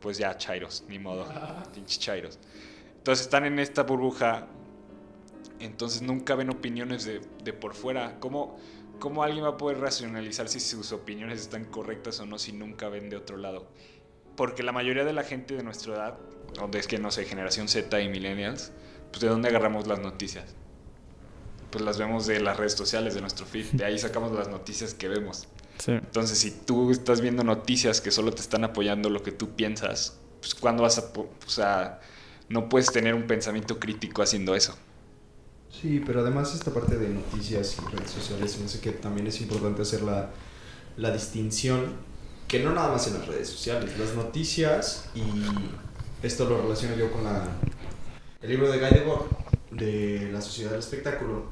pues 0.00 0.16
ya, 0.18 0.36
chairos, 0.36 0.84
ni 0.88 0.98
modo, 0.98 1.26
pinche 1.74 1.98
chairos. 1.98 2.38
Entonces 2.96 3.26
están 3.26 3.44
en 3.44 3.58
esta 3.58 3.82
burbuja, 3.82 4.48
entonces 5.60 6.02
nunca 6.02 6.34
ven 6.34 6.50
opiniones 6.50 7.04
de, 7.04 7.20
de 7.42 7.52
por 7.52 7.74
fuera. 7.74 8.18
¿Cómo, 8.20 8.58
¿Cómo 8.98 9.22
alguien 9.22 9.44
va 9.44 9.50
a 9.50 9.56
poder 9.56 9.78
racionalizar 9.78 10.48
si 10.48 10.60
sus 10.60 10.92
opiniones 10.92 11.40
están 11.40 11.64
correctas 11.64 12.20
o 12.20 12.26
no 12.26 12.38
si 12.38 12.52
nunca 12.52 12.88
ven 12.88 13.10
de 13.10 13.16
otro 13.16 13.36
lado? 13.36 13.66
Porque 14.36 14.62
la 14.62 14.72
mayoría 14.72 15.04
de 15.04 15.12
la 15.12 15.24
gente 15.24 15.56
de 15.56 15.62
nuestra 15.62 15.94
edad, 15.94 16.18
donde 16.54 16.78
es 16.78 16.86
que 16.86 16.98
no 16.98 17.10
sé, 17.10 17.24
generación 17.24 17.68
Z 17.68 18.00
y 18.00 18.08
millennials, 18.08 18.72
pues 19.10 19.20
de 19.20 19.28
dónde 19.28 19.48
agarramos 19.48 19.86
las 19.86 19.98
noticias? 19.98 20.54
Pues 21.70 21.84
las 21.84 21.98
vemos 21.98 22.26
de 22.26 22.40
las 22.40 22.56
redes 22.56 22.74
sociales, 22.74 23.14
de 23.14 23.20
nuestro 23.20 23.46
feed, 23.46 23.66
de 23.72 23.84
ahí 23.84 23.98
sacamos 23.98 24.32
las 24.32 24.48
noticias 24.48 24.94
que 24.94 25.08
vemos. 25.08 25.48
Sí. 25.78 25.92
Entonces, 25.92 26.38
si 26.38 26.50
tú 26.50 26.90
estás 26.90 27.20
viendo 27.20 27.44
noticias 27.44 28.00
que 28.00 28.10
solo 28.10 28.32
te 28.32 28.40
están 28.40 28.62
apoyando 28.64 29.10
lo 29.10 29.22
que 29.22 29.32
tú 29.32 29.56
piensas, 29.56 30.18
pues 30.40 30.54
¿cuándo 30.54 30.82
vas 30.82 30.98
a... 30.98 31.12
O 31.16 31.50
sea, 31.50 32.00
no 32.48 32.68
puedes 32.68 32.92
tener 32.92 33.14
un 33.14 33.26
pensamiento 33.26 33.80
crítico 33.80 34.22
haciendo 34.22 34.54
eso. 34.54 34.76
Sí, 35.80 36.02
pero 36.04 36.20
además 36.20 36.54
esta 36.54 36.72
parte 36.72 36.96
de 36.96 37.08
noticias 37.08 37.76
y 37.78 37.96
redes 37.96 38.10
sociales, 38.10 38.58
me 38.58 38.80
que 38.80 38.92
también 38.92 39.26
es 39.26 39.40
importante 39.40 39.82
hacer 39.82 40.02
la, 40.02 40.30
la 40.96 41.10
distinción, 41.10 41.86
que 42.46 42.60
no 42.62 42.74
nada 42.74 42.92
más 42.92 43.06
en 43.06 43.14
las 43.14 43.26
redes 43.26 43.48
sociales, 43.48 43.98
las 43.98 44.14
noticias 44.14 45.06
y 45.14 45.22
esto 46.22 46.48
lo 46.48 46.60
relaciono 46.60 46.94
yo 46.96 47.10
con 47.10 47.24
la, 47.24 47.48
el 48.42 48.50
libro 48.50 48.70
de 48.70 48.78
Guy 48.78 48.90
Debord, 48.90 49.26
de 49.70 50.30
la 50.30 50.40
sociedad 50.40 50.72
del 50.72 50.80
espectáculo, 50.80 51.50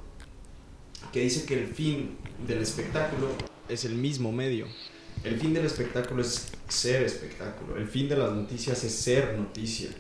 que 1.13 1.21
dice 1.21 1.47
que 1.47 1.55
el 1.55 1.67
fin 1.67 2.19
del 2.47 2.59
espectáculo 2.59 3.29
es 3.69 3.85
el 3.85 3.95
mismo 3.95 4.31
medio. 4.31 4.67
El 5.25 5.39
fin 5.39 5.53
del 5.53 5.67
espectáculo 5.67 6.23
es 6.23 6.53
ser 6.69 7.03
espectáculo, 7.03 7.77
el 7.77 7.89
fin 7.89 8.09
de 8.09 8.17
las 8.17 8.33
noticias 8.33 8.85
es 8.85 8.95
ser 8.95 9.37
noticia. 9.37 9.91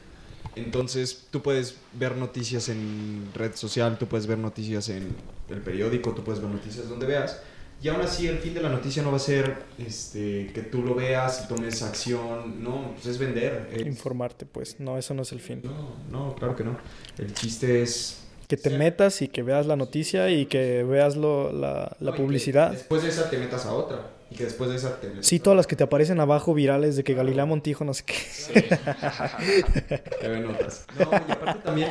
Entonces, 0.57 1.27
tú 1.31 1.43
puedes 1.43 1.77
ver 1.93 2.17
noticias 2.17 2.69
en 2.69 3.29
red 3.35 3.55
social, 3.55 3.99
tú 3.99 4.07
puedes 4.07 4.27
ver 4.27 4.39
noticias 4.39 4.89
en 4.89 5.15
el 5.49 5.61
periódico, 5.63 6.13
tú 6.13 6.23
puedes 6.25 6.41
ver 6.41 6.51
noticias 6.51 6.89
donde 6.89 7.07
veas. 7.07 7.41
Y 7.83 7.89
aún 7.89 8.03
así, 8.03 8.27
el 8.29 8.39
fin 8.39 8.53
de 8.53 8.61
la 8.61 8.69
noticia 8.69 9.03
no 9.03 9.11
va 9.11 9.17
a 9.17 9.21
ser 9.21 9.57
este, 9.79 10.49
que 10.53 10.61
tú 10.63 10.83
lo 10.83 10.95
veas 10.95 11.43
y 11.45 11.49
tomes 11.49 11.81
acción. 11.83 12.63
No, 12.63 12.91
pues 12.95 13.07
es 13.07 13.17
vender. 13.19 13.71
es- 13.73 13.87
Informarte, 13.87 14.45
pues. 14.45 14.79
No, 14.81 14.99
eso 14.99 15.15
no 15.15 15.23
es 15.23 15.33
el 15.33 15.41
fin. 15.41 15.63
No, 15.65 15.97
no, 16.11 16.35
claro 16.35 16.55
que 16.57 16.65
no. 16.65 16.77
El 17.17 17.33
chiste 17.33 17.81
es... 17.83 18.19
Que 18.49 18.57
te 18.59 18.71
metas 18.77 19.23
y 19.23 19.29
que 19.29 19.43
veas 19.43 19.65
la 19.65 19.77
noticia 19.77 20.29
y 20.29 20.45
que 20.47 20.83
veas 20.83 21.17
lo- 21.17 21.53
la, 21.53 21.97
la 22.01 22.11
No, 22.11 22.17
publicidad. 22.17 22.73
Después 22.73 23.03
de 23.03 23.09
esa 23.09 23.31
te 23.31 23.39
metas 23.39 23.65
a 23.65 23.73
otra. 23.73 24.11
Y 24.31 24.37
que 24.37 24.45
después 24.45 24.71
de 24.71 24.77
esa 24.77 25.01
te 25.01 25.23
Sí, 25.23 25.41
todas 25.41 25.57
las 25.57 25.67
que 25.67 25.77
te 25.77 25.85
aparecen 25.85 26.21
abajo 26.21 26.55
virales 26.55 26.97
de 26.97 27.05
que 27.05 27.15
Galilea 27.15 27.47
Montijo, 27.47 27.85
no 27.85 27.95
sé 27.95 28.05
qué. 28.05 28.15
Te 30.21 30.29
ven 30.29 30.47
otras. 30.47 30.87
No, 30.99 31.11
y 31.11 31.33
aparte 31.33 31.61
también 31.65 31.89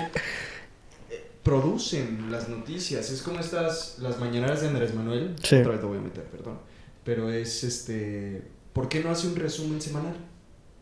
eh, 1.10 1.28
producen 1.44 2.32
las 2.32 2.48
noticias. 2.48 3.10
Es 3.12 3.22
como 3.22 3.40
estas, 3.40 3.98
las 4.00 4.20
mañaneras 4.20 4.62
de 4.62 4.68
Andrés 4.70 4.94
Manuel. 4.94 5.36
Sí. 5.44 5.58
Otra 5.58 5.72
vez 5.74 5.82
te 5.82 5.88
voy 5.88 5.98
a 5.98 6.02
meter, 6.02 6.24
perdón. 6.26 6.60
Pero 7.04 7.30
es 7.30 7.64
este. 7.64 8.44
¿Por 8.74 8.88
qué 8.88 9.04
no 9.04 9.12
hace 9.12 9.28
un 9.28 9.36
resumen 9.36 9.82
semanal? 9.82 10.16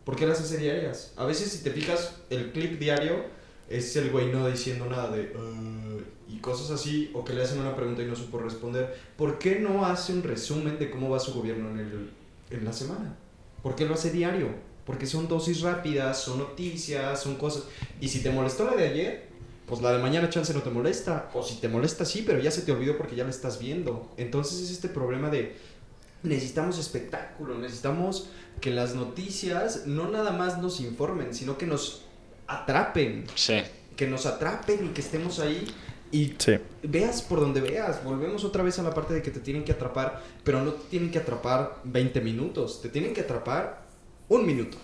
¿Por 0.03 0.15
qué 0.15 0.27
las 0.27 0.39
hace 0.39 0.57
diarias? 0.57 1.13
A 1.17 1.25
veces, 1.25 1.51
si 1.51 1.63
te 1.63 1.71
fijas, 1.71 2.15
el 2.29 2.51
clip 2.51 2.79
diario 2.79 3.25
es 3.69 3.95
el 3.95 4.11
güey 4.11 4.31
no 4.31 4.47
diciendo 4.47 4.85
nada 4.85 5.09
de. 5.09 5.33
"Uh", 5.35 6.01
y 6.27 6.37
cosas 6.39 6.71
así, 6.71 7.11
o 7.13 7.23
que 7.23 7.33
le 7.33 7.43
hacen 7.43 7.59
una 7.59 7.75
pregunta 7.75 8.03
y 8.03 8.05
no 8.05 8.15
supo 8.15 8.39
responder. 8.39 8.95
¿Por 9.15 9.39
qué 9.39 9.59
no 9.59 9.85
hace 9.85 10.13
un 10.13 10.23
resumen 10.23 10.77
de 10.79 10.89
cómo 10.89 11.09
va 11.09 11.19
su 11.19 11.33
gobierno 11.33 11.69
en, 11.69 11.79
el, 11.79 12.11
en 12.49 12.65
la 12.65 12.73
semana? 12.73 13.15
¿Por 13.63 13.75
qué 13.75 13.85
lo 13.85 13.93
hace 13.93 14.11
diario? 14.11 14.49
Porque 14.85 15.05
son 15.05 15.27
dosis 15.27 15.61
rápidas, 15.61 16.21
son 16.21 16.39
noticias, 16.39 17.21
son 17.21 17.35
cosas. 17.35 17.63
Y 17.99 18.07
si 18.07 18.21
te 18.21 18.29
molestó 18.29 18.65
la 18.65 18.75
de 18.75 18.87
ayer, 18.87 19.27
pues 19.65 19.81
la 19.81 19.91
de 19.91 19.99
mañana 19.99 20.29
chance 20.29 20.53
no 20.53 20.61
te 20.61 20.69
molesta. 20.69 21.29
O 21.33 21.43
si 21.43 21.55
te 21.55 21.67
molesta, 21.67 22.05
sí, 22.05 22.23
pero 22.25 22.39
ya 22.39 22.51
se 22.51 22.61
te 22.61 22.71
olvidó 22.71 22.97
porque 22.97 23.15
ya 23.15 23.25
la 23.25 23.29
estás 23.29 23.59
viendo. 23.59 24.09
Entonces 24.17 24.61
es 24.61 24.71
este 24.71 24.87
problema 24.87 25.29
de 25.29 25.55
necesitamos 26.23 26.79
espectáculo, 26.79 27.57
necesitamos 27.57 28.29
que 28.61 28.71
las 28.71 28.95
noticias 28.95 29.85
no 29.85 30.09
nada 30.09 30.31
más 30.31 30.59
nos 30.59 30.79
informen, 30.79 31.33
sino 31.33 31.57
que 31.57 31.65
nos 31.65 32.03
atrapen. 32.47 33.25
Sí. 33.35 33.61
Que 33.95 34.07
nos 34.07 34.25
atrapen 34.25 34.85
y 34.85 34.89
que 34.89 35.01
estemos 35.01 35.39
ahí. 35.39 35.67
Y 36.11 36.35
Sí. 36.37 36.57
veas 36.83 37.21
por 37.21 37.39
donde 37.39 37.59
veas. 37.61 38.03
Volvemos 38.03 38.43
otra 38.45 38.63
vez 38.63 38.79
a 38.79 38.83
la 38.83 38.93
parte 38.93 39.13
de 39.13 39.21
que 39.21 39.31
te 39.31 39.39
tienen 39.39 39.63
que 39.63 39.73
atrapar, 39.73 40.23
pero 40.43 40.63
no 40.63 40.71
te 40.73 40.89
tienen 40.89 41.11
que 41.11 41.19
atrapar 41.19 41.81
20 41.83 42.21
minutos, 42.21 42.81
te 42.81 42.89
tienen 42.89 43.13
que 43.13 43.21
atrapar 43.21 43.85
un 44.29 44.45
minuto. 44.45 44.77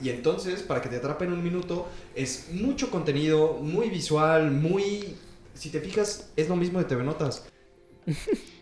Y 0.00 0.10
entonces, 0.10 0.62
para 0.62 0.82
que 0.82 0.88
te 0.88 0.96
atrapen 0.96 1.32
un 1.32 1.42
minuto, 1.42 1.86
es 2.14 2.48
mucho 2.52 2.90
contenido, 2.90 3.54
muy 3.54 3.88
visual, 3.88 4.50
muy... 4.50 5.16
Si 5.54 5.70
te 5.70 5.80
fijas, 5.80 6.30
es 6.36 6.48
lo 6.48 6.56
mismo 6.56 6.78
de 6.78 6.86
TV 6.86 7.02
Notas. 7.04 7.46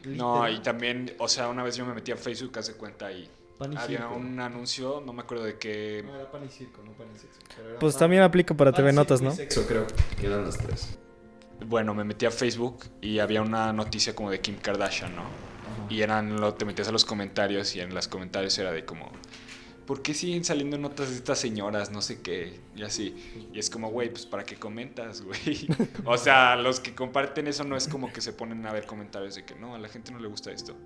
No, 0.04 0.48
y 0.48 0.60
también, 0.60 1.12
o 1.18 1.28
sea, 1.28 1.48
una 1.48 1.62
vez 1.62 1.76
yo 1.76 1.84
me 1.84 1.92
metí 1.92 2.10
a 2.10 2.16
Facebook, 2.16 2.58
hace 2.58 2.72
cuenta, 2.72 3.12
y 3.12 3.28
Pan 3.58 3.74
y 3.74 3.76
había 3.76 3.98
circo. 3.98 4.14
un 4.14 4.40
anuncio, 4.40 5.02
no 5.04 5.12
me 5.12 5.20
acuerdo 5.20 5.44
de 5.44 5.58
qué. 5.58 6.02
No, 6.06 6.14
era 6.16 6.30
pan 6.30 6.42
y 6.46 6.48
circo, 6.48 6.80
no 6.82 6.92
pan 6.92 7.06
y 7.14 7.18
sexo. 7.18 7.38
pero 7.54 7.68
era 7.68 7.78
Pues 7.78 7.92
pan- 7.94 7.98
también 8.00 8.22
aplica 8.22 8.54
para 8.54 8.72
pan, 8.72 8.78
TV 8.78 8.90
circo 8.92 9.02
Notas, 9.02 9.20
y 9.20 9.24
¿no? 9.24 9.30
sexo, 9.34 9.66
creo 9.66 9.86
que 10.18 10.26
eran 10.26 10.44
las 10.46 10.56
tres. 10.56 10.96
Bueno, 11.66 11.94
me 11.94 12.04
metí 12.04 12.26
a 12.26 12.30
Facebook 12.30 12.84
y 13.00 13.18
había 13.18 13.42
una 13.42 13.72
noticia 13.72 14.14
como 14.14 14.30
de 14.30 14.40
Kim 14.40 14.56
Kardashian, 14.56 15.14
¿no? 15.14 15.22
Ajá. 15.22 15.86
Y 15.88 16.02
eran, 16.02 16.40
lo, 16.40 16.54
te 16.54 16.64
metías 16.64 16.88
a 16.88 16.92
los 16.92 17.04
comentarios 17.04 17.74
y 17.76 17.80
en 17.80 17.94
los 17.94 18.08
comentarios 18.08 18.58
era 18.58 18.72
de 18.72 18.84
como, 18.84 19.10
¿por 19.90 20.02
qué 20.02 20.14
siguen 20.14 20.44
saliendo 20.44 20.78
notas 20.78 21.10
de 21.10 21.16
estas 21.16 21.38
señoras? 21.38 21.90
No 21.90 22.00
sé 22.00 22.22
qué, 22.22 22.60
y 22.76 22.82
así. 22.82 23.48
Y 23.52 23.58
es 23.58 23.68
como, 23.68 23.90
güey, 23.90 24.08
pues 24.10 24.24
para 24.24 24.44
qué 24.44 24.54
comentas, 24.54 25.22
güey. 25.24 25.66
o 26.04 26.16
sea, 26.16 26.54
los 26.54 26.78
que 26.78 26.94
comparten 26.94 27.48
eso 27.48 27.64
no 27.64 27.76
es 27.76 27.88
como 27.88 28.12
que 28.12 28.20
se 28.20 28.32
ponen 28.32 28.64
a 28.66 28.72
ver 28.72 28.86
comentarios 28.86 29.34
de 29.34 29.44
que 29.44 29.56
no, 29.56 29.74
a 29.74 29.78
la 29.78 29.88
gente 29.88 30.12
no 30.12 30.20
le 30.20 30.28
gusta 30.28 30.52
esto. 30.52 30.76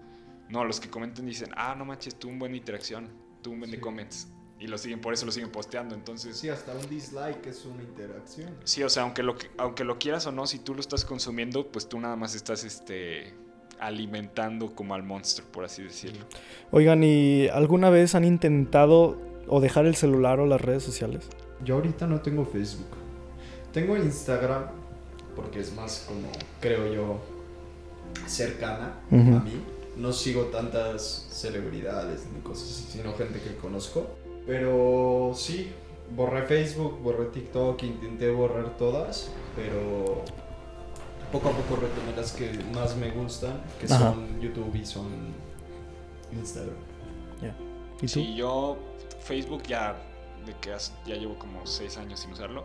No, 0.48 0.64
los 0.64 0.80
que 0.80 0.88
comentan 0.88 1.26
dicen, 1.26 1.50
ah, 1.56 1.74
no 1.76 1.84
manches, 1.84 2.18
tuvo 2.18 2.32
un 2.32 2.38
buena 2.38 2.56
interacción, 2.56 3.10
tuvo 3.42 3.54
un 3.54 3.60
buen 3.60 3.70
de 3.70 3.78
comments. 3.80 4.28
Y 4.64 4.66
lo 4.66 4.78
siguen, 4.78 4.98
por 5.02 5.12
eso 5.12 5.26
lo 5.26 5.32
siguen 5.32 5.50
posteando. 5.50 5.94
Entonces, 5.94 6.38
Sí, 6.38 6.48
hasta 6.48 6.72
un 6.72 6.88
dislike 6.88 7.46
es 7.48 7.66
una 7.66 7.82
interacción. 7.82 8.48
Sí, 8.64 8.82
o 8.82 8.88
sea, 8.88 9.02
aunque 9.02 9.22
lo, 9.22 9.36
que- 9.36 9.50
aunque 9.58 9.84
lo 9.84 9.98
quieras 9.98 10.26
o 10.26 10.32
no, 10.32 10.46
si 10.46 10.58
tú 10.58 10.72
lo 10.74 10.80
estás 10.80 11.04
consumiendo, 11.04 11.66
pues 11.70 11.86
tú 11.86 12.00
nada 12.00 12.16
más 12.16 12.34
estás 12.34 12.64
este, 12.64 13.34
alimentando 13.78 14.74
como 14.74 14.94
al 14.94 15.02
monstruo, 15.02 15.46
por 15.52 15.66
así 15.66 15.82
decirlo. 15.82 16.24
Oigan, 16.70 17.04
¿y 17.04 17.48
alguna 17.48 17.90
vez 17.90 18.14
han 18.14 18.24
intentado 18.24 19.18
o 19.48 19.60
dejar 19.60 19.84
el 19.84 19.96
celular 19.96 20.40
o 20.40 20.46
las 20.46 20.62
redes 20.62 20.82
sociales? 20.82 21.28
Yo 21.62 21.74
ahorita 21.74 22.06
no 22.06 22.22
tengo 22.22 22.46
Facebook. 22.46 22.88
Tengo 23.70 23.98
Instagram 23.98 24.64
porque 25.36 25.60
es 25.60 25.74
más 25.74 26.06
como, 26.08 26.28
creo 26.62 26.90
yo, 26.90 27.20
cercana 28.26 28.94
a 29.10 29.14
mí. 29.14 29.62
No 29.98 30.12
sigo 30.12 30.44
tantas 30.44 31.26
celebridades 31.30 32.24
ni 32.34 32.40
cosas 32.40 32.68
así, 32.70 32.98
sino 32.98 33.12
gente 33.14 33.40
que 33.40 33.54
conozco. 33.56 34.08
Pero 34.46 35.32
sí, 35.34 35.72
borré 36.14 36.42
Facebook, 36.46 36.98
borré 37.00 37.26
TikTok, 37.26 37.82
intenté 37.82 38.30
borrar 38.30 38.76
todas, 38.76 39.30
pero 39.56 40.22
poco 41.32 41.48
a 41.48 41.52
poco 41.52 41.76
retomé 41.80 42.14
las 42.16 42.32
que 42.32 42.52
más 42.74 42.94
me 42.96 43.10
gustan, 43.10 43.62
que 43.80 43.86
Ajá. 43.86 44.12
son 44.12 44.40
YouTube 44.40 44.74
y 44.76 44.84
son 44.84 45.34
Instagram. 46.32 46.74
¿Y 47.98 48.00
tú? 48.00 48.08
Sí, 48.08 48.34
yo 48.36 48.76
Facebook 49.20 49.62
ya, 49.62 49.96
de 50.44 50.52
que 50.60 50.72
has- 50.72 50.92
ya 51.06 51.14
llevo 51.14 51.38
como 51.38 51.64
seis 51.66 51.96
años 51.96 52.20
sin 52.20 52.32
usarlo, 52.32 52.64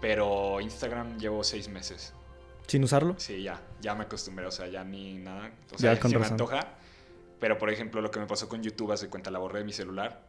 pero 0.00 0.60
Instagram 0.60 1.18
llevo 1.18 1.42
seis 1.42 1.68
meses. 1.68 2.12
¿Sin 2.68 2.84
usarlo? 2.84 3.14
Sí, 3.18 3.42
ya, 3.42 3.60
ya 3.80 3.94
me 3.94 4.04
acostumbré, 4.04 4.46
o 4.46 4.50
sea, 4.50 4.66
ya 4.68 4.84
ni 4.84 5.14
nada. 5.14 5.50
O 5.68 5.72
Ya, 5.72 5.78
sea, 5.78 6.00
con 6.00 6.10
sí 6.10 6.16
me 6.16 6.22
razón. 6.22 6.32
antoja, 6.34 6.60
pero 7.40 7.58
por 7.58 7.70
ejemplo, 7.70 8.00
lo 8.00 8.10
que 8.10 8.20
me 8.20 8.26
pasó 8.26 8.48
con 8.48 8.62
YouTube, 8.62 8.92
hace 8.92 9.08
cuenta, 9.08 9.30
la 9.30 9.38
borré 9.38 9.60
de 9.60 9.64
mi 9.64 9.72
celular, 9.72 10.25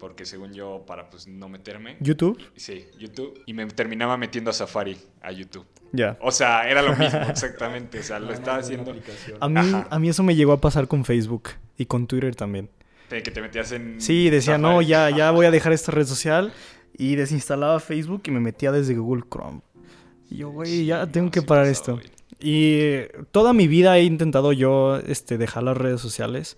porque 0.00 0.24
según 0.24 0.52
yo, 0.54 0.82
para 0.86 1.08
pues 1.10 1.28
no 1.28 1.48
meterme. 1.48 1.96
¿YouTube? 2.00 2.40
Sí, 2.56 2.86
YouTube. 2.98 3.42
Y 3.46 3.52
me 3.54 3.66
terminaba 3.66 4.16
metiendo 4.16 4.50
a 4.50 4.54
Safari, 4.54 4.96
a 5.20 5.30
YouTube. 5.30 5.66
Ya. 5.92 6.16
O 6.20 6.32
sea, 6.32 6.68
era 6.68 6.82
lo 6.82 6.96
mismo, 6.96 7.20
exactamente. 7.28 8.00
O 8.00 8.02
sea, 8.02 8.18
lo 8.18 8.26
Nada 8.26 8.38
estaba 8.38 8.56
una 8.56 8.64
haciendo. 8.66 8.90
aplicación. 8.90 9.36
A 9.40 9.48
mí, 9.48 9.58
Ajá. 9.60 9.86
a 9.90 9.98
mí 9.98 10.08
eso 10.08 10.22
me 10.22 10.34
llegó 10.34 10.52
a 10.52 10.60
pasar 10.60 10.88
con 10.88 11.04
Facebook 11.04 11.50
y 11.76 11.84
con 11.86 12.06
Twitter 12.06 12.34
también. 12.34 12.70
De 13.10 13.22
que 13.22 13.30
te 13.30 13.40
metías 13.42 13.70
en. 13.72 14.00
Sí, 14.00 14.30
decía, 14.30 14.56
no, 14.58 14.68
Safari. 14.68 14.86
ya, 14.86 15.10
ya 15.16 15.30
voy 15.30 15.46
a 15.46 15.50
dejar 15.50 15.72
esta 15.72 15.92
red 15.92 16.06
social. 16.06 16.52
Y 16.96 17.14
desinstalaba 17.16 17.78
Facebook 17.80 18.22
y 18.26 18.30
me 18.30 18.40
metía 18.40 18.72
desde 18.72 18.94
Google 18.94 19.22
Chrome. 19.30 19.60
Y 20.30 20.38
yo, 20.38 20.50
güey, 20.50 20.86
ya 20.86 21.04
Sí, 21.06 21.12
tengo 21.12 21.26
no, 21.26 21.30
que 21.32 21.40
sí 21.40 21.46
parar 21.46 21.66
esto. 21.66 22.00
Y 22.38 22.78
eh, 22.80 23.12
toda 23.32 23.52
mi 23.52 23.68
vida 23.68 23.96
he 23.98 24.04
intentado 24.04 24.52
yo 24.52 24.96
este, 24.98 25.36
dejar 25.38 25.62
las 25.64 25.76
redes 25.76 26.00
sociales. 26.00 26.56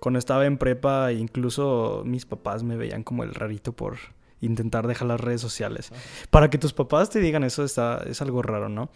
Cuando 0.00 0.18
estaba 0.18 0.46
en 0.46 0.56
prepa, 0.58 1.12
incluso 1.12 2.02
mis 2.06 2.26
papás 2.26 2.62
me 2.62 2.76
veían 2.76 3.02
como 3.04 3.22
el 3.22 3.34
rarito 3.34 3.72
por 3.72 3.96
intentar 4.40 4.86
dejar 4.86 5.06
las 5.08 5.20
redes 5.20 5.40
sociales. 5.40 5.92
Para 6.30 6.48
que 6.50 6.56
tus 6.58 6.72
papás 6.72 7.10
te 7.10 7.20
digan 7.20 7.44
eso 7.44 7.62
está, 7.64 8.02
es 8.06 8.22
algo 8.22 8.40
raro, 8.42 8.68
¿no? 8.70 8.90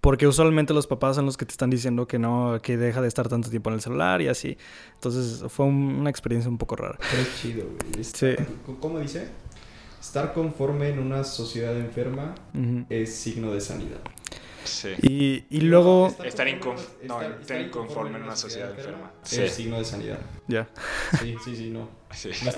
Porque 0.00 0.26
usualmente 0.26 0.72
los 0.72 0.86
papás 0.86 1.16
son 1.16 1.26
los 1.26 1.36
que 1.36 1.44
te 1.44 1.52
están 1.52 1.68
diciendo 1.70 2.08
que 2.08 2.18
no, 2.18 2.58
que 2.62 2.76
deja 2.78 3.02
de 3.02 3.08
estar 3.08 3.28
tanto 3.28 3.50
tiempo 3.50 3.68
en 3.70 3.74
el 3.74 3.80
celular 3.82 4.22
y 4.22 4.28
así. 4.28 4.56
Entonces 4.94 5.44
fue 5.48 5.66
un- 5.66 5.94
una 6.00 6.08
experiencia 6.10 6.50
un 6.50 6.56
poco 6.58 6.74
rara. 6.76 6.98
Pero 7.10 7.22
es 7.22 7.40
chido, 7.40 7.64
güey. 7.92 8.02
Sí. 8.04 8.34
¿Cómo 8.80 8.98
dice? 8.98 9.28
Estar 10.00 10.32
conforme 10.32 10.88
en 10.88 10.98
una 10.98 11.22
sociedad 11.24 11.76
enferma 11.76 12.34
es 12.88 13.14
signo 13.14 13.52
de 13.52 13.60
sanidad. 13.60 14.00
Sí. 14.64 14.90
Y, 15.02 15.44
y 15.50 15.62
luego... 15.62 16.14
Estar 16.24 16.46
inconf- 16.46 17.02
no, 17.04 17.20
estar 17.22 17.60
inconforme 17.60 18.18
en 18.18 18.24
una 18.24 18.36
sociedad 18.36 18.70
enferma. 18.70 19.10
Sí. 19.22 19.42
Es 19.42 19.54
signo 19.54 19.78
de 19.78 19.84
sanidad. 19.84 20.18
Ya. 20.46 20.68
Sí, 21.20 21.34
sí, 21.44 21.56
sí, 21.56 21.70
no. 21.70 21.88
Sí. 22.12 22.30
No. 22.44 22.50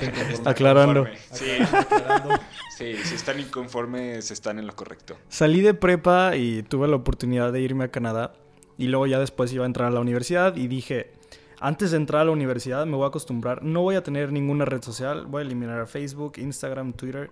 Aclarando. 0.50 1.06
Sí, 1.32 1.46
Aclarando. 1.72 2.38
sí, 2.76 2.96
si 3.04 3.14
están 3.14 3.40
inconformes, 3.40 4.30
están 4.30 4.58
en 4.58 4.66
lo 4.66 4.74
correcto. 4.74 5.16
Salí 5.28 5.60
de 5.60 5.74
prepa 5.74 6.36
y 6.36 6.62
tuve 6.64 6.88
la 6.88 6.96
oportunidad 6.96 7.52
de 7.52 7.60
irme 7.60 7.84
a 7.84 7.88
Canadá. 7.88 8.34
Y 8.78 8.88
luego 8.88 9.06
ya 9.06 9.18
después 9.18 9.52
iba 9.52 9.64
a 9.64 9.66
entrar 9.66 9.88
a 9.88 9.90
la 9.90 10.00
universidad 10.00 10.56
y 10.56 10.66
dije, 10.66 11.12
antes 11.60 11.92
de 11.92 11.98
entrar 11.98 12.22
a 12.22 12.24
la 12.24 12.30
universidad 12.32 12.84
me 12.86 12.96
voy 12.96 13.04
a 13.04 13.08
acostumbrar, 13.08 13.62
no 13.62 13.82
voy 13.82 13.94
a 13.94 14.02
tener 14.02 14.32
ninguna 14.32 14.64
red 14.64 14.82
social, 14.82 15.26
voy 15.26 15.42
a 15.42 15.46
eliminar 15.46 15.78
a 15.78 15.86
Facebook, 15.86 16.34
Instagram, 16.38 16.94
Twitter. 16.94 17.30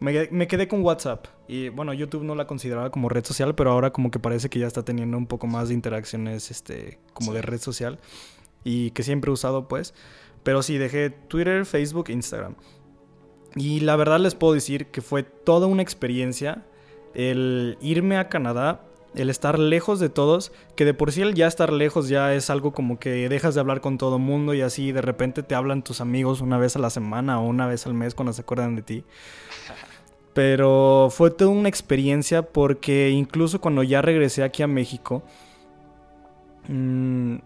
Me, 0.00 0.28
me 0.30 0.46
quedé 0.48 0.66
con 0.68 0.82
WhatsApp. 0.82 1.26
Y 1.46 1.68
bueno, 1.68 1.92
YouTube 1.92 2.24
no 2.24 2.34
la 2.34 2.46
consideraba 2.46 2.90
como 2.90 3.08
red 3.08 3.24
social, 3.24 3.54
pero 3.54 3.70
ahora 3.70 3.92
como 3.92 4.10
que 4.10 4.18
parece 4.18 4.48
que 4.48 4.58
ya 4.58 4.66
está 4.66 4.84
teniendo 4.84 5.16
un 5.16 5.26
poco 5.26 5.46
más 5.46 5.68
de 5.68 5.74
interacciones 5.74 6.50
este, 6.50 6.98
como 7.12 7.30
Sí. 7.32 7.36
de 7.36 7.42
red 7.42 7.60
social. 7.60 7.98
Y 8.64 8.90
que 8.92 9.02
siempre 9.02 9.30
he 9.30 9.32
usado 9.32 9.68
pues. 9.68 9.94
Pero 10.42 10.62
sí, 10.62 10.76
dejé 10.78 11.10
Twitter, 11.10 11.64
Facebook, 11.66 12.10
Instagram. 12.10 12.56
Y 13.54 13.80
la 13.80 13.96
verdad 13.96 14.18
les 14.18 14.34
puedo 14.34 14.54
decir 14.54 14.86
que 14.86 15.02
fue 15.02 15.22
toda 15.22 15.66
una 15.66 15.82
experiencia 15.82 16.64
el 17.14 17.76
irme 17.82 18.16
a 18.16 18.28
Canadá, 18.28 18.80
el 19.14 19.30
estar 19.30 19.58
lejos 19.58 20.00
de 20.00 20.08
todos, 20.08 20.52
que 20.74 20.84
de 20.84 20.94
por 20.94 21.12
sí 21.12 21.22
el 21.22 21.34
ya 21.34 21.46
estar 21.46 21.72
lejos 21.72 22.08
ya 22.08 22.34
es 22.34 22.50
algo 22.50 22.72
como 22.72 22.98
que 22.98 23.28
dejas 23.28 23.54
de 23.54 23.60
hablar 23.60 23.80
con 23.80 23.98
todo 23.98 24.18
mundo 24.18 24.54
y 24.54 24.62
así 24.62 24.92
de 24.92 25.02
repente 25.02 25.42
te 25.42 25.54
hablan 25.54 25.82
tus 25.82 26.00
amigos 26.00 26.40
una 26.40 26.58
vez 26.58 26.76
a 26.76 26.78
la 26.78 26.90
semana 26.90 27.40
o 27.40 27.46
una 27.46 27.66
vez 27.66 27.86
al 27.86 27.94
mes 27.94 28.14
cuando 28.14 28.32
se 28.32 28.42
acuerdan 28.42 28.76
de 28.76 28.82
ti. 28.82 29.04
Pero 30.34 31.08
fue 31.10 31.30
toda 31.30 31.50
una 31.50 31.68
experiencia 31.68 32.42
porque 32.42 33.10
incluso 33.10 33.60
cuando 33.60 33.82
ya 33.82 34.00
regresé 34.00 34.42
aquí 34.42 34.62
a 34.62 34.66
México, 34.66 35.22
mm, 36.68 37.36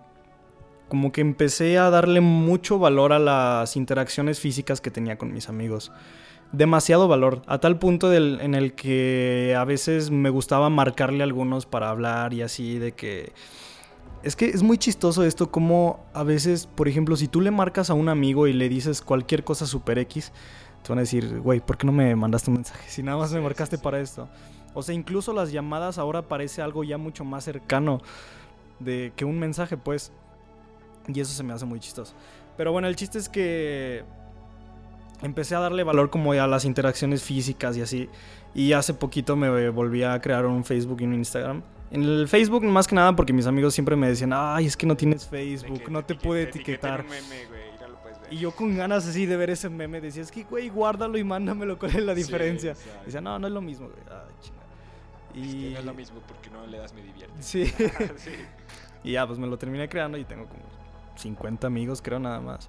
como 0.89 1.11
que 1.11 1.21
empecé 1.21 1.79
a 1.79 1.91
darle 1.91 2.21
mucho 2.21 2.79
valor 2.79 3.13
a 3.13 3.19
las 3.19 3.77
interacciones 3.77 4.39
físicas 4.39 4.81
que 4.81 4.93
tenía 4.93 5.19
con 5.19 5.33
mis 5.33 5.49
amigos. 5.49 5.91
Demasiado 6.53 7.09
valor, 7.09 7.43
a 7.47 7.59
tal 7.59 7.79
punto 7.79 8.09
del- 8.09 8.41
en 8.41 8.55
el 8.55 8.73
que 8.75 9.55
a 9.59 9.65
veces 9.65 10.11
me 10.11 10.31
gustaba 10.31 10.71
marcarle 10.71 11.21
a 11.23 11.25
algunos 11.25 11.67
para 11.67 11.91
hablar 11.91 12.33
y 12.33 12.43
así 12.43 12.79
de 12.79 12.93
que... 12.93 13.33
Es 14.23 14.35
que 14.35 14.47
es 14.47 14.63
muy 14.63 14.79
chistoso 14.79 15.23
esto 15.25 15.51
como 15.51 16.01
a 16.15 16.23
veces, 16.23 16.67
por 16.67 16.89
ejemplo, 16.89 17.17
si 17.17 17.29
tú 17.29 17.41
le 17.41 17.51
marcas 17.51 17.91
a 17.91 17.95
un 17.95 18.09
amigo 18.09 18.47
y 18.47 18.53
le 18.53 18.69
dices 18.69 19.03
cualquier 19.03 19.45
cosa 19.45 19.67
super 19.67 19.99
X, 19.99 20.33
te 20.83 20.89
van 20.89 20.99
a 20.99 21.03
decir, 21.03 21.41
güey, 21.41 21.61
¿por 21.61 21.77
qué 21.77 21.87
no 21.87 21.93
me 21.93 22.15
mandaste 22.17 22.51
un 22.51 22.57
mensaje? 22.57 22.83
Si 22.89 23.03
nada 23.03 23.19
más 23.19 23.33
me 23.33 23.41
marcaste 23.41 23.77
para 23.77 24.01
esto. 24.01 24.29
O 24.73 24.83
sea, 24.83 24.95
incluso 24.95 25.33
las 25.33 25.53
llamadas 25.53 25.99
ahora 25.99 26.23
parece 26.23 26.63
algo 26.63 26.85
ya 26.85 26.97
mucho 26.99 27.25
más 27.25 27.45
cercano 27.45 28.01
de 28.79 29.13
que 29.17 29.25
un 29.25 29.39
mensaje, 29.39 29.77
pues. 29.77 30.13
Y 31.09 31.21
eso 31.21 31.33
se 31.33 31.43
me 31.43 31.53
hace 31.53 31.65
muy 31.65 31.81
chistoso. 31.81 32.15
Pero 32.57 32.73
bueno, 32.73 32.89
el 32.89 32.97
chiste 32.97 33.19
es 33.19 33.29
que 33.29 34.05
empecé 35.23 35.55
a 35.55 35.61
darle 35.61 35.85
valor 35.85 36.11
como 36.11 36.33
a 36.33 36.47
las 36.47 36.65
interacciones 36.65 37.23
físicas 37.23 37.77
y 37.77 37.83
así. 37.83 38.09
Y 38.55 38.73
hace 38.73 38.95
poquito 38.95 39.37
me 39.37 39.69
volví 39.71 40.03
a 40.03 40.21
crear 40.21 40.47
un 40.47 40.65
Facebook 40.65 41.01
y 41.01 41.05
un 41.05 41.15
Instagram. 41.15 41.63
En 41.91 42.03
el 42.03 42.29
Facebook 42.29 42.65
más 42.65 42.87
que 42.87 42.95
nada 42.95 43.15
porque 43.15 43.33
mis 43.33 43.47
amigos 43.47 43.75
siempre 43.75 43.97
me 43.97 44.09
decían, 44.09 44.33
ay, 44.33 44.67
es 44.67 44.77
que 44.77 44.87
no 44.87 44.97
tienes 44.97 45.27
Facebook, 45.27 45.91
no 45.91 46.05
te 46.05 46.15
pude 46.15 46.43
etiquetar. 46.43 47.05
Y 48.31 48.39
yo 48.39 48.51
con 48.51 48.77
ganas 48.77 49.07
así 49.07 49.25
de 49.25 49.37
ver 49.37 49.51
ese 49.51 49.69
meme 49.69 50.01
decía, 50.01 50.23
es 50.23 50.33
que, 50.33 50.43
güey, 50.43 50.69
guárdalo 50.69 51.17
y 51.17 51.23
mándamelo, 51.23 51.79
¿cuál 51.79 51.95
es 51.95 52.03
la 52.03 52.15
diferencia? 52.15 52.75
Decía, 53.05 53.21
no, 53.21 53.39
no 53.39 53.47
es 53.47 53.53
lo 53.53 53.61
mismo, 53.61 53.89
güey. 53.89 54.01
Ay, 54.11 54.35
chinga. 54.41 54.63
Es 55.35 55.55
que 55.55 55.69
Y, 55.69 55.73
no 55.75 55.79
es 55.79 55.85
lo 55.85 55.95
mismo 55.95 56.21
porque 56.27 56.51
no 56.51 56.67
le 56.67 56.79
das 56.79 56.93
me 56.93 57.03
divierte. 57.03 57.35
Sí. 57.41 57.67
sí. 58.17 58.31
Y 59.05 59.13
ya, 59.13 59.25
pues 59.25 59.39
me 59.39 59.47
lo 59.47 59.57
terminé 59.57 59.89
creando 59.89 60.19
y 60.19 60.25
tengo 60.25 60.47
como 60.47 60.63
50 61.15 61.65
amigos, 61.69 62.03
creo 62.03 62.19
nada 62.19 62.41
más. 62.41 62.69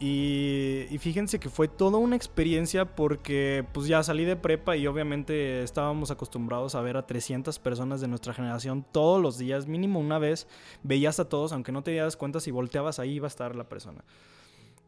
Y, 0.00 0.96
fíjense 1.00 1.40
que 1.40 1.48
fue 1.48 1.66
toda 1.66 1.98
una 1.98 2.14
experiencia 2.14 2.84
porque 2.84 3.64
pues 3.72 3.88
ya 3.88 4.02
salí 4.04 4.24
de 4.24 4.36
prepa 4.36 4.76
y 4.76 4.86
obviamente 4.86 5.62
estábamos 5.64 6.12
acostumbrados 6.12 6.76
a 6.76 6.80
ver 6.82 6.96
a 6.96 7.06
300 7.06 7.58
personas 7.58 8.00
de 8.00 8.06
nuestra 8.06 8.32
generación 8.32 8.84
todos 8.92 9.20
los 9.20 9.38
días, 9.38 9.66
mínimo 9.66 9.98
una 9.98 10.20
vez, 10.20 10.46
veías 10.84 11.18
a 11.18 11.28
todos, 11.28 11.52
aunque 11.52 11.72
no 11.72 11.82
te 11.82 11.90
dieras 11.90 12.16
cuenta 12.16 12.38
si 12.38 12.52
volteabas 12.52 13.00
ahí 13.00 13.14
iba 13.14 13.26
a 13.26 13.28
estar 13.28 13.56
la 13.56 13.68
persona. 13.68 14.04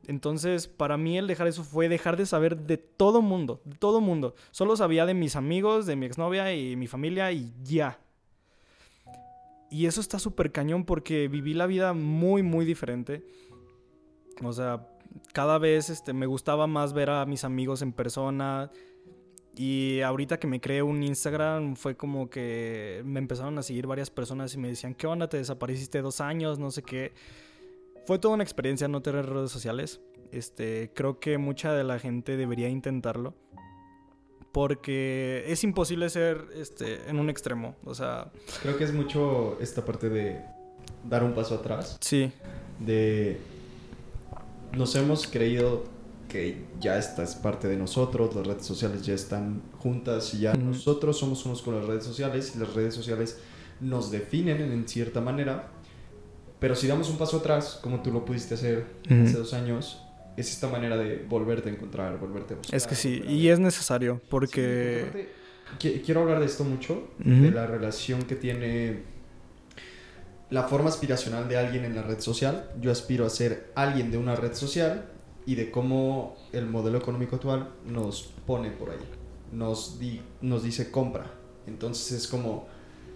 Entonces, 0.07 0.69
para 0.69 0.97
mí 0.97 1.19
el 1.19 1.27
dejar 1.27 1.49
eso 1.49 1.65
fue 1.65 1.89
dejar 1.89 2.17
de 2.17 2.27
saber 2.27 2.57
de 2.57 2.79
todo 2.79 3.21
mundo, 3.21 3.61
de 3.65 3.77
todo 3.77 4.01
mundo. 4.01 4.35
Solo 4.53 4.77
sabía 4.77 5.07
de 5.07 5.15
mis 5.15 5.35
amigos, 5.35 5.87
de 5.87 5.97
mi 5.97 6.07
exnovia 6.07 6.55
y 6.55 6.77
mi 6.77 6.87
familia 6.87 7.33
y 7.33 7.53
ya. 7.65 7.99
Y 9.71 9.87
eso 9.87 10.01
está 10.01 10.19
súper 10.19 10.53
cañón 10.53 10.85
porque 10.85 11.29
viví 11.29 11.55
la 11.55 11.67
vida 11.67 11.93
muy, 11.95 12.43
muy 12.43 12.65
diferente. 12.65 13.25
O 14.43 14.53
sea, 14.53 14.87
cada 15.33 15.59
vez 15.59 15.91
este, 15.91 16.13
me 16.13 16.27
gustaba 16.27 16.67
más 16.67 16.93
ver 16.93 17.11
a 17.11 17.25
mis 17.27 17.45
amigos 17.45 17.83
en 17.83 17.93
persona. 17.93 18.71
Y 19.57 20.01
ahorita 20.01 20.39
que 20.39 20.47
me 20.47 20.61
creé 20.61 20.83
un 20.83 21.03
Instagram 21.03 21.77
fue 21.77 21.97
como 21.97 22.31
que 22.31 23.03
me 23.05 23.19
empezaron 23.19 23.59
a 23.59 23.63
seguir 23.63 23.87
varias 23.87 24.09
personas 24.09 24.55
y 24.55 24.59
me 24.59 24.69
decían, 24.69 24.95
¿qué 24.95 25.07
onda? 25.07 25.29
Te 25.29 25.37
desapareciste 25.37 26.01
dos 26.03 26.21
años, 26.21 26.59
no 26.59 26.71
sé 26.71 26.83
qué. 26.83 27.13
Fue 28.07 28.19
toda 28.19 28.35
una 28.35 28.45
experiencia 28.45 28.89
no 28.89 29.03
tener 29.03 29.27
redes 29.27 29.51
sociales. 29.51 30.01
Este, 30.33 30.93
creo 30.95 31.19
que 31.19 31.37
mucha 31.39 31.73
de 31.73 31.85
la 31.85 31.99
gente 31.99 32.37
debería 32.37 32.69
intentarlo. 32.69 33.35
Porque 34.53 35.45
es 35.47 35.63
imposible 35.63 36.11
ser 36.11 36.45
este, 36.57 37.09
en 37.09 37.21
un 37.21 37.31
extremo. 37.31 37.77
O 37.85 37.95
sea, 37.95 38.33
Creo 38.63 38.77
que 38.77 38.85
es 38.85 38.93
mucho 38.93 39.59
esta 39.61 39.85
parte 39.85 40.09
de 40.09 40.41
dar 41.09 41.23
un 41.23 41.35
paso 41.35 41.57
atrás. 41.57 41.99
sí. 42.01 42.33
De. 42.79 43.39
Nos 44.73 44.95
hemos 44.95 45.27
creído 45.27 45.85
que 46.29 46.65
ya 46.81 46.97
esta 46.97 47.25
es 47.25 47.35
parte 47.35 47.67
de 47.69 47.77
nosotros, 47.77 48.35
las 48.35 48.47
redes 48.47 48.65
sociales 48.65 49.05
ya 49.05 49.15
están 49.15 49.63
juntas 49.79 50.33
y 50.35 50.41
ya 50.41 50.55
nosotros 50.55 51.19
somos 51.19 51.45
unos 51.45 51.61
con 51.61 51.75
las 51.75 51.85
redes 51.85 52.05
sociales 52.05 52.53
y 52.55 52.59
las 52.59 52.73
redes 52.73 52.95
sociales 52.95 53.39
nos 53.81 54.11
definen 54.11 54.61
en 54.61 54.89
cierta 54.89 55.21
manera. 55.21 55.69
Pero 56.61 56.77
si 56.77 56.87
damos 56.87 57.11
un 57.11 57.19
paso 57.19 57.39
atrás, 57.39 57.81
como 57.83 58.01
tú 58.01 58.13
lo 58.13 58.25
pudiste 58.25 58.55
hacer 58.55 58.87
hace 59.07 59.39
dos 59.39 59.55
años, 59.55 60.03
es 60.37 60.51
esta 60.53 60.69
manera 60.69 60.97
de 60.97 61.25
volverte 61.29 61.71
a 61.71 61.73
encontrar, 61.73 62.19
volverte 62.19 62.55
a 62.55 62.57
buscar. 62.59 62.77
Es 62.77 62.87
que 62.87 62.95
sí, 62.95 63.23
y 63.27 63.49
es 63.49 63.59
necesario 63.59 64.21
Sí, 64.23 64.27
porque... 64.29 65.07
aparte, 65.09 66.03
quiero 66.05 66.21
hablar 66.21 66.41
de 66.41 66.47
esto 66.47 66.65
mucho, 66.65 67.09
de 67.19 67.51
la 67.51 67.67
relación 67.67 68.23
que 68.23 68.37
tiene 68.37 69.03
la 70.51 70.65
forma 70.65 70.89
aspiracional 70.89 71.49
de 71.49 71.57
alguien 71.57 71.85
en 71.85 71.95
la 71.95 72.03
red 72.03 72.21
social. 72.21 72.71
Yo 72.81 72.91
aspiro 72.91 73.25
a 73.27 73.31
ser 73.31 73.71
alguien 73.75 74.11
de 74.11 74.19
una 74.19 74.35
red 74.37 74.55
social 74.55 75.07
y 75.47 75.55
de 75.55 75.71
cómo 75.71 76.37
el 76.53 76.67
modelo 76.67 76.99
económico 76.99 77.37
actual 77.37 77.71
nos 77.87 78.33
pone 78.47 78.71
por 78.71 78.91
ahí. 78.91 78.99
Nos, 79.53 79.99
di- 79.99 80.21
nos 80.41 80.63
dice 80.63 80.91
compra. 80.91 81.27
Entonces 81.67 82.13
es 82.13 82.29
como, 82.29 82.67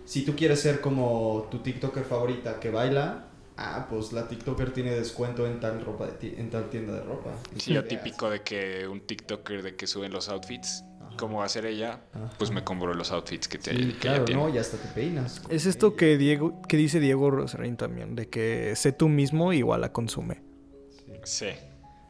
si 0.05 0.25
tú 0.25 0.35
quieres 0.37 0.61
ser 0.61 0.81
como 0.81 1.49
tu 1.51 1.59
TikToker 1.59 2.05
favorita 2.05 2.61
que 2.61 2.71
baila, 2.71 3.27
ah, 3.57 3.87
pues 3.91 4.13
la 4.13 4.27
TikToker 4.29 4.73
tiene 4.73 4.93
descuento 4.93 5.47
en 5.47 5.61
tal, 5.61 5.85
ropa 5.85 6.07
de 6.07 6.41
en 6.41 6.51
tal 6.51 6.71
tienda 6.71 6.95
de 6.95 7.03
ropa. 7.03 7.31
Sí, 7.57 7.73
lo 7.73 7.85
típico 7.85 8.31
de 8.31 8.43
que 8.43 8.87
un 8.89 9.01
TikToker 9.01 9.63
de 9.63 9.77
que 9.77 9.87
suben 9.87 10.13
los 10.13 10.29
outfits. 10.29 10.85
¿Cómo 11.17 11.39
va 11.39 11.45
a 11.45 11.49
ser 11.49 11.67
ella? 11.67 12.01
Ajá. 12.13 12.31
Pues 12.39 12.51
me 12.51 12.65
compro 12.65 12.93
los 12.95 13.11
outfits 13.13 13.49
que, 13.49 13.59
te, 13.59 13.71
Sí, 13.77 13.93
que 13.93 13.99
claro, 13.99 14.17
ella 14.19 14.25
tiene. 14.25 14.43
no, 14.43 14.49
y 14.49 14.59
hasta 14.59 14.77
te 14.77 14.89
peinas. 14.89 15.43
Es 15.49 15.67
esto 15.67 15.97
que, 15.97 16.17
Diego, 16.19 16.61
que 16.69 16.77
dice 16.77 17.01
Diego 17.01 17.31
Rosarín 17.31 17.77
también, 17.77 18.15
de 18.17 18.29
que 18.29 18.75
sé 18.77 18.93
tú 18.93 19.09
mismo 19.09 19.53
igual 19.53 19.85
a 19.85 19.93
consume. 19.93 20.43
Sí. 21.25 21.49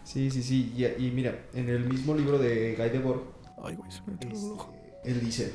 Sí, 0.05 0.31
sí, 0.31 0.43
sí. 0.43 0.73
Y, 0.77 0.85
y 1.07 1.11
mira, 1.11 1.47
en 1.55 1.69
el 1.69 1.85
mismo 1.85 2.15
libro 2.15 2.39
de 2.39 2.75
Guy 2.77 2.91
Debord, 2.91 3.21
Ay, 3.63 3.75
güey, 3.77 3.91
se 3.91 4.01
me 4.03 4.13
metió 4.13 4.29
el 4.29 4.37
este, 4.37 5.11
él 5.11 5.21
dice, 5.21 5.53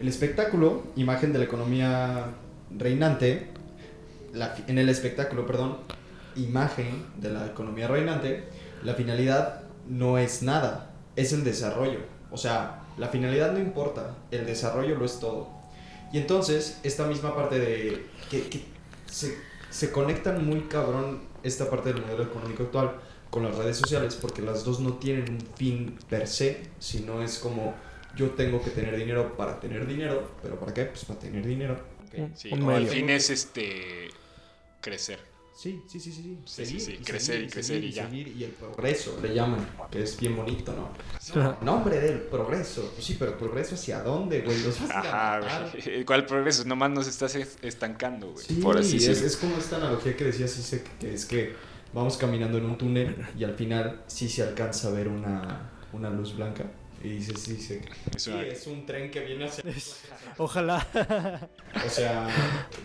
el 0.00 0.08
espectáculo, 0.08 0.84
imagen 0.96 1.32
de 1.32 1.38
la 1.38 1.44
economía 1.44 2.26
reinante, 2.70 3.48
la 4.32 4.54
en 4.66 4.78
el 4.78 4.88
espectáculo, 4.88 5.46
perdón, 5.46 5.78
imagen 6.36 7.06
de 7.18 7.30
la 7.30 7.46
economía 7.46 7.88
reinante, 7.88 8.44
la 8.82 8.94
finalidad 8.94 9.62
no 9.88 10.18
es 10.18 10.42
nada, 10.42 10.90
es 11.16 11.32
el 11.32 11.44
desarrollo. 11.44 12.00
O 12.36 12.38
sea, 12.38 12.82
la 12.98 13.08
finalidad 13.08 13.50
no 13.52 13.58
importa, 13.58 14.14
el 14.30 14.44
desarrollo 14.44 14.94
lo 14.94 15.06
es 15.06 15.18
todo. 15.18 15.48
Y 16.12 16.18
entonces, 16.18 16.78
esta 16.82 17.06
misma 17.06 17.34
parte 17.34 17.58
de 17.58 18.06
que, 18.30 18.48
que 18.50 18.62
se, 19.06 19.38
se 19.70 19.90
conectan 19.90 20.44
muy 20.46 20.60
cabrón 20.68 21.22
esta 21.42 21.70
parte 21.70 21.94
del 21.94 22.02
modelo 22.02 22.24
económico 22.24 22.64
actual 22.64 23.00
con 23.30 23.42
las 23.44 23.56
redes 23.56 23.78
sociales, 23.78 24.16
porque 24.20 24.42
las 24.42 24.64
dos 24.64 24.80
no 24.80 24.98
tienen 24.98 25.30
un 25.30 25.40
fin 25.56 25.98
per 26.10 26.28
se, 26.28 26.68
sino 26.78 27.22
es 27.22 27.38
como 27.38 27.74
yo 28.14 28.32
tengo 28.32 28.60
que 28.62 28.68
tener 28.70 28.94
dinero 28.96 29.34
para 29.34 29.58
tener 29.58 29.86
dinero, 29.86 30.30
pero 30.42 30.60
¿para 30.60 30.74
qué? 30.74 30.84
Pues 30.84 31.06
para 31.06 31.18
tener 31.18 31.46
dinero. 31.46 31.78
¿ok? 32.06 32.30
Sí, 32.34 32.52
Un 32.52 32.62
o 32.64 32.70
al 32.70 32.82
medio. 32.82 32.92
fin 32.92 33.08
es 33.08 33.30
este 33.30 34.08
crecer. 34.82 35.20
Sí, 35.56 35.82
sí, 35.86 35.98
sí, 35.98 36.12
sí, 36.12 36.22
sí. 36.22 36.38
Sí, 36.44 36.66
sí, 36.66 36.80
sí, 36.80 36.98
crecer 37.02 37.42
y 37.42 37.46
crecer 37.48 37.82
y 37.82 37.90
ya. 37.90 38.04
seguir, 38.04 38.28
y 38.28 38.44
el 38.44 38.50
progreso 38.50 39.18
le 39.22 39.34
llaman, 39.34 39.66
que 39.90 40.02
es 40.02 40.20
bien 40.20 40.36
bonito, 40.36 40.74
¿no? 40.74 41.56
Nombre 41.62 41.98
del 41.98 42.18
progreso. 42.20 42.90
Pues 42.92 43.06
sí, 43.06 43.16
pero 43.18 43.38
progreso 43.38 43.74
hacia 43.74 44.02
dónde, 44.02 44.42
güey? 44.42 44.62
Los 44.62 44.78
vas 44.82 44.90
Ajá, 44.90 45.70
güey. 45.72 46.04
¿Cuál 46.04 46.26
progreso? 46.26 46.64
Nomás 46.66 46.90
nos 46.90 47.08
estás 47.08 47.34
es- 47.36 47.56
estancando, 47.62 48.32
güey. 48.32 48.44
Sí, 48.46 48.54
por 48.56 48.76
así 48.76 48.96
es, 48.98 49.06
decirlo. 49.06 49.26
es 49.28 49.36
como 49.38 49.56
esta 49.56 49.76
analogía 49.76 50.14
que 50.14 50.24
decía 50.24 50.46
Cise, 50.46 50.84
que 51.00 51.14
es 51.14 51.24
que 51.24 51.54
vamos 51.94 52.18
caminando 52.18 52.58
en 52.58 52.66
un 52.66 52.76
túnel 52.76 53.16
y 53.38 53.44
al 53.44 53.54
final 53.54 54.02
sí 54.08 54.28
se 54.28 54.42
alcanza 54.42 54.88
a 54.88 54.90
ver 54.90 55.08
una, 55.08 55.70
una 55.94 56.10
luz 56.10 56.36
blanca. 56.36 56.70
Y 57.06 57.10
dices, 57.18 57.40
sí, 57.40 57.56
sí, 57.56 57.80
Es 58.16 58.24
sí, 58.24 58.32
es 58.32 58.66
un 58.66 58.84
tren 58.84 59.10
que 59.12 59.20
viene 59.20 59.44
hacia 59.44 59.62
Ojalá. 60.38 60.84
O 61.86 61.88
sea, 61.90 62.26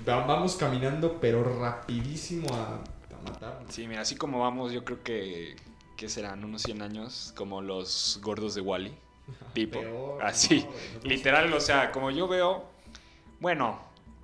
va- 0.08 0.26
vamos 0.28 0.56
caminando, 0.58 1.18
pero 1.20 1.44
rapidísimo 1.60 2.54
a, 2.54 2.76
a 2.76 3.22
matarnos. 3.24 3.74
Sí, 3.74 3.88
mira, 3.88 4.02
así 4.02 4.16
como 4.16 4.40
vamos, 4.40 4.74
yo 4.74 4.84
creo 4.84 5.02
que, 5.02 5.56
que 5.96 6.08
serán 6.10 6.44
unos 6.44 6.62
100 6.64 6.82
años 6.82 7.34
como 7.36 7.62
los 7.62 8.20
gordos 8.22 8.54
de 8.54 8.62
Wally. 8.62 8.94
Tipo, 9.54 9.80
Peor, 9.82 10.24
así. 10.24 10.60
no, 10.60 10.70
no 11.04 11.10
Literal, 11.10 11.52
o 11.54 11.60
sea, 11.62 11.92
como 11.92 12.12
yo 12.12 12.28
veo, 12.28 12.66
bueno, 13.40 13.80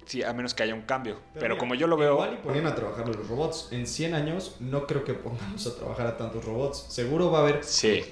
sí, 0.06 0.22
a 0.22 0.34
menos 0.34 0.54
que 0.54 0.64
haya 0.64 0.74
un 0.76 0.82
cambio, 0.84 1.20
pero, 1.34 1.56
mira, 1.56 1.60
como 1.60 1.74
yo 1.76 1.88
lo 1.88 1.95
veo, 1.98 2.14
Igual 2.16 2.34
y 2.34 2.38
ponían 2.45 2.68
a 2.68 2.76
trabajar 2.76 3.08
los 3.08 3.28
robots. 3.28 3.70
En 3.72 3.88
100 3.88 4.14
años 4.16 4.58
no 4.60 4.86
creo 4.86 5.04
que 5.06 5.14
pongamos 5.14 5.66
a 5.66 5.76
trabajar 5.76 6.08
a 6.08 6.18
tantos 6.18 6.43
robots. 6.43 6.86
Seguro 6.89 7.32
va 7.32 7.39
a 7.39 7.41
haber 7.43 7.64
sí, 7.64 8.04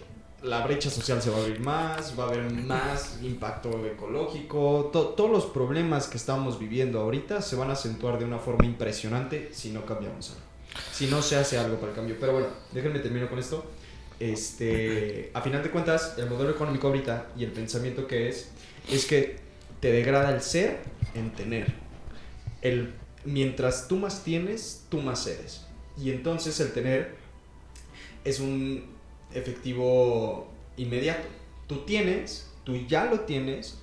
la 0.46 0.66
brecha 0.66 0.89
social 0.89 1.22
se 1.22 1.30
va 1.30 1.38
a 1.38 1.41
abrir 1.41 1.60
más, 1.60 2.18
va 2.18 2.26
a 2.26 2.28
haber 2.30 2.52
más 2.52 3.20
impacto 3.24 3.86
ecológico, 3.86 4.89
to- 4.93 5.10
todos 5.10 5.30
los 5.32 5.46
problemas 5.48 6.08
que 6.08 6.18
estamos 6.18 6.60
viviendo 6.60 7.00
ahorita 7.02 7.41
se 7.41 7.56
van 7.56 7.70
a 7.70 7.74
acentuar 7.74 8.20
de 8.20 8.26
una 8.26 8.39
forma 8.39 8.66
impresionante 8.66 9.50
si 9.52 9.72
no 9.72 9.86
cambiamos 9.86 10.30
algo. 10.32 10.41
Si 10.91 11.08
no 11.08 11.22
se 11.22 11.36
hace 11.38 11.58
algo 11.58 11.78
para 11.78 11.91
el 11.91 11.96
cambio. 11.96 12.16
Pero 12.20 12.34
bueno, 12.34 12.48
déjenme 12.74 13.00
termino 13.00 13.30
con 13.30 13.39
esto. 13.39 13.66
Este, 14.20 15.32
a 15.34 15.41
final 15.41 15.64
de 15.64 15.72
cuentas, 15.72 16.16
el 16.18 16.30
modelo 16.30 16.50
económico 16.52 16.88
ahorita 16.88 17.28
y 17.38 17.43
el 17.43 17.52
pensamiento 17.52 18.08
que 18.08 18.28
es, 18.30 18.50
es 18.91 19.06
que 19.06 19.38
te 19.80 19.91
degrada 19.91 20.32
el 20.34 20.41
ser 20.41 20.80
en 21.14 21.32
tener. 21.32 21.74
El, 22.62 22.93
mientras 23.24 23.88
tú 23.88 23.98
más 23.98 24.24
tienes, 24.24 24.86
tú 24.89 25.00
más 25.02 25.26
eres. 25.28 25.66
Y 25.98 26.12
entonces 26.12 26.60
el 26.60 26.72
tener 26.74 27.16
es 28.24 28.39
un 28.39 28.95
efectivo 29.36 30.48
inmediato. 30.78 31.28
Tú 31.68 31.86
tienes, 31.86 32.48
tú 32.64 32.76
ya 32.88 33.06
lo 33.06 33.22
tienes, 33.22 33.78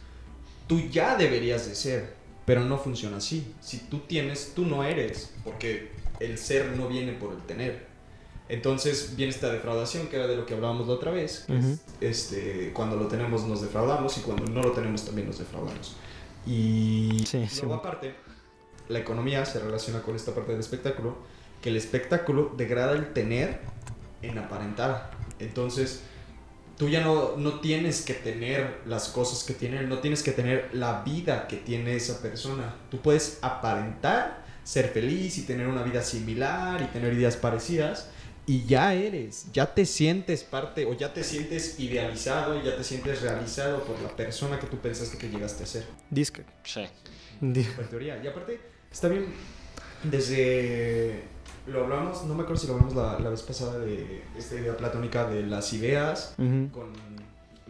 tú 0.67 0.81
ya 0.91 1.17
deberías 1.17 1.67
de 1.69 1.75
ser, 1.75 2.15
pero 2.45 2.65
no 2.65 2.79
funciona 2.79 3.19
así. 3.19 3.53
Si 3.61 3.79
tú 3.79 4.01
tienes, 4.01 4.53
tú 4.55 4.67
no 4.67 4.85
eres, 4.85 5.33
porque 5.45 5.91
el 6.21 6.39
ser 6.39 6.77
no 6.77 6.89
viene 6.89 7.13
por 7.13 7.33
el 7.33 7.41
tener. 7.43 7.87
Entonces 8.49 9.15
viene 9.17 9.33
esta 9.33 9.51
defraudación, 9.53 10.09
que 10.09 10.17
era 10.17 10.27
de 10.27 10.37
lo 10.37 10.45
que 10.45 10.55
hablábamos 10.55 10.87
la 10.87 10.95
otra 10.95 11.11
vez. 11.11 11.47
es, 11.49 11.65
Ujú. 11.65 11.79
este, 12.01 12.73
cuando 12.75 12.97
lo 12.97 13.07
tenemos 13.07 13.45
nos 13.47 13.63
defraudamos 13.63 14.19
y 14.19 14.21
cuando 14.21 14.45
no 14.47 14.63
lo 14.63 14.73
tenemos 14.73 15.05
también 15.05 15.27
nos 15.29 15.39
defraudamos. 15.39 15.97
Y 16.47 17.25
Sí, 17.27 17.47
sí. 17.49 17.61
luego 17.61 17.75
aparte, 17.77 18.15
la 18.89 18.99
economía 18.99 19.47
se 19.47 19.61
relaciona 19.61 20.03
con 20.03 20.17
esta 20.17 20.35
parte 20.35 20.53
del 20.53 20.61
espectáculo, 20.61 21.17
que 21.63 21.71
el 21.71 21.77
espectáculo 21.77 22.53
degrada 22.57 22.93
el 22.93 23.13
tener 23.13 23.61
en 24.23 24.39
aparentar. 24.39 25.13
Entonces, 25.43 26.03
tú 26.77 26.89
ya 26.89 27.01
no, 27.01 27.37
no 27.37 27.61
tienes 27.61 28.03
que 28.03 28.15
tener 28.15 28.81
las 28.87 29.09
cosas 29.09 29.45
que 29.45 29.55
tiene 29.55 29.79
él, 29.79 29.89
no 29.89 29.99
tienes 29.99 30.23
que 30.23 30.33
tener 30.33 30.71
la 30.73 31.03
vida 31.03 31.47
que 31.49 31.57
tiene 31.57 31.95
esa 31.97 32.21
persona. 32.21 32.77
Tú 32.91 33.01
puedes 33.01 33.39
aparentar 33.43 34.45
ser 34.65 34.89
feliz 34.89 35.39
y 35.39 35.43
tener 35.43 35.67
una 35.67 35.83
vida 35.83 36.03
similar 36.03 36.81
y 36.83 36.87
tener 36.87 37.13
ideas 37.13 37.37
parecidas, 37.37 38.09
y 38.45 38.65
ya 38.67 38.93
eres, 38.93 39.47
ya 39.53 39.73
te 39.73 39.87
sientes 39.87 40.43
parte 40.43 40.85
o 40.85 40.95
ya 40.95 41.15
te 41.15 41.23
sientes 41.23 41.79
idealizado 41.79 42.59
y 42.59 42.65
ya 42.65 42.77
te 42.77 42.83
sientes 42.83 43.23
realizado 43.23 43.85
por 43.85 44.01
la 44.01 44.09
persona 44.17 44.59
que 44.59 44.67
tú 44.67 44.79
pensaste 44.79 45.17
que 45.17 45.29
llegaste 45.29 45.63
a 45.63 45.67
ser. 45.67 45.85
Disque. 46.11 46.45
Sí. 46.65 46.85
Super 47.41 47.89
teoría. 47.89 48.21
Y 48.23 48.27
aparte, 48.27 48.61
está 48.91 49.09
bien, 49.09 49.27
desde... 50.03 51.23
Lo 51.67 51.85
hablamos, 51.85 52.25
no 52.25 52.35
me 52.35 52.43
acuerdo 52.43 52.61
si 52.61 52.67
lo 52.67 52.75
hablamos 52.75 52.95
la, 52.97 53.19
la 53.21 53.31
vez 53.31 53.43
pasada 53.43 53.79
de 53.79 54.23
esta 54.37 54.57
idea 54.57 54.77
platónica 54.77 55.29
de 55.29 55.45
las 55.45 55.73
ideas 55.73 56.35
con 56.71 56.93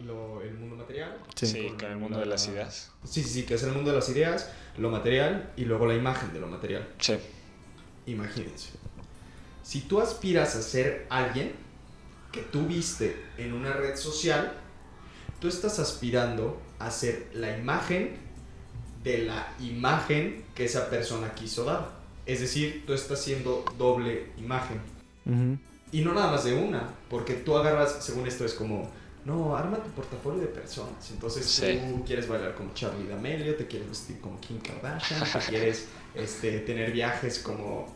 lo- 0.05 0.41
el 0.41 0.55
mundo 0.55 0.75
material. 0.77 1.15
Sí. 1.35 1.45
Sí, 1.47 1.67
con 1.79 1.91
el 1.91 1.97
mundo 1.97 2.19
de 2.19 2.25
las 2.25 2.47
ideas. 2.47 2.91
Sí, 3.03 3.21
sí, 3.21 3.29
sí, 3.29 3.43
que 3.43 3.53
es 3.53 3.63
el 3.63 3.71
mundo 3.71 3.91
de 3.91 3.97
las 3.97 4.09
ideas, 4.09 4.49
lo 4.77 4.89
material 4.89 5.51
y 5.55 5.65
luego 5.65 5.85
la 5.85 5.93
imagen 5.95 6.33
de 6.33 6.39
lo 6.39 6.47
material. 6.47 6.87
Sí. 6.99 7.17
Imagínense. 8.07 8.69
Si 9.61 9.81
tú 9.81 10.01
aspiras 10.01 10.55
a 10.55 10.61
ser 10.61 11.05
alguien 11.09 11.53
que 12.31 12.41
tú 12.41 12.65
viste 12.65 13.15
en 13.37 13.53
una 13.53 13.73
red 13.73 13.95
social, 13.95 14.53
tú 15.39 15.47
estás 15.47 15.77
aspirando 15.79 16.59
a 16.79 16.89
ser 16.89 17.29
la 17.33 17.55
imagen 17.57 18.17
de 19.03 19.19
la 19.19 19.53
imagen 19.59 20.43
que 20.55 20.65
esa 20.65 20.89
persona 20.89 21.33
quiso 21.35 21.63
dar. 21.65 22.02
Es 22.25 22.39
decir, 22.39 22.83
tú 22.85 22.93
estás 22.93 23.21
siendo 23.21 23.65
doble 23.77 24.27
imagen. 24.37 24.79
Y 25.91 26.01
no 26.01 26.13
nada 26.13 26.31
más 26.31 26.43
de 26.43 26.55
una, 26.55 26.89
porque 27.09 27.33
tú 27.35 27.55
agarras, 27.57 27.97
según 28.03 28.25
esto 28.27 28.45
es 28.45 28.53
como, 28.53 28.89
no, 29.25 29.55
arma 29.55 29.77
tu 29.77 29.89
portafolio 29.91 30.41
de 30.41 30.47
personas. 30.47 31.11
Entonces 31.11 31.45
Sí. 31.45 31.79
tú 31.89 32.03
quieres 32.03 32.27
bailar 32.27 32.55
como 32.55 32.73
Charlie 32.73 33.07
D'Amelio, 33.07 33.55
te 33.55 33.67
quieres 33.67 33.89
vestir 33.89 34.19
como 34.19 34.39
Kim 34.39 34.59
Kardashian, 34.59 35.23
te 35.23 35.39
quieres 35.49 35.87
este, 36.15 36.59
tener 36.61 36.91
viajes 36.91 37.39
como 37.39 37.93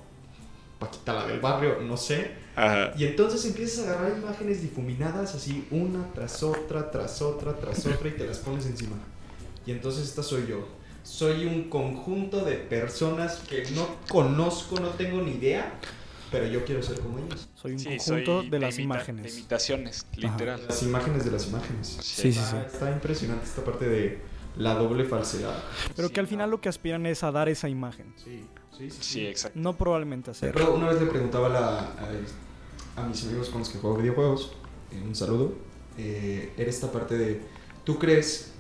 Paquita 0.80 1.14
la 1.14 1.26
del 1.26 1.40
barrio, 1.40 1.80
no 1.82 1.98
sé. 1.98 2.32
Ajá. 2.56 2.94
Y 2.96 3.06
entonces 3.06 3.44
empiezas 3.46 3.88
a 3.88 3.90
agarrar 3.94 4.18
imágenes 4.18 4.62
difuminadas 4.62 5.34
así, 5.34 5.68
una 5.72 6.06
tras 6.14 6.44
otra, 6.44 6.92
tras 6.92 7.20
otra, 7.24 7.54
tras 7.58 7.84
otra, 7.88 8.08
y 8.08 8.12
te 8.12 8.28
las 8.28 8.38
pones 8.38 8.68
encima. 8.68 8.96
Y 9.66 9.72
entonces 9.72 10.08
esta 10.08 10.22
soy 10.22 10.46
yo. 10.48 10.68
Soy 11.08 11.46
un 11.46 11.70
conjunto 11.70 12.44
de 12.44 12.56
personas 12.56 13.38
que 13.50 13.64
no 13.72 13.88
conozco, 14.10 14.78
no 14.82 14.90
tengo 14.90 15.22
ni 15.22 15.32
idea, 15.32 15.74
pero 16.30 16.46
yo 16.48 16.66
quiero 16.66 16.84
ser 16.84 17.00
como 17.00 17.18
ellos. 17.20 17.48
Soy 17.56 17.72
un 17.72 17.80
Sí, 17.80 17.86
conjunto 17.98 18.42
soy 18.42 18.50
de 18.50 18.60
las 18.60 18.76
imita- 18.78 18.84
imágenes. 18.84 19.24
De 19.34 19.40
imitaciones, 19.40 20.06
literal. 20.18 20.62
Las 20.68 20.84
imágenes 20.84 21.24
de 21.24 21.32
las 21.32 21.48
imágenes. 21.48 21.98
Sí, 22.02 22.34
sí, 22.34 22.40
Está, 22.40 22.66
está 22.68 22.92
impresionante 22.92 23.46
esta 23.46 23.64
parte 23.64 23.88
de 23.88 24.20
la 24.58 24.74
doble 24.76 25.06
falsedad. 25.06 25.56
Pero 25.96 26.10
Sí, 26.10 26.14
que 26.14 26.20
al 26.20 26.26
no. 26.26 26.30
final 26.30 26.52
lo 26.52 26.60
que 26.60 26.68
aspiran 26.68 27.06
es 27.06 27.24
a 27.24 27.32
dar 27.32 27.48
esa 27.48 27.70
imagen. 27.70 28.14
Sí, 28.22 28.44
sí, 28.78 28.92
sí. 28.92 28.98
Sí, 29.00 29.26
exacto. 29.28 29.58
No 29.60 29.78
probablemente 29.78 30.32
hacer. 30.32 30.54
Pero 30.54 30.76
una 30.76 30.90
vez 30.90 31.00
le 31.02 31.08
preguntaba 31.08 31.48
a, 31.48 31.50
la- 31.50 31.80
a- 31.80 33.02
a 33.02 33.08
mis 33.08 33.24
amigos 33.24 33.50
con 33.50 33.60
los 33.60 33.70
que 33.70 33.78
juego 33.80 33.96
videojuegos, 33.96 34.52
eh, 34.92 35.02
un 35.04 35.16
saludo, 35.16 35.54
eh, 35.98 36.52
era 36.58 36.70
esta 36.70 36.92
parte 36.92 37.18
de, 37.18 37.42
¿tú 37.86 37.98
crees 37.98 38.52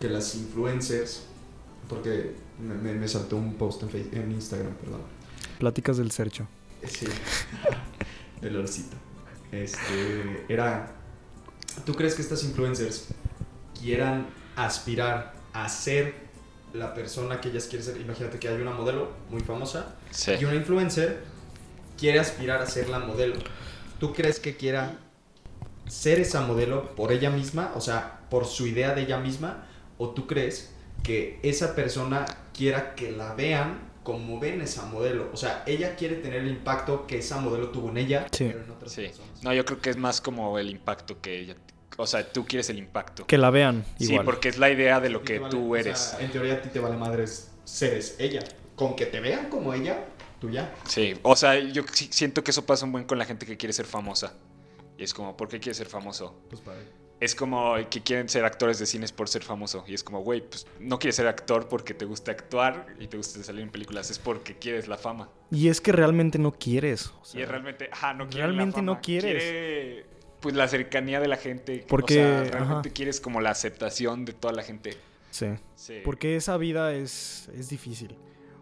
que 0.00 0.08
las 0.08 0.34
influencers, 0.34 1.26
porque 1.94 2.34
me, 2.58 2.74
me- 2.74 2.94
me 2.94 3.08
saltó 3.08 3.36
un 3.36 3.54
post 3.54 3.82
en, 3.82 3.90
Face- 3.90 4.08
en 4.12 4.32
Instagram, 4.32 4.74
perdón, 4.74 5.00
Pláticas 5.58 5.96
del 5.98 6.10
Sercho. 6.10 6.46
Sí, 6.86 7.06
el 8.42 8.56
olorcito. 8.56 8.96
Este, 9.52 10.46
era, 10.48 10.94
¿tú 11.84 11.94
crees 11.94 12.14
que 12.14 12.22
estas 12.22 12.42
influencers 12.44 13.08
quieran 13.78 14.26
aspirar 14.56 15.34
a 15.52 15.68
ser 15.68 16.14
la 16.72 16.94
persona 16.94 17.40
que 17.40 17.50
ellas 17.50 17.66
quieren 17.66 17.84
ser? 17.86 18.00
Imagínate 18.00 18.38
que 18.38 18.48
hay 18.48 18.60
una 18.60 18.72
modelo 18.72 19.10
muy 19.30 19.40
famosa 19.42 19.96
Sí. 20.10 20.32
y 20.40 20.44
una 20.44 20.54
influencer 20.54 21.22
quiere 21.98 22.18
aspirar 22.18 22.62
a 22.62 22.66
ser 22.66 22.88
la 22.88 22.98
modelo. 22.98 23.36
¿Tú 24.00 24.12
crees 24.14 24.40
que 24.40 24.56
quiera 24.56 24.98
ser 25.86 26.18
esa 26.20 26.40
modelo 26.40 26.94
por 26.96 27.12
ella 27.12 27.30
misma? 27.30 27.72
O 27.76 27.80
sea, 27.80 28.20
por 28.30 28.46
su 28.46 28.66
idea 28.66 28.94
de 28.94 29.02
ella 29.02 29.18
misma. 29.18 29.66
¿O 29.98 30.10
tú 30.10 30.26
crees 30.26 30.71
que 31.02 31.38
esa 31.42 31.74
persona 31.74 32.24
quiera 32.56 32.94
que 32.94 33.12
la 33.12 33.34
vean 33.34 33.90
como 34.02 34.38
ven 34.40 34.60
esa 34.60 34.84
modelo? 34.86 35.30
O 35.32 35.36
sea, 35.36 35.62
ella 35.66 35.94
quiere 35.96 36.16
tener 36.16 36.40
el 36.42 36.48
impacto 36.48 37.06
que 37.06 37.18
esa 37.18 37.38
modelo 37.40 37.68
tuvo 37.70 37.90
en 37.90 37.98
ella, 37.98 38.26
Sí. 38.32 38.44
pero 38.46 38.64
en 38.64 38.70
otras 38.70 38.92
Sí. 38.92 39.02
personas. 39.02 39.42
No, 39.42 39.52
yo 39.52 39.64
creo 39.64 39.80
que 39.80 39.90
es 39.90 39.96
más 39.96 40.20
como 40.20 40.58
el 40.58 40.70
impacto 40.70 41.20
que 41.20 41.38
ella. 41.38 41.56
O 41.98 42.06
sea, 42.06 42.26
tú 42.32 42.46
quieres 42.46 42.70
el 42.70 42.78
impacto. 42.78 43.26
Que 43.26 43.36
la 43.38 43.50
vean 43.50 43.84
Sí, 43.98 44.04
igual. 44.10 44.24
porque 44.24 44.48
es 44.48 44.58
la 44.58 44.70
idea 44.70 44.98
de 45.00 45.10
lo 45.10 45.22
que 45.22 45.38
vale- 45.38 45.50
tú 45.54 45.74
o 45.74 45.76
eres. 45.76 45.98
sea, 45.98 46.20
en 46.20 46.30
teoría 46.32 46.54
a 46.54 46.62
ti 46.62 46.70
te 46.70 46.80
vale 46.80 46.96
madres 46.96 47.50
seres 47.64 48.16
ella. 48.18 48.42
Con 48.74 48.96
que 48.96 49.04
te 49.06 49.20
vean 49.20 49.50
como 49.50 49.74
ella, 49.74 50.06
tú 50.40 50.48
ya. 50.50 50.74
Sí, 50.88 51.14
o 51.22 51.36
sea, 51.36 51.58
yo 51.58 51.82
sí- 51.92 52.08
siento 52.10 52.42
que 52.42 52.50
eso 52.50 52.64
pasa 52.64 52.86
un 52.86 52.92
buen 52.92 53.04
con 53.04 53.18
la 53.18 53.24
gente 53.26 53.44
que 53.46 53.56
quiere 53.58 53.72
ser 53.74 53.84
famosa. 53.86 54.32
Y 54.98 55.04
es 55.04 55.12
como, 55.14 55.36
¿por 55.36 55.48
qué 55.48 55.60
quieres 55.60 55.76
ser 55.76 55.86
famoso? 55.86 56.34
Pues 56.48 56.60
padre. 56.62 56.84
Es 57.22 57.36
como 57.36 57.74
que 57.88 58.02
quieren 58.02 58.28
ser 58.28 58.44
actores 58.44 58.80
de 58.80 58.86
cines 58.86 59.12
por 59.12 59.28
ser 59.28 59.44
famoso. 59.44 59.84
Y 59.86 59.94
es 59.94 60.02
como, 60.02 60.22
güey, 60.22 60.40
pues 60.40 60.66
no 60.80 60.98
quieres 60.98 61.14
ser 61.14 61.28
actor 61.28 61.68
porque 61.68 61.94
te 61.94 62.04
gusta 62.04 62.32
actuar 62.32 62.86
y 62.98 63.06
te 63.06 63.16
gusta 63.16 63.40
salir 63.44 63.62
en 63.62 63.70
películas. 63.70 64.10
Es 64.10 64.18
porque 64.18 64.58
quieres 64.58 64.88
la 64.88 64.96
fama. 64.96 65.28
Y 65.50 65.68
es 65.68 65.80
que 65.80 65.92
realmente 65.92 66.38
no 66.40 66.50
quieres. 66.50 67.12
o 67.20 67.24
sea, 67.24 67.38
y 67.40 67.44
es 67.44 67.48
realmente, 67.48 67.88
ajá, 67.92 68.12
no 68.12 68.28
quieres 68.28 68.46
realmente 68.46 68.78
la 68.78 68.82
no 68.82 68.92
fama. 68.94 69.02
quieres. 69.02 69.42
Quiere, 69.42 70.06
pues 70.40 70.56
la 70.56 70.66
cercanía 70.66 71.20
de 71.20 71.28
la 71.28 71.36
gente. 71.36 71.84
Porque, 71.86 72.14
o 72.14 72.42
sea, 72.42 72.50
realmente 72.50 72.88
ajá. 72.88 72.94
quieres 72.94 73.20
como 73.20 73.40
la 73.40 73.50
aceptación 73.50 74.24
de 74.24 74.32
toda 74.32 74.52
la 74.52 74.64
gente. 74.64 74.96
Sí. 75.30 75.46
Sí. 75.76 76.00
Porque 76.04 76.34
esa 76.34 76.56
vida 76.56 76.92
es, 76.92 77.48
es 77.56 77.68
difícil. 77.68 78.16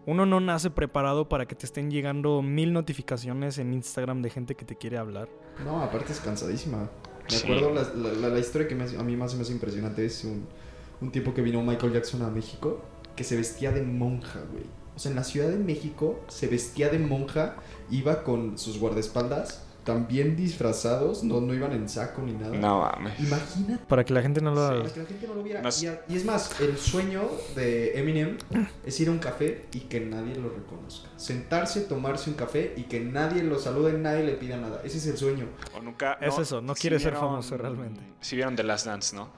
Uno 0.04 0.26
no 0.26 0.38
nace 0.40 0.68
preparado 0.68 1.30
para 1.30 1.46
que 1.46 1.54
te 1.54 1.64
estén 1.64 1.90
llegando 1.90 2.42
mil 2.42 2.74
notificaciones 2.74 3.56
en 3.56 3.72
Instagram 3.72 4.20
de 4.20 4.28
gente 4.28 4.54
que 4.54 4.66
te 4.66 4.76
quiere 4.76 4.98
hablar. 4.98 5.30
No, 5.64 5.82
aparte 5.82 6.12
es 6.12 6.20
cansadísima. 6.20 6.90
Me 7.30 7.36
Sí. 7.38 7.46
acuerdo 7.46 7.72
la, 7.74 8.28
la- 8.28 8.38
historia 8.38 8.66
que 8.68 8.74
me 8.74 8.84
a 8.84 9.02
mí 9.02 9.16
más 9.16 9.34
me 9.34 9.42
hace 9.42 9.52
impresionante 9.52 10.04
es 10.04 10.24
un, 10.24 10.44
un 11.00 11.10
tiempo 11.12 11.32
que 11.34 11.42
vino 11.42 11.62
Michael 11.62 11.92
Jackson 11.92 12.22
a 12.22 12.28
México 12.30 12.80
que 13.16 13.24
se 13.24 13.36
vestía 13.36 13.70
de 13.72 13.82
monja, 13.82 14.40
güey. 14.50 14.64
O 14.96 14.98
sea, 14.98 15.10
en 15.10 15.16
la 15.16 15.24
Ciudad 15.24 15.48
de 15.48 15.56
México 15.58 16.20
se 16.28 16.46
vestía 16.48 16.88
de 16.88 16.98
monja, 16.98 17.56
iba 17.90 18.22
con 18.24 18.58
sus 18.58 18.78
guardaespaldas, 18.78 19.62
también 19.84 20.36
disfrazados, 20.36 21.24
no, 21.24 21.40
no 21.40 21.54
iban 21.54 21.72
en 21.72 21.88
saco 21.88 22.22
ni 22.22 22.32
nada. 22.32 22.56
No 22.56 22.80
mames. 22.80 23.18
Imagínate. 23.20 23.84
Para 23.86 24.04
que 24.04 24.12
la 24.12 24.22
gente 24.22 24.40
no 24.40 24.50
lo 24.50 24.56
Para 24.56 24.80
haga. 24.80 24.92
que 24.92 25.00
la 25.00 25.06
gente 25.06 25.26
no 25.26 25.34
lo 25.34 25.42
viera. 25.42 25.62
Y, 25.80 25.86
a- 25.86 26.02
y 26.08 26.16
es 26.16 26.24
más, 26.24 26.60
el 26.60 26.76
sueño 26.78 27.22
de 27.54 27.98
Eminem 27.98 28.38
es 28.84 29.00
ir 29.00 29.08
a 29.08 29.10
un 29.12 29.18
café 29.18 29.66
y 29.72 29.80
que 29.80 30.00
nadie 30.00 30.34
lo 30.36 30.50
reconozca. 30.50 31.08
Sentarse, 31.16 31.80
tomarse 31.82 32.30
un 32.30 32.36
café 32.36 32.74
y 32.76 32.84
que 32.84 33.00
nadie 33.00 33.42
lo 33.42 33.58
salude, 33.58 33.92
nadie 33.94 34.24
le 34.24 34.32
pida 34.34 34.56
nada. 34.56 34.80
Ese 34.84 34.98
es 34.98 35.06
el 35.06 35.16
sueño. 35.16 35.46
O 35.76 35.80
nunca. 35.82 36.14
Es 36.20 36.38
eso, 36.38 36.60
no 36.60 36.74
si 36.74 36.80
quiere 36.82 36.98
ser 36.98 37.12
vieron- 37.12 37.28
famoso 37.30 37.56
realmente. 37.56 38.00
Si 38.20 38.36
vieron 38.36 38.56
The 38.56 38.62
Last 38.64 38.86
Dance, 38.86 39.16
¿no? 39.16 39.28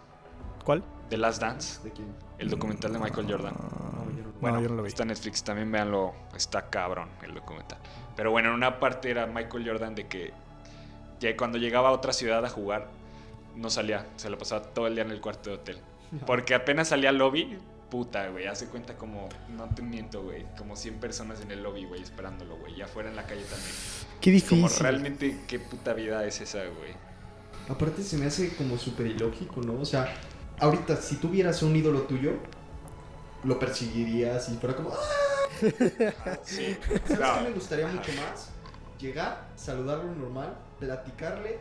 ¿Cuál? 0.64 0.84
The 1.10 1.16
Last 1.18 1.40
Dance, 1.42 1.82
¿De 1.82 1.90
quién? 1.90 2.08
el 2.38 2.48
documental 2.48 2.92
de 2.92 2.98
Michael 2.98 3.26
Jordan. 3.30 3.54
No, 3.54 4.10
yo 4.16 4.22
no- 4.24 4.32
Bueno, 4.40 4.56
no, 4.58 4.62
yo 4.62 4.68
no 4.70 4.76
lo 4.76 4.82
vi. 4.82 4.88
está 4.88 5.02
en 5.02 5.08
Netflix, 5.10 5.42
también 5.44 5.70
véanlo, 5.70 6.12
está 6.36 6.70
cabrón 6.70 7.08
el 7.22 7.34
documental. 7.34 7.78
Pero 8.16 8.30
bueno, 8.30 8.48
en 8.50 8.54
una 8.54 8.78
parte 8.78 9.10
era 9.10 9.26
Michael 9.26 9.66
Jordan 9.66 9.94
de 9.94 10.06
que 10.06 10.32
ya 11.20 11.36
cuando 11.36 11.58
llegaba 11.58 11.88
a 11.88 11.92
otra 11.92 12.12
ciudad 12.12 12.44
a 12.44 12.48
jugar, 12.48 12.88
no 13.56 13.70
salía, 13.70 14.06
se 14.16 14.30
lo 14.30 14.38
pasaba 14.38 14.62
todo 14.62 14.86
el 14.86 14.94
día 14.94 15.04
en 15.04 15.10
el 15.10 15.20
cuarto 15.20 15.50
de 15.50 15.56
hotel. 15.56 15.78
Porque 16.26 16.54
apenas 16.54 16.88
salía 16.88 17.10
al 17.10 17.18
lobby, 17.18 17.58
puta, 17.90 18.28
güey, 18.28 18.46
hace 18.46 18.66
cuenta 18.66 18.96
como, 18.96 19.28
no 19.56 19.68
te 19.74 19.82
miento, 19.82 20.22
güey, 20.22 20.44
como 20.56 20.76
100 20.76 20.98
personas 20.98 21.40
en 21.40 21.50
el 21.50 21.62
lobby, 21.62 21.84
güey, 21.84 22.02
esperándolo, 22.02 22.56
güey, 22.56 22.74
y 22.78 22.82
afuera 22.82 23.08
en 23.08 23.16
la 23.16 23.26
calle 23.26 23.44
también. 23.44 23.74
Qué 24.20 24.30
Como 24.48 24.62
difícil. 24.68 24.82
realmente, 24.82 25.40
qué 25.46 25.58
puta 25.58 25.92
vida 25.92 26.24
es 26.26 26.40
esa, 26.40 26.58
güey. 26.64 26.92
Aparte 27.68 28.02
se 28.02 28.16
me 28.18 28.26
hace 28.26 28.54
como 28.56 28.76
súper 28.78 29.06
ilógico, 29.06 29.60
¿no? 29.62 29.80
O 29.80 29.84
sea, 29.84 30.12
ahorita 30.58 30.96
si 30.96 31.16
tuvieras 31.16 31.62
un 31.62 31.76
ídolo 31.76 32.02
tuyo, 32.02 32.32
lo 33.44 33.58
perseguirías 33.58 34.48
y 34.48 34.56
fuera 34.56 34.74
como... 34.76 34.90
¡Ah! 34.90 34.96
Sí. 36.42 36.76
¿Sabes 37.06 37.20
No. 37.20 37.34
qué 37.38 37.44
me 37.44 37.50
gustaría 37.52 37.86
mucho 37.86 38.12
más? 38.12 38.50
Llegar, 39.00 39.48
saludarlo 39.56 40.14
normal, 40.14 40.54
platicarle, 40.78 41.58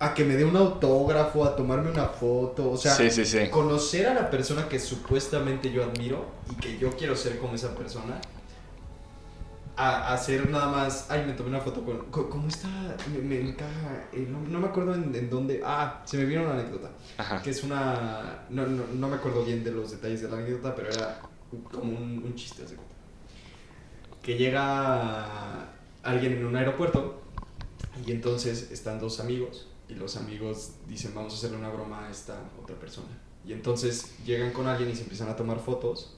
a 0.00 0.14
que 0.14 0.24
me 0.24 0.36
dé 0.36 0.44
un 0.44 0.56
autógrafo, 0.56 1.44
a 1.44 1.56
tomarme 1.56 1.90
una 1.90 2.06
foto, 2.06 2.70
o 2.72 2.76
sea, 2.76 2.94
Sí, 2.94 3.10
sí, 3.10 3.24
sí. 3.24 3.48
conocer 3.50 4.06
a 4.06 4.14
la 4.14 4.30
persona 4.30 4.68
que 4.68 4.78
supuestamente 4.78 5.70
yo 5.72 5.82
admiro 5.82 6.26
y 6.50 6.54
que 6.56 6.78
yo 6.78 6.92
quiero 6.96 7.16
ser 7.16 7.38
como 7.38 7.54
esa 7.54 7.74
persona. 7.74 8.20
A 9.80 10.12
hacer 10.12 10.50
nada 10.50 10.66
más, 10.72 11.06
ay, 11.08 11.24
me 11.24 11.34
tomé 11.34 11.50
una 11.50 11.60
foto 11.60 11.84
con, 11.84 11.98
¿cómo 12.28 12.48
está? 12.48 12.66
Me, 13.12 13.18
me 13.20 13.40
encaja, 13.40 14.08
eh, 14.12 14.26
no, 14.28 14.40
no 14.40 14.58
me 14.58 14.66
acuerdo 14.66 14.92
en, 14.94 15.14
en 15.14 15.30
dónde, 15.30 15.62
ah, 15.64 16.02
se 16.04 16.16
me 16.18 16.24
vino 16.24 16.42
una 16.42 16.54
anécdota, 16.54 16.90
Ajá. 17.16 17.40
que 17.40 17.50
es 17.50 17.62
una, 17.62 18.40
no, 18.50 18.66
no, 18.66 18.82
no 18.92 19.08
me 19.08 19.14
acuerdo 19.14 19.44
bien 19.44 19.62
de 19.62 19.70
los 19.70 19.92
detalles 19.92 20.22
de 20.22 20.28
la 20.28 20.38
anécdota, 20.38 20.74
pero 20.74 20.88
era 20.90 21.20
como 21.70 21.96
un, 21.96 22.22
un 22.26 22.34
chiste, 22.34 22.64
cuenta. 22.64 22.82
Que 24.28 24.36
llega 24.36 25.70
alguien 26.02 26.32
en 26.34 26.44
un 26.44 26.54
aeropuerto 26.54 27.22
y 28.06 28.12
entonces 28.12 28.70
están 28.70 29.00
dos 29.00 29.20
amigos 29.20 29.68
y 29.88 29.94
los 29.94 30.18
amigos 30.18 30.72
dicen 30.86 31.14
vamos 31.14 31.32
a 31.32 31.36
hacerle 31.38 31.56
una 31.56 31.70
broma 31.70 32.06
a 32.06 32.10
esta 32.10 32.38
otra 32.62 32.76
persona. 32.76 33.08
Y 33.46 33.54
entonces 33.54 34.12
llegan 34.26 34.52
con 34.52 34.66
alguien 34.66 34.90
y 34.90 34.94
se 34.94 35.00
empiezan 35.04 35.30
a 35.30 35.36
tomar 35.36 35.60
fotos 35.60 36.14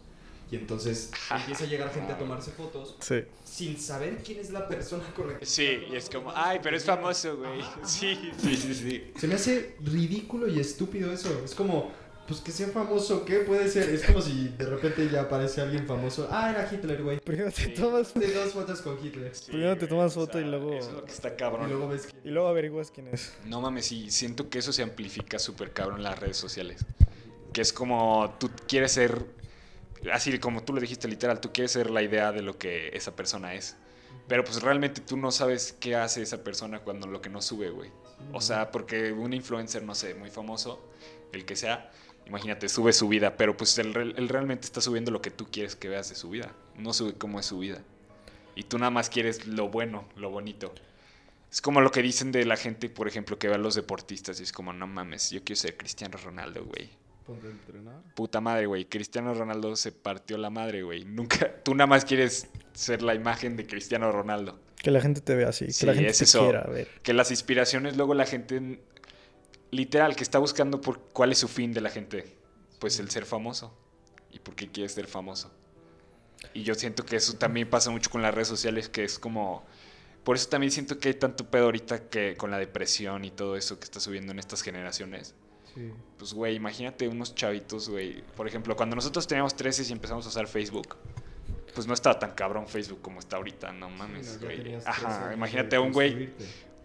Y 0.50 0.56
entonces 0.56 1.12
empieza 1.30 1.62
a 1.62 1.66
llegar 1.68 1.94
gente 1.94 2.12
a 2.12 2.18
tomarse 2.18 2.50
fotos 2.50 2.96
Sí. 2.98 3.22
sin 3.44 3.78
saber 3.78 4.20
quién 4.24 4.40
es 4.40 4.50
la 4.50 4.66
persona 4.66 5.04
correcta. 5.14 5.46
Sí, 5.46 5.84
y 5.88 5.94
es 5.94 6.10
como, 6.10 6.32
ay, 6.34 6.58
pero 6.60 6.76
es 6.76 6.84
famoso, 6.84 7.36
güey. 7.36 7.60
Sí, 7.84 8.32
sí, 8.42 8.56
sí, 8.56 8.74
sí. 8.74 9.12
Se 9.20 9.28
me 9.28 9.34
hace 9.34 9.76
ridículo 9.84 10.48
y 10.48 10.58
estúpido 10.58 11.12
eso. 11.12 11.30
Es 11.44 11.54
como, 11.54 11.92
pues 12.30 12.40
que 12.42 12.52
sea 12.52 12.68
famoso, 12.68 13.24
¿qué 13.24 13.40
puede 13.40 13.68
ser? 13.68 13.88
Es 13.90 14.04
como 14.04 14.22
si 14.22 14.50
de 14.56 14.64
repente 14.66 15.08
ya 15.10 15.22
aparece 15.22 15.60
alguien 15.60 15.84
famoso. 15.84 16.28
Ah, 16.30 16.50
era 16.52 16.68
Hitler, 16.72 17.02
güey. 17.02 17.18
Primero 17.18 17.50
te 17.50 17.62
Sí. 17.64 17.74
tomas 17.74 18.14
De 18.14 18.32
dos 18.32 18.52
fotos 18.52 18.80
con 18.82 19.04
Hitler. 19.04 19.34
Sí, 19.34 19.50
Primero 19.50 19.76
te 19.76 19.88
tomas 19.88 20.14
foto 20.14 20.38
y 20.38 20.44
luego- 20.44 20.72
Eso 20.74 20.90
es 20.90 20.94
lo 20.94 21.04
que 21.04 21.10
está 21.10 21.30
Y 21.30 21.36
cabrón. 21.36 21.68
luego 21.68 21.88
ves 21.88 22.08
y 22.22 22.28
luego 22.30 22.46
averiguas 22.46 22.92
quién 22.92 23.08
es. 23.08 23.32
No 23.46 23.60
mames, 23.60 23.86
sí, 23.86 24.12
siento 24.12 24.48
que 24.48 24.60
eso 24.60 24.72
se 24.72 24.84
amplifica 24.84 25.40
súper 25.40 25.72
cabrón 25.72 25.96
en 25.98 26.04
las 26.04 26.20
redes 26.20 26.36
sociales. 26.36 26.86
Que 27.52 27.62
es 27.62 27.72
como 27.72 28.36
tú 28.38 28.48
quieres 28.68 28.92
ser, 28.92 29.26
así 30.12 30.38
como 30.38 30.62
tú 30.62 30.72
lo 30.72 30.80
dijiste 30.80 31.08
literal, 31.08 31.40
tú 31.40 31.50
quieres 31.52 31.72
ser 31.72 31.90
la 31.90 32.00
idea 32.02 32.30
de 32.30 32.42
lo 32.42 32.56
que 32.58 32.90
esa 32.96 33.16
persona 33.16 33.54
es. 33.54 33.76
Pero 34.28 34.44
pues 34.44 34.62
realmente 34.62 35.00
tú 35.00 35.16
no 35.16 35.32
sabes 35.32 35.74
qué 35.80 35.96
hace 35.96 36.22
esa 36.22 36.44
persona 36.44 36.78
cuando 36.78 37.08
lo 37.08 37.20
que 37.20 37.28
no 37.28 37.42
sube, 37.42 37.70
güey. 37.70 37.90
O 38.32 38.40
sea, 38.40 38.70
porque 38.70 39.10
un 39.10 39.32
influencer, 39.32 39.82
no 39.82 39.96
sé, 39.96 40.14
muy 40.14 40.30
famoso, 40.30 40.80
el 41.32 41.44
que 41.44 41.56
sea, 41.56 41.90
imagínate, 42.26 42.68
sube 42.68 42.92
su 42.92 43.08
vida, 43.08 43.36
pero 43.36 43.56
pues 43.56 43.76
él, 43.78 43.94
re- 43.94 44.14
él 44.16 44.28
realmente 44.28 44.66
está 44.66 44.80
subiendo 44.80 45.10
lo 45.10 45.20
que 45.22 45.30
tú 45.30 45.46
quieres 45.50 45.76
que 45.76 45.88
veas 45.88 46.08
de 46.08 46.14
su 46.14 46.30
vida. 46.30 46.52
No 46.76 46.92
sube 46.92 47.14
cómo 47.14 47.40
es 47.40 47.46
su 47.46 47.58
vida. 47.58 47.82
Y 48.54 48.64
tú 48.64 48.78
nada 48.78 48.90
más 48.90 49.10
quieres 49.10 49.46
lo 49.46 49.68
bueno, 49.68 50.04
lo 50.16 50.30
bonito. 50.30 50.72
Es 51.50 51.60
como 51.60 51.80
lo 51.80 51.90
que 51.90 52.02
dicen 52.02 52.30
de 52.30 52.44
la 52.44 52.56
gente, 52.56 52.88
por 52.88 53.08
ejemplo, 53.08 53.38
que 53.38 53.48
ve 53.48 53.54
a 53.54 53.58
los 53.58 53.74
deportistas 53.74 54.38
y 54.40 54.44
es 54.44 54.52
como, 54.52 54.72
no 54.72 54.86
mames, 54.86 55.30
yo 55.30 55.42
quiero 55.42 55.60
ser 55.60 55.76
Cristiano 55.76 56.16
Ronaldo, 56.22 56.64
güey. 56.64 56.88
Ponte 57.26 57.46
a 57.48 57.50
entrenar. 57.50 58.00
Puta 58.14 58.40
madre, 58.40 58.66
güey. 58.66 58.84
Cristiano 58.86 59.34
Ronaldo 59.34 59.74
se 59.76 59.92
partió 59.92 60.38
la 60.38 60.50
madre, 60.50 60.82
güey. 60.82 61.04
Nunca, 61.04 61.52
tú 61.64 61.74
nada 61.74 61.86
más 61.88 62.04
quieres 62.04 62.48
ser 62.72 63.02
la 63.02 63.14
imagen 63.14 63.56
de 63.56 63.66
Cristiano 63.66 64.10
Ronaldo. 64.12 64.58
Que 64.76 64.90
la 64.90 65.00
gente 65.00 65.20
te 65.20 65.34
vea 65.34 65.48
así, 65.48 65.66
que 65.66 65.72
Sí, 65.72 65.86
la 65.86 65.94
gente 65.94 66.10
es 66.10 66.18
te 66.18 66.24
eso. 66.24 66.42
quiera 66.44 66.62
ver. 66.64 66.88
Que 67.02 67.12
las 67.12 67.30
inspiraciones, 67.30 67.96
luego 67.96 68.14
la 68.14 68.26
gente, 68.26 68.80
literal, 69.70 70.16
que 70.16 70.22
está 70.22 70.38
buscando 70.38 70.80
por 70.80 71.00
cuál 71.12 71.32
es 71.32 71.38
su 71.38 71.48
fin 71.48 71.72
de 71.72 71.80
la 71.80 71.90
gente. 71.90 72.36
Pues 72.78 72.98
el 72.98 73.10
ser 73.10 73.26
famoso. 73.26 73.72
¿Y 74.32 74.38
por 74.38 74.54
qué 74.54 74.68
quieres 74.68 74.92
ser 74.92 75.06
famoso? 75.06 75.50
Y 76.54 76.62
yo 76.62 76.74
siento 76.74 77.04
que 77.04 77.16
eso 77.16 77.34
también 77.34 77.68
pasa 77.68 77.90
mucho 77.90 78.10
con 78.10 78.22
las 78.22 78.34
redes 78.34 78.48
sociales, 78.48 78.88
que 78.88 79.04
es 79.04 79.18
como... 79.18 79.64
Por 80.24 80.36
eso 80.36 80.48
también 80.48 80.70
siento 80.70 80.98
que 80.98 81.08
hay 81.08 81.14
tanto 81.14 81.50
pedo 81.50 81.64
ahorita 81.64 82.08
que 82.08 82.36
con 82.36 82.50
la 82.50 82.58
depresión 82.58 83.24
y 83.24 83.30
todo 83.30 83.56
eso 83.56 83.78
que 83.78 83.84
está 83.84 84.00
subiendo 84.00 84.32
en 84.32 84.38
estas 84.38 84.62
generaciones. 84.62 85.34
Sí. 85.74 85.92
Pues, 86.18 86.34
güey, 86.34 86.56
imagínate 86.56 87.08
unos 87.08 87.34
chavitos, 87.34 87.88
güey. 87.88 88.22
Por 88.36 88.46
ejemplo, 88.46 88.76
cuando 88.76 88.96
nosotros 88.96 89.26
teníamos 89.26 89.56
13 89.56 89.84
y 89.88 89.92
empezamos 89.92 90.26
a 90.26 90.28
usar 90.28 90.46
Facebook, 90.46 90.96
pues 91.74 91.86
no 91.86 91.94
estaba 91.94 92.18
tan 92.18 92.32
cabrón 92.32 92.68
Facebook 92.68 93.00
como 93.00 93.20
está 93.20 93.36
ahorita, 93.36 93.72
no 93.72 93.88
mames, 93.88 94.26
Sí, 94.26 94.38
no, 94.40 94.46
güey. 94.46 94.62
tenías 94.62 94.84
tres 94.84 94.96
Ajá, 95.04 95.32
imagínate 95.32 95.76
a 95.76 95.80
un 95.80 95.92
güey. 95.92 96.30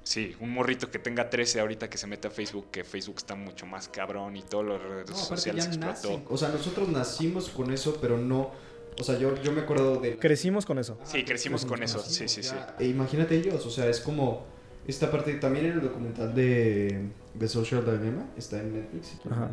Sí, 0.05 0.33
un 0.39 0.51
morrito 0.51 0.89
que 0.89 0.97
tenga 0.99 1.29
13 1.29 1.59
ahorita 1.59 1.89
que 1.89 1.97
se 1.97 2.07
mete 2.07 2.29
a 2.29 2.31
Facebook, 2.31 2.67
que 2.71 2.83
Facebook 2.85 3.15
está 3.17 3.35
mucho 3.35 3.65
más 3.65 3.89
cabrón 3.89 4.37
y 4.37 4.41
todas 4.43 4.67
las 4.67 4.81
redes 4.81 5.09
No, 5.09 5.15
sociales 5.17 5.65
ya 5.65 5.69
explotó. 5.71 5.91
nacen. 5.91 6.23
O 6.29 6.37
sea, 6.37 6.49
nosotros 6.49 6.87
nacimos 6.87 7.49
con 7.49 7.71
eso, 7.73 7.97
pero 7.99 8.17
no... 8.17 8.51
O 8.97 9.03
sea, 9.03 9.17
yo, 9.19 9.35
yo 9.43 9.51
me 9.51 9.59
acuerdo 9.61 9.97
de... 9.99 10.15
Crecimos 10.17 10.65
con 10.65 10.79
eso. 10.79 10.97
Sí, 11.03 11.25
crecimos 11.25 11.65
con 11.65 11.83
eso, 11.83 11.99
sí, 11.99 12.29
sí, 12.29 12.41
sí. 12.43 12.55
E 12.79 12.85
imagínate 12.85 13.35
ellos, 13.35 13.65
o 13.65 13.69
sea, 13.69 13.87
es 13.89 13.99
como 13.99 14.45
esta 14.87 15.11
parte 15.11 15.33
también 15.33 15.65
en 15.65 15.71
el 15.73 15.81
documental 15.81 16.33
de, 16.33 17.09
de 17.33 17.47
Social 17.49 17.83
Dilemma, 17.83 18.25
está 18.37 18.61
en 18.61 18.73
Netflix. 18.73 19.07
si 19.21 19.29
Ajá. 19.29 19.49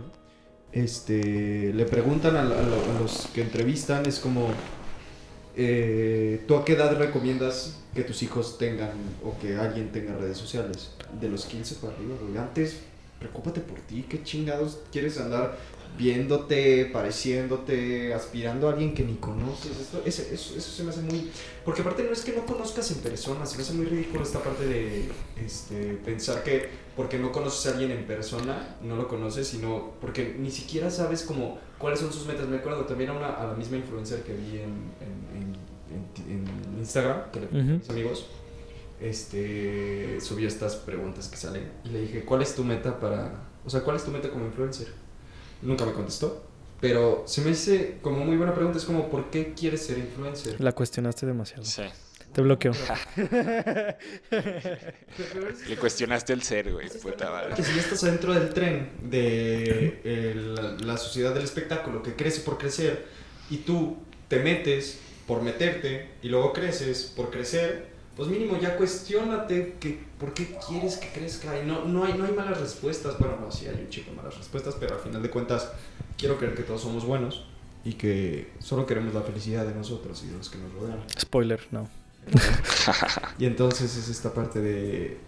Este, 0.70 1.72
le 1.74 1.84
preguntan 1.86 2.36
a, 2.36 2.40
a 2.42 2.44
lo- 2.44 2.56
a 2.56 3.00
los 3.00 3.26
que 3.34 3.42
entrevistan, 3.42 4.06
es 4.06 4.18
como, 4.20 4.48
eh, 5.56 6.42
¿tú 6.46 6.56
a 6.56 6.64
qué 6.64 6.74
edad 6.74 6.96
recomiendas 6.96 7.78
que 7.94 8.02
tus 8.02 8.22
hijos 8.22 8.58
tengan 8.58 8.92
o 9.24 9.38
que 9.40 9.56
alguien 9.56 9.92
tenga 9.92 10.16
redes 10.16 10.38
sociales? 10.38 10.90
De 11.20 11.28
los 11.28 11.44
15 11.46 11.76
para 11.76 11.92
arriba, 11.94 12.14
güey. 12.20 12.38
Antes, 12.38 12.78
preocúpate 13.18 13.60
por 13.60 13.78
ti, 13.80 14.04
¿qué 14.08 14.22
chingados 14.22 14.78
quieres 14.90 15.18
andar 15.18 15.56
viéndote, 15.98 16.86
pareciéndote, 16.92 18.14
aspirando 18.14 18.68
a 18.68 18.72
alguien 18.72 18.94
que 18.94 19.04
ni 19.04 19.14
conoces? 19.16 19.78
Esto, 19.78 20.02
ese- 20.04 20.34
eso, 20.34 20.56
eso 20.56 20.70
se 20.70 20.82
me 20.84 20.90
hace 20.90 21.00
muy... 21.02 21.30
Porque 21.64 21.82
aparte 21.82 22.02
no 22.04 22.12
es 22.12 22.22
que 22.22 22.32
no 22.32 22.44
conozcas 22.46 22.90
en 22.90 22.98
persona, 22.98 23.44
se 23.46 23.56
me 23.56 23.62
hace 23.62 23.72
muy 23.74 23.86
ridículo 23.86 24.22
esta 24.22 24.42
parte 24.42 24.66
de 24.66 25.08
este, 25.36 25.94
pensar 26.04 26.42
que 26.42 26.68
porque 26.96 27.18
no 27.18 27.30
conoces 27.32 27.66
a 27.66 27.74
alguien 27.76 27.90
en 27.92 28.04
persona, 28.06 28.76
no 28.82 28.96
lo 28.96 29.08
conoces, 29.08 29.46
sino 29.48 29.92
porque 30.00 30.34
ni 30.38 30.50
siquiera 30.50 30.90
sabes 30.90 31.22
como 31.22 31.58
cuáles 31.78 32.00
son 32.00 32.12
sus 32.12 32.26
metas. 32.26 32.48
Me 32.48 32.56
acuerdo 32.56 32.84
también 32.84 33.10
a, 33.10 33.12
una, 33.14 33.28
a 33.28 33.46
la 33.46 33.54
misma 33.54 33.76
influencer 33.76 34.22
que 34.22 34.32
vi 34.34 34.58
en, 34.58 34.92
en, 35.00 35.36
en- 35.36 35.56
en- 36.30 36.46
en 36.74 36.78
Instagram, 36.78 37.30
que 37.32 37.40
le 37.40 37.46
a 37.46 37.48
Ujú. 37.50 37.78
mis 37.78 37.90
amigos, 37.90 38.26
este, 39.00 40.20
subió 40.20 40.48
estas 40.48 40.76
preguntas 40.76 41.28
que 41.28 41.36
salen 41.36 41.70
y 41.84 41.88
le 41.90 42.00
dije, 42.02 42.24
¿cuál 42.24 42.42
es 42.42 42.54
tu 42.54 42.64
meta 42.64 42.98
para, 43.00 43.32
o 43.64 43.70
sea, 43.70 43.82
cuál 43.82 43.96
es 43.96 44.04
tu 44.04 44.10
meta 44.10 44.30
como 44.30 44.46
influencer? 44.46 44.88
Nunca 45.62 45.84
me 45.84 45.92
contestó, 45.92 46.44
pero 46.80 47.24
se 47.26 47.40
me 47.40 47.50
dice 47.50 47.98
como 48.02 48.24
muy 48.24 48.36
buena 48.36 48.54
pregunta, 48.54 48.78
es 48.78 48.84
como, 48.84 49.08
¿por 49.08 49.30
qué 49.30 49.54
quieres 49.54 49.86
ser 49.86 49.98
influencer? 49.98 50.60
La 50.60 50.72
cuestionaste 50.72 51.26
demasiado. 51.26 51.64
Sí. 51.64 51.82
Te 52.32 52.40
bloqueó. 52.40 52.72
Le 55.68 55.76
cuestionaste 55.78 56.32
el 56.32 56.42
ser, 56.42 56.72
güey, 56.72 56.88
puta 56.88 57.30
madre. 57.30 57.54
Que 57.54 57.62
si 57.62 57.74
ya 57.74 57.82
estás 57.82 58.02
adentro 58.04 58.32
del 58.32 58.54
tren 58.54 58.90
de 59.02 60.00
eh, 60.02 60.34
la, 60.34 60.72
la 60.78 60.96
sociedad 60.96 61.34
del 61.34 61.44
espectáculo 61.44 62.02
que 62.02 62.14
crece 62.14 62.40
por 62.40 62.56
crecer 62.56 63.06
y 63.50 63.58
tú 63.58 63.98
te 64.28 64.38
metes 64.38 64.98
por 65.26 65.42
meterte 65.42 66.08
y 66.22 66.28
luego 66.28 66.54
creces 66.54 67.12
por 67.14 67.30
crecer, 67.30 67.91
pues 68.28 68.38
mínimo 68.38 68.58
ya 68.60 68.76
cuestionate 68.76 69.76
que 69.80 69.98
por 70.18 70.32
qué 70.34 70.56
quieres 70.68 70.96
que 70.98 71.08
crezca 71.08 71.60
y 71.60 71.66
no, 71.66 71.84
no, 71.84 72.04
hay, 72.04 72.14
no 72.14 72.24
hay 72.24 72.32
malas 72.32 72.60
respuestas. 72.60 73.18
Bueno, 73.18 73.36
no, 73.40 73.50
sí 73.50 73.66
hay 73.66 73.74
un 73.82 73.88
chico 73.88 74.10
de 74.10 74.16
malas 74.16 74.36
respuestas, 74.36 74.76
pero 74.78 74.94
al 74.94 75.00
final 75.00 75.22
de 75.22 75.30
cuentas 75.30 75.70
quiero 76.16 76.38
creer 76.38 76.54
que 76.54 76.62
todos 76.62 76.82
somos 76.82 77.04
buenos 77.04 77.44
y 77.84 77.94
que 77.94 78.50
solo 78.60 78.86
queremos 78.86 79.12
la 79.14 79.22
felicidad 79.22 79.66
de 79.66 79.74
nosotros 79.74 80.22
y 80.24 80.28
de 80.30 80.38
los 80.38 80.48
que 80.50 80.58
nos 80.58 80.72
rodean. 80.72 81.00
Spoiler, 81.18 81.60
no. 81.72 81.88
Y 83.38 83.46
entonces 83.46 83.96
es 83.96 84.08
esta 84.08 84.32
parte 84.32 84.60
de. 84.60 85.18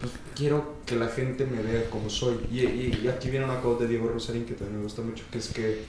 Pues 0.00 0.12
quiero 0.34 0.74
que 0.86 0.96
la 0.96 1.08
gente 1.08 1.46
me 1.46 1.62
vea 1.62 1.88
como 1.90 2.10
soy. 2.10 2.38
Y, 2.50 2.60
y- 2.60 3.00
y 3.04 3.08
aquí 3.08 3.30
viene 3.30 3.44
una 3.46 3.60
quote 3.60 3.84
de 3.84 3.90
Diego 3.90 4.08
Rosarín 4.08 4.44
que 4.44 4.54
también 4.54 4.78
me 4.78 4.82
gusta 4.84 5.00
mucho: 5.02 5.24
que 5.30 5.38
es 5.38 5.48
que 5.48 5.84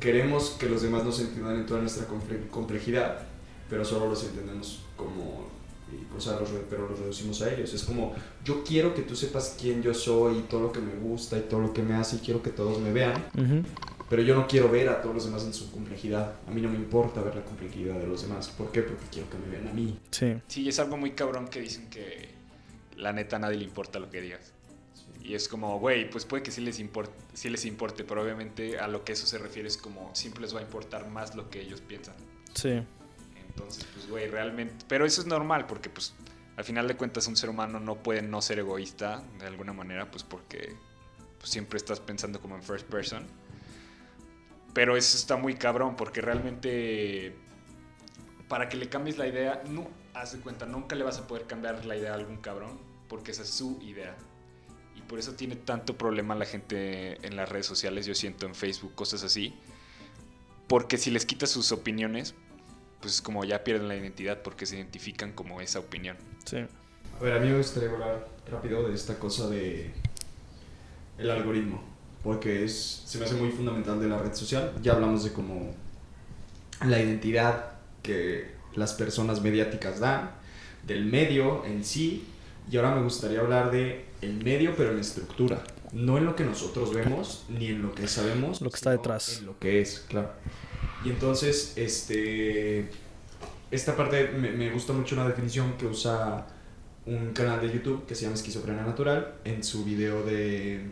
queremos 0.00 0.50
que 0.58 0.68
los 0.68 0.82
demás 0.82 1.04
nos 1.04 1.20
entiendan 1.20 1.56
en 1.56 1.66
toda 1.66 1.80
nuestra 1.80 2.06
comple- 2.06 2.48
complejidad, 2.50 3.22
pero 3.70 3.84
solo 3.84 4.08
los 4.08 4.22
entendemos 4.24 4.82
como. 4.96 5.46
y, 5.92 6.16
o 6.16 6.20
sea, 6.20 6.40
los 6.40 6.50
pero 6.68 6.88
los 6.88 6.98
reducimos 6.98 7.42
a 7.42 7.52
ellos. 7.52 7.72
Es 7.72 7.84
como: 7.84 8.14
yo 8.44 8.64
quiero 8.64 8.94
que 8.94 9.02
tú 9.02 9.14
sepas 9.14 9.56
quién 9.60 9.82
yo 9.82 9.94
soy 9.94 10.38
y 10.38 10.42
todo 10.42 10.62
lo 10.62 10.72
que 10.72 10.80
me 10.80 10.94
gusta 10.94 11.38
y 11.38 11.42
todo 11.42 11.60
lo 11.60 11.72
que 11.72 11.82
me 11.82 11.94
hace 11.94 12.16
y 12.16 12.18
quiero 12.20 12.42
que 12.42 12.50
todos 12.50 12.80
me 12.80 12.92
vean. 12.92 13.24
Ujú. 13.34 13.62
Pero 14.08 14.22
yo 14.22 14.36
no 14.36 14.46
quiero 14.46 14.70
ver 14.70 14.88
a 14.88 15.02
todos 15.02 15.14
los 15.16 15.24
demás 15.24 15.44
en 15.44 15.52
su 15.52 15.70
complejidad. 15.72 16.34
A 16.46 16.50
mí 16.52 16.60
no 16.60 16.68
me 16.68 16.76
importa 16.76 17.20
ver 17.22 17.34
la 17.34 17.44
complejidad 17.44 17.98
de 17.98 18.06
los 18.06 18.22
demás. 18.22 18.48
¿Por 18.48 18.70
qué? 18.70 18.82
Porque 18.82 19.04
quiero 19.10 19.28
que 19.28 19.36
me 19.38 19.48
vean 19.48 19.68
a 19.68 19.72
mí. 19.72 19.98
Sí. 20.10 20.36
Sí, 20.46 20.68
es 20.68 20.78
algo 20.78 20.96
muy 20.96 21.12
cabrón 21.12 21.48
que 21.48 21.60
dicen 21.60 21.90
que 21.90 22.28
la 22.96 23.12
neta 23.12 23.36
a 23.36 23.38
nadie 23.40 23.58
le 23.58 23.64
importa 23.64 23.98
lo 23.98 24.08
que 24.08 24.20
digas. 24.20 24.52
Y 25.22 25.34
es 25.34 25.48
como, 25.48 25.80
güey, 25.80 26.08
pues 26.08 26.24
puede 26.24 26.44
que 26.44 26.52
sí 26.52 26.60
les, 26.60 26.78
importe, 26.78 27.12
sí 27.34 27.48
les 27.48 27.64
importe, 27.64 28.04
pero 28.04 28.22
obviamente 28.22 28.78
a 28.78 28.86
lo 28.86 29.02
que 29.02 29.12
eso 29.12 29.26
se 29.26 29.38
refiere 29.38 29.66
es 29.66 29.76
como 29.76 30.14
siempre 30.14 30.42
les 30.42 30.54
va 30.54 30.60
a 30.60 30.62
importar 30.62 31.08
más 31.08 31.34
lo 31.34 31.50
que 31.50 31.60
ellos 31.60 31.80
piensan. 31.80 32.14
Sí. 32.54 32.80
Entonces, 33.48 33.84
güey, 34.08 34.28
realmente... 34.28 34.84
Pero 34.88 35.04
eso 35.04 35.20
es 35.20 35.26
normal 35.26 35.66
porque, 35.66 35.90
pues, 35.90 36.14
al 36.56 36.64
final 36.64 36.88
de 36.88 36.96
cuentas 36.96 37.26
un 37.26 37.36
ser 37.36 37.50
humano 37.50 37.80
no 37.80 37.96
puede 37.96 38.22
no 38.22 38.40
ser 38.40 38.58
egoísta 38.58 39.22
de 39.38 39.46
alguna 39.46 39.72
manera, 39.72 40.10
pues 40.10 40.22
porque 40.22 40.74
pues, 41.38 41.50
siempre 41.50 41.76
estás 41.76 42.00
pensando 42.00 42.40
como 42.40 42.56
en 42.56 42.62
first 42.62 42.86
person. 42.86 43.26
Pero 44.72 44.96
eso 44.96 45.16
está 45.16 45.36
muy 45.36 45.54
cabrón 45.54 45.96
porque 45.96 46.20
realmente 46.20 47.36
para 48.48 48.68
que 48.68 48.76
le 48.76 48.88
cambies 48.88 49.18
la 49.18 49.26
idea, 49.26 49.62
no, 49.68 49.88
haz 50.14 50.32
de 50.32 50.40
cuenta, 50.40 50.66
nunca 50.66 50.94
le 50.94 51.04
vas 51.04 51.18
a 51.18 51.26
poder 51.26 51.46
cambiar 51.46 51.84
la 51.84 51.96
idea 51.96 52.12
a 52.12 52.14
algún 52.14 52.38
cabrón 52.38 52.78
porque 53.08 53.32
esa 53.32 53.42
es 53.42 53.50
su 53.50 53.78
idea. 53.82 54.16
Y 54.94 55.02
por 55.02 55.18
eso 55.18 55.34
tiene 55.34 55.56
tanto 55.56 55.98
problema 55.98 56.34
la 56.34 56.46
gente 56.46 57.24
en 57.26 57.36
las 57.36 57.48
redes 57.48 57.66
sociales, 57.66 58.06
yo 58.06 58.14
siento 58.14 58.46
en 58.46 58.54
Facebook, 58.54 58.94
cosas 58.94 59.22
así. 59.22 59.54
Porque 60.68 60.96
si 60.96 61.10
les 61.10 61.26
quitas 61.26 61.50
sus 61.50 61.70
opiniones, 61.70 62.34
pues 63.00 63.20
como 63.20 63.44
ya 63.44 63.62
pierden 63.64 63.88
la 63.88 63.96
identidad 63.96 64.42
porque 64.42 64.66
se 64.66 64.76
identifican 64.76 65.32
como 65.32 65.60
esa 65.60 65.78
opinión. 65.78 66.16
Sí. 66.44 66.58
A 67.18 67.22
ver, 67.22 67.32
a 67.34 67.40
mí 67.40 67.48
me 67.48 67.58
gustaría 67.58 67.90
hablar 67.90 68.28
rápido 68.50 68.88
de 68.88 68.94
esta 68.94 69.18
cosa 69.18 69.48
de 69.48 69.90
el 71.18 71.30
algoritmo, 71.30 71.82
porque 72.22 72.64
es, 72.64 73.02
se 73.06 73.18
me 73.18 73.24
hace 73.24 73.34
muy 73.34 73.50
fundamental 73.50 74.00
de 74.00 74.08
la 74.08 74.18
red 74.18 74.34
social. 74.34 74.72
Ya 74.82 74.92
hablamos 74.92 75.24
de 75.24 75.32
cómo 75.32 75.74
la 76.84 77.00
identidad 77.00 77.72
que 78.02 78.54
las 78.74 78.92
personas 78.94 79.40
mediáticas 79.40 80.00
dan, 80.00 80.30
del 80.86 81.06
medio 81.06 81.64
en 81.64 81.84
sí, 81.84 82.26
y 82.70 82.76
ahora 82.76 82.94
me 82.94 83.02
gustaría 83.02 83.40
hablar 83.40 83.70
de 83.70 84.04
el 84.22 84.42
medio 84.44 84.74
pero 84.76 84.92
en 84.92 84.98
estructura, 84.98 85.62
no 85.92 86.18
en 86.18 86.26
lo 86.26 86.36
que 86.36 86.44
nosotros 86.44 86.92
vemos 86.94 87.44
ni 87.48 87.68
en 87.68 87.82
lo 87.82 87.94
que 87.94 88.08
sabemos, 88.08 88.60
Lo 88.60 88.70
que 88.70 88.76
está 88.76 88.90
detrás. 88.90 89.38
En 89.38 89.46
lo 89.46 89.58
que 89.58 89.80
es, 89.80 90.04
claro. 90.08 90.30
Y 91.04 91.10
entonces, 91.10 91.74
este, 91.76 92.88
esta 93.70 93.96
parte 93.96 94.28
me, 94.28 94.50
me 94.50 94.70
gusta 94.70 94.92
mucho 94.92 95.14
una 95.14 95.28
definición 95.28 95.74
que 95.78 95.86
usa 95.86 96.46
un 97.06 97.32
canal 97.32 97.60
de 97.60 97.72
YouTube 97.72 98.04
que 98.06 98.14
se 98.14 98.22
llama 98.22 98.34
Esquizofrenia 98.34 98.82
Natural 98.84 99.34
en 99.44 99.62
su 99.62 99.84
video 99.84 100.24
de 100.24 100.90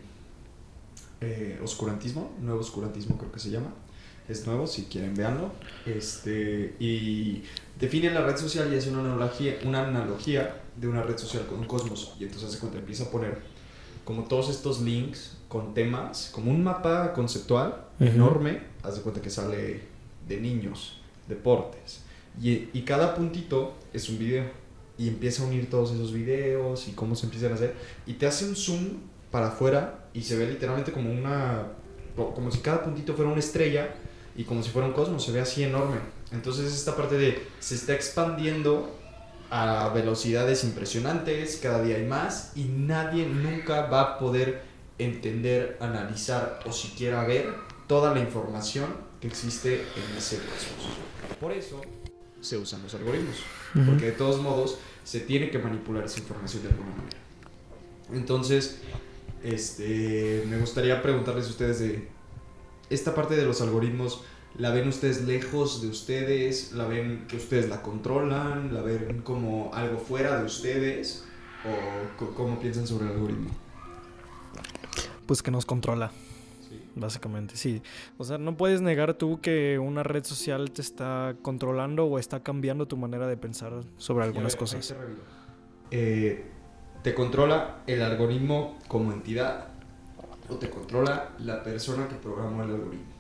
eh, 1.21 1.59
oscurantismo, 1.63 2.33
nuevo 2.41 2.61
oscurantismo 2.61 3.17
creo 3.19 3.33
que 3.33 3.41
se 3.41 3.51
llama. 3.51 3.73
Es 4.29 4.47
nuevo, 4.47 4.67
si 4.67 4.85
quieren 4.85 5.15
veanlo. 5.15 5.53
Este, 5.85 6.75
y 6.79 7.43
define 7.79 8.11
la 8.11 8.23
red 8.23 8.37
social 8.37 8.73
y 8.73 8.77
hace 8.77 8.91
una 8.91 9.01
analogía, 9.01 9.59
una 9.65 9.87
analogía 9.87 10.63
de 10.77 10.89
una 10.89 11.03
red 11.03 11.19
social 11.19 11.47
con 11.47 11.59
un 11.59 11.67
cosmos. 11.67 12.15
Y 12.19 12.25
entonces 12.25 12.49
hace 12.49 12.59
cuenta, 12.59 12.79
empieza 12.79 13.05
a 13.05 13.11
poner 13.11 13.43
como 14.05 14.25
todos 14.25 14.49
estos 14.49 14.81
links 14.81 15.37
con 15.49 15.75
temas, 15.75 16.31
como 16.33 16.51
un 16.51 16.63
mapa 16.63 17.13
conceptual 17.13 17.87
enorme. 18.01 18.63
Haz 18.83 18.97
de 18.97 19.03
cuenta 19.03 19.21
que 19.21 19.31
sale 19.31 19.83
de 20.29 20.41
niños, 20.41 21.01
deportes. 21.29 22.03
Y, 22.41 22.69
y 22.73 22.83
cada 22.83 23.15
puntito 23.15 23.75
es 23.93 24.09
un 24.09 24.19
video. 24.19 24.45
Y 24.97 25.09
empieza 25.09 25.43
a 25.43 25.47
unir 25.47 25.69
todos 25.69 25.91
esos 25.93 26.13
videos 26.13 26.87
y 26.87 26.93
cómo 26.93 27.17
se 27.17 27.27
empiezan 27.27 27.51
a 27.53 27.55
hacer. 27.57 27.75
Y 28.07 28.13
te 28.15 28.27
hace 28.27 28.45
un 28.45 28.55
zoom 28.55 29.01
para 29.33 29.49
afuera 29.49 30.05
y 30.15 30.23
se 30.23 30.37
ve 30.37 30.47
literalmente 30.47 30.93
como 30.93 31.11
una. 31.13 31.69
co- 32.17 32.33
como 32.33 32.51
si 32.53 32.59
cada 32.61 32.85
puntito 32.85 33.15
fuera 33.15 33.29
una 33.31 33.41
estrella 33.41 33.93
y 34.37 34.45
como 34.45 34.63
si 34.63 34.71
fuera 34.71 34.87
un 34.87 34.95
cosmos. 34.95 35.25
Se 35.25 35.33
ve 35.33 35.41
así 35.41 35.65
enorme. 35.65 35.97
Entonces, 36.31 36.73
esta 36.73 36.95
parte 36.95 37.17
de. 37.19 37.43
Se 37.59 37.75
está 37.75 37.93
expandiendo 37.95 38.97
a 39.51 39.89
velocidades 39.95 40.63
impresionantes, 40.65 41.59
cada 41.63 41.83
día 41.83 41.97
hay 41.97 42.05
más 42.07 42.53
y 42.57 42.65
nadie 42.65 43.27
nunca 43.27 43.87
va 43.87 44.01
a 44.01 44.19
poder 44.19 44.63
entender, 44.99 45.77
analizar 45.81 46.61
o 46.67 46.73
siquiera 46.73 47.25
ver 47.25 47.53
toda 47.87 48.15
la 48.15 48.21
información 48.21 48.87
que 49.25 49.29
existe 49.29 49.77
en 49.77 50.19
ese 50.19 50.37
cosmos. 50.37 51.39
Por 51.41 51.51
eso 51.51 51.81
se 52.43 52.59
usan 52.59 52.83
los 52.83 52.93
algoritmos, 52.93 53.37
porque 53.87 54.07
de 54.07 54.13
todos 54.13 54.39
modos 54.39 54.77
se 55.03 55.21
tiene 55.21 55.51
que 55.51 55.59
manipular 55.59 56.05
esa 56.05 56.21
información 56.21 56.65
de 56.65 56.69
alguna 56.69 56.91
manera. 56.91 57.17
Entonces, 58.13 58.81
este, 59.43 60.45
me 60.47 60.59
gustaría 60.59 61.01
preguntarles 61.01 61.47
a 61.47 61.49
ustedes 61.49 61.79
de 61.79 62.07
esta 62.91 63.15
parte 63.15 63.35
de 63.35 63.47
los 63.47 63.63
algoritmos. 63.63 64.21
¿La 64.59 64.73
ven 64.73 64.89
ustedes 64.89 65.23
lejos 65.23 65.81
de 65.81 65.89
ustedes? 65.89 66.73
¿La 66.73 66.87
ven 66.87 67.25
que 67.27 67.39
ustedes 67.39 67.71
la 67.71 67.81
controlan? 67.81 68.75
¿La 68.75 68.83
ven 68.83 69.23
como 69.23 69.73
algo 69.73 69.99
fuera 69.99 70.39
de 70.39 70.45
ustedes? 70.45 71.25
¿O 71.65 72.35
cómo 72.35 72.61
piensan 72.61 72.87
sobre 72.87 73.07
el 73.07 73.13
algoritmo? 73.13 73.49
Pues 75.25 75.43
que 75.43 75.51
nos 75.51 75.65
controla, 75.65 76.13
básicamente, 76.95 77.57
sí. 77.57 77.83
O 78.19 78.25
sea, 78.25 78.39
no 78.39 78.57
puedes 78.57 78.81
negar 78.81 79.15
tú 79.15 79.41
que 79.41 79.79
una 79.79 80.03
red 80.03 80.25
social 80.25 80.71
te 80.71 80.83
está 80.83 81.37
controlando 81.43 82.07
o 82.07 82.19
está 82.19 82.43
cambiando 82.43 82.87
tu 82.87 82.97
manera 82.97 83.27
de 83.27 83.37
pensar 83.37 83.73
sobre 83.97 84.25
algunas 84.25 84.53
Y 84.53 84.57
ver, 84.57 84.59
cosas. 84.61 84.95
Eh, 85.91 86.45
¿Te 87.03 87.15
controla 87.15 87.83
el 87.87 88.03
algoritmo 88.03 88.79
como 88.89 89.13
entidad? 89.13 89.69
¿O 90.49 90.57
te 90.57 90.69
controla 90.71 91.31
la 91.39 91.63
persona 91.63 92.09
que 92.09 92.15
programó 92.17 92.63
el 92.65 92.71
algoritmo? 92.71 93.13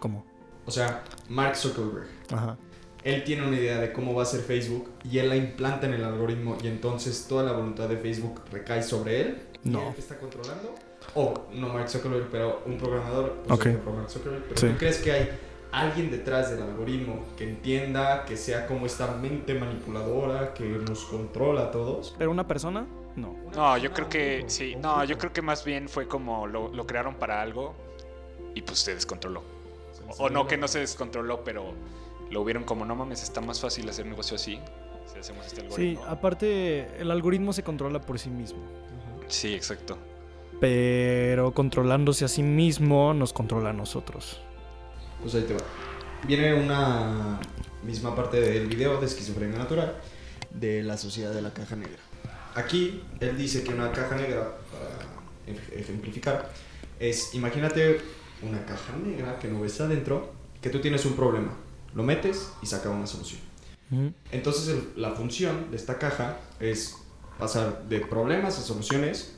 ¿Cómo? 0.00 0.24
O 0.64 0.70
sea, 0.70 1.02
Mark 1.28 1.56
Zuckerberg. 1.56 2.08
Ajá. 2.30 2.56
Él 3.04 3.22
tiene 3.22 3.46
una 3.46 3.56
idea 3.56 3.78
de 3.80 3.92
cómo 3.92 4.14
va 4.14 4.24
a 4.24 4.26
ser 4.26 4.40
Facebook 4.40 4.90
y 5.04 5.18
él 5.18 5.28
la 5.28 5.36
implanta 5.36 5.86
en 5.86 5.94
el 5.94 6.02
algoritmo 6.02 6.58
y 6.62 6.66
entonces 6.66 7.26
toda 7.28 7.44
la 7.44 7.52
voluntad 7.52 7.88
de 7.88 7.96
Facebook 7.96 8.40
recae 8.50 8.82
sobre 8.82 9.20
él. 9.20 9.38
¿Y 9.64 9.68
No. 9.70 9.88
él 9.88 9.94
te 9.94 10.00
está 10.00 10.18
controlando? 10.18 10.74
O 11.16 11.34
no 11.54 11.68
Mark 11.70 11.88
Zuckerberg, 11.88 12.28
pero 12.30 12.62
un 12.66 12.76
programador. 12.78 13.32
por 13.48 13.94
Mark 13.94 14.10
Zuckerberg, 14.10 14.42
pero 14.44 14.60
Sí. 14.60 14.68
¿tú 14.68 14.76
crees 14.78 14.98
que 14.98 15.12
hay 15.12 15.30
alguien 15.72 16.10
detrás 16.10 16.50
del 16.50 16.62
algoritmo 16.62 17.24
que 17.36 17.44
entienda, 17.44 18.24
que 18.26 18.36
sea 18.36 18.66
como 18.66 18.86
esta 18.86 19.08
mente 19.12 19.54
manipuladora 19.54 20.52
que 20.54 20.64
nos 20.64 21.04
controla 21.06 21.62
a 21.64 21.70
todos? 21.70 22.14
¿Pero 22.18 22.30
una 22.30 22.46
persona? 22.46 22.86
No. 23.16 23.34
No, 23.54 23.78
yo 23.78 23.92
creo 23.92 24.08
que 24.10 24.44
sí. 24.48 24.76
No, 24.76 25.02
yo 25.04 25.16
creo 25.16 25.32
que 25.32 25.40
más 25.42 25.64
bien 25.64 25.88
fue 25.88 26.06
como 26.06 26.46
lo, 26.46 26.68
lo 26.68 26.86
crearon 26.86 27.14
para 27.14 27.40
algo 27.40 27.74
y 28.54 28.60
pues 28.62 28.78
se 28.80 28.94
descontroló. 28.94 29.42
O, 30.18 30.24
o 30.26 30.30
no 30.30 30.46
que 30.46 30.56
no 30.58 30.68
se 30.68 30.80
descontroló, 30.80 31.42
pero 31.42 31.72
lo 32.30 32.44
vieron 32.44 32.64
como 32.64 32.84
no 32.84 32.94
mames, 32.94 33.22
está 33.22 33.40
más 33.40 33.60
fácil 33.60 33.88
hacer 33.88 34.04
negocio 34.06 34.36
así. 34.36 34.60
Si 35.12 35.18
hacemos 35.18 35.46
este 35.46 35.60
Sí, 35.62 35.66
algoritmo. 35.66 36.04
aparte, 36.06 37.00
el 37.00 37.10
algoritmo 37.10 37.52
se 37.54 37.62
controla 37.62 38.00
por 38.00 38.18
sí 38.18 38.28
mismo. 38.28 38.58
Sí, 39.28 39.54
exacto. 39.54 39.96
Pero 40.60 41.52
controlándose 41.52 42.24
a 42.24 42.28
sí 42.28 42.42
mismo, 42.42 43.12
nos 43.14 43.32
controla 43.32 43.70
a 43.70 43.72
nosotros. 43.72 44.40
Pues 45.22 45.34
ahí 45.34 45.42
te 45.42 45.54
va. 45.54 45.60
Viene 46.26 46.54
una 46.54 47.38
misma 47.84 48.14
parte 48.16 48.40
del 48.40 48.66
video 48.66 48.98
de 48.98 49.06
esquizofrenia 49.06 49.58
natural 49.58 49.94
de 50.50 50.82
la 50.82 50.96
sociedad 50.96 51.32
de 51.32 51.42
la 51.42 51.52
caja 51.52 51.76
negra. 51.76 51.98
Aquí 52.54 53.02
él 53.20 53.36
dice 53.36 53.62
que 53.62 53.74
una 53.74 53.92
caja 53.92 54.16
negra, 54.16 54.56
para 54.72 55.54
ej- 55.54 55.72
ejemplificar, 55.78 56.50
es, 56.98 57.34
imagínate 57.34 58.00
una 58.42 58.64
caja 58.64 58.94
negra 59.04 59.38
que 59.38 59.48
no 59.48 59.60
ves 59.60 59.78
adentro, 59.80 60.32
que 60.62 60.70
tú 60.70 60.80
tienes 60.80 61.04
un 61.04 61.14
problema, 61.16 61.52
lo 61.94 62.02
metes 62.02 62.50
y 62.62 62.66
saca 62.66 62.88
una 62.88 63.06
solución. 63.06 63.40
Entonces 64.32 64.68
el- 64.68 65.00
la 65.00 65.12
función 65.12 65.70
de 65.70 65.76
esta 65.76 65.98
caja 65.98 66.38
es 66.58 66.96
pasar 67.38 67.84
de 67.88 68.00
problemas 68.00 68.58
a 68.58 68.62
soluciones 68.62 69.35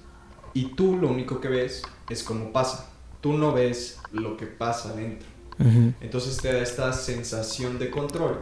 y 0.58 0.64
tú 0.74 0.96
lo 0.96 1.08
único 1.08 1.40
que 1.40 1.46
ves 1.46 1.82
es 2.10 2.24
cómo 2.24 2.50
pasa. 2.50 2.90
Tú 3.20 3.34
no 3.34 3.52
ves 3.52 4.00
lo 4.10 4.36
que 4.36 4.46
pasa 4.46 4.92
dentro. 4.92 5.28
Ujú. 5.60 5.94
Entonces 6.00 6.36
te 6.38 6.52
da 6.52 6.58
esta 6.58 6.92
sensación 6.92 7.78
de 7.78 7.90
control, 7.90 8.40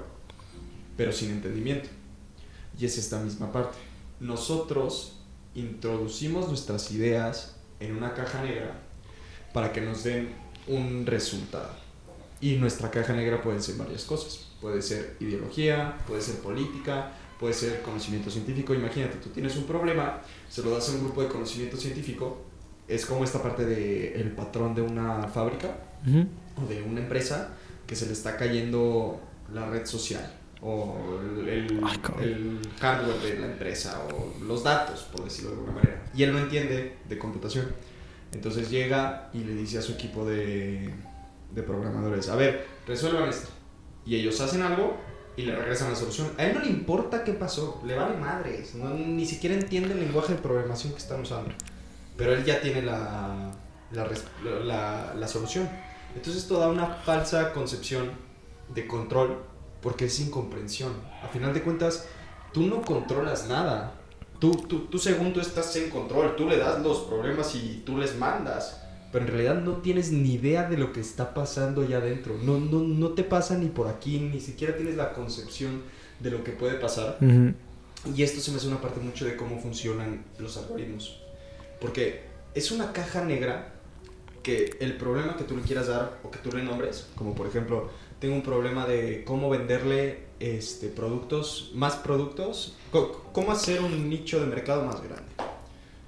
pero 0.96 1.12
sin 1.12 1.30
entendimiento. 1.32 1.90
Y 2.80 2.86
es 2.86 2.96
esta 2.96 3.20
misma 3.20 3.52
parte. 3.52 3.76
Nosotros 4.18 5.18
introducimos 5.54 6.48
nuestras 6.48 6.90
ideas 6.90 7.56
en 7.80 7.94
una 7.94 8.14
caja 8.14 8.42
negra 8.42 8.80
para 9.52 9.70
que 9.70 9.82
nos 9.82 10.02
den 10.02 10.30
un 10.66 11.04
resultado. 11.04 11.68
Y 12.40 12.56
nuestra 12.56 12.90
caja 12.90 13.12
negra 13.12 13.42
puede 13.42 13.60
ser 13.60 13.76
varias 13.76 14.04
cosas. 14.04 14.48
Puede 14.62 14.80
ser 14.80 15.18
ideología, 15.20 15.98
puede 16.08 16.22
ser 16.22 16.36
política, 16.36 17.12
puede 17.38 17.54
ser 17.54 17.82
conocimiento 17.82 18.30
científico. 18.30 18.74
Imagínate, 18.74 19.16
tú 19.18 19.30
tienes 19.30 19.56
un 19.56 19.64
problema, 19.64 20.20
se 20.48 20.62
lo 20.62 20.70
das 20.70 20.88
a 20.88 20.92
un 20.92 21.04
grupo 21.04 21.22
de 21.22 21.28
conocimiento 21.28 21.76
científico. 21.76 22.42
Es 22.88 23.04
como 23.06 23.24
esta 23.24 23.42
parte 23.42 23.64
del 23.66 24.30
patrón 24.32 24.74
de 24.74 24.82
una 24.82 25.26
fábrica 25.28 25.76
o 26.62 26.68
de 26.68 26.82
una 26.82 27.00
empresa 27.00 27.50
que 27.86 27.96
se 27.96 28.06
le 28.06 28.12
está 28.12 28.36
cayendo 28.36 29.20
la 29.52 29.68
red 29.68 29.84
social 29.86 30.32
o 30.62 31.18
el, 31.20 31.48
el- 31.48 31.80
el 32.22 32.58
hardware 32.80 33.20
de 33.22 33.38
la 33.40 33.46
empresa 33.46 34.02
o 34.12 34.42
los 34.44 34.62
datos, 34.64 35.02
por 35.12 35.24
decirlo 35.24 35.50
de 35.50 35.56
alguna 35.56 35.72
manera. 35.74 36.02
Y 36.14 36.22
él 36.22 36.32
no 36.32 36.38
entiende 36.38 36.96
de 37.08 37.18
computación. 37.18 37.66
Entonces 38.32 38.70
llega 38.70 39.30
y 39.34 39.38
le 39.44 39.54
dice 39.54 39.78
a 39.78 39.82
su 39.82 39.92
equipo 39.92 40.24
de, 40.24 40.90
de 41.54 41.62
programadores, 41.62 42.28
a 42.28 42.36
ver, 42.36 42.66
resuelvan 42.86 43.28
esto. 43.28 43.48
Y 44.04 44.16
ellos 44.16 44.40
hacen 44.40 44.62
algo 44.62 44.96
y 45.36 45.42
le 45.42 45.54
regresan 45.54 45.90
la 45.90 45.96
solución. 45.96 46.28
A 46.38 46.44
él 46.44 46.54
no 46.54 46.60
le 46.60 46.68
importa 46.70 47.24
qué 47.24 47.32
pasó, 47.32 47.80
le 47.84 47.94
vale 47.94 48.16
madres, 48.16 48.74
no, 48.74 48.90
ni 48.90 49.26
siquiera 49.26 49.54
entiende 49.54 49.92
el 49.94 50.00
lenguaje 50.00 50.32
de 50.34 50.38
programación 50.40 50.92
que 50.92 50.98
están 50.98 51.20
usando. 51.20 51.50
Pero 52.16 52.32
él 52.32 52.44
ya 52.44 52.60
tiene 52.60 52.82
la, 52.82 53.52
la, 53.92 54.08
la- 54.64 55.14
la 55.14 55.28
solución. 55.28 55.68
Entonces 56.14 56.42
esto 56.42 56.58
da 56.58 56.68
una 56.68 56.86
falsa 56.86 57.52
concepción 57.52 58.10
de 58.74 58.86
control 58.86 59.42
porque 59.82 60.06
es 60.06 60.18
incomprensión. 60.20 60.92
A 61.22 61.28
final 61.28 61.52
de 61.52 61.62
cuentas, 61.62 62.08
tú 62.52 62.62
no 62.66 62.80
controlas 62.82 63.46
nada. 63.48 63.92
Tú, 64.38 64.52
tú, 64.68 64.86
tú 64.86 64.98
según 64.98 65.32
tú 65.34 65.40
estás 65.40 65.74
en 65.76 65.90
control, 65.90 66.34
tú 66.36 66.48
le 66.48 66.56
das 66.56 66.82
los 66.82 67.00
problemas 67.00 67.54
y 67.54 67.82
tú 67.84 67.98
les 67.98 68.16
mandas. 68.16 68.82
Pero 69.16 69.28
en 69.28 69.32
realidad 69.32 69.62
no 69.62 69.78
tienes 69.78 70.12
ni 70.12 70.34
idea 70.34 70.68
de 70.68 70.76
lo 70.76 70.92
que 70.92 71.00
está 71.00 71.32
pasando 71.32 71.80
allá 71.80 71.96
adentro. 71.96 72.36
No, 72.42 72.60
no, 72.60 72.80
no 72.80 73.12
te 73.12 73.24
pasa 73.24 73.56
ni 73.56 73.68
por 73.68 73.88
aquí, 73.88 74.18
ni 74.18 74.40
siquiera 74.40 74.76
tienes 74.76 74.94
la 74.94 75.14
concepción 75.14 75.80
de 76.20 76.30
lo 76.30 76.44
que 76.44 76.52
puede 76.52 76.74
pasar. 76.74 77.16
Ujú. 77.22 77.54
Y 78.14 78.22
esto 78.22 78.42
se 78.42 78.50
me 78.50 78.58
hace 78.58 78.68
una 78.68 78.82
parte 78.82 79.00
mucho 79.00 79.24
de 79.24 79.34
cómo 79.34 79.58
funcionan 79.58 80.22
los 80.38 80.58
algoritmos. 80.58 81.18
Porque 81.80 82.24
es 82.52 82.70
una 82.70 82.92
caja 82.92 83.24
negra 83.24 83.72
que 84.42 84.76
el 84.80 84.98
problema 84.98 85.34
que 85.38 85.44
tú 85.44 85.56
le 85.56 85.62
quieras 85.62 85.86
dar 85.86 86.18
o 86.22 86.30
que 86.30 86.38
tú 86.40 86.54
le 86.54 86.62
nombres, 86.62 87.06
como 87.14 87.34
por 87.34 87.46
ejemplo, 87.46 87.88
tengo 88.18 88.34
un 88.34 88.42
problema 88.42 88.84
de 88.84 89.24
cómo 89.24 89.48
venderle 89.48 90.24
este, 90.40 90.88
productos, 90.88 91.72
más 91.74 91.94
productos, 91.94 92.76
cómo 93.32 93.50
hacer 93.50 93.80
un 93.80 94.10
nicho 94.10 94.40
de 94.40 94.46
mercado 94.46 94.84
más 94.84 95.02
grande. 95.02 95.32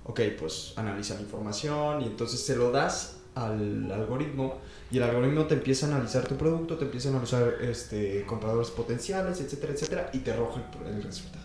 Ok, 0.09 0.21
pues 0.39 0.73
analiza 0.77 1.15
la 1.15 1.21
información 1.21 2.01
y 2.01 2.07
entonces 2.07 2.41
se 2.41 2.57
lo 2.57 2.73
das 2.73 3.19
al 3.35 3.93
algoritmo 3.93 4.59
y 4.91 4.97
el 4.97 5.03
algoritmo 5.03 5.45
te 5.45 5.55
empieza 5.55 5.87
a 5.87 5.91
analizar 5.91 6.27
tu 6.27 6.37
producto, 6.37 6.77
te 6.77 6.87
empieza 6.87 7.11
a 7.11 7.13
analizar 7.13 7.57
este, 7.61 8.25
compradores 8.27 8.71
potenciales, 8.71 9.41
etcétera, 9.41 9.73
etcétera, 9.75 10.11
y 10.15 10.19
te 10.21 10.33
arroja 10.33 10.63
el, 10.87 10.97
el 10.97 11.03
resultado. 11.03 11.45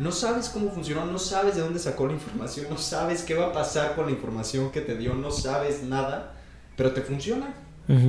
No 0.00 0.12
sabes 0.12 0.48
cómo 0.48 0.70
funcionó, 0.70 1.06
no 1.06 1.18
sabes 1.18 1.54
de 1.54 1.60
dónde 1.60 1.78
sacó 1.78 2.06
la 2.06 2.14
información, 2.14 2.66
no 2.68 2.78
sabes 2.78 3.22
qué 3.22 3.34
va 3.34 3.46
a 3.46 3.52
pasar 3.52 3.94
con 3.94 4.06
la 4.06 4.12
información 4.12 4.70
que 4.70 4.80
te 4.80 4.96
dio, 4.96 5.14
no 5.14 5.30
sabes 5.30 5.82
nada, 5.84 6.34
pero 6.76 6.92
te 6.92 7.00
funciona. 7.00 7.54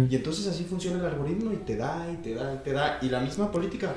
Y 0.09 0.15
entonces 0.15 0.45
así 0.47 0.65
funciona 0.65 0.99
el 0.99 1.05
algoritmo 1.05 1.53
y 1.53 1.57
te 1.57 1.77
da, 1.77 2.05
y 2.11 2.17
te 2.17 2.33
da, 2.33 2.53
y 2.53 2.57
te 2.57 2.73
da. 2.73 2.99
Y 3.01 3.07
la 3.07 3.21
misma 3.21 3.49
política. 3.49 3.93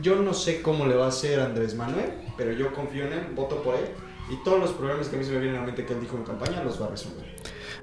Yo 0.00 0.22
no 0.22 0.32
sé 0.32 0.62
cómo 0.62 0.86
le 0.86 0.94
va 0.94 1.06
a 1.06 1.08
hacer 1.08 1.40
Andrés 1.40 1.74
Manuel, 1.74 2.12
pero 2.36 2.52
yo 2.52 2.72
confío 2.72 3.06
en 3.06 3.12
él, 3.14 3.26
voto 3.34 3.60
por 3.62 3.74
él. 3.74 3.86
Y 4.30 4.36
todos 4.44 4.60
los 4.60 4.72
problemas 4.72 5.08
que 5.08 5.16
a 5.16 5.18
mí 5.18 5.24
se 5.24 5.32
me 5.32 5.38
vienen 5.38 5.56
a 5.56 5.60
la 5.60 5.66
mente 5.66 5.84
que 5.86 5.94
él 5.94 6.00
dijo 6.00 6.16
en 6.16 6.24
campaña 6.24 6.62
los 6.62 6.80
va 6.80 6.86
a 6.86 6.90
resolver. 6.90 7.24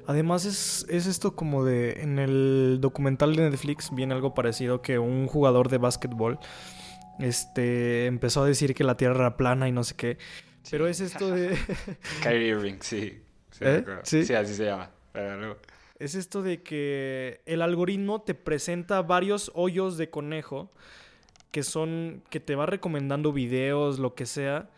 Además 0.08 0.46
es, 0.46 0.86
es 0.90 1.08
esto 1.08 1.36
como 1.36 1.64
de... 1.66 2.02
En 2.02 2.20
el 2.20 2.78
documental 2.80 3.36
de 3.36 3.50
Netflix 3.50 3.94
viene 3.94 4.14
algo 4.14 4.34
parecido 4.34 4.82
que 4.82 5.00
un 5.00 5.28
jugador 5.28 5.70
de 5.70 5.80
básquetbol 5.80 6.40
este, 7.20 8.06
empezó 8.06 8.44
a 8.44 8.46
decir 8.46 8.76
que 8.76 8.84
la 8.84 8.98
Tierra 8.98 9.16
era 9.16 9.38
plana 9.38 9.68
y 9.68 9.72
no 9.72 9.84
sé 9.84 9.96
qué. 9.96 10.18
Pero 10.70 10.88
es 10.88 11.00
esto 11.00 11.32
de... 11.32 11.58
Kyrie 12.22 12.50
Irving, 12.50 12.78
sí. 12.82 13.22
Sí, 13.52 13.60
¿Eh? 13.62 13.86
Sí. 14.04 14.26
Sí, 14.26 14.34
así 14.34 14.54
se 14.54 14.66
llama. 14.66 14.92
Pero 15.12 15.38
no. 15.38 15.56
Es 15.98 16.14
esto 16.14 16.42
de 16.42 16.62
que 16.62 17.42
el 17.46 17.62
algoritmo 17.62 18.22
te 18.22 18.34
presenta 18.36 19.02
varios 19.02 19.52
hoyos 19.56 19.98
de 19.98 20.10
conejo 20.10 20.72
que 21.52 21.64
son 21.64 22.22
que 22.30 22.42
te 22.42 22.56
va 22.56 22.66
recomendando 22.66 23.32
videos, 23.32 23.98
lo 23.98 24.14
que 24.14 24.26
sea. 24.26 24.70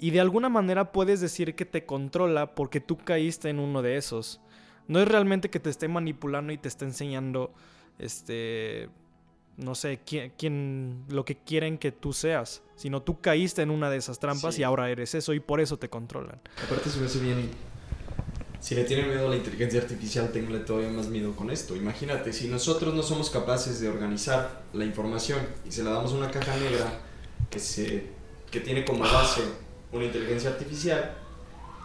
Y 0.00 0.10
de 0.10 0.20
alguna 0.20 0.48
manera 0.48 0.92
puedes 0.92 1.20
decir 1.20 1.54
que 1.54 1.64
te 1.64 1.84
controla 1.84 2.54
porque 2.54 2.80
tú 2.80 2.96
caíste 2.98 3.48
en 3.50 3.58
uno 3.58 3.82
de 3.82 3.96
esos. 3.96 4.40
No 4.86 5.00
es 5.00 5.08
realmente 5.08 5.50
que 5.50 5.60
te 5.60 5.70
esté 5.70 5.88
manipulando 5.88 6.52
y 6.52 6.58
te 6.58 6.68
esté 6.68 6.84
enseñando 6.84 7.52
este 7.98 8.88
no 9.56 9.74
sé, 9.74 9.98
quién, 10.06 10.32
quién- 10.38 11.04
lo 11.08 11.24
que 11.24 11.36
quieren 11.36 11.78
que 11.78 11.90
tú 11.90 12.12
seas, 12.12 12.62
sino 12.76 13.02
tú 13.02 13.20
caíste 13.20 13.60
en 13.62 13.70
una 13.72 13.90
de 13.90 13.96
esas 13.96 14.20
trampas 14.20 14.54
Sí. 14.54 14.60
y 14.60 14.64
ahora 14.64 14.88
eres 14.88 15.16
eso 15.16 15.34
y 15.34 15.40
por 15.40 15.60
eso 15.60 15.76
te 15.80 15.90
controlan. 15.90 16.40
Aparte 16.64 16.88
se 16.90 17.00
me 17.00 17.06
hace 17.06 17.18
bien. 17.18 17.50
Si 18.60 18.76
le 18.76 18.84
tienen 18.84 19.08
miedo 19.08 19.26
a 19.26 19.30
la 19.30 19.34
inteligencia 19.36 19.80
artificial, 19.80 20.30
tenganle 20.30 20.60
todavía 20.60 20.90
más 20.90 21.08
miedo 21.08 21.34
con 21.34 21.50
esto. 21.50 21.74
Imagínate, 21.74 22.32
si 22.32 22.46
nosotros 22.46 22.94
no 22.94 23.02
somos 23.02 23.30
capaces 23.30 23.80
de 23.80 23.88
organizar 23.88 24.62
la 24.72 24.84
información 24.84 25.40
y 25.66 25.72
se 25.72 25.82
la 25.82 25.90
damos 25.90 26.12
a 26.12 26.16
una 26.18 26.30
caja 26.30 26.56
negra 26.56 27.00
que, 27.50 27.58
se, 27.58 28.06
que 28.52 28.60
tiene 28.60 28.84
como 28.84 29.00
base 29.00 29.42
una 29.92 30.04
inteligencia 30.04 30.50
artificial, 30.50 31.16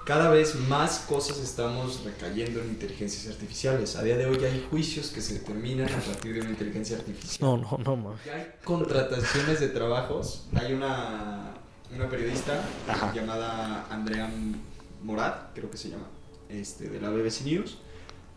cada 0.05 0.29
vez 0.29 0.55
más 0.55 0.99
cosas 1.07 1.39
estamos 1.39 2.03
recayendo 2.03 2.61
en 2.61 2.69
inteligencias 2.69 3.33
artificiales. 3.33 3.95
A 3.95 4.03
día 4.03 4.17
de 4.17 4.25
hoy 4.25 4.43
hay 4.43 4.67
juicios 4.69 5.11
que 5.11 5.21
se 5.21 5.35
determinan 5.35 5.87
a 5.87 5.99
partir 5.99 6.33
de 6.33 6.41
una 6.41 6.49
inteligencia 6.49 6.97
artificial. 6.97 7.37
No, 7.41 7.57
no, 7.57 7.77
no, 7.77 7.95
ma. 7.95 8.15
Ya 8.25 8.35
hay 8.35 8.47
contrataciones 8.65 9.61
de 9.61 9.69
trabajos. 9.69 10.47
Hay 10.55 10.73
una, 10.73 11.53
una 11.95 12.09
periodista 12.09 12.61
Ajá. 12.87 13.13
llamada 13.13 13.87
Andrea 13.89 14.29
Morat, 15.01 15.53
creo 15.55 15.71
que 15.71 15.77
se 15.77 15.89
llama, 15.89 16.07
este, 16.49 16.89
de 16.89 16.99
la 16.99 17.09
BBC 17.09 17.45
News, 17.45 17.77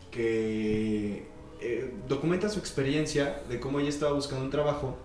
que 0.09 1.27
eh, 1.59 1.93
documenta 2.07 2.47
su 2.47 2.59
experiencia 2.59 3.41
de 3.49 3.59
cómo 3.59 3.81
ella 3.81 3.89
estaba 3.89 4.13
buscando 4.13 4.45
un 4.45 4.51
trabajo 4.51 4.97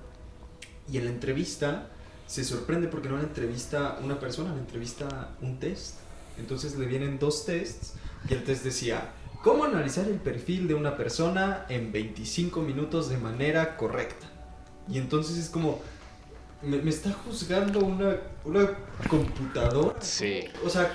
y 0.90 0.98
en 0.98 1.06
la 1.06 1.10
entrevista 1.10 1.91
se 2.32 2.44
sorprende 2.44 2.88
porque 2.88 3.10
no 3.10 3.18
la 3.18 3.24
entrevista 3.24 3.98
una 4.02 4.18
persona, 4.18 4.54
la 4.54 4.58
entrevista 4.60 5.28
un 5.42 5.58
test. 5.58 5.96
Entonces 6.38 6.76
le 6.76 6.86
vienen 6.86 7.18
dos 7.18 7.44
tests 7.44 7.92
y 8.26 8.32
el 8.32 8.42
test 8.42 8.64
decía, 8.64 9.10
¿cómo 9.44 9.64
analizar 9.64 10.08
el 10.08 10.16
perfil 10.16 10.66
de 10.66 10.72
una 10.72 10.96
persona 10.96 11.66
en 11.68 11.92
25 11.92 12.62
minutos 12.62 13.10
de 13.10 13.18
manera 13.18 13.76
correcta? 13.76 14.28
Y 14.88 14.96
entonces 14.96 15.36
es 15.36 15.50
como, 15.50 15.82
me, 16.62 16.78
me 16.78 16.88
está 16.88 17.12
juzgando 17.12 17.80
una, 17.80 18.16
una 18.46 18.78
computadora. 19.10 20.00
Sí. 20.00 20.44
O 20.64 20.70
sea, 20.70 20.90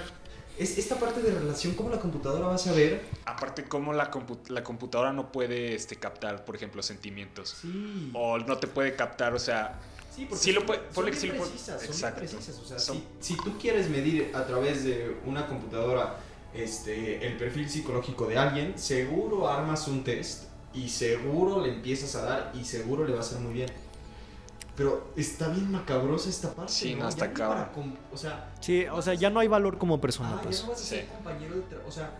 es 0.58 0.80
esta 0.80 0.96
parte 0.96 1.22
de 1.22 1.32
relación, 1.36 1.76
¿cómo 1.76 1.92
la 1.92 2.00
computadora 2.00 2.48
va 2.48 2.56
a 2.56 2.58
saber? 2.58 3.06
Aparte, 3.26 3.66
como 3.66 3.94
la, 3.94 4.10
compu- 4.10 4.50
la 4.50 4.64
computadora 4.64 5.14
no 5.14 5.32
puede 5.32 5.76
este, 5.76 5.98
captar, 5.98 6.46
por 6.46 6.56
ejemplo, 6.56 6.82
sentimientos. 6.82 7.58
Sí. 7.62 8.10
O 8.16 8.40
no 8.40 8.58
te 8.58 8.66
puede 8.66 8.96
captar, 8.96 9.36
o 9.36 9.40
sea, 9.40 9.80
Sí, 10.18 10.26
porque 10.26 10.44
Sí 10.44 10.52
lo 10.52 10.62
son- 10.62 10.68
puede- 10.68 10.80
son 10.80 10.94
ponle 10.96 11.12
que 11.12 11.18
sí 11.18 11.28
lo 11.28 11.36
puede- 11.36 11.50
precisas, 11.52 11.76
son 11.76 11.82
bien 11.82 11.92
exacto. 11.94 12.20
precisas, 12.20 12.58
o 12.60 12.66
sea, 12.66 12.80
Son- 12.80 12.98
si, 13.20 13.34
si 13.36 13.38
tú 13.44 13.56
quieres 13.60 13.88
medir 13.90 14.32
a 14.34 14.46
través 14.48 14.84
de 14.84 15.16
una 15.26 15.46
computadora 15.46 16.18
este, 16.56 17.28
el 17.28 17.38
perfil 17.38 17.70
psicológico 17.70 18.26
de 18.26 18.36
alguien, 18.38 18.80
seguro 18.80 19.48
armas 19.48 19.88
un 19.88 20.04
test 20.04 20.46
y 20.74 20.90
seguro 20.90 21.62
le 21.62 21.70
empiezas 21.74 22.16
a 22.16 22.24
dar 22.24 22.52
y 22.60 22.64
seguro 22.66 23.06
le 23.06 23.12
va 23.14 23.20
a 23.20 23.22
hacer 23.22 23.38
muy 23.40 23.54
bien. 23.54 23.70
Pero 24.76 25.12
está 25.16 25.50
bien 25.50 25.72
macabrosa 25.72 26.30
esta 26.30 26.54
parte. 26.56 26.72
Sí, 26.72 26.96
no, 26.96 27.08
está 27.10 27.32
com- 27.74 27.96
O 28.12 28.18
sea, 28.18 28.52
Sí, 28.60 28.86
o 28.92 29.02
sea, 29.04 29.14
ya 29.14 29.30
no 29.30 29.40
hay 29.40 29.48
valor 29.48 29.78
como 29.78 30.02
persona, 30.02 30.34
ah, 30.36 30.40
pues. 30.42 30.58
ya 30.62 30.64
no 30.66 30.72
vas 30.72 30.82
a 30.82 30.84
ser 30.86 31.02
Sí. 31.02 31.08
compañero 31.16 31.56
de. 31.56 31.64
O 31.88 31.92
sea, 31.92 32.12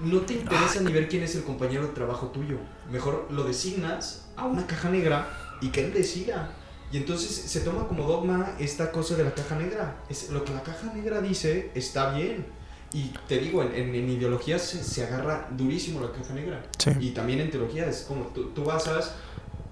no 0.00 0.20
te 0.20 0.34
interesa 0.34 0.80
ni 0.80 0.92
ver 0.92 1.08
quién 1.08 1.22
es 1.22 1.34
el 1.36 1.44
compañero 1.44 1.82
de 1.86 1.92
trabajo 1.92 2.28
tuyo. 2.28 2.58
Mejor 2.90 3.26
lo 3.30 3.44
designas 3.44 4.28
a 4.36 4.46
una 4.46 4.66
caja 4.66 4.88
negra 4.90 5.28
y 5.60 5.68
que 5.68 5.84
él 5.84 5.92
decida. 5.92 6.54
Y 6.92 6.96
entonces 6.96 7.30
se 7.30 7.60
toma 7.60 7.86
como 7.86 8.04
dogma 8.04 8.56
esta 8.58 8.90
cosa 8.90 9.16
de 9.16 9.24
la 9.24 9.34
caja 9.34 9.56
negra. 9.56 10.02
Es, 10.08 10.30
lo 10.30 10.44
que 10.44 10.52
la 10.52 10.62
caja 10.62 10.92
negra 10.92 11.20
dice 11.20 11.70
está 11.74 12.12
bien. 12.12 12.46
Y 12.92 13.12
te 13.28 13.38
digo, 13.38 13.62
en, 13.62 13.72
en, 13.72 13.94
en 13.94 14.10
ideología 14.10 14.58
se, 14.58 14.82
se 14.82 15.06
agarra 15.06 15.48
durísimo 15.52 16.00
la 16.00 16.10
caja 16.10 16.34
negra. 16.34 16.66
Sí. 16.78 16.90
Y 16.98 17.10
también 17.10 17.40
en 17.40 17.50
teología 17.50 17.86
es 17.86 18.02
como 18.02 18.26
tú, 18.26 18.50
tú 18.50 18.64
basas 18.64 19.14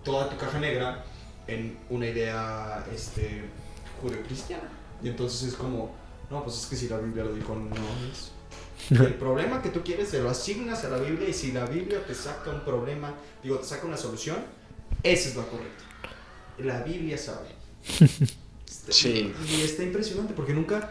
toda 0.05 0.31
tu 0.31 0.37
caja 0.37 0.61
negra 0.61 1.05
en 1.49 1.77
una 1.91 2.07
idea 2.07 2.87
este, 2.95 3.43
judeocristiana. 4.01 4.71
Y 5.03 5.09
entonces 5.09 5.49
es 5.49 5.55
como, 5.55 5.91
no, 6.31 6.45
pues 6.45 6.59
es 6.59 6.67
que 6.67 6.77
si 6.77 6.89
la 6.89 6.99
Biblia 6.99 7.25
lo 7.25 7.35
dijo, 7.35 7.57
no 7.57 7.75
es. 8.11 8.31
Y 8.91 8.95
el 9.05 9.15
problema 9.15 9.61
que 9.61 9.71
tú 9.71 9.83
quieres 9.83 10.09
se 10.09 10.23
lo 10.23 10.31
asignas 10.31 10.85
a 10.85 10.89
la 10.89 10.99
Biblia 10.99 11.29
y 11.29 11.33
si 11.33 11.53
la 11.53 11.67
Biblia 11.67 12.05
te 12.07 12.15
saca 12.15 12.51
un 12.51 12.65
problema, 12.65 13.15
digo, 13.43 13.59
te 13.59 13.65
saca 13.65 13.87
una 13.87 13.97
solución, 13.97 14.37
esa 15.03 15.29
es 15.29 15.37
la 15.37 15.43
correcta. 15.45 15.85
La 16.61 16.83
Biblia 16.83 17.17
sabe. 17.19 17.49
Está- 18.67 18.93
Sí. 18.93 19.33
Y 19.51 19.63
está 19.63 19.83
impresionante 19.83 20.33
porque 20.35 20.53
nunca, 20.55 20.91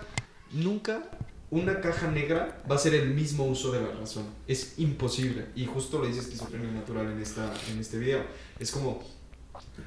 nunca 0.52 1.10
una 1.50 1.80
caja 1.82 2.12
negra 2.12 2.62
va 2.70 2.76
a 2.76 2.78
ser 2.80 2.94
el 2.94 3.10
mismo 3.10 3.46
uso 3.46 3.72
de 3.72 3.82
la 3.82 3.88
razón. 3.92 4.26
Es 4.48 4.76
imposible. 4.78 5.46
Y 5.56 5.66
justo 5.66 6.00
lo 6.00 6.06
dice 6.06 6.20
esquizofrenia 6.20 6.70
natural 6.72 7.12
en, 7.12 7.22
esta, 7.22 7.52
en 7.72 7.80
este 7.80 7.98
video. 7.98 8.24
Es 8.60 8.72
como 8.72 9.04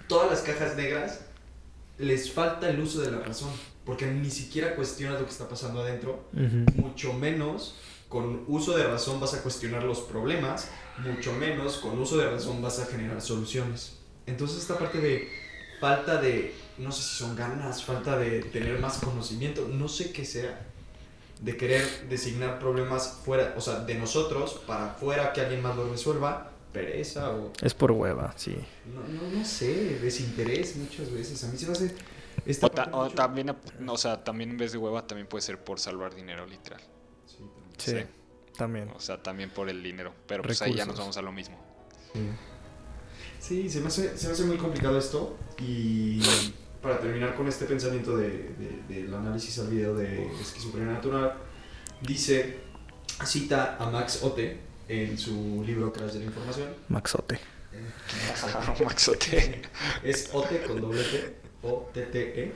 todas 0.09 0.31
las 0.31 0.41
cajas 0.41 0.76
negras 0.76 1.20
les 1.99 2.33
falta 2.33 2.68
el 2.70 2.81
uso 2.81 3.01
de 3.03 3.11
la 3.12 3.20
razón. 3.20 3.51
Porque 3.85 4.07
ni 4.07 4.31
siquiera 4.31 4.74
cuestionas 4.74 5.20
lo 5.20 5.26
que 5.26 5.33
está 5.33 5.49
pasando 5.49 5.81
adentro. 5.81 6.28
Ujú. 6.33 6.81
Mucho 6.81 7.12
menos 7.12 7.76
con 8.09 8.45
uso 8.49 8.76
de 8.76 8.85
razón 8.85 9.20
vas 9.20 9.35
a 9.35 9.43
cuestionar 9.43 9.85
los 9.85 10.01
problemas. 10.01 10.68
Mucho 10.99 11.33
menos 11.35 11.76
con 11.78 11.99
uso 11.99 12.16
de 12.18 12.28
razón 12.28 12.61
vas 12.61 12.78
a 12.81 12.87
generar 12.87 13.20
soluciones. 13.22 13.99
Entonces 14.26 14.59
esta 14.59 14.78
parte 14.78 14.99
de 15.01 15.28
falta 15.81 16.20
de, 16.20 16.55
no 16.78 16.93
sé 16.93 17.03
si 17.03 17.16
son 17.16 17.35
ganas, 17.35 17.83
falta 17.83 18.16
de 18.18 18.43
tener 18.43 18.78
más 18.78 18.99
conocimiento, 18.99 19.66
no 19.68 19.89
sé 19.89 20.12
qué 20.12 20.24
sea, 20.24 20.66
de 21.41 21.57
querer 21.57 22.09
designar 22.09 22.59
problemas 22.59 23.20
fuera, 23.24 23.55
o 23.57 23.61
sea, 23.61 23.81
de 23.81 23.95
nosotros 23.95 24.61
para 24.66 24.91
fuera 24.95 25.33
que 25.33 25.41
alguien 25.41 25.62
más 25.62 25.74
lo 25.76 25.91
resuelva, 25.91 26.53
pereza 26.72 27.31
o 27.31 27.53
Es 27.62 27.74
por 27.74 27.91
hueva, 27.93 28.33
sí. 28.37 28.57
no, 28.95 29.01
no, 29.09 29.31
no 29.39 29.45
sé, 29.45 29.99
desinterés 30.01 30.76
muchas 30.76 31.11
veces. 31.11 31.43
A 31.45 31.49
mí 31.49 31.57
se 31.59 31.66
me 31.66 31.72
hace 31.72 31.95
esta 32.47 32.66
o, 32.66 32.70
ta- 32.70 32.89
o 32.93 33.05
mucho- 33.05 33.14
también, 33.14 33.57
o 33.89 33.97
sea, 33.99 34.22
también 34.22 34.51
en 34.51 34.57
vez 34.59 34.72
de 34.72 34.78
hueva, 34.78 35.07
también 35.07 35.26
puede 35.26 35.43
ser 35.43 35.59
por 35.59 35.81
salvar 35.81 36.14
dinero, 36.14 36.47
literal. 36.47 36.81
Sí, 37.26 37.39
también. 37.39 37.74
Sí, 37.78 37.91
Sí. 37.93 38.57
también. 38.57 38.91
O 38.95 39.01
sea, 39.01 39.22
también 39.22 39.51
por 39.51 39.68
el 39.70 39.83
dinero. 39.83 40.12
Pero 40.26 40.43
pues 40.43 40.61
ahí 40.62 40.70
ya 40.74 40.85
nos 40.85 40.97
Recursos. 40.97 41.01
vamos 41.01 41.16
a 41.16 41.23
lo 41.23 41.32
mismo. 41.32 41.59
Sí, 42.12 42.20
se 43.41 43.81
me, 43.81 43.87
hace, 43.89 44.17
se 44.17 44.27
me 44.27 44.33
hace 44.33 44.45
muy 44.45 44.57
complicado 44.57 44.99
esto. 44.99 45.37
Y 45.59 46.21
para 46.83 46.99
terminar 47.01 47.35
con 47.35 47.49
este 47.49 47.65
pensamiento 47.67 48.17
de, 48.17 48.29
de- 48.29 48.83
del 48.89 49.15
análisis 49.15 49.59
al 49.59 49.69
video 49.69 49.95
de 49.95 50.27
esquizofrenia 50.41 50.93
natural, 50.95 51.35
dice, 52.03 52.57
cita 53.25 53.77
a 53.79 53.91
Max 53.91 54.21
Otte 54.23 54.59
en 54.89 55.19
su 55.19 55.62
libro 55.67 55.93
Crash 55.93 56.12
de 56.12 56.19
la 56.21 56.25
Información. 56.27 56.69
Maxote. 56.89 57.39
Maxote. 58.85 59.62
Es 60.03 60.31
Otte 60.33 60.62
con 60.67 60.81
doble 60.81 61.03
T, 61.05 61.35
O-T-T-E. 61.62 62.53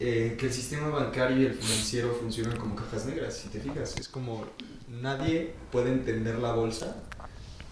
eh, 0.00 0.36
que 0.38 0.46
el 0.46 0.52
sistema 0.52 0.88
bancario 0.88 1.38
y 1.40 1.46
el 1.46 1.54
financiero 1.54 2.14
funcionan 2.20 2.56
como 2.58 2.74
cajas 2.76 3.06
negras, 3.06 3.36
si 3.36 3.48
te 3.48 3.60
fijas. 3.60 3.96
Es 3.98 4.08
como 4.08 4.44
nadie 4.88 5.54
puede 5.70 5.90
entender 5.92 6.38
la 6.38 6.52
bolsa 6.52 6.96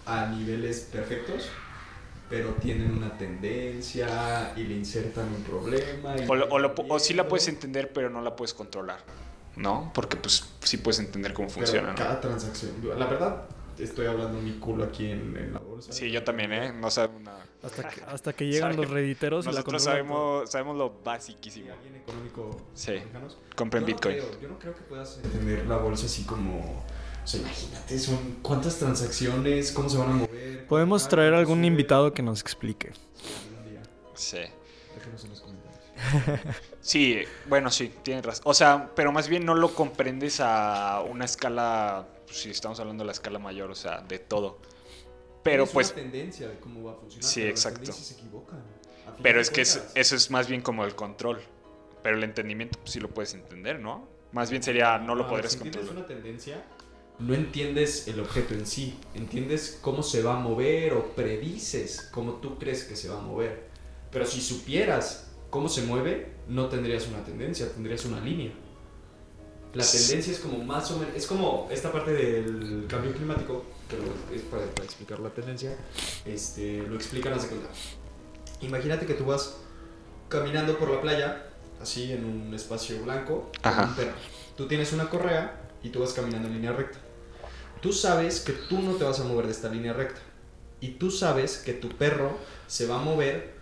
a 0.05 0.27
niveles 0.27 0.81
perfectos, 0.91 1.49
pero 2.35 2.49
tienen 2.55 2.91
una 2.91 3.17
tendencia 3.17 4.51
y 4.57 4.63
le 4.63 4.75
insertan 4.75 5.25
un 5.33 5.41
problema. 5.43 6.17
y 6.17 6.25
O, 6.27 6.35
lo- 6.35 6.47
o, 6.49 6.59
lo 6.59 6.73
o 6.89 6.99
sí 6.99 7.13
la 7.13 7.29
puedes 7.29 7.47
entender, 7.47 7.93
pero 7.93 8.09
no 8.09 8.21
la 8.21 8.35
puedes 8.35 8.53
controlar. 8.53 8.99
¿No? 9.55 9.89
Porque 9.93 10.17
pues 10.17 10.43
sí 10.63 10.75
puedes 10.77 10.99
entender 10.99 11.33
cómo 11.33 11.47
Pero 11.47 11.59
funciona, 11.59 11.89
¿no? 11.91 11.95
Cada 11.95 12.19
transacción. 12.19 12.73
La 12.99 13.05
verdad, 13.05 13.43
estoy 13.79 14.05
hablando 14.07 14.37
mi 14.41 14.51
culo 14.59 14.83
aquí 14.83 15.09
en, 15.09 15.37
en 15.37 15.53
la 15.53 15.59
bolsa. 15.59 15.93
Sí, 15.93 16.11
yo 16.11 16.25
también, 16.25 16.51
¿eh? 16.51 16.73
No 16.73 16.91
sabemos 16.91 17.21
nada. 17.21 17.45
Hasta 17.63 17.87
que, 17.87 18.01
hasta 18.03 18.33
que 18.33 18.47
llegan 18.47 18.73
Sabe- 18.73 18.83
los 18.83 18.91
rediteros 18.91 19.45
y 19.45 19.47
la 19.47 19.51
Nosotros 19.53 19.81
todo. 19.81 19.91
sabemos, 19.93 20.51
sabemos 20.51 20.75
lo 20.75 20.89
Si 20.89 21.05
basiquísimo. 21.05 21.71
alguien 21.71 21.95
económico 21.95 22.61
Sí. 22.73 22.95
Compren 23.55 23.83
yo 23.83 23.87
no 23.91 23.95
Bitcoin. 23.95 24.15
creo- 24.17 24.41
yo 24.41 24.47
no 24.49 24.59
creo 24.59 24.75
que 24.75 24.81
puedas 24.81 25.21
entender 25.23 25.65
la 25.67 25.77
bolsa 25.77 26.05
así 26.07 26.25
como 26.25 26.83
O 27.25 27.27
sea, 27.27 27.39
imagínate, 27.41 27.97
son 27.99 28.37
cuántas 28.43 28.77
transacciones, 28.77 29.71
cómo 29.71 29.89
se 29.89 29.97
van 29.97 30.11
a 30.11 30.13
mover. 30.13 30.67
Podemos 30.67 31.05
Ah, 31.05 31.09
traer 31.09 31.33
algún 31.33 31.57
sube. 31.59 31.67
invitado 31.67 32.13
que 32.13 32.21
nos 32.21 32.39
explique. 32.41 32.91
Sí. 34.13 34.37
Déjanos 34.95 35.23
en 35.25 35.29
los 35.31 35.41
comentarios. 35.41 35.81
Sí, 36.81 37.21
bueno, 37.47 37.71
sí, 37.71 37.91
tienes 38.03 38.23
razón. 38.23 38.43
O 38.45 38.53
sea, 38.53 38.91
pero 38.95 39.11
más 39.11 39.27
bien 39.27 39.43
no 39.43 39.55
lo 39.55 39.73
comprendes 39.73 40.39
a 40.39 41.01
una 41.01 41.25
escala, 41.25 42.07
pues, 42.27 42.37
si 42.41 42.51
estamos 42.51 42.79
hablando 42.79 43.03
de 43.03 43.07
la 43.07 43.11
escala 43.13 43.39
mayor, 43.39 43.71
o 43.71 43.75
sea, 43.75 44.01
de 44.01 44.19
todo. 44.19 44.59
Pero 45.41 45.63
Es 45.63 45.71
pues, 45.71 45.87
una 45.87 45.95
tendencia 45.95 46.47
de 46.47 46.59
cómo 46.59 46.83
va 46.83 46.91
a 46.91 46.95
funcionar. 46.95 47.27
Sí, 47.27 47.39
pero 47.41 47.49
las 47.51 47.59
exacto. 47.59 47.79
tendencias 47.79 48.07
se 48.07 48.13
equivocan. 48.13 48.63
Pero 49.23 49.41
es 49.41 49.49
que 49.49 49.61
es- 49.61 49.83
eso 49.95 50.15
es 50.15 50.29
más 50.31 50.47
bien 50.47 50.61
como 50.61 50.85
el 50.85 50.93
control. 50.95 51.41
Pero 52.03 52.17
el 52.17 52.23
entendimiento 52.23 52.77
pues, 52.79 52.91
sí 52.91 52.99
lo 52.99 53.09
puedes 53.09 53.33
entender, 53.33 53.79
¿no? 53.79 54.07
Más 54.31 54.49
bien 54.51 54.61
sería, 54.61 54.97
no 54.99 55.15
lo 55.15 55.23
Ah, 55.25 55.29
podrías 55.29 55.53
si 55.53 55.59
controlar. 55.59 55.91
una 55.91 56.05
tendencia, 56.05 56.63
no 57.19 57.33
entiendes 57.33 58.07
el 58.07 58.19
objeto 58.19 58.53
en 58.53 58.65
sí. 58.65 58.97
Entiendes 59.13 59.77
cómo 59.81 60.03
se 60.03 60.21
va 60.21 60.35
a 60.35 60.39
mover 60.39 60.93
o 60.93 61.15
predices 61.15 62.09
cómo 62.11 62.33
tú 62.33 62.57
crees 62.57 62.83
que 62.83 62.95
se 62.95 63.09
va 63.09 63.17
a 63.17 63.21
mover. 63.21 63.67
Pero 64.11 64.25
si 64.25 64.41
supieras 64.41 65.27
cómo 65.49 65.69
se 65.69 65.83
mueve, 65.83 66.31
no 66.47 66.67
tendrías 66.67 67.07
una 67.07 67.23
tendencia, 67.23 67.71
tendrías 67.71 68.05
una 68.05 68.19
línea. 68.19 68.51
La 69.73 69.85
tendencia 69.85 70.31
es 70.31 70.39
como 70.39 70.63
más 70.63 70.89
o 70.91 70.99
menos, 70.99 71.15
es 71.15 71.27
como 71.27 71.67
esta 71.69 71.91
parte 71.91 72.13
del 72.13 72.85
cambio 72.87 73.13
climático, 73.13 73.65
que 73.89 74.35
es 74.35 74.41
para, 74.43 74.65
para 74.67 74.85
explicar 74.85 75.19
la 75.19 75.29
tendencia, 75.29 75.75
este, 76.25 76.83
lo 76.87 76.95
explican 76.95 77.33
hace 77.33 77.49
cuenta. 77.49 77.67
Imagínate 78.61 79.05
que 79.05 79.15
tú 79.15 79.25
vas 79.25 79.57
caminando 80.29 80.77
por 80.77 80.89
la 80.89 81.01
playa, 81.01 81.47
así 81.81 82.13
en 82.13 82.23
un 82.23 82.53
espacio 82.53 83.03
blanco, 83.03 83.51
con 83.61 83.71
Ajá. 83.71 83.83
un 83.83 83.95
perro. 83.95 84.13
Tú 84.55 84.65
tienes 84.67 84.93
una 84.93 85.09
correa 85.09 85.61
y 85.83 85.89
tú 85.89 85.99
vas 85.99 86.13
caminando 86.13 86.47
en 86.47 86.53
línea 86.53 86.71
recta. 86.71 86.99
Tú 87.85 87.93
sabes 87.93 88.39
que 88.39 88.51
tú 88.53 88.79
no 88.81 88.93
te 88.95 89.03
vas 89.03 89.19
a 89.19 89.25
mover 89.25 89.45
de 89.45 89.51
esta 89.51 89.69
línea 89.69 89.93
recta. 89.93 90.19
Y 90.81 90.93
tú 90.93 91.11
sabes 91.11 91.57
que 91.57 91.71
tu 91.73 91.89
perro 91.89 92.35
se 92.65 92.87
va 92.87 92.95
a 92.95 93.03
mover 93.03 93.53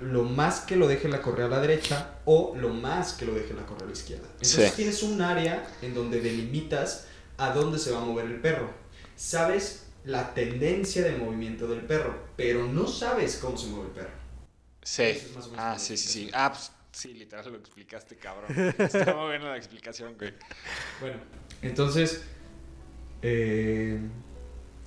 lo 0.00 0.22
más 0.22 0.60
que 0.60 0.76
lo 0.76 0.86
deje 0.86 1.08
la 1.08 1.20
correa 1.20 1.46
a 1.46 1.48
la 1.48 1.58
derecha 1.60 2.20
o 2.26 2.54
lo 2.56 2.68
más 2.68 3.14
que 3.14 3.26
lo 3.26 3.34
deje 3.34 3.54
la 3.54 3.66
correa 3.66 3.82
a 3.82 3.86
la 3.86 3.92
izquierda. 3.92 4.28
Entonces 4.34 4.70
Sí. 4.70 4.76
tienes 4.76 5.02
un 5.02 5.20
área 5.20 5.68
en 5.82 5.94
donde 5.94 6.20
delimitas 6.20 7.08
a 7.38 7.50
dónde 7.50 7.80
se 7.80 7.90
va 7.90 7.98
a 7.98 8.04
mover 8.04 8.26
el 8.26 8.40
perro. 8.40 8.70
Sabes 9.16 9.86
la 10.04 10.32
tendencia 10.32 11.02
de 11.02 11.16
movimiento 11.16 11.66
del 11.66 11.80
perro, 11.80 12.16
pero 12.36 12.68
no 12.68 12.86
sabes 12.86 13.36
cómo 13.38 13.56
se 13.56 13.66
mueve 13.66 13.86
el 13.88 13.92
perro. 13.94 14.14
Sí. 14.84 15.02
Eso 15.02 15.26
es 15.26 15.34
más 15.34 15.46
o 15.46 15.50
menos 15.50 15.64
Ah, 15.64 15.76
sí, 15.76 15.96
sí, 15.96 16.06
sí. 16.08 16.30
Ah, 16.32 16.52
pues 16.52 16.70
sí, 16.92 17.14
literal 17.14 17.50
lo 17.50 17.58
explicaste, 17.58 18.14
cabrón. 18.14 18.48
Está 18.78 19.12
muy 19.16 19.26
buena 19.26 19.48
la 19.50 19.56
explicación, 19.56 20.14
güey. 20.16 20.34
Bueno, 21.00 21.18
entonces, 21.62 22.22
eh, 23.28 23.98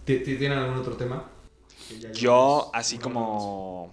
¿ti- 0.05 0.19
ti- 0.19 0.37
¿tienen 0.37 0.57
algún 0.57 0.77
otro 0.77 0.95
tema? 0.95 1.29
Yo, 2.13 2.71
así 2.73 2.97
como. 2.97 3.91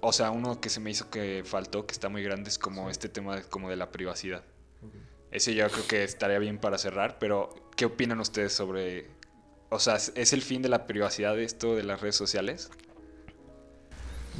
O 0.00 0.12
sea, 0.12 0.30
uno 0.30 0.60
que 0.60 0.68
se 0.68 0.80
me 0.80 0.90
hizo 0.90 1.10
que 1.10 1.42
faltó, 1.44 1.86
que 1.86 1.92
está 1.92 2.08
muy 2.08 2.22
grande, 2.22 2.50
es 2.50 2.58
como 2.58 2.90
este 2.90 3.08
tema 3.08 3.36
de, 3.36 3.42
como 3.42 3.70
de 3.70 3.76
la 3.76 3.90
privacidad. 3.90 4.44
hora 4.44 4.92
más. 4.92 4.94
Ok. 4.94 5.00
Ese 5.32 5.54
yo 5.54 5.66
creo 5.68 5.86
que 5.88 6.04
estaría 6.04 6.38
bien 6.38 6.58
para 6.58 6.78
cerrar, 6.78 7.18
pero 7.18 7.54
¿qué 7.76 7.86
opinan 7.86 8.20
ustedes 8.20 8.52
sobre... 8.52 9.06
O 9.70 9.78
sea, 9.80 9.96
¿es 9.96 10.32
el 10.32 10.42
fin 10.42 10.62
de 10.62 10.68
la 10.68 10.86
privacidad 10.86 11.34
de 11.34 11.44
esto 11.44 11.74
de 11.74 11.82
las 11.82 12.00
redes 12.00 12.14
sociales? 12.16 12.70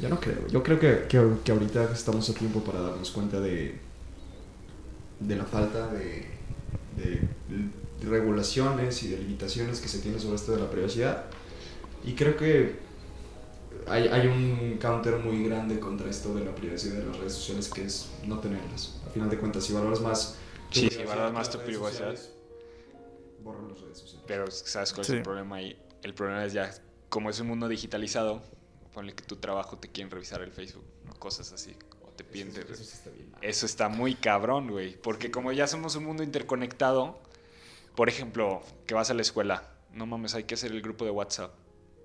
Yo 0.01 0.07
no 0.07 0.19
creo. 0.19 0.47
Yo 0.49 0.61
creo 0.63 0.79
que, 0.79 1.07
que, 1.09 1.21
que 1.43 1.51
ahorita 1.51 1.91
estamos 1.91 2.29
a 2.29 2.33
tiempo 2.33 2.61
para 2.61 2.79
darnos 2.81 3.11
cuenta 3.11 3.39
de, 3.39 3.75
de 5.19 5.35
la 5.35 5.45
falta 5.45 5.87
de, 5.87 6.25
de 6.97 7.27
regulaciones 8.05 9.01
y 9.03 9.09
de 9.09 9.17
limitaciones 9.17 9.79
que 9.81 9.87
se 9.87 9.99
tiene 9.99 10.19
sobre 10.19 10.35
esto 10.35 10.51
de 10.53 10.61
la 10.61 10.69
privacidad. 10.69 11.25
Y 12.03 12.13
creo 12.13 12.35
que 12.37 12.79
hay, 13.87 14.07
hay 14.07 14.27
un 14.27 14.77
counter 14.79 15.17
muy 15.17 15.43
grande 15.47 15.79
contra 15.79 16.09
esto 16.09 16.33
de 16.35 16.45
la 16.45 16.53
privacidad 16.55 16.95
de 16.95 17.05
las 17.05 17.17
redes 17.17 17.33
sociales 17.33 17.69
que 17.69 17.83
es 17.85 18.09
no 18.25 18.39
tenerlas. 18.39 19.01
A 19.05 19.09
final 19.09 19.29
de 19.29 19.37
cuentas, 19.37 19.63
si 19.63 19.73
valoras 19.73 20.01
más 20.01 20.37
tu 20.71 20.79
Sí, 20.79 20.89
si 20.89 21.03
valoras 21.03 21.33
más 21.33 21.47
las 21.47 21.49
tu 21.51 21.57
redes 21.59 21.67
privacidad. 21.69 22.15
borra 23.41 23.61
las 23.69 23.79
redes 23.81 23.97
sociales. 23.99 24.23
Pero 24.27 24.49
¿sabes 24.51 24.91
cuál 24.93 25.01
es 25.01 25.07
Sí. 25.07 25.13
el 25.17 25.21
problema 25.23 25.55
ahí? 25.57 25.79
El 26.03 26.13
problema 26.13 26.45
es 26.45 26.53
ya, 26.53 26.71
como 27.09 27.29
es 27.29 27.39
un 27.39 27.47
mundo 27.47 27.67
digitalizado, 27.67 28.41
ponle 28.93 29.13
que 29.13 29.23
tu 29.23 29.35
trabajo 29.37 29.77
te 29.77 29.89
quieren 29.91 30.11
revisar 30.11 30.41
el 30.41 30.51
Facebook, 30.51 30.85
¿no? 31.05 31.13
cosas 31.15 31.51
así, 31.51 31.75
o 32.03 32.09
te 32.09 32.23
piden... 32.23 32.49
Eso, 32.49 32.61
eso 32.61 32.83
sí 32.83 32.91
está 32.93 33.09
bien. 33.09 33.31
Eso 33.41 33.65
está 33.65 33.89
muy 33.89 34.15
cabrón, 34.15 34.69
güey. 34.71 34.95
Porque 35.01 35.31
como 35.31 35.51
ya 35.51 35.67
somos 35.67 35.95
un 35.95 36.05
mundo 36.05 36.23
interconectado, 36.23 37.19
por 37.95 38.09
ejemplo, 38.09 38.61
que 38.85 38.93
vas 38.93 39.09
a 39.09 39.13
la 39.13 39.21
escuela, 39.21 39.71
no 39.93 40.05
mames, 40.05 40.35
hay 40.35 40.43
que 40.43 40.55
hacer 40.55 40.71
el 40.71 40.81
grupo 40.81 41.05
de 41.05 41.11
WhatsApp. 41.11 41.53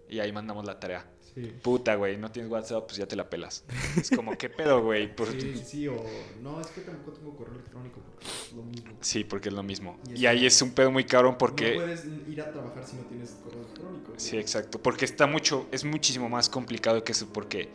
Y 0.08 0.18
ahí 0.20 0.32
mandamos 0.32 0.64
la 0.66 0.78
tarea. 0.80 1.06
Sí. 1.34 1.52
Puta, 1.62 1.94
güey, 1.94 2.16
no 2.16 2.32
tienes 2.32 2.50
WhatsApp, 2.50 2.84
pues 2.86 2.96
ya 2.96 3.06
te 3.06 3.14
la 3.14 3.30
pelas. 3.30 3.64
Es 3.96 4.10
como, 4.10 4.36
¿qué 4.36 4.48
pedo, 4.50 4.82
güey? 4.82 5.06
Por- 5.14 5.30
Sí, 5.30 5.56
sí, 5.64 5.86
o 5.88 5.94
no, 6.42 6.60
es 6.60 6.66
que 6.68 6.80
tampoco 6.80 7.12
tengo 7.16 7.36
correo 7.36 7.54
electrónico 7.54 8.00
porque 8.00 8.26
es 8.26 8.52
lo 8.52 8.62
mismo. 8.64 8.92
Sí, 9.00 9.22
porque 9.24 9.48
es 9.50 9.54
lo 9.54 9.62
mismo. 9.62 9.98
Y 10.12 10.26
ahí 10.26 10.44
es 10.46 10.60
un 10.60 10.72
pedo 10.72 10.90
muy 10.90 11.04
cabrón 11.04 11.32
No 11.32 11.38
porque... 11.38 11.74
puedes 11.74 12.04
ir 12.28 12.40
a 12.42 12.50
trabajar 12.50 12.84
si 12.84 12.96
no 12.96 13.02
tienes 13.02 13.30
correo 13.44 13.60
electrónico. 13.60 14.12
Sí, 14.16 14.36
exacto. 14.38 14.80
Porque 14.82 15.04
está 15.04 15.28
mucho, 15.28 15.68
es 15.70 15.84
muchísimo 15.84 16.28
más 16.28 16.48
complicado 16.48 17.04
que 17.04 17.12
eso 17.12 17.28
porque... 17.32 17.68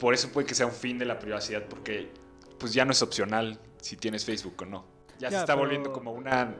Por 0.00 0.12
eso 0.14 0.28
puede 0.32 0.46
que 0.48 0.54
sea 0.56 0.66
un 0.66 0.72
fin 0.72 0.98
de 0.98 1.04
la 1.04 1.18
privacidad 1.20 1.66
porque 1.68 2.08
pues 2.58 2.72
ya 2.72 2.84
no 2.84 2.90
es 2.92 3.02
opcional 3.02 3.60
si 3.80 3.96
tienes 3.96 4.24
Facebook 4.24 4.54
o 4.62 4.64
no. 4.64 4.84
Ya, 5.20 5.28
se 5.30 5.36
está 5.36 5.46
pero- 5.54 5.58
volviendo 5.58 5.92
como 5.92 6.12
una, 6.12 6.56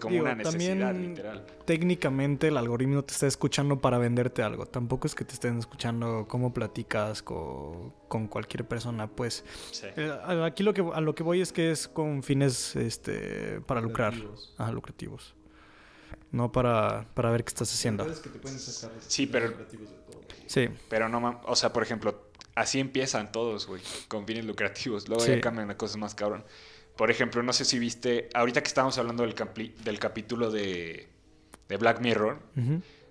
como 0.00 0.12
Digo, 0.12 0.24
una 0.24 0.34
necesidad, 0.34 0.78
también- 0.88 1.10
literal. 1.10 1.46
Técnicamente 1.64 2.48
el 2.48 2.56
algoritmo 2.56 3.02
te 3.04 3.12
está 3.12 3.26
escuchando 3.26 3.80
para 3.80 3.98
venderte 3.98 4.42
algo. 4.42 4.66
Tampoco 4.66 5.06
es 5.06 5.14
que 5.14 5.24
te 5.24 5.34
estén 5.34 5.58
escuchando 5.58 6.26
cómo 6.28 6.52
platicas 6.52 7.22
co- 7.22 7.94
con, 8.08 8.26
cualquier 8.26 8.66
persona. 8.66 9.06
Pues 9.06 9.44
Sí. 9.70 9.86
eh, 9.96 10.12
aquí 10.44 10.62
lo 10.64 10.74
que, 10.74 10.80
a 10.92 11.00
lo 11.00 11.14
que 11.14 11.22
voy 11.22 11.40
es 11.40 11.52
que 11.52 11.70
es 11.70 11.86
con 11.88 12.22
fines 12.22 12.74
este, 12.76 13.60
para 13.60 13.80
lucrar. 13.80 14.14
Lucrativos. 14.14 14.54
Ajá, 14.58 14.72
lucrativos. 14.72 15.34
No 16.32 16.50
para, 16.50 17.06
para 17.14 17.30
ver 17.30 17.44
qué 17.44 17.48
estás 17.48 17.72
haciendo. 17.72 18.04
Sabes 18.04 18.20
que 18.20 18.30
te 18.30 18.48
sacar 18.48 18.96
Sí, 19.06 19.26
pero- 19.26 19.48
lucrativos 19.48 19.88
de 19.90 19.96
todo. 20.10 20.20
Sí, 20.46 20.68
Pero 20.88 21.08
no, 21.08 21.40
o 21.44 21.56
sea, 21.56 21.72
por 21.72 21.82
ejemplo, 21.82 22.28
así 22.54 22.80
empiezan 22.80 23.32
todos, 23.32 23.66
güey, 23.66 23.80
con 24.08 24.26
fines 24.26 24.44
lucrativos. 24.44 25.08
Luego 25.08 25.24
Sí. 25.24 25.30
ya 25.32 25.40
cambian 25.40 25.70
a 25.70 25.76
cosas 25.76 25.96
más 25.96 26.14
cabrón. 26.14 26.44
Por 26.96 27.10
ejemplo, 27.10 27.42
no 27.42 27.52
sé 27.52 27.64
si 27.64 27.78
viste, 27.78 28.28
ahorita 28.34 28.62
que 28.62 28.68
estábamos 28.68 28.98
hablando 28.98 29.22
del, 29.22 29.34
del 29.84 29.98
capítulo 29.98 30.50
de, 30.50 31.08
de 31.68 31.76
Black 31.76 32.00
Mirror, 32.00 32.40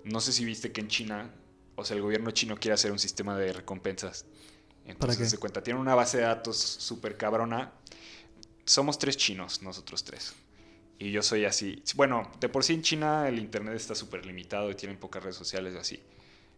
no 0.03 0.21
sé 0.21 0.31
si 0.31 0.45
viste 0.45 0.71
que 0.71 0.81
en 0.81 0.87
China, 0.87 1.31
o 1.75 1.83
sea, 1.83 1.95
el 1.95 2.03
gobierno 2.03 2.31
chino 2.31 2.57
quiere 2.57 2.73
hacer 2.73 2.91
un 2.91 2.99
sistema 2.99 3.37
de 3.37 3.53
recompensas. 3.53 4.25
Entonces, 4.85 5.17
qué? 5.17 5.25
se 5.25 5.37
cuenta, 5.37 5.63
tiene 5.63 5.79
una 5.79 5.95
base 5.95 6.17
de 6.17 6.23
datos 6.23 6.57
súper 6.57 7.17
cabrona. 7.17 7.73
Somos 8.65 8.99
tres 8.99 9.17
chinos, 9.17 9.61
nosotros 9.61 10.03
tres. 10.03 10.33
Y 10.99 11.11
yo 11.11 11.23
soy 11.23 11.45
así. 11.45 11.81
Bueno, 11.95 12.31
de 12.39 12.49
por 12.49 12.63
sí 12.63 12.73
en 12.73 12.83
China 12.83 13.27
el 13.27 13.39
internet 13.39 13.75
está 13.75 13.95
súper 13.95 14.25
limitado 14.25 14.69
y 14.69 14.75
tienen 14.75 14.97
pocas 14.97 15.23
redes 15.23 15.35
sociales 15.35 15.75
así. 15.75 15.99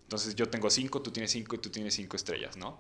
Entonces 0.04 0.36
yo 0.36 0.50
tengo 0.50 0.70
cinco, 0.70 1.02
tú 1.02 1.12
tienes 1.12 1.32
cinco 1.32 1.56
y 1.56 1.60
tú 1.60 1.70
tienes 1.70 1.94
cinco 1.94 2.18
estrellas, 2.18 2.58
¿no? 2.58 2.80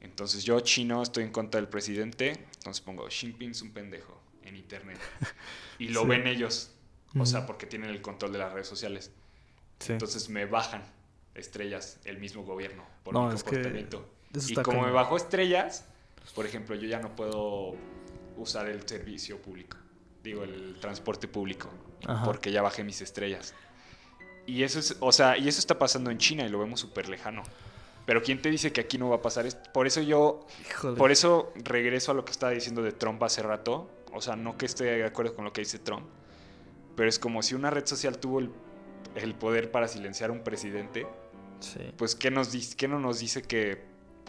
Entonces 0.00 0.44
yo, 0.44 0.60
chino, 0.60 1.02
estoy 1.02 1.24
en 1.24 1.30
contra 1.32 1.60
del 1.60 1.68
presidente. 1.68 2.30
Entonces 2.58 2.80
pongo, 2.80 3.06
Xi 3.08 3.26
Jinping 3.28 3.50
es 3.50 3.62
un 3.62 3.72
pendejo 3.72 4.20
en 4.44 4.56
internet. 4.56 4.98
Y 5.78 5.88
lo 5.88 6.02
Sí. 6.02 6.08
ven 6.08 6.26
ellos. 6.26 6.70
O 7.18 7.26
sea, 7.26 7.44
porque 7.46 7.66
tienen 7.66 7.90
el 7.90 8.00
control 8.00 8.32
de 8.32 8.38
las 8.38 8.52
redes 8.52 8.68
sociales. 8.68 9.10
Sí. 9.80 9.92
Entonces 9.92 10.28
me 10.28 10.46
bajan 10.46 10.82
estrellas 11.34 11.98
el 12.04 12.18
mismo 12.18 12.44
gobierno 12.44 12.86
por 13.02 13.14
No, 13.14 13.28
mi 13.28 13.34
comportamiento. 13.40 14.08
Y 14.48 14.54
como 14.54 14.82
me 14.82 14.90
bajó 14.92 15.16
estrellas, 15.16 15.84
por 16.34 16.46
ejemplo, 16.46 16.76
yo 16.76 16.86
ya 16.88 17.00
no 17.00 17.16
puedo 17.16 17.74
usar 18.36 18.68
el 18.68 18.86
servicio 18.88 19.40
público. 19.42 19.76
Digo, 20.22 20.44
el 20.44 20.78
transporte 20.80 21.26
público. 21.28 21.68
Ajá. 22.06 22.24
Porque 22.24 22.52
ya 22.52 22.62
bajé 22.62 22.84
mis 22.84 23.00
estrellas. 23.00 23.54
Y 24.46 24.62
eso 24.62 24.78
es, 24.78 24.96
o 25.00 25.12
sea, 25.12 25.36
y 25.36 25.48
eso 25.48 25.58
está 25.58 25.78
pasando 25.78 26.10
en 26.10 26.18
China 26.18 26.44
y 26.46 26.48
lo 26.48 26.58
vemos 26.58 26.80
súper 26.80 27.08
lejano. 27.08 27.42
Pero 28.06 28.22
¿quién 28.22 28.40
te 28.42 28.50
dice 28.50 28.72
que 28.72 28.80
aquí 28.80 28.98
no 28.98 29.08
va 29.10 29.16
a 29.16 29.22
pasar 29.22 29.46
esto? 29.46 29.70
Por 29.72 29.86
eso 29.86 30.00
yo, 30.00 30.46
Híjole. 30.70 30.96
por 30.96 31.10
eso 31.12 31.52
regreso 31.56 32.12
a 32.12 32.14
lo 32.14 32.24
que 32.24 32.32
estaba 32.32 32.52
diciendo 32.52 32.82
de 32.82 32.92
Trump 32.92 33.22
hace 33.22 33.42
rato. 33.42 33.88
O 34.12 34.20
sea, 34.20 34.34
no 34.36 34.56
que 34.58 34.66
esté 34.66 34.84
de 34.84 35.04
acuerdo 35.04 35.34
con 35.36 35.44
lo 35.44 35.52
que 35.52 35.60
dice 35.60 35.78
Trump. 35.78 36.06
Pero 36.96 37.08
es 37.08 37.18
como 37.18 37.42
si 37.42 37.54
una 37.54 37.70
red 37.70 37.86
social 37.86 38.18
tuvo 38.18 38.40
el, 38.40 38.50
el 39.14 39.34
poder 39.34 39.70
para 39.70 39.86
silenciar 39.88 40.30
a 40.30 40.32
un 40.32 40.40
presidente 40.42 41.06
Sí. 41.60 41.78
pues 41.98 42.14
¿qué, 42.16 42.30
nos 42.30 42.50
dice, 42.52 42.74
qué 42.74 42.88
no 42.88 42.98
nos 42.98 43.18
dice 43.20 43.42
que, 43.42 43.82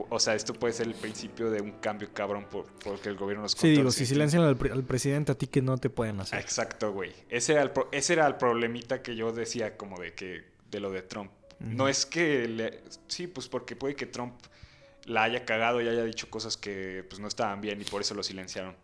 o 0.09 0.19
sea, 0.19 0.35
esto 0.35 0.53
puede 0.53 0.73
ser 0.73 0.87
el 0.87 0.93
principio 0.95 1.49
de 1.49 1.61
un 1.61 1.71
cambio 1.79 2.09
cabrón 2.13 2.45
por, 2.51 2.65
porque 2.83 3.07
el 3.07 3.15
gobierno 3.15 3.43
nos 3.43 3.53
Sí, 3.53 3.69
digo, 3.69 3.89
si 3.89 4.05
silencian 4.05 4.43
al, 4.43 4.57
pre- 4.57 4.73
al 4.73 4.83
presidente, 4.83 5.31
a 5.31 5.35
ti 5.35 5.47
que 5.47 5.61
no 5.61 5.77
te 5.77 5.89
pueden 5.89 6.19
hacer. 6.19 6.37
Exacto, 6.39 6.91
güey. 6.91 7.13
Ese 7.29 7.53
era, 7.53 7.61
el 7.61 7.71
pro- 7.71 7.87
ese 7.93 8.13
era 8.13 8.27
el 8.27 8.35
problemita 8.35 9.01
que 9.01 9.15
yo 9.15 9.31
decía 9.31 9.77
como 9.77 9.97
de 10.01 10.13
que 10.13 10.43
de 10.69 10.79
lo 10.81 10.91
de 10.91 11.03
Trump. 11.03 11.31
No 11.63 11.87
es 11.87 12.05
que 12.05 12.47
le- 12.47 12.81
sí, 13.07 13.27
pues 13.27 13.47
porque 13.47 13.75
puede 13.75 13.95
que 13.95 14.05
Trump 14.05 14.33
la 15.05 15.23
haya 15.23 15.45
cagado 15.45 15.81
y 15.81 15.87
haya 15.87 16.03
dicho 16.03 16.29
cosas 16.29 16.57
que 16.57 17.05
pues 17.09 17.19
no 17.19 17.27
estaban 17.27 17.61
bien 17.61 17.81
y 17.81 17.85
por 17.85 18.01
eso 18.01 18.13
lo 18.15 18.23
silenciaron. 18.23 18.75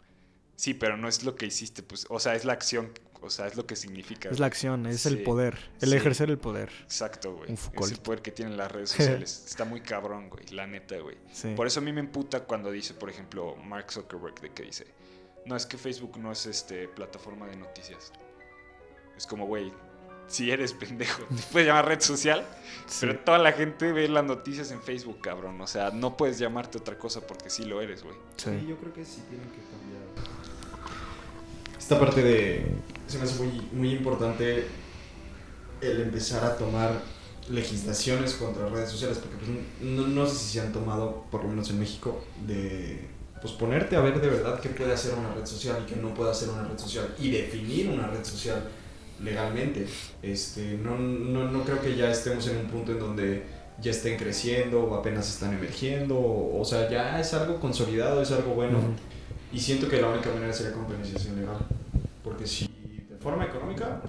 Sí, 0.55 0.73
pero 0.73 0.97
no 0.97 1.07
es 1.07 1.23
lo 1.23 1.35
que 1.35 1.45
hiciste, 1.45 1.83
pues, 1.83 2.05
o 2.09 2.19
sea, 2.19 2.33
es 2.35 2.43
la 2.45 2.53
acción 2.53 2.91
O 3.19 3.31
sea, 3.31 3.47
es 3.47 3.55
lo 3.55 3.65
que 3.65 3.75
significa. 3.75 4.29
Es 4.29 4.39
la 4.39 4.45
acción, 4.45 4.85
es 4.85 5.07
el 5.07 5.23
poder, 5.23 5.57
el 5.81 5.89
sí. 5.89 5.95
ejercer 5.95 6.29
el 6.29 6.37
poder. 6.37 6.69
Exacto, 6.83 7.35
güey. 7.35 7.51
Es 7.51 7.91
el 7.91 7.97
poder 7.97 8.21
que 8.21 8.31
tienen 8.31 8.57
las 8.57 8.71
redes 8.71 8.89
sociales. 8.95 9.43
Está 9.47 9.65
muy 9.65 9.81
cabrón, 9.81 10.29
güey. 10.29 10.45
La 10.51 10.67
neta, 10.67 10.99
güey. 10.99 11.17
Sí. 11.31 11.53
Por 11.55 11.65
eso 11.65 11.79
a 11.79 11.83
mí 11.83 11.91
me 11.91 11.99
emputa 11.99 12.41
cuando 12.41 12.69
dice, 12.69 12.93
por 12.93 13.09
ejemplo, 13.09 13.55
Mark 13.55 13.91
Zuckerberg, 13.91 14.39
de 14.39 14.51
que 14.53 14.61
dice, 14.63 14.85
no, 15.47 15.55
es 15.55 15.65
que 15.65 15.79
Facebook 15.79 16.19
no 16.19 16.31
es 16.31 16.45
este 16.45 16.87
plataforma 16.89 17.47
de 17.47 17.55
noticias. 17.55 18.13
Es 19.17 19.25
como, 19.25 19.47
güey, 19.47 19.73
si 20.27 20.51
eres 20.51 20.73
pendejo, 20.73 21.23
te 21.23 21.41
puedes 21.51 21.67
llamar 21.67 21.87
red 21.87 22.01
social, 22.01 22.45
Sí. 22.87 22.99
pero 23.01 23.19
toda 23.19 23.37
la 23.37 23.51
gente 23.51 23.91
ve 23.91 24.07
las 24.07 24.23
noticias 24.23 24.71
en 24.71 24.81
Facebook, 24.81 25.19
cabrón. 25.21 25.59
O 25.59 25.67
sea, 25.67 25.91
no 25.91 26.15
puedes 26.15 26.39
llamarte 26.39 26.77
otra 26.77 26.97
cosa 26.97 27.19
porque 27.21 27.49
sí 27.49 27.65
lo 27.65 27.81
eres, 27.81 28.03
güey. 28.03 28.15
Sí. 28.37 28.49
Sí, 28.61 28.67
yo 28.67 28.77
creo 28.77 28.93
que 28.93 29.03
sí 29.03 29.21
tienen 29.29 29.47
que 29.49 29.57
cambiar. 29.57 30.27
Esta 31.77 31.99
parte 31.99 32.21
de. 32.21 32.65
Se 33.07 33.17
me 33.17 33.23
hace 33.25 33.43
muy, 33.43 33.61
muy 33.73 33.91
importante 33.91 34.67
el 35.81 36.01
empezar 36.01 36.43
a 36.43 36.57
tomar 36.57 37.01
legislaciones 37.49 38.33
contra 38.33 38.67
redes 38.67 38.89
sociales, 38.89 39.19
porque 39.19 39.37
pues, 39.37 39.49
no, 39.81 40.07
no 40.07 40.25
sé 40.27 40.35
si 40.35 40.53
se 40.53 40.61
han 40.61 40.73
tomado, 40.73 41.25
por 41.31 41.43
lo 41.43 41.49
menos 41.49 41.69
en 41.69 41.79
México, 41.79 42.23
de 42.45 43.07
pues 43.39 43.53
ponerte 43.53 43.95
a 43.95 44.01
ver 44.01 44.19
de 44.19 44.27
verdad 44.27 44.59
qué 44.59 44.69
puede 44.69 44.91
hacer 44.91 45.13
una 45.13 45.31
red 45.33 45.45
social 45.45 45.83
y 45.85 45.93
qué 45.93 45.95
no 45.95 46.11
puede 46.13 46.31
hacer 46.31 46.49
una 46.49 46.63
red 46.67 46.77
social 46.79 47.13
y 47.19 47.29
definir 47.29 47.87
una 47.89 48.07
red 48.07 48.23
social 48.25 48.67
legalmente. 49.21 49.87
Este, 50.21 50.77
no, 50.77 50.97
no, 50.97 51.49
no 51.51 51.63
creo 51.63 51.81
que 51.81 51.95
ya 51.95 52.09
estemos 52.11 52.47
en 52.47 52.57
un 52.57 52.67
punto 52.67 52.91
en 52.91 52.99
donde 52.99 53.43
ya 53.79 53.91
estén 53.91 54.17
creciendo 54.17 54.83
o 54.83 54.95
apenas 54.95 55.29
están 55.29 55.53
emergiendo, 55.53 56.17
o, 56.17 56.59
o 56.61 56.65
sea, 56.65 56.89
ya 56.89 57.19
es 57.19 57.33
algo 57.33 57.59
consolidado, 57.59 58.21
es 58.21 58.31
algo 58.31 58.53
bueno. 58.53 58.79
Y 59.53 59.59
siento 59.59 59.87
que 59.87 60.01
la 60.01 60.09
única 60.09 60.29
manera 60.31 60.51
sería 60.53 60.73
con 60.73 60.85
penalización 60.87 61.35
legal. 61.39 61.57
Porque 62.23 62.45
si 62.45 62.67
de 63.09 63.15
forma 63.19 63.45
económica, 63.45 64.01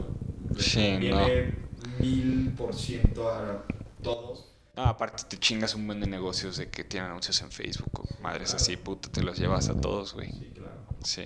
pues, 0.52 0.64
Sí, 0.64 0.96
viene 0.98 1.54
mil 2.00 2.52
por 2.56 2.74
ciento 2.74 3.28
a 3.30 3.64
todos. 4.02 4.46
No, 4.76 4.84
aparte 4.84 5.24
te 5.28 5.36
chingas 5.38 5.74
un 5.74 5.86
buen 5.86 6.00
de 6.00 6.06
negocios 6.06 6.56
de 6.56 6.70
que 6.70 6.84
tienen 6.84 7.10
anuncios 7.10 7.40
en 7.42 7.50
Facebook 7.50 8.00
o 8.00 8.22
madres 8.22 8.50
Claro. 8.50 8.62
así, 8.62 8.76
puta, 8.76 9.08
te 9.10 9.22
los 9.22 9.38
llevas 9.38 9.68
a 9.68 9.80
todos, 9.80 10.14
güey. 10.14 10.30
Sí, 10.32 10.52
claro. 10.54 10.72
Sí. 11.02 11.22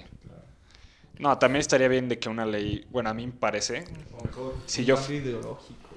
No, 1.22 1.38
también 1.38 1.60
estaría 1.60 1.86
bien 1.86 2.08
de 2.08 2.18
que 2.18 2.28
una 2.28 2.44
ley, 2.44 2.84
bueno, 2.90 3.08
a 3.10 3.14
mí 3.14 3.26
me 3.28 3.32
parece, 3.32 3.84
O 4.18 4.24
mejor, 4.24 4.54
Si 4.66 4.84
yo- 4.84 4.96
ideológico, 5.08 5.88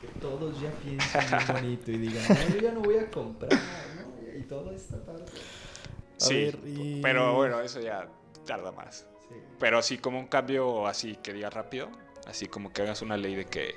que 0.00 0.08
todos 0.20 0.58
ya 0.58 0.70
piensen 0.72 1.54
bonito 1.54 1.90
y 1.90 1.98
digan, 1.98 2.24
no, 2.28 2.54
yo 2.54 2.60
ya 2.62 2.72
no 2.72 2.80
voy 2.80 2.96
a 2.96 3.10
comprar, 3.10 3.52
¿no? 3.52 4.38
Y 4.38 4.42
toda 4.44 4.72
esta 4.74 4.96
parte. 5.04 5.32
A 5.32 6.24
sí, 6.24 6.34
ver, 6.44 6.58
y- 6.64 7.00
pero 7.02 7.34
bueno, 7.34 7.60
eso 7.60 7.78
ya 7.80 8.08
tarda 8.46 8.72
más. 8.72 9.06
Sí. 9.28 9.34
Pero 9.58 9.82
sí, 9.82 9.98
como 9.98 10.18
un 10.18 10.28
cambio 10.28 10.86
así 10.86 11.16
que 11.16 11.34
diga 11.34 11.50
rápido, 11.50 11.90
así 12.26 12.46
como 12.46 12.72
que 12.72 12.80
hagas 12.80 13.02
una 13.02 13.18
ley 13.18 13.34
de 13.34 13.44
que 13.44 13.74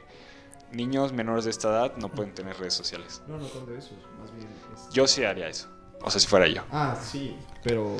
niños 0.71 1.11
menores 1.11 1.43
de 1.43 1.51
esta 1.51 1.67
edad 1.67 1.97
no 1.97 2.09
pueden 2.09 2.33
tener 2.33 2.55
redes 2.57 2.75
sociales. 2.75 3.21
No, 3.27 3.37
no 3.37 3.49
con 3.49 3.65
de 3.65 3.77
esos, 3.77 3.97
más 4.21 4.31
bien. 4.33 4.47
este- 4.73 4.93
Yo 4.93 5.05
sí 5.05 5.25
haría 5.25 5.49
eso. 5.49 5.67
O 6.01 6.09
sea, 6.09 6.21
si 6.21 6.27
fuera 6.27 6.47
yo. 6.47 6.63
Ah, 6.71 6.95
sí, 7.01 7.37
pero 7.61 7.97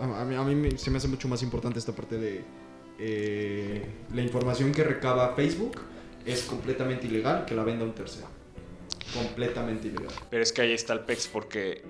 a, 0.00 0.20
a 0.20 0.24
mí, 0.24 0.34
a 0.34 0.42
mí 0.42 0.70
se 0.78 0.90
me 0.90 0.98
hace 0.98 1.08
mucho 1.08 1.28
más 1.28 1.42
importante 1.42 1.78
esta 1.78 1.92
parte 1.92 2.18
de 2.18 2.42
eh, 2.98 3.84
la 4.14 4.22
información 4.22 4.72
que 4.72 4.84
recaba 4.84 5.34
Facebook 5.34 5.80
es 6.24 6.42
completamente 6.44 7.06
ilegal 7.06 7.44
que 7.44 7.54
la 7.54 7.64
venda 7.64 7.84
un 7.84 7.94
tercero. 7.94 8.28
Completamente 9.12 9.88
ilegal. 9.88 10.08
Pero 10.30 10.42
es 10.42 10.52
que 10.52 10.62
ahí 10.62 10.72
está 10.72 10.92
el 10.92 11.00
PEX 11.00 11.28
porque 11.28 11.82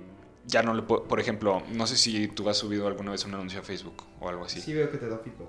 ya 0.46 0.62
no 0.62 0.74
le 0.74 0.82
puedo... 0.82 1.04
Por 1.04 1.20
ejemplo, 1.20 1.62
no 1.72 1.86
sé 1.86 1.96
si 1.96 2.28
tú 2.28 2.48
has 2.48 2.56
subido 2.58 2.86
alguna 2.86 3.12
vez 3.12 3.24
un 3.24 3.34
anuncio 3.34 3.60
a 3.60 3.62
Facebook 3.62 4.02
o 4.20 4.28
algo 4.28 4.44
así. 4.44 4.60
Sí 4.60 4.72
veo 4.74 4.90
que 4.90 4.98
te 4.98 5.08
da 5.08 5.18
feedback. 5.18 5.48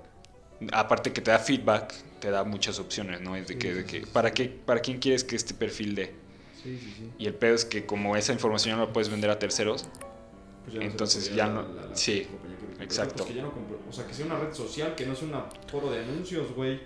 Aparte 0.72 1.12
que 1.12 1.20
te 1.20 1.30
da 1.30 1.38
feedback, 1.38 1.92
te 2.20 2.30
da 2.30 2.44
muchas 2.44 2.78
opciones, 2.78 3.20
¿no? 3.20 3.36
Es 3.36 3.46
de 3.46 3.54
Sí, 3.54 3.58
que, 3.58 3.74
de 3.74 3.82
sí, 3.82 3.86
que 3.88 4.00
sí. 4.06 4.10
¿para, 4.10 4.32
qué, 4.32 4.48
¿para 4.48 4.80
quién 4.80 4.98
quieres 4.98 5.22
que 5.24 5.36
este 5.36 5.52
perfil 5.52 5.94
dé? 5.94 6.14
Sí, 6.62 6.78
sí, 6.78 6.94
sí. 6.96 7.10
Y 7.18 7.26
el 7.26 7.34
pedo 7.34 7.54
es 7.54 7.66
que 7.66 7.84
como 7.84 8.16
esa 8.16 8.32
información 8.32 8.72
ya 8.74 8.80
no 8.80 8.86
la 8.86 8.92
puedes 8.92 9.10
vender 9.10 9.28
a 9.30 9.38
terceros, 9.38 9.86
Pues 10.66 10.74
ya 10.74 10.80
no 10.80 10.86
Entonces 10.90 11.34
ya 11.34 11.46
no- 11.48 11.62
la- 11.62 11.68
la- 11.82 11.86
la 11.90 11.96
sí, 11.96 12.26
que- 12.76 12.84
exacto. 12.84 13.14
pues 13.18 13.28
que 13.28 13.34
ya 13.34 13.42
no 13.42 13.52
compro- 13.52 13.78
o 13.88 13.92
sea, 13.92 14.06
que 14.06 14.12
sea 14.12 14.26
una 14.26 14.38
red 14.38 14.52
social, 14.52 14.94
que 14.94 15.06
no 15.06 15.14
sea 15.14 15.28
un 15.28 15.70
foro 15.70 15.90
de 15.90 16.00
anuncios, 16.04 16.52
güey. 16.54 16.80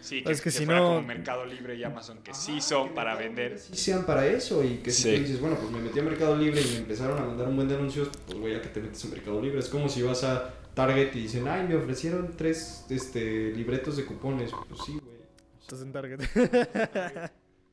sí, 0.00 0.24
Es 0.26 0.38
que 0.40 0.44
que 0.44 0.50
si 0.50 0.64
fuera 0.64 0.80
no- 0.80 0.86
como 0.88 1.02
Mercado 1.02 1.44
Libre 1.44 1.76
y 1.76 1.84
Amazon, 1.84 2.18
que 2.24 2.32
sí 2.32 2.52
Ajá, 2.52 2.60
son 2.62 2.88
que 2.88 2.94
para 2.94 3.14
vender. 3.16 3.58
Sí 3.58 3.76
sean 3.76 4.06
para 4.06 4.26
eso 4.26 4.64
y 4.64 4.78
que 4.78 4.90
si 4.90 5.02
Sí. 5.02 5.14
tú 5.16 5.20
dices, 5.22 5.40
bueno, 5.40 5.56
pues 5.56 5.70
me 5.70 5.78
metí 5.80 5.98
a 5.98 6.02
Mercado 6.02 6.34
Libre 6.36 6.62
y 6.62 6.64
me 6.64 6.76
empezaron 6.78 7.18
a 7.18 7.26
mandar 7.26 7.46
un 7.48 7.56
buen 7.56 7.68
de 7.68 7.74
anuncios, 7.76 8.08
pues 8.26 8.38
güey, 8.38 8.54
ya 8.54 8.62
que 8.62 8.68
te 8.70 8.80
metes 8.80 9.04
a 9.04 9.08
Mercado 9.08 9.40
Libre. 9.42 9.58
Es 9.60 9.68
como 9.68 9.88
si 9.90 10.00
vas 10.02 10.24
a 10.24 10.54
Target 10.74 11.14
y 11.14 11.20
dicen, 11.22 11.46
ay, 11.46 11.66
me 11.68 11.76
ofrecieron 11.76 12.34
tres 12.36 12.86
este, 12.88 13.52
libretos 13.52 13.98
de 13.98 14.06
cupones. 14.06 14.50
Pues 14.68 14.80
sí, 14.86 14.92
güey. 14.92 15.16
Estás 15.60 15.82
en 15.82 15.92
Target. 15.92 16.20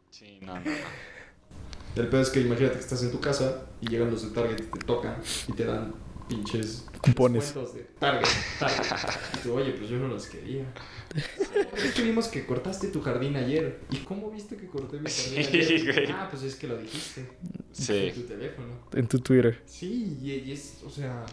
Sí, 0.10 0.40
no, 0.41 0.56
no, 0.56 0.61
no. 0.61 0.72
El 1.98 2.07
pedo 2.10 2.22
es 2.22 2.30
que 2.30 2.41
imagínate 2.41 2.76
que 2.76 2.82
estás 2.82 3.02
en 3.03 3.11
tu 3.11 3.19
casa 3.19 3.65
y 3.82 3.88
llegan 3.90 4.11
los 4.11 4.24
de 4.24 4.30
Target 4.30 4.60
y 4.60 4.69
te 4.69 4.80
tocan 4.86 5.18
y 5.48 5.52
te 5.53 5.65
dan 5.65 5.94
pinches 6.28 6.86
Cupones. 7.02 7.53
de 7.53 7.84
Target. 7.99 8.28
Target. 8.60 8.86
Y 9.36 9.38
tú, 9.44 9.53
oye, 9.53 9.72
pues 9.72 9.90
yo 9.90 9.98
no 9.98 10.07
los 10.07 10.26
quería. 10.28 10.65
Es 11.78 11.94
que 11.94 12.02
vimos 12.03 12.28
que 12.28 12.45
cortaste 12.45 12.88
tu 12.90 13.02
jardín 13.02 13.36
ayer. 13.38 13.80
¿Y 13.91 13.98
cómo 13.98 14.30
viste 14.32 14.57
que 14.57 14.68
corté 14.68 14.99
mi 14.99 15.10
jardín 15.10 15.44
Sí, 15.44 15.57
ayer? 15.57 15.94
güey. 15.94 16.11
Ah, 16.11 16.28
pues 16.30 16.44
es 16.44 16.56
que 16.56 16.68
lo 16.68 16.78
dijiste. 16.78 17.30
Sí. 17.72 18.07
En 18.07 18.14
tu 18.15 18.22
teléfono. 18.24 18.68
en 18.94 19.07
tu 19.07 19.19
Twitter. 19.19 19.61
Sí, 19.65 20.18
y, 20.22 20.32
y 20.34 20.52
es, 20.52 20.80
o 20.86 20.90
sea... 20.90 21.26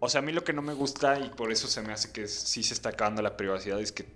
O 0.00 0.08
sea, 0.08 0.20
a 0.20 0.22
mí 0.24 0.32
lo 0.32 0.44
que 0.44 0.52
no 0.52 0.62
me 0.62 0.72
gusta 0.72 1.18
y 1.18 1.28
por 1.30 1.50
eso 1.52 1.66
se 1.68 1.82
me 1.82 1.92
hace 1.92 2.12
que 2.12 2.28
sí 2.28 2.62
se 2.62 2.72
está 2.72 2.90
acabando 2.90 3.20
la 3.20 3.36
privacidad 3.36 3.80
es 3.80 3.90
que 3.92 4.06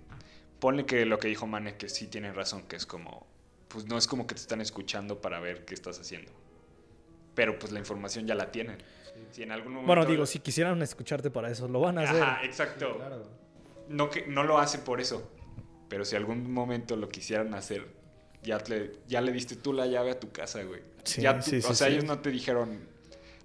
ponle 0.59 0.85
que 0.85 1.05
lo 1.05 1.19
que 1.19 1.27
dijo 1.27 1.45
Mane 1.45 1.75
que 1.75 1.89
sí 1.89 2.07
tiene 2.07 2.31
razón, 2.31 2.63
que 2.63 2.77
es 2.77 2.85
como, 2.85 3.27
pues 3.73 3.85
no 3.87 3.97
es 3.97 4.05
como 4.07 4.27
que 4.27 4.35
te 4.35 4.41
están 4.41 4.61
escuchando 4.61 5.19
para 5.19 5.39
ver 5.39 5.65
qué 5.65 5.73
estás 5.73 5.99
haciendo. 5.99 6.31
Pero 7.33 7.57
pues 7.57 7.71
la 7.73 7.79
información 7.79 8.27
ya 8.27 8.35
la 8.35 8.51
tienen. 8.51 8.77
Si 9.31 9.41
en 9.41 9.51
algún 9.51 9.73
momento... 9.73 9.87
Bueno, 9.87 10.05
digo, 10.05 10.27
si 10.27 10.39
quisieran 10.39 10.79
escucharte 10.83 11.31
para 11.31 11.49
eso, 11.49 11.67
lo 11.67 11.79
van 11.79 11.97
a 11.97 12.01
hacer. 12.03 12.21
Ajá, 12.21 12.45
exacto. 12.45 12.97
Claro. 12.97 13.23
No, 13.89 14.11
que, 14.11 14.27
no 14.27 14.43
lo 14.43 14.59
hace 14.59 14.77
por 14.77 15.01
eso. 15.01 15.31
Pero 15.89 16.05
si 16.05 16.15
algún 16.15 16.53
momento 16.53 16.95
lo 16.95 17.09
quisieran 17.09 17.55
hacer, 17.55 17.87
ya 18.43 18.59
le, 18.67 18.91
ya 19.07 19.21
le 19.21 19.31
diste 19.31 19.55
tú 19.55 19.73
la 19.73 19.87
llave 19.87 20.11
a 20.11 20.19
tu 20.19 20.31
casa, 20.31 20.61
güey. 20.63 20.81
Sí, 21.03 21.21
Ya 21.23 21.39
tú- 21.39 21.49
sí, 21.49 21.61
sí, 21.61 21.67
o 21.67 21.73
sea, 21.73 21.87
sí. 21.87 21.93
ellos 21.93 22.05
no 22.05 22.19
te 22.19 22.29
dijeron... 22.29 22.87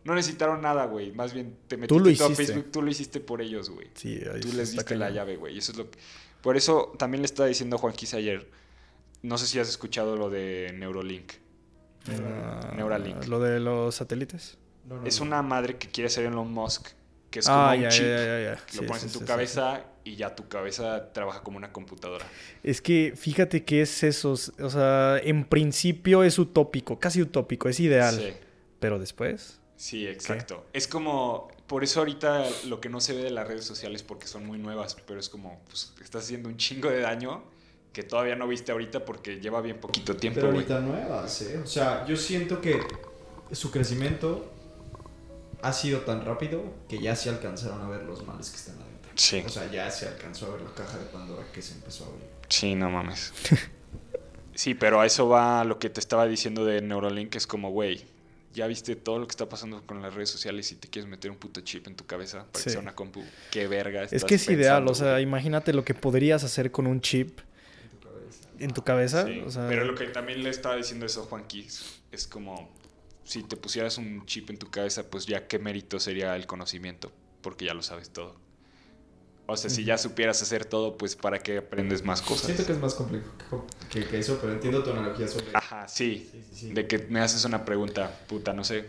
No 0.04 0.14
necesitaron 0.14 0.60
nada, 0.60 0.84
güey. 0.84 1.12
Más 1.12 1.32
bien 1.32 1.56
te 1.68 1.78
metiste 1.78 2.22
a. 2.24 2.28
Facebook, 2.30 2.70
tú 2.70 2.82
lo 2.82 2.90
hiciste 2.90 3.20
por 3.20 3.40
ellos, 3.40 3.70
güey. 3.70 3.88
Sí, 3.94 4.20
ahí 4.32 4.40
Tú 4.40 4.52
les 4.52 4.72
diste 4.72 4.94
la 4.96 5.08
llave, 5.10 5.36
güey. 5.36 5.56
Eso 5.56 5.72
es 5.72 5.78
lo 5.78 5.90
que... 5.90 5.98
Por 6.42 6.56
eso 6.58 6.94
también 6.98 7.22
le 7.22 7.26
estaba 7.26 7.48
diciendo 7.48 7.76
a 7.76 7.78
Juanquis 7.78 8.12
ayer. 8.12 8.46
No 9.22 9.36
sé 9.38 9.46
si 9.46 9.58
has 9.58 9.68
escuchado 9.68 10.16
lo 10.16 10.30
de 10.30 10.72
Neurolink. 10.76 11.32
Ah, 12.08 12.72
Neuralink. 12.76 13.26
Lo 13.26 13.40
de 13.40 13.60
los 13.60 13.94
satélites. 13.96 14.58
No, 14.86 14.96
no, 15.00 15.06
Es 15.06 15.20
no. 15.20 15.26
una 15.26 15.42
madre 15.42 15.76
que 15.76 15.88
quiere 15.88 16.08
ser 16.08 16.24
Elon 16.26 16.50
Musk, 16.52 16.88
que 17.30 17.40
es 17.40 17.46
como 17.46 17.58
Ah, 17.58 17.74
un 17.76 17.82
ya, 17.82 17.88
chip. 17.90 18.04
ya, 18.04 18.16
ya, 18.24 18.40
ya. 18.40 18.50
Lo 18.52 18.58
Sí, 18.68 18.78
pones 18.86 19.02
sí, 19.02 19.06
en 19.08 19.12
tu 19.12 19.18
sí, 19.18 19.24
sí, 19.24 19.26
cabeza 19.26 19.84
y 20.04 20.16
ya 20.16 20.34
tu 20.34 20.48
cabeza 20.48 21.12
trabaja 21.12 21.42
como 21.42 21.58
una 21.58 21.72
computadora. 21.72 22.24
Es 22.62 22.80
que 22.80 23.12
fíjate 23.16 23.64
que 23.64 23.82
es 23.82 24.02
eso. 24.02 24.32
O 24.32 24.70
sea, 24.70 25.18
en 25.22 25.44
principio 25.44 26.22
es 26.22 26.38
utópico, 26.38 26.98
casi 26.98 27.20
utópico, 27.20 27.68
es 27.68 27.80
ideal. 27.80 28.14
Sí, 28.16 28.32
Pero 28.80 28.98
después. 28.98 29.60
sí, 29.76 30.06
exacto. 30.06 30.64
Es 30.72 30.88
como, 30.88 31.48
por 31.66 31.84
eso 31.84 31.98
ahorita 32.00 32.46
lo 32.66 32.80
que 32.80 32.88
no 32.88 33.00
se 33.00 33.12
ve 33.14 33.22
de 33.24 33.30
las 33.30 33.46
redes 33.46 33.64
sociales 33.66 34.02
porque 34.02 34.26
son 34.26 34.46
muy 34.46 34.58
nuevas, 34.58 34.94
pero 35.06 35.20
es 35.20 35.28
como, 35.28 35.60
pues 35.66 35.92
estás 36.02 36.24
haciendo 36.24 36.48
un 36.48 36.56
chingo 36.56 36.88
de 36.88 37.00
daño 37.00 37.42
que 37.98 38.04
todavía 38.04 38.36
no 38.36 38.46
viste 38.46 38.70
ahorita 38.70 39.04
porque 39.04 39.40
lleva 39.40 39.60
bien 39.60 39.78
poquito 39.80 40.14
tiempo, 40.16 40.38
Pero 40.38 40.52
ahorita 40.52 40.78
nuevas, 40.78 41.42
¿eh? 41.42 41.58
O 41.58 41.66
sea, 41.66 42.06
yo 42.06 42.16
siento 42.16 42.60
que 42.60 42.78
su 43.50 43.72
crecimiento 43.72 44.52
ha 45.62 45.72
sido 45.72 46.02
tan 46.02 46.24
rápido 46.24 46.62
que 46.88 47.00
ya 47.00 47.16
se 47.16 47.28
alcanzaron 47.28 47.80
a 47.82 47.88
ver 47.88 48.04
los 48.04 48.24
males 48.24 48.50
que 48.50 48.56
están 48.56 48.76
adentro. 48.76 49.10
Sí, 49.16 49.42
O 49.44 49.48
sea, 49.48 49.68
ya 49.68 49.90
se 49.90 50.06
alcanzó 50.06 50.46
a 50.46 50.50
ver 50.50 50.60
la 50.60 50.70
caja 50.74 50.96
de 50.96 51.06
Pandora 51.06 51.42
que 51.52 51.60
se 51.60 51.74
empezó 51.74 52.04
a 52.04 52.06
abrir. 52.06 52.28
sí, 52.48 52.76
no 52.76 52.88
mames. 52.88 53.32
Sí, 54.54 54.74
pero 54.74 55.00
a 55.00 55.06
eso 55.06 55.28
va 55.28 55.64
lo 55.64 55.80
que 55.80 55.88
te 55.90 55.98
estaba 56.00 56.26
diciendo 56.26 56.64
de 56.64 56.80
Neuralink, 56.82 57.34
es 57.36 57.46
como, 57.48 57.70
güey, 57.70 58.04
ya 58.54 58.66
viste 58.68 58.94
todo 58.96 59.18
lo 59.20 59.26
que 59.26 59.30
está 59.32 59.48
pasando 59.48 59.82
con 59.86 60.02
las 60.02 60.14
redes 60.14 60.30
sociales 60.30 60.70
y 60.72 60.76
te 60.76 60.88
quieres 60.88 61.08
meter 61.10 61.30
un 61.32 61.36
puto 61.36 61.60
chip 61.62 61.86
en 61.88 61.94
tu 61.96 62.06
cabeza 62.06 62.44
para 62.44 62.58
Sí. 62.58 62.64
que 62.64 62.70
sea 62.70 62.80
una 62.80 62.94
compu. 62.94 63.22
Qué 63.52 63.66
verga. 63.68 64.02
Es 64.04 64.12
estás 64.12 64.28
que 64.28 64.34
es 64.36 64.48
ideal, 64.48 64.86
o 64.88 64.94
sea, 64.94 65.20
imagínate 65.20 65.72
lo 65.72 65.84
que 65.84 65.94
podrías 65.94 66.42
hacer 66.44 66.70
con 66.72 66.86
un 66.88 67.00
chip 67.00 67.40
En 68.58 68.72
tu 68.72 68.82
cabeza. 68.82 69.26
Sí, 69.26 69.40
o 69.44 69.50
sea, 69.50 69.68
pero 69.68 69.84
lo 69.84 69.94
que 69.94 70.06
también 70.06 70.42
le 70.42 70.50
estaba 70.50 70.76
diciendo 70.76 71.06
eso 71.06 71.22
a 71.22 71.26
Juanquis 71.26 72.02
es 72.10 72.26
como 72.26 72.70
si 73.24 73.42
te 73.42 73.56
pusieras 73.56 73.98
un 73.98 74.24
chip 74.26 74.50
en 74.50 74.58
tu 74.58 74.70
cabeza, 74.70 75.10
pues 75.10 75.26
ya 75.26 75.46
qué 75.46 75.58
mérito 75.58 76.00
sería 76.00 76.34
el 76.34 76.46
conocimiento, 76.46 77.12
porque 77.42 77.66
ya 77.66 77.74
lo 77.74 77.82
sabes 77.82 78.10
todo. 78.10 78.36
O 79.50 79.56
sea, 79.56 79.70
si 79.70 79.82
ya 79.84 79.96
supieras 79.96 80.42
hacer 80.42 80.66
todo, 80.66 80.98
pues 80.98 81.16
para 81.16 81.38
qué 81.38 81.58
aprendes 81.58 82.04
más 82.04 82.20
cosas. 82.20 82.46
Siento 82.46 82.66
que 82.66 82.72
es 82.72 82.78
más 82.78 82.94
complejo 82.94 83.26
que, 83.90 84.04
que 84.04 84.18
eso, 84.18 84.38
pero 84.40 84.52
entiendo 84.52 84.82
tu 84.82 84.90
analogía 84.90 85.26
sobre... 85.26 85.46
Ajá, 85.54 85.88
sí. 85.88 86.28
Sí, 86.30 86.42
sí, 86.50 86.56
sí. 86.68 86.72
De 86.72 86.86
que 86.86 86.98
me 86.98 87.20
haces 87.20 87.46
una 87.46 87.64
pregunta, 87.64 88.20
puta, 88.28 88.52
no 88.52 88.62
sé. 88.62 88.84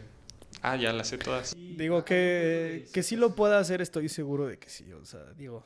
Ah, 0.62 0.76
ya 0.76 0.92
las 0.92 1.08
sé 1.08 1.18
todas. 1.18 1.56
Digo 1.56 2.04
que, 2.04 2.90
que 2.92 3.04
sí 3.04 3.16
lo 3.16 3.36
pueda 3.36 3.58
hacer, 3.60 3.82
estoy 3.82 4.10
seguro 4.10 4.48
de 4.48 4.60
que 4.60 4.70
sí. 4.70 4.92
O 4.92 5.06
sea, 5.06 5.32
digo, 5.38 5.66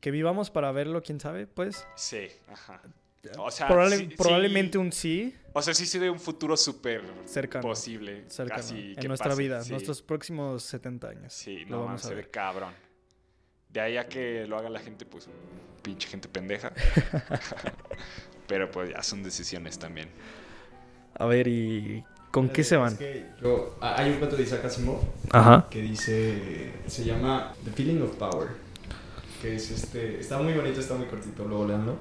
que 0.00 0.10
vivamos 0.10 0.50
para 0.50 0.72
verlo, 0.72 1.02
quién 1.02 1.20
sabe, 1.20 1.46
pues. 1.46 1.86
Sí, 1.96 2.28
ajá. 2.48 2.80
O 3.38 3.50
sea, 3.50 3.68
Probable- 3.68 3.96
sí- 3.98 4.14
probablemente 4.16 4.72
sí. 4.72 4.78
un 4.78 4.92
sí 4.92 5.34
O 5.52 5.62
sea, 5.62 5.74
sí 5.74 5.86
se 5.86 5.98
ve 5.98 6.10
un 6.10 6.18
futuro 6.18 6.56
súper 6.56 7.02
cercano. 7.24 7.62
posible. 7.62 8.24
cercano 8.28 8.60
casi 8.60 8.90
en 8.92 8.96
que 8.96 9.06
nuestra 9.08 9.30
pase, 9.30 9.42
vida, 9.42 9.62
sí. 9.62 9.70
nuestros 9.70 10.02
próximos 10.02 10.62
70 10.64 11.08
años. 11.08 11.32
Sí, 11.32 11.60
lo 11.66 11.70
no 11.70 11.76
vamos 11.84 11.86
mames, 11.88 12.04
a 12.04 12.08
se 12.08 12.14
ver. 12.14 12.24
ve 12.24 12.30
cabrón. 12.30 12.72
De 13.68 13.80
ahí 13.80 13.96
a 13.96 14.06
que 14.08 14.46
lo 14.46 14.58
haga 14.58 14.68
la 14.70 14.80
gente, 14.80 15.04
pues, 15.06 15.28
pinche 15.82 16.08
gente 16.08 16.28
pendeja. 16.28 16.72
Pero 18.48 18.70
pues 18.70 18.90
ya 18.90 19.02
son 19.02 19.22
decisiones 19.22 19.78
también. 19.78 20.08
A 21.14 21.26
ver, 21.26 21.46
¿y 21.48 22.04
con 22.30 22.48
qué 22.48 22.64
se 22.64 22.76
van? 22.76 22.96
que 22.96 23.26
yo- 23.42 23.76
ah, 23.80 23.94
hay 23.98 24.10
un 24.10 24.16
cuento 24.18 24.36
de 24.36 24.42
Isaac 24.42 24.64
Asimov 24.64 25.00
Ajá. 25.30 25.68
que 25.70 25.80
dice, 25.80 26.72
se 26.86 27.04
llama 27.04 27.54
The 27.64 27.70
Feeling 27.70 28.00
of 28.02 28.16
Power, 28.16 28.48
que 29.40 29.54
es 29.56 29.70
este, 29.70 30.18
está 30.20 30.38
muy 30.38 30.52
bonito, 30.54 30.80
está 30.80 30.94
muy 30.94 31.06
cortito, 31.06 31.44
luego 31.44 31.66
leanlo, 31.68 31.96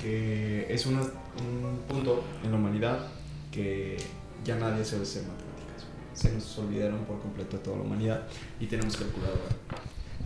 que 0.00 0.66
es 0.72 0.86
una- 0.86 1.00
un 1.02 1.78
punto 1.88 2.22
en 2.44 2.50
la 2.52 2.56
humanidad 2.56 3.06
que 3.50 3.96
ya 4.44 4.56
nadie 4.56 4.84
sabe 4.84 5.02
hacer 5.02 5.22
matemáticas, 5.22 5.84
se 6.14 6.32
nos 6.32 6.58
olvidaron 6.58 7.04
por 7.04 7.20
completo 7.20 7.56
a 7.56 7.62
toda 7.62 7.76
la 7.78 7.82
humanidad 7.82 8.26
y 8.60 8.66
tenemos 8.66 8.96
calculadora. 8.96 9.42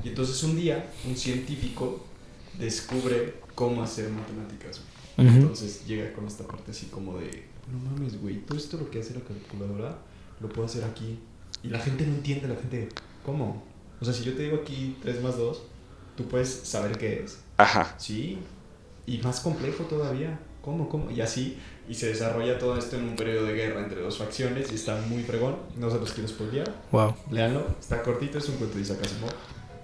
Y 0.04 0.08
entonces 0.08 0.42
un 0.42 0.56
día 0.56 0.90
un 1.06 1.16
científico 1.16 2.04
descubre 2.58 3.34
cómo 3.54 3.82
hacer 3.82 4.10
matemáticas. 4.10 4.80
Entonces 5.36 5.84
llega 5.86 6.12
con 6.12 6.26
esta 6.26 6.44
parte 6.46 6.70
así 6.70 6.86
como 6.86 7.18
de, 7.18 7.44
no 7.70 7.78
mames, 7.90 8.20
güey, 8.20 8.38
todo 8.40 8.56
esto 8.58 8.76
lo 8.78 8.90
que 8.90 9.00
hace 9.00 9.14
la 9.14 9.20
calculadora 9.20 9.98
lo 10.40 10.48
puedo 10.48 10.66
hacer 10.66 10.84
aquí. 10.84 11.18
Y 11.62 11.68
la 11.68 11.78
gente 11.78 12.06
no 12.06 12.14
entiende, 12.14 12.48
la 12.48 12.56
gente, 12.56 12.88
¿cómo? 13.24 13.62
O 14.00 14.04
sea, 14.04 14.12
si 14.12 14.24
yo 14.24 14.34
te 14.34 14.42
digo 14.42 14.56
aquí 14.62 14.96
3 15.02 15.22
más 15.22 15.36
2, 15.36 15.62
tú 16.16 16.26
puedes 16.26 16.48
saber 16.48 16.98
qué 16.98 17.22
es. 17.22 17.38
Ajá. 17.58 17.94
Sí. 17.98 18.38
Y 19.06 19.18
más 19.18 19.40
complejo 19.40 19.84
todavía. 19.84 20.38
¿Cómo, 20.62 20.88
cómo? 20.88 21.10
Y 21.10 21.20
así, 21.20 21.58
y 21.88 21.94
se 21.94 22.06
desarrolla 22.06 22.56
todo 22.58 22.78
esto 22.78 22.94
en 22.96 23.02
un 23.02 23.16
periodo 23.16 23.46
de 23.46 23.54
guerra 23.54 23.80
entre 23.80 24.00
dos 24.00 24.16
facciones 24.18 24.70
y 24.70 24.76
está 24.76 24.94
muy 25.08 25.24
fregón. 25.24 25.56
No 25.76 25.90
se 25.90 25.98
los 25.98 26.12
quiero 26.12 26.28
spoilear. 26.28 26.72
Wow. 26.92 27.14
Leanlo, 27.32 27.66
está 27.80 28.00
cortito, 28.02 28.38
es 28.38 28.48
un 28.48 28.56
cuento 28.58 28.76
de 28.76 28.82
Isaac 28.82 28.98
Asimov. 29.04 29.30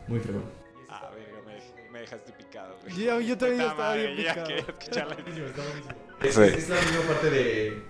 Muy 0.06 0.20
fregón. 0.20 0.44
Ah, 0.88 1.10
verga, 1.12 1.40
me, 1.44 1.90
me 1.92 2.00
dejaste 2.02 2.30
picado, 2.32 2.76
güey. 2.82 2.94
Yo- 3.04 3.20
yo 3.20 3.36
también 3.36 3.60
estaba 3.62 3.94
bien 3.94 4.10
madre, 4.10 4.22
ya 4.22 4.30
picado. 4.34 4.46
quería 4.46 4.62
escucharla. 4.68 5.16
Es, 6.22 6.34
Sí. 6.34 6.42
es 6.42 6.68
la 6.68 6.76
misma 6.80 7.00
parte 7.08 7.30
de. 7.30 7.82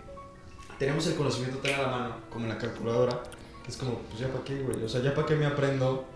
Tenemos 0.79 1.07
el 1.09 1.15
conocimiento 1.15 1.59
tan 1.59 1.75
a 1.75 1.83
la 1.83 1.89
mano 1.89 2.17
como 2.31 2.45
en 2.47 2.51
la 2.51 2.59
calculadora, 2.59 3.23
que 3.65 3.71
es 3.71 3.77
como, 3.77 3.99
pues 3.99 4.21
ya 4.21 4.29
para 4.29 4.45
qué, 4.45 4.63
güey. 4.63 4.83
O 4.83 4.89
sea, 4.89 5.03
ya 5.03 5.15
para 5.15 5.27
qué 5.27 5.35
me 5.35 5.45
aprendo 5.45 6.07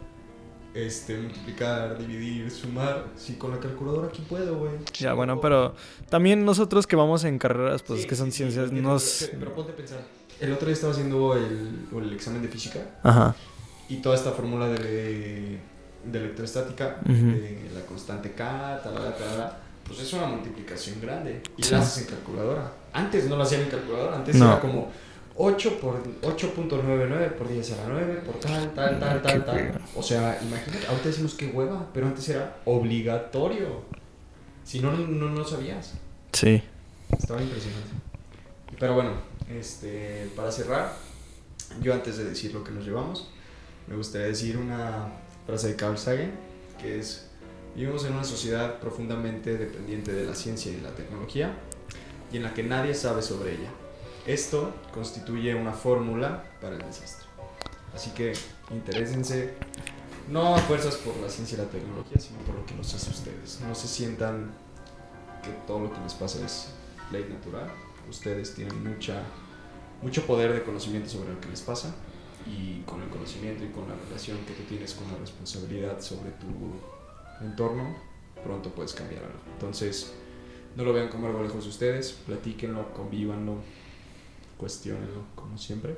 este, 0.74 1.18
multiplicar, 1.18 1.98
dividir, 1.98 2.50
sumar. 2.50 3.06
Si 3.16 3.34
con 3.34 3.50
la 3.50 3.58
calculadora 3.58 4.08
aquí 4.08 4.22
puedo, 4.28 4.56
güey. 4.58 4.72
Ya, 4.98 5.12
bueno, 5.14 5.40
pero 5.40 5.74
también 6.08 6.44
nosotros 6.44 6.86
que 6.86 6.96
vamos 6.96 7.24
en 7.24 7.38
carreras, 7.38 7.82
pues 7.82 8.02
Sí, 8.02 8.06
que 8.08 8.14
son 8.16 8.26
sí, 8.26 8.32
sí, 8.32 8.36
ciencias, 8.38 8.64
entiendo, 8.66 8.90
nos... 8.90 9.26
Pero, 9.30 9.38
pero 9.40 9.54
ponte 9.54 9.72
a 9.72 9.76
pensar. 9.76 10.00
El 10.40 10.52
otro 10.52 10.66
día 10.66 10.74
estaba 10.74 10.92
haciendo 10.92 11.36
el, 11.36 11.86
el 11.96 12.12
examen 12.14 12.42
de 12.42 12.48
física 12.48 12.80
Ajá. 13.02 13.34
y 13.88 13.96
toda 13.96 14.14
esta 14.16 14.32
fórmula 14.32 14.66
de, 14.68 15.58
de 16.04 16.18
electrostática, 16.18 16.96
Ujú. 17.04 17.12
de 17.14 17.70
la 17.74 17.80
constante 17.86 18.32
K, 18.32 18.80
talala, 18.82 19.14
talala, 19.16 19.58
pues 19.86 20.00
es 20.00 20.12
una 20.14 20.26
multiplicación 20.26 21.00
grande 21.00 21.42
y 21.56 21.62
Sí. 21.62 21.72
la 21.72 21.80
haces 21.80 22.04
en 22.04 22.14
calculadora. 22.14 22.72
Antes 22.92 23.28
no 23.28 23.36
la 23.36 23.44
hacían 23.44 23.62
en 23.62 23.68
calculadora, 23.68 24.16
antes 24.16 24.34
No. 24.36 24.46
era 24.46 24.60
como 24.60 24.90
8 25.34 25.80
por 25.80 26.02
8.99 26.22 27.32
por 27.32 27.48
10 27.48 27.72
a 27.72 27.76
la 27.76 27.88
9 27.88 28.22
por 28.26 28.38
tal, 28.40 28.74
tal, 28.74 29.00
tal, 29.00 29.22
tal, 29.22 29.44
tal. 29.44 29.80
O 29.96 30.02
sea, 30.02 30.38
imagínate, 30.42 30.86
ahorita 30.86 31.08
decimos 31.08 31.34
que 31.34 31.46
hueva, 31.46 31.88
pero 31.94 32.06
antes 32.06 32.28
era 32.28 32.58
obligatorio. 32.64 33.82
Si 34.64 34.80
no, 34.80 34.92
no, 34.92 35.06
no, 35.06 35.30
no 35.30 35.44
sabías. 35.44 35.94
Sí. 36.32 36.62
Estaba 37.16 37.42
impresionante. 37.42 37.90
Pero 38.78 38.94
bueno, 38.94 39.12
este, 39.50 40.30
para 40.36 40.52
cerrar, 40.52 40.92
yo 41.80 41.94
antes 41.94 42.18
de 42.18 42.24
decir 42.24 42.52
lo 42.52 42.62
que 42.62 42.72
nos 42.72 42.84
llevamos, 42.84 43.30
me 43.86 43.96
gustaría 43.96 44.28
decir 44.28 44.56
una 44.56 45.08
frase 45.46 45.68
de 45.68 45.76
Carl 45.76 45.98
Sagan, 45.98 46.32
que 46.80 46.98
es, 46.98 47.28
vivimos 47.74 48.04
en 48.04 48.12
una 48.12 48.24
sociedad 48.24 48.80
profundamente 48.80 49.56
dependiente 49.56 50.12
de 50.12 50.26
la 50.26 50.34
ciencia 50.34 50.70
y 50.72 50.76
de 50.76 50.82
la 50.82 50.94
tecnología, 50.94 51.54
y 52.32 52.36
en 52.36 52.42
la 52.42 52.54
que 52.54 52.62
nadie 52.62 52.94
sabe 52.94 53.22
sobre 53.22 53.52
ella. 53.52 53.70
Esto 54.26 54.72
constituye 54.94 55.54
una 55.54 55.72
fórmula 55.72 56.44
para 56.60 56.76
el 56.76 56.82
desastre. 56.82 57.26
Así 57.92 58.10
que 58.10 58.32
interésense, 58.70 59.54
no 60.28 60.54
a 60.54 60.58
fuerzas 60.58 60.94
por 60.96 61.16
la 61.16 61.28
ciencia 61.28 61.56
y 61.56 61.58
la 61.58 61.66
tecnología, 61.66 62.20
sino 62.20 62.38
por 62.40 62.54
lo 62.54 62.64
que 62.64 62.74
los 62.76 62.94
hace 62.94 63.10
ustedes. 63.10 63.60
No 63.66 63.74
se 63.74 63.88
sientan 63.88 64.52
que 65.42 65.50
todo 65.66 65.80
lo 65.80 65.92
que 65.92 66.00
les 66.00 66.14
pasa 66.14 66.44
es 66.44 66.68
ley 67.10 67.26
natural. 67.28 67.68
Ustedes 68.08 68.54
tienen 68.54 68.82
mucha, 68.88 69.22
mucho 70.00 70.24
poder 70.24 70.52
de 70.52 70.62
conocimiento 70.62 71.10
sobre 71.10 71.32
lo 71.34 71.40
que 71.40 71.48
les 71.48 71.60
pasa 71.60 71.92
y 72.46 72.80
con 72.82 73.02
el 73.02 73.08
conocimiento 73.08 73.64
y 73.64 73.68
con 73.68 73.88
la 73.88 73.96
relación 73.96 74.38
que 74.46 74.54
tú 74.54 74.62
tienes 74.68 74.94
con 74.94 75.10
la 75.10 75.18
responsabilidad 75.18 76.00
sobre 76.00 76.30
tu 76.30 77.44
entorno, 77.44 77.96
pronto 78.44 78.70
puedes 78.70 78.92
cambiar 78.92 79.24
algo. 79.24 79.38
Entonces, 79.52 80.12
no 80.76 80.84
lo 80.84 80.92
vean 80.92 81.08
como 81.08 81.26
algo 81.26 81.42
lejos 81.42 81.64
de 81.64 81.70
ustedes, 81.70 82.12
platíquenlo, 82.26 82.92
convívanlo, 82.94 83.56
cuestionenlo, 84.62 85.24
como 85.34 85.58
siempre. 85.58 85.96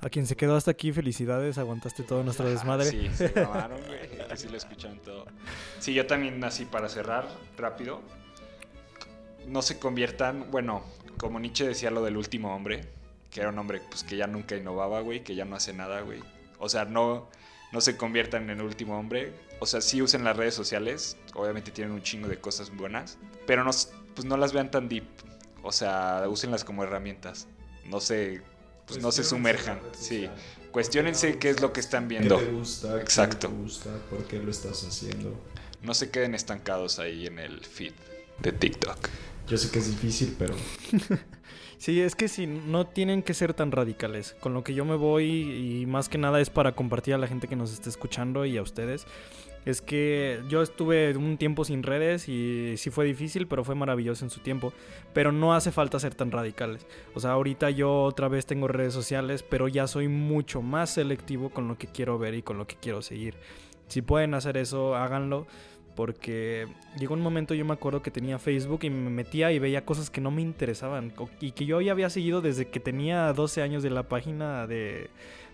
A 0.00 0.10
quien 0.10 0.26
se 0.26 0.34
quedó 0.34 0.56
hasta 0.56 0.72
aquí, 0.72 0.90
felicidades, 0.90 1.58
aguantaste 1.58 2.02
todo 2.02 2.24
nuestro 2.24 2.46
Ajá, 2.46 2.54
desmadre. 2.54 2.90
Sí, 2.90 3.08
se 3.14 3.32
mamaron, 3.40 3.80
güey. 3.86 4.28
Que 4.28 4.36
sí 4.36 4.48
lo 4.48 4.56
escucharon 4.56 4.98
todo. 4.98 5.26
Sí, 5.78 5.94
yo 5.94 6.04
también 6.08 6.42
así 6.42 6.64
para 6.64 6.88
cerrar 6.88 7.28
rápido. 7.56 8.00
No 9.46 9.62
se 9.62 9.78
conviertan, 9.78 10.50
bueno, 10.50 10.82
como 11.18 11.38
Nietzsche 11.38 11.68
decía 11.68 11.92
lo 11.92 12.02
del 12.02 12.16
último 12.16 12.52
hombre, 12.52 12.80
que 13.30 13.42
era 13.42 13.50
un 13.50 13.58
hombre 13.60 13.80
pues 13.88 14.02
que 14.02 14.16
ya 14.16 14.26
nunca 14.26 14.56
innovaba, 14.56 15.00
güey, 15.00 15.22
que 15.22 15.36
ya 15.36 15.44
no 15.44 15.54
hace 15.54 15.72
nada, 15.72 16.00
güey. 16.00 16.20
O 16.58 16.68
sea, 16.68 16.84
no, 16.84 17.28
no 17.70 17.80
se 17.80 17.96
conviertan 17.96 18.50
en 18.50 18.58
el 18.58 18.66
último 18.66 18.98
hombre. 18.98 19.32
O 19.60 19.66
sea, 19.66 19.80
sí 19.80 20.02
usen 20.02 20.24
las 20.24 20.36
redes 20.36 20.54
sociales, 20.54 21.16
obviamente 21.32 21.70
tienen 21.70 21.94
un 21.94 22.02
chingo 22.02 22.26
de 22.26 22.40
cosas 22.40 22.74
buenas, 22.74 23.18
pero 23.46 23.62
no, 23.62 23.70
pues 24.16 24.24
no 24.24 24.36
las 24.36 24.52
vean 24.52 24.72
tan 24.72 24.88
deep. 24.88 25.04
O 25.62 25.70
sea, 25.70 26.24
úsenlas 26.28 26.64
como 26.64 26.82
herramientas. 26.82 27.46
No 27.88 28.00
se, 28.00 28.42
pues 28.86 29.00
no 29.00 29.12
se 29.12 29.24
sumerjan, 29.24 29.80
sí. 29.98 30.28
Cuestiónense 30.70 31.38
qué 31.38 31.50
es 31.50 31.60
lo 31.60 31.72
que 31.72 31.80
están 31.80 32.08
viendo. 32.08 32.38
¿Qué 32.38 32.44
te 32.44 32.52
gusta? 32.52 32.94
¿Qué 32.96 33.00
Exacto. 33.00 33.48
no 33.48 33.54
te 33.56 33.62
gusta? 33.62 33.90
¿Por 34.10 34.24
qué 34.24 34.38
lo 34.38 34.50
estás 34.50 34.84
haciendo? 34.84 35.34
No 35.82 35.94
se 35.94 36.10
queden 36.10 36.34
estancados 36.34 36.98
ahí 36.98 37.26
en 37.26 37.38
el 37.38 37.64
feed 37.64 37.92
de 38.40 38.52
TikTok. 38.52 39.08
Yo 39.48 39.56
sé 39.56 39.70
que 39.70 39.78
es 39.78 39.88
difícil, 39.88 40.36
pero 40.38 40.54
Sí, 41.78 42.00
es 42.00 42.16
que 42.16 42.26
sí, 42.26 42.48
no 42.48 42.88
tienen 42.88 43.22
que 43.22 43.34
ser 43.34 43.54
tan 43.54 43.70
radicales. 43.70 44.34
Con 44.40 44.52
lo 44.52 44.64
que 44.64 44.74
yo 44.74 44.84
me 44.84 44.96
voy 44.96 45.80
y 45.82 45.86
más 45.86 46.08
que 46.08 46.18
nada 46.18 46.40
es 46.40 46.50
para 46.50 46.72
compartir 46.72 47.14
a 47.14 47.18
la 47.18 47.28
gente 47.28 47.46
que 47.46 47.54
nos 47.54 47.72
esté 47.72 47.88
escuchando 47.88 48.44
y 48.44 48.58
a 48.58 48.62
ustedes. 48.62 49.06
Es 49.68 49.82
que 49.82 50.40
yo 50.48 50.62
estuve 50.62 51.14
un 51.14 51.36
tiempo 51.36 51.62
sin 51.62 51.82
redes 51.82 52.26
y 52.26 52.78
sí 52.78 52.88
fue 52.88 53.04
difícil, 53.04 53.46
pero 53.46 53.64
fue 53.64 53.74
maravilloso 53.74 54.24
en 54.24 54.30
su 54.30 54.40
tiempo. 54.40 54.72
Pero 55.12 55.30
no 55.30 55.52
hace 55.52 55.70
falta 55.72 56.00
ser 56.00 56.14
tan 56.14 56.30
radicales. 56.32 56.86
O 57.14 57.20
sea, 57.20 57.32
ahorita 57.32 57.68
yo 57.68 58.04
otra 58.04 58.28
vez 58.28 58.46
tengo 58.46 58.66
redes 58.66 58.94
sociales, 58.94 59.42
pero 59.42 59.68
ya 59.68 59.86
soy 59.86 60.08
mucho 60.08 60.62
más 60.62 60.94
selectivo 60.94 61.50
con 61.50 61.68
lo 61.68 61.76
que 61.76 61.86
quiero 61.86 62.18
ver 62.18 62.32
y 62.32 62.40
con 62.40 62.56
lo 62.56 62.66
que 62.66 62.76
quiero 62.80 63.02
seguir. 63.02 63.34
Si 63.88 64.00
pueden 64.00 64.32
hacer 64.32 64.56
eso, 64.56 64.96
háganlo. 64.96 65.46
Porque 65.94 66.66
llegó 66.98 67.12
un 67.12 67.20
momento, 67.20 67.52
yo 67.52 67.66
me 67.66 67.74
acuerdo 67.74 68.00
que 68.00 68.10
tenía 68.10 68.38
Facebook 68.38 68.84
y 68.84 68.88
me 68.88 69.10
metía 69.10 69.52
y 69.52 69.58
veía 69.58 69.84
cosas 69.84 70.08
que 70.08 70.22
no 70.22 70.30
me 70.30 70.40
interesaban. 70.40 71.12
Y 71.42 71.52
que 71.52 71.66
yo 71.66 71.82
ya 71.82 71.92
había 71.92 72.08
seguido 72.08 72.40
desde 72.40 72.68
que 72.68 72.80
tenía 72.80 73.34
12 73.34 73.60
años 73.60 73.82
de 73.82 73.90
la 73.90 74.04
página 74.04 74.66
de, 74.66 75.10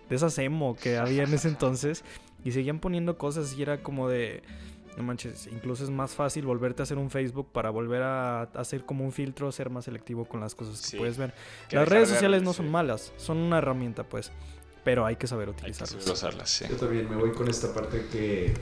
de 0.07 0.15
esas 0.15 0.37
emo 0.37 0.77
que 0.77 0.95
había 0.95 1.23
en 1.23 1.33
ese 1.33 1.49
entonces. 1.49 2.05
Y 2.45 2.51
seguían 2.53 2.79
poniendo 2.79 3.17
cosas 3.17 3.53
y 3.57 3.61
era 3.61 3.83
como 3.83 4.07
de... 4.07 4.41
No 4.95 5.03
manches, 5.03 5.47
incluso 5.47 5.83
es 5.83 5.89
más 5.89 6.11
fácil 6.15 6.45
volverte 6.45 6.81
a 6.81 6.83
hacer 6.83 6.97
un 6.97 7.09
Facebook 7.09 7.49
para 7.51 7.69
volver 7.69 8.01
a 8.01 8.43
hacer 8.43 8.85
como 8.85 9.03
un 9.03 9.11
filtro, 9.11 9.51
ser 9.51 9.69
más 9.69 9.83
selectivo 9.83 10.23
con 10.23 10.39
las 10.39 10.55
cosas 10.55 10.79
que 10.79 10.87
Sí. 10.87 10.97
puedes 10.97 11.17
ver. 11.17 11.33
Que 11.67 11.75
Las 11.75 11.89
redes 11.89 12.07
de- 12.07 12.13
sociales 12.15 12.43
no 12.43 12.51
sí, 12.53 12.57
son 12.57 12.71
malas, 12.71 13.11
son 13.17 13.35
una 13.39 13.57
herramienta 13.57 14.03
pues. 14.05 14.31
Pero 14.85 15.05
hay 15.05 15.17
que 15.17 15.27
saber 15.27 15.49
Hay 15.49 15.55
que 15.55 15.59
utilizarlas. 15.63 15.89
saber 16.01 16.13
usarlas, 16.13 16.49
sí. 16.49 16.65
Yo 16.69 16.77
también 16.77 17.09
me 17.09 17.17
voy 17.17 17.31
con 17.33 17.49
esta 17.49 17.73
parte 17.73 18.05
que, 18.09 18.53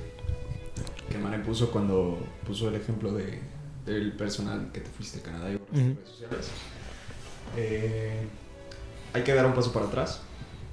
que 1.12 1.18
Mane 1.20 1.38
puso 1.40 1.70
cuando 1.70 2.18
puso 2.48 2.70
el 2.70 2.76
ejemplo 2.76 3.12
de, 3.12 3.40
del 3.86 4.14
personal 4.14 4.72
que 4.72 4.80
te 4.82 4.90
fuiste 4.90 5.20
a 5.20 5.22
Canadá 5.24 5.52
y 5.52 5.58
borraste 5.58 5.84
redes 5.94 6.10
sociales. 6.10 6.50
Eh, 7.58 8.28
hay 9.14 9.24
que 9.24 9.34
dar 9.36 9.46
un 9.46 9.54
paso 9.54 9.72
para 9.72 9.86
atrás 9.86 10.22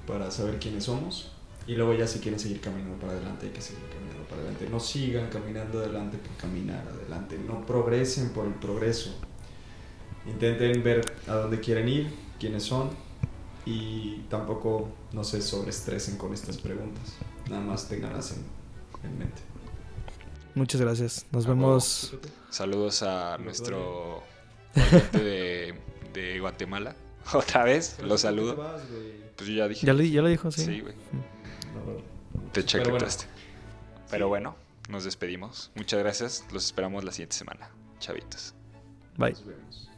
para 0.07 0.31
saber 0.31 0.57
quiénes 0.59 0.85
somos 0.85 1.30
y 1.67 1.75
luego 1.75 1.93
ya 1.93 2.07
si 2.07 2.19
quieren 2.19 2.39
seguir 2.39 2.59
caminando 2.59 2.97
para 2.99 3.13
adelante 3.13 3.47
hay 3.47 3.51
que 3.51 3.61
seguir 3.61 3.83
caminando 3.89 4.23
para 4.27 4.41
adelante. 4.41 4.67
No 4.69 4.79
sigan 4.79 5.29
caminando 5.29 5.79
adelante 5.79 6.17
por 6.17 6.35
caminar 6.37 6.87
adelante, 6.87 7.37
no 7.37 7.65
progresen 7.65 8.29
por 8.29 8.45
el 8.45 8.53
progreso. 8.55 9.15
Intenten 10.27 10.83
ver 10.83 11.01
a 11.27 11.33
dónde 11.35 11.59
quieren 11.59 11.87
ir, 11.87 12.13
quiénes 12.39 12.63
son 12.63 12.89
y 13.65 14.23
tampoco 14.29 14.89
no 15.13 15.23
se 15.23 15.41
sobreestresen 15.41 16.17
con 16.17 16.33
estas 16.33 16.57
preguntas. 16.57 17.13
Nada 17.49 17.61
más 17.61 17.87
tenganlas 17.87 18.31
en, 18.31 18.43
en 19.09 19.17
mente. 19.17 19.41
Muchas 20.53 20.81
gracias. 20.81 21.25
Nos 21.31 21.45
vemos. 21.45 22.13
Saludos 22.49 23.03
a 23.03 23.37
nuestro 23.37 24.21
de, 25.13 25.73
de 26.13 26.39
Guatemala. 26.39 26.95
Otra 27.33 27.63
vez, 27.63 27.97
lo 27.99 27.99
¿Por 27.99 28.07
qué 28.07 28.11
te 28.15 28.17
saludo. 28.17 28.55
vas, 28.57 28.89
güey? 28.89 29.13
Pues 29.35 29.49
yo 29.49 29.55
ya 29.55 29.67
dije. 29.67 29.87
¿Ya 29.87 29.93
lo, 29.93 30.03
ya 30.03 30.21
lo 30.21 30.27
dijo? 30.27 30.51
Sí. 30.51 30.65
Sí, 30.65 30.79
güey. 30.81 30.93
Te 32.51 32.63
Pero 32.63 32.83
bueno. 32.91 32.97
chaquetaste. 33.07 33.25
Pero 34.09 34.27
bueno, 34.27 34.55
nos 34.89 35.03
despedimos. 35.03 35.71
Muchas 35.75 35.99
gracias. 35.99 36.45
Los 36.51 36.65
esperamos 36.65 37.03
la 37.03 37.11
siguiente 37.11 37.35
semana. 37.35 37.69
Chavitos. 37.99 38.53
Bye. 39.17 39.31
nos 39.31 39.45
vemos. 39.45 39.90